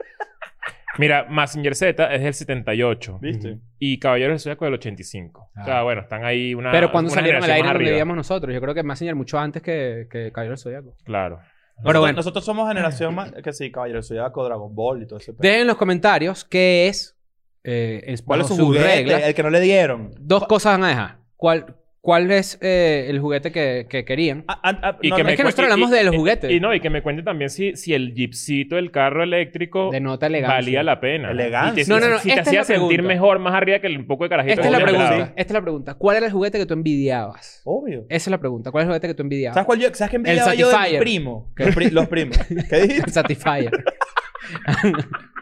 Mira, 0.97 1.25
Mazinger 1.29 1.75
Z 1.75 2.13
es 2.13 2.21
del 2.21 2.33
78. 2.33 3.19
¿Viste? 3.21 3.57
Y 3.79 3.99
Caballero 3.99 4.31
del 4.31 4.39
Zodiaco 4.39 4.65
del 4.65 4.75
85. 4.75 5.51
O 5.61 5.63
sea, 5.65 5.79
Ah. 5.79 5.83
bueno, 5.83 6.01
están 6.01 6.23
ahí 6.25 6.53
una. 6.53 6.71
Pero 6.71 6.91
cuando 6.91 7.09
una 7.11 7.15
salieron 7.21 7.43
al 7.43 7.51
aire 7.51 7.67
donde 7.67 7.83
vivíamos 7.85 8.15
nosotros, 8.15 8.53
yo 8.53 8.61
creo 8.61 8.73
que 8.73 8.83
Massinger 8.83 9.15
mucho 9.15 9.37
antes 9.39 9.61
que, 9.61 10.07
que 10.09 10.31
Caballero 10.31 10.51
del 10.55 10.59
Zodiaco. 10.59 10.95
Claro. 11.03 11.37
Pero 11.37 11.83
Nosotros- 11.83 12.01
bueno. 12.01 12.15
Nosotros 12.15 12.45
somos 12.45 12.67
generación 12.69 13.15
más... 13.15 13.31
Que 13.33 13.51
sí, 13.51 13.71
Caballero 13.71 13.97
del 13.97 14.03
Zodiaco, 14.05 14.45
Dragon 14.45 14.73
Ball 14.73 15.03
y 15.03 15.07
todo 15.07 15.19
ese. 15.19 15.33
Dejen 15.37 15.61
en 15.61 15.67
los 15.67 15.75
comentarios 15.77 16.45
qué 16.45 16.87
es, 16.87 17.17
eh, 17.63 18.01
es- 18.07 18.21
¿Cuál 18.21 18.41
es 18.41 18.47
su 18.47 18.55
sus 18.55 18.65
juguete? 18.65 18.85
reglas. 18.85 19.23
El 19.23 19.33
que 19.35 19.43
no 19.43 19.49
le 19.49 19.59
dieron. 19.59 20.11
Dos 20.19 20.47
cosas 20.47 20.73
van 20.73 20.83
a 20.85 20.87
dejar. 20.89 21.17
¿Cuál, 21.35 21.75
cuál 22.05 22.29
es 22.29 22.59
eh, 22.61 23.07
el 23.09 23.19
juguete 23.19 23.51
que, 23.51 23.87
que 23.89 24.05
querían? 24.05 24.43
Ah, 24.47 24.59
ah, 24.63 24.79
ah, 24.83 24.97
Y 25.01 25.09
no, 25.09 25.15
que 25.15 25.23
no, 25.23 25.25
me 25.25 25.31
es 25.33 25.37
que 25.37 25.43
nosotros 25.43 25.63
hablamos 25.71 25.89
y- 25.89 25.93
de 25.97 26.03
los 26.03 26.13
y- 26.13 26.17
juguetes. 26.17 26.51
Y, 26.51 26.59
no, 26.59 26.71
y 26.75 26.79
que 26.79 26.91
me 26.91 27.01
cuente 27.01 27.23
también 27.23 27.49
si, 27.49 27.75
si 27.75 27.95
el 27.95 28.13
jeepcito, 28.13 28.77
el 28.77 28.91
carro 28.91 29.23
eléctrico, 29.23 29.89
Denota 29.91 30.27
elegancia. 30.27 30.55
valía 30.55 30.83
la 30.83 30.99
pena. 30.99 31.31
Elegancia. 31.31 31.81
Y 31.81 31.85
te- 31.85 31.91
No, 31.91 31.99
no, 31.99 32.07
no, 32.09 32.19
Si 32.19 32.25
te 32.25 32.29
esta 32.29 32.41
es 32.41 32.47
hacía 32.49 32.59
la 32.59 32.65
sentir 32.65 32.87
pregunta. 32.87 33.07
mejor, 33.07 33.39
más 33.39 33.55
arriba 33.55 33.79
que 33.79 33.87
el 33.87 34.05
poco 34.05 34.23
de 34.25 34.29
carajito. 34.29 34.51
Esta 34.53 34.61
que 34.61 34.67
es 34.67 34.71
la 34.79 34.85
pregunta. 34.85 35.33
Esta 35.35 35.41
es 35.41 35.51
la 35.51 35.61
pregunta. 35.61 35.93
¿Cuál 35.95 36.17
era 36.17 36.25
el 36.27 36.31
juguete 36.31 36.59
que 36.59 36.65
tú 36.67 36.75
envidiabas? 36.75 37.61
Obvio. 37.65 38.01
Esa 38.09 38.15
es 38.15 38.27
la 38.27 38.37
pregunta. 38.37 38.69
¿Cuál 38.69 38.83
es 38.83 38.85
el 38.85 38.89
juguete 38.91 39.07
que 39.07 39.13
tú 39.15 39.23
envidiabas? 39.23 39.55
¿Sabes 39.55 39.65
cuál 39.65 39.79
yo? 39.79 39.89
¿Sabes 39.95 40.11
qué 40.11 40.15
envidiaba 40.17 40.53
yo 40.53 40.67
de 40.67 40.73
mi 40.73 40.77
Satisfyer. 40.77 40.99
primo? 41.01 41.51
Los, 41.55 41.75
pri- 41.75 41.89
los 41.89 42.07
primos. 42.07 42.37
¿Qué 42.69 42.81
dijiste? 42.81 43.11
Satisfyer. 43.11 43.71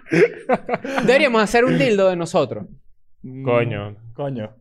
Deberíamos 1.05 1.41
hacer 1.43 1.65
un 1.65 1.77
dildo 1.77 2.09
de 2.09 2.15
nosotros. 2.15 2.65
Coño. 3.43 3.95
Coño. 4.13 4.55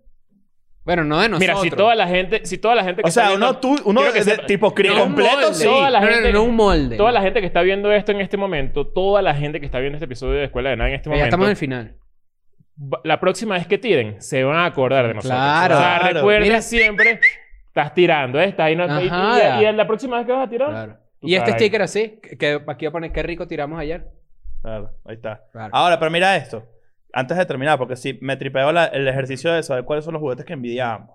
Bueno, 0.85 1.05
no 1.05 1.21
de 1.21 1.29
nosotros. 1.29 1.57
Mira, 1.61 1.71
si 1.71 1.77
toda 1.77 1.95
la 1.95 2.09
gente, 2.09 2.41
si 2.45 2.59
toda 2.59 2.75
la 2.75 2.83
gente 2.85 3.03
que 3.03 3.09
O 3.09 3.13
sea, 3.13 3.25
está 3.27 3.37
uno, 3.37 3.47
viendo- 3.53 3.61
tú, 3.61 3.77
uno 3.89 4.01
quiero 4.01 4.15
que 4.15 4.25
de- 4.25 4.37
sepa- 4.37 4.47
tipo 4.47 4.75
cri- 4.75 4.89
No, 4.89 4.95
un 4.95 5.01
completo, 5.03 5.33
molde. 5.37 5.55
sí. 5.55 5.65
Toda 5.65 5.91
la 5.91 6.01
no, 6.01 6.07
no, 6.07 6.13
gente- 6.13 6.33
no, 6.33 6.39
no, 6.41 6.45
un 6.45 6.57
molde. 6.57 6.97
Toda 6.97 7.13
la 7.13 7.23
gente 7.23 7.41
que 7.41 7.47
está 7.47 7.63
viendo 7.63 7.93
esto 7.93 8.11
en 8.13 8.21
este 8.21 8.37
momento, 8.37 8.87
toda 8.89 9.23
la 9.23 9.35
gente 9.35 9.61
que 9.61 9.67
está 9.67 9.79
viendo 9.79 9.97
este 9.97 10.07
episodio 10.07 10.35
de 10.41 10.45
Escuela 10.47 10.71
de 10.71 10.77
Nada 10.77 10.91
en 10.91 10.97
este 10.97 11.05
Que 11.09 11.11
ya 11.11 11.25
momento, 11.25 11.27
estamos 11.27 11.47
en 11.47 11.51
el 11.51 11.57
final. 11.57 11.97
va- 12.93 13.01
la 13.05 13.21
próxima 13.21 13.55
vez 13.55 13.67
que 13.69 13.79
tiren, 13.79 14.21
se 14.21 14.43
van 14.43 14.57
a 14.57 14.65
acordar 14.65 15.07
de 15.07 15.15
nosotros. 15.15 15.39
Claro. 15.39 15.75
O 15.77 15.79
sea, 15.79 15.99
Claro. 16.01 16.15
recuerda 16.15 16.41
Mira. 16.47 16.63
siempre, 16.63 17.21
estás 17.69 17.95
tirando, 17.95 18.41
¿eh? 18.41 18.47
Estás 18.47 18.67
ahí, 18.67 18.75
no, 18.77 18.85
y, 19.01 19.09
Ajá. 19.09 19.63
y- 19.63 19.65
y 19.67 19.73
la 19.73 19.87
próxima 19.87 20.17
vez 20.17 20.27
que 20.27 20.33
vas 20.33 20.47
a 20.47 20.51
tirar, 20.51 20.71
Claro. 20.71 20.97
Tu 21.21 21.29
Y 21.29 21.35
este 21.37 21.47
cara 21.47 21.59
sticker 21.59 21.83
así, 21.83 22.19
que, 22.21 22.37
que 22.37 22.61
aquí 22.67 22.85
voy 22.85 22.89
a 22.89 22.91
poner 22.91 23.13
qué 23.13 23.23
rico 23.23 23.47
tiramos 23.47 23.79
ayer. 23.79 24.09
Claro, 24.63 24.91
ahí 25.05 25.15
está. 25.15 25.43
Claro. 25.53 25.71
Ahora, 25.73 25.97
pero 26.01 26.11
mira 26.11 26.35
esto. 26.37 26.65
Antes 27.13 27.37
de 27.37 27.45
terminar, 27.47 27.79
porque 27.79 27.97
si 27.97 28.19
me 28.23 28.37
tripeo 28.37 28.73
la- 28.73 28.87
el 28.87 29.07
ejercicio 29.07 29.53
de 29.53 29.63
saber 29.63 29.85
cuáles 29.85 30.05
son 30.05 30.15
los 30.15 30.21
juguetes 30.21 30.45
que 30.47 30.55
envidiábamos. 30.55 31.11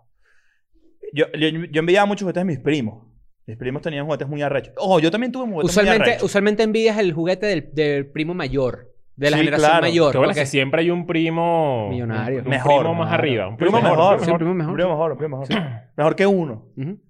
Yo, 1.14 1.26
yo, 1.34 1.48
yo 1.50 1.80
envidiaba 1.80 2.06
muchos 2.06 2.24
juguetes 2.24 2.42
de 2.42 2.46
mis 2.46 2.60
primos. 2.60 3.06
Mis 3.46 3.58
primos 3.58 3.82
tenían 3.82 4.06
juguetes 4.06 4.28
muy 4.28 4.42
arrechos. 4.42 4.74
Ojo, 4.78 5.00
yo 5.00 5.10
también 5.10 5.32
tuve 5.32 5.44
juguetes 5.46 5.64
muy 5.64 5.70
Usualmente, 5.70 6.04
arrechos. 6.12 6.24
usualmente 6.24 6.64
envidias 6.64 6.98
el 7.00 7.14
juguete 7.14 7.46
del, 7.46 7.70
del 7.74 8.06
primo 8.08 8.34
mayor. 8.34 8.94
De 9.16 9.32
la 9.32 9.38
Sí, 9.38 9.44
generación 9.46 9.70
claro. 9.72 9.82
mayor. 9.88 10.14
Porque- 10.16 10.34
que 10.42 10.46
siempre 10.46 10.82
hay 10.82 10.92
un 10.92 11.08
primo... 11.08 11.88
Millonario. 11.90 12.40
Un, 12.40 12.44
un 12.46 12.50
Mejor, 12.52 12.80
primo 12.82 12.94
más 12.94 13.12
arriba. 13.14 13.48
Un 13.48 13.58
Primo 13.58 13.82
mejor. 13.82 13.98
Un 14.20 14.38
primo 14.38 14.54
mejor. 14.54 14.72
Un 14.72 14.76
primo 14.76 14.90
mejor, 14.94 15.12
un 15.14 15.18
primo 15.18 15.38
mejor. 15.40 15.64
Mejor 15.96 16.16
que 16.16 16.28
uno. 16.28 16.66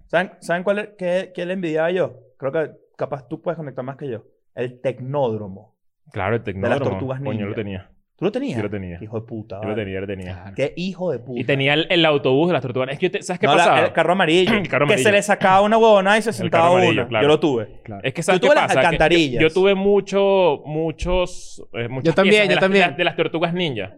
¿Saben, 0.06 0.32
¿saben 0.40 0.64
cuál 0.64 0.80
es, 0.80 0.90
qué, 0.98 1.32
qué 1.36 1.46
le 1.46 1.54
envidiaba 1.54 1.92
yo? 1.92 2.16
Creo 2.38 2.52
que 2.54 2.72
capaz 2.96 3.28
tú 3.28 3.42
puedes 3.42 3.58
conectar 3.58 3.84
más 3.84 3.98
que 3.98 4.08
yo. 4.08 4.24
El 4.56 4.80
tecnódromo. 4.80 5.76
Claro, 6.14 6.36
el 6.38 6.44
tecnódromo. 6.44 6.92
tortugas 6.92 7.20
Coño, 7.20 7.32
yo 7.32 7.36
ninja. 7.40 7.50
lo 7.50 7.56
tenía. 7.56 7.92
¿Tú 8.18 8.26
lo 8.26 8.32
tenías? 8.32 8.58
Yo 8.58 8.64
lo 8.64 8.70
tenía. 8.72 8.98
Hijo 9.00 9.20
de 9.20 9.28
puta. 9.28 9.60
Yo 9.62 9.70
lo 9.70 9.76
tenía, 9.76 9.94
yo 9.94 10.02
lo 10.02 10.08
tenía. 10.08 10.34
Claro. 10.34 10.56
Qué 10.56 10.74
hijo 10.76 11.12
de 11.12 11.20
puta. 11.20 11.40
Y 11.40 11.44
tenía 11.44 11.76
el, 11.76 11.86
el 11.90 12.04
autobús 12.04 12.48
de 12.48 12.54
las 12.54 12.64
tortugas. 12.64 12.90
Es 12.92 12.98
que 12.98 13.12
te- 13.12 13.22
¿sabes 13.22 13.40
qué 13.40 13.46
No, 13.46 13.54
la- 13.56 13.58
pasaba? 13.64 13.86
el 13.86 13.94
carro 13.94 14.14
amarillo. 14.14 14.54
El 14.58 14.68
carro 14.68 14.88
Que 14.88 14.98
se 14.98 15.12
le 15.12 15.22
sacaba 15.22 15.62
una 15.62 15.78
huevona 15.78 16.18
y 16.18 16.22
se 16.24 16.34
sentaba 16.34 16.70
amarillo, 16.70 17.02
una. 17.02 17.08
claro. 17.08 17.24
Yo 17.24 17.28
lo 17.28 17.40
tuve. 17.40 17.68
Claro. 17.84 18.02
Es 18.04 18.14
que 18.16 18.24
¿sabes 18.24 18.42
Yo 18.42 18.42
qué 18.42 18.48
tuve 18.48 18.56
las 18.56 18.64
pasa? 18.64 18.74
Que 18.74 18.82
yo- 18.84 18.88
alcantarillas. 18.88 19.42
Yo, 19.44 19.50
tuve 19.52 19.76
mucho, 19.76 20.64
muchos... 20.66 21.64
eh, 21.74 21.88
muchas 21.88 22.06
Yo 22.06 22.14
también, 22.16 22.42
de 22.44 22.48
yo 22.48 22.54
las- 22.56 22.60
también. 22.62 22.84
De, 22.86 22.90
las, 22.90 22.98
de 22.98 23.04
las 23.04 23.16
tortugas 23.16 23.54
ninja. 23.54 23.94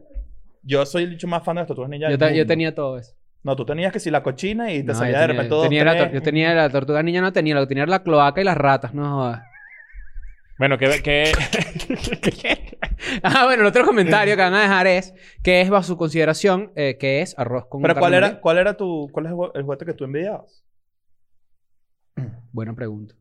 Yo 0.64 0.86
soy 0.86 1.04
el 1.04 1.18
más 1.28 1.44
fan 1.44 1.56
de 1.56 1.62
las 1.62 1.68
tortugas 1.68 1.90
ninja. 1.90 2.10
yo, 2.10 2.18
ta- 2.18 2.30
tenía 2.46 2.76
todo 2.76 2.98
eso. 2.98 3.14
No, 3.42 3.56
tú 3.56 3.64
tenías 3.66 3.94
que 3.94 4.02
si 4.02 4.12
la 4.12 4.22
cochina 4.22 4.70
y 4.74 4.80
te 4.82 4.88
No, 4.92 4.96
salía 4.96 5.22
de 5.22 5.28
repente 5.28 5.56
tenía 5.62 5.82
tres. 5.86 5.96
tor- 6.04 6.12
Yo 6.12 6.22
tenía 6.22 6.54
la 6.54 6.70
tortuga 6.70 7.02
niña, 7.02 7.22
no 7.22 7.32
tenía. 7.32 7.56
Lo 7.56 7.62
que 7.62 7.68
tenía 7.68 7.84
era 7.84 7.90
la 7.92 8.04
cloaca 8.04 8.42
y 8.42 8.44
las 8.44 8.58
ratas. 8.58 8.94
No 8.94 9.10
jodas. 9.16 9.44
Bueno, 10.60 10.78
que... 10.78 11.02
que 11.02 11.32
Ah, 13.24 13.46
bueno, 13.46 13.62
el 13.62 13.68
otro 13.68 13.86
comentario 13.86 14.36
que 14.36 14.42
van 14.42 14.54
a 14.54 14.62
dejar 14.62 14.88
es 14.88 15.14
que 15.42 15.62
es 15.62 15.70
bajo 15.70 15.84
su 15.84 15.98
consideración 15.98 16.74
eh, 16.76 16.98
que 17.00 17.22
es 17.22 17.34
arroz 17.40 17.66
con 17.68 17.82
Pero 17.82 17.96
¿cuál 17.96 18.14
era, 18.14 18.42
cuál 18.42 18.58
era 18.58 18.76
tu... 18.76 19.08
¿Cuál 19.12 19.26
es 19.28 19.32
el 19.56 19.64
juguete 19.64 19.86
que 19.86 19.94
tú 19.94 20.04
envidiabas? 20.04 20.64
Buena 22.52 22.76
pregunta. 22.76 23.16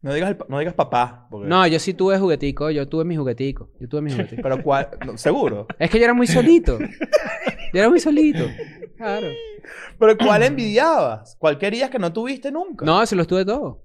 No 0.00 0.14
digas, 0.14 0.30
el 0.30 0.38
no 0.48 0.60
digas 0.60 0.74
papá. 0.74 1.26
porque- 1.28 1.48
No, 1.48 1.66
yo 1.66 1.80
sí 1.80 1.92
tuve 1.92 2.18
juguetico, 2.18 2.70
yo 2.70 2.88
tuve 2.88 3.04
mi 3.04 3.16
juguetico. 3.16 3.72
Yo 3.80 3.88
tuve 3.88 4.02
mi 4.02 4.12
juguetico. 4.12 4.40
Pero 4.42 4.62
¿cuál? 4.62 4.90
no, 5.04 5.18
¿Seguro? 5.18 5.66
es 5.78 5.90
que 5.90 5.98
yo 5.98 6.04
era 6.04 6.14
muy 6.14 6.28
solito. 6.28 6.78
Yo 6.78 7.80
era 7.80 7.88
muy 7.88 7.98
solito. 7.98 8.46
Claro. 8.96 9.26
¿Pero 9.98 10.16
cuál 10.16 10.44
envidiabas? 10.44 11.34
¿Cuál 11.36 11.58
querías 11.58 11.90
que 11.90 11.98
no 11.98 12.12
tuviste 12.12 12.52
nunca? 12.52 12.86
No, 12.86 13.04
se 13.06 13.16
los 13.16 13.26
tuve 13.26 13.44
todos. 13.44 13.78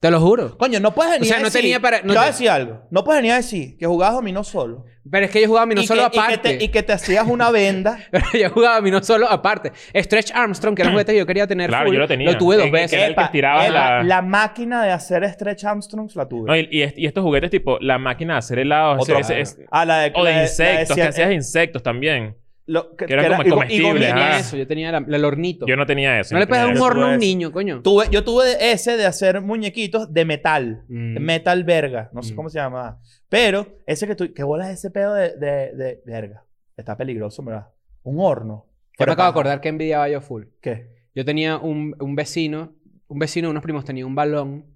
Te 0.00 0.12
lo 0.12 0.20
juro. 0.20 0.56
Coño, 0.56 0.78
no 0.78 0.94
puedes 0.94 1.10
venir 1.14 1.24
O 1.24 1.26
sea, 1.26 1.36
a 1.38 1.40
no 1.40 1.46
decir... 1.46 1.60
tenía 1.62 1.80
para- 1.80 2.02
no 2.02 2.12
Te 2.12 2.18
voy 2.18 2.22
a 2.22 2.26
decir 2.26 2.48
algo. 2.50 2.82
No 2.92 3.02
puedes 3.02 3.18
venir 3.20 3.32
a 3.32 3.36
decir 3.38 3.76
que 3.76 3.84
jugabas 3.86 4.14
dominó 4.14 4.44
solo. 4.44 4.84
Pero 5.10 5.24
es 5.26 5.32
que 5.32 5.40
yo 5.40 5.48
jugaba 5.48 5.62
a 5.64 5.66
mí 5.66 5.74
no 5.74 5.80
y 5.80 5.86
solo 5.88 6.02
que, 6.02 6.06
y 6.06 6.10
que 6.20 6.24
aparte. 6.26 6.56
te, 6.58 6.64
y 6.64 6.68
que 6.68 6.82
te 6.84 6.92
hacías 6.92 7.26
una 7.26 7.50
venda. 7.50 7.98
Pero 8.12 8.26
yo 8.34 8.50
jugaba 8.50 8.76
a 8.76 8.80
mí 8.80 8.92
no 8.92 9.02
solo 9.02 9.28
aparte. 9.28 9.72
Stretch 9.94 10.30
Armstrong, 10.32 10.76
que 10.76 10.82
era 10.82 10.90
un 10.90 10.94
juguete 10.94 11.12
que 11.14 11.18
yo 11.18 11.26
quería 11.26 11.46
tener 11.48 11.68
Claro, 11.70 11.86
full, 11.86 11.94
yo 11.94 12.00
lo 12.00 12.06
tenía. 12.06 12.30
Lo 12.30 12.38
tuve 12.38 12.56
dos 12.58 12.70
veces. 12.70 12.90
que 12.90 12.96
era 12.98 13.06
el 13.06 13.14
que 13.16 13.22
estiraba 13.22 13.66
epa, 13.66 13.72
la- 13.74 14.02
la 14.04 14.22
máquina 14.22 14.84
de 14.84 14.92
hacer 14.92 15.28
stretch 15.30 15.64
Armstrongs 15.64 16.14
la 16.14 16.28
tuve. 16.28 16.46
No, 16.46 16.56
y, 16.56 16.68
y 16.70 16.82
est- 16.82 16.96
y 16.98 17.06
estos 17.06 17.24
juguetes 17.24 17.50
tipo 17.50 17.78
la 17.80 17.98
máquina 17.98 18.34
de 18.34 18.38
hacer 18.38 18.58
helados. 18.60 19.02
Otro. 19.02 19.18
ese- 19.18 19.40
ese- 19.40 19.62
es- 19.62 19.68
Ah, 19.72 19.84
la 19.84 19.98
de, 20.00 20.12
o 20.14 20.22
la 20.22 20.30
de 20.30 20.36
la 20.36 20.42
insectos, 20.42 20.94
que 20.94 21.02
cien- 21.02 21.08
hacías 21.08 21.32
insectos 21.32 21.82
también. 21.82 22.36
Lo- 22.68 22.94
que, 22.94 23.06
que 23.06 23.12
eran 23.14 23.24
que 23.42 23.48
como 23.50 23.62
comestibles. 23.62 24.02
Yo 24.02 24.14
tenía 24.14 24.38
eso, 24.38 24.56
yo 24.56 24.66
tenía 24.66 24.92
la- 24.92 25.16
el 25.16 25.24
hornito. 25.24 25.66
Yo 25.66 25.76
no 25.76 25.84
tenía 25.86 26.20
eso. 26.20 26.34
no 26.34 26.38
le 26.40 26.46
puedes 26.46 26.64
dar 26.64 26.74
un 26.76 26.80
horno 26.80 27.06
a 27.06 27.12
un 27.14 27.18
niño, 27.18 27.50
coño. 27.50 27.82
Tuve, 27.82 28.06
yo 28.10 28.22
tuve 28.22 28.70
ese 28.72 28.96
de 28.96 29.06
hacer 29.06 29.40
muñequitos 29.40 30.12
de 30.12 30.24
metal. 30.24 30.84
Mm. 30.88 31.18
Metal 31.20 31.64
verga. 31.64 32.10
No 32.12 32.22
sé 32.22 32.32
Mm. 32.32 32.36
cómo 32.36 32.48
se 32.48 32.58
llama. 32.58 33.00
Pero 33.28 33.66
ese 33.86 34.06
que 34.06 34.14
tú... 34.14 34.32
¿Qué 34.32 34.42
bolas 34.44 34.68
ese 34.70 34.90
pedo 34.90 35.14
de, 35.14 35.36
de, 35.36 35.72
de 35.74 36.02
verga? 36.06 36.44
Está 36.76 36.96
peligroso, 36.96 37.42
¿verdad? 37.42 37.68
Un 38.04 38.20
horno. 38.20 38.66
Yo 38.98 39.06
me 39.06 39.12
acabo 39.12 39.26
de 39.28 39.30
acordar 39.30 39.60
que 39.60 39.68
envidiaba 39.68 40.08
yo 40.08 40.20
full. 40.20 40.44
¿Qué? 40.60 40.88
Yo 41.14 41.24
tenía 41.24 41.56
un, 41.58 41.94
un 42.00 42.14
vecino, 42.14 42.74
un 43.08 43.18
vecino 43.18 43.48
de 43.48 43.50
unos 43.52 43.62
primos 43.62 43.84
tenía 43.84 44.06
un 44.06 44.14
balón 44.14 44.66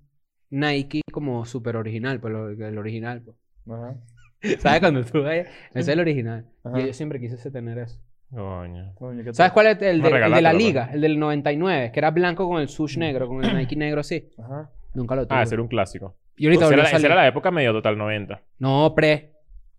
Nike 0.50 1.00
como 1.12 1.44
súper 1.44 1.76
original, 1.76 2.20
pues 2.20 2.34
el 2.58 2.78
original. 2.78 3.22
Pues. 3.22 3.36
Ajá. 3.70 3.96
¿Sabes 4.58 4.80
cuando 4.80 5.04
tú 5.04 5.22
vayas? 5.22 5.46
Ese 5.70 5.80
es 5.80 5.88
el 5.88 6.00
original. 6.00 6.44
Ajá. 6.64 6.80
Y 6.80 6.86
yo 6.86 6.92
siempre 6.92 7.20
quise 7.20 7.50
tener 7.50 7.78
eso. 7.78 8.00
Coño. 8.30 8.94
Coño, 8.94 9.22
¿qué 9.24 9.34
¿Sabes 9.34 9.52
cuál 9.52 9.66
es 9.66 9.72
el 9.74 9.78
de, 9.80 9.90
el 9.90 10.02
de 10.02 10.10
la 10.10 10.16
regalátelo, 10.16 10.58
liga? 10.58 10.84
pues. 10.84 10.94
El 10.94 11.00
del 11.02 11.18
99, 11.18 11.90
que 11.92 12.00
era 12.00 12.10
blanco 12.10 12.48
con 12.48 12.60
el 12.60 12.68
sush 12.68 12.96
negro, 12.96 13.28
con 13.28 13.44
el 13.44 13.54
Nike 13.56 13.76
negro 13.76 14.00
así. 14.00 14.30
Ajá. 14.38 14.70
Nunca 14.94 15.14
lo 15.14 15.26
tuve. 15.26 15.38
Ah, 15.38 15.42
ese 15.42 15.54
era 15.54 15.62
un 15.62 15.68
clásico. 15.68 16.16
Y 16.36 16.46
ahorita 16.46 16.64
esa, 16.64 16.74
era, 16.74 16.82
a 16.84 16.86
esa 16.86 17.06
era 17.06 17.14
la 17.14 17.26
época 17.28 17.50
medio 17.50 17.72
total 17.72 17.98
90. 17.98 18.40
No, 18.58 18.94
pre. 18.94 19.32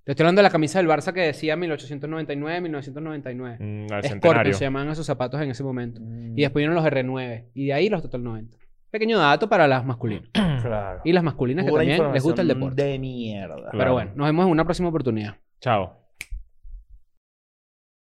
Te 0.04 0.12
estoy 0.12 0.26
hablando 0.26 0.40
de 0.40 0.44
la 0.44 0.50
camisa 0.50 0.80
del 0.80 0.88
Barça 0.88 1.14
que 1.14 1.22
decía 1.22 1.56
1899, 1.56 2.62
1999. 2.62 3.58
Mm, 3.60 3.92
al 3.92 4.04
Scorpion 4.04 4.54
se 4.54 4.66
llamaban 4.66 4.90
esos 4.90 5.06
zapatos 5.06 5.42
en 5.42 5.50
ese 5.52 5.64
momento. 5.64 6.02
Mm, 6.04 6.38
Y 6.38 6.42
después 6.42 6.62
vinieron 6.62 6.76
los 6.76 6.86
R9. 6.86 7.46
Y 7.54 7.68
de 7.68 7.74
ahí 7.74 7.90
los 7.90 8.02
Total 8.02 8.22
90. 8.24 8.58
Pequeño 8.94 9.18
dato 9.18 9.50
para 9.50 9.68
las 9.68 9.84
masculinas. 9.84 10.30
Claro. 10.64 11.02
Y 11.04 11.12
las 11.12 11.24
masculinas 11.24 11.66
que 11.66 11.72
también 11.72 12.14
les 12.14 12.24
gusta 12.24 12.42
el 12.42 12.48
deporte. 12.48 12.82
De 12.82 12.98
mierda. 12.98 13.56
Claro. 13.56 13.78
Pero 13.78 13.94
bueno, 13.94 14.12
nos 14.16 14.28
vemos 14.28 14.46
en 14.46 14.52
una 14.52 14.64
próxima 14.64 14.88
oportunidad. 14.88 15.36
Chao. 15.60 15.98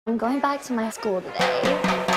I'm 0.07 0.19
going 0.19 0.41
back 0.41 0.61
to 0.67 0.75
my 0.75 0.91
school 0.91 1.23
today. 1.23 2.12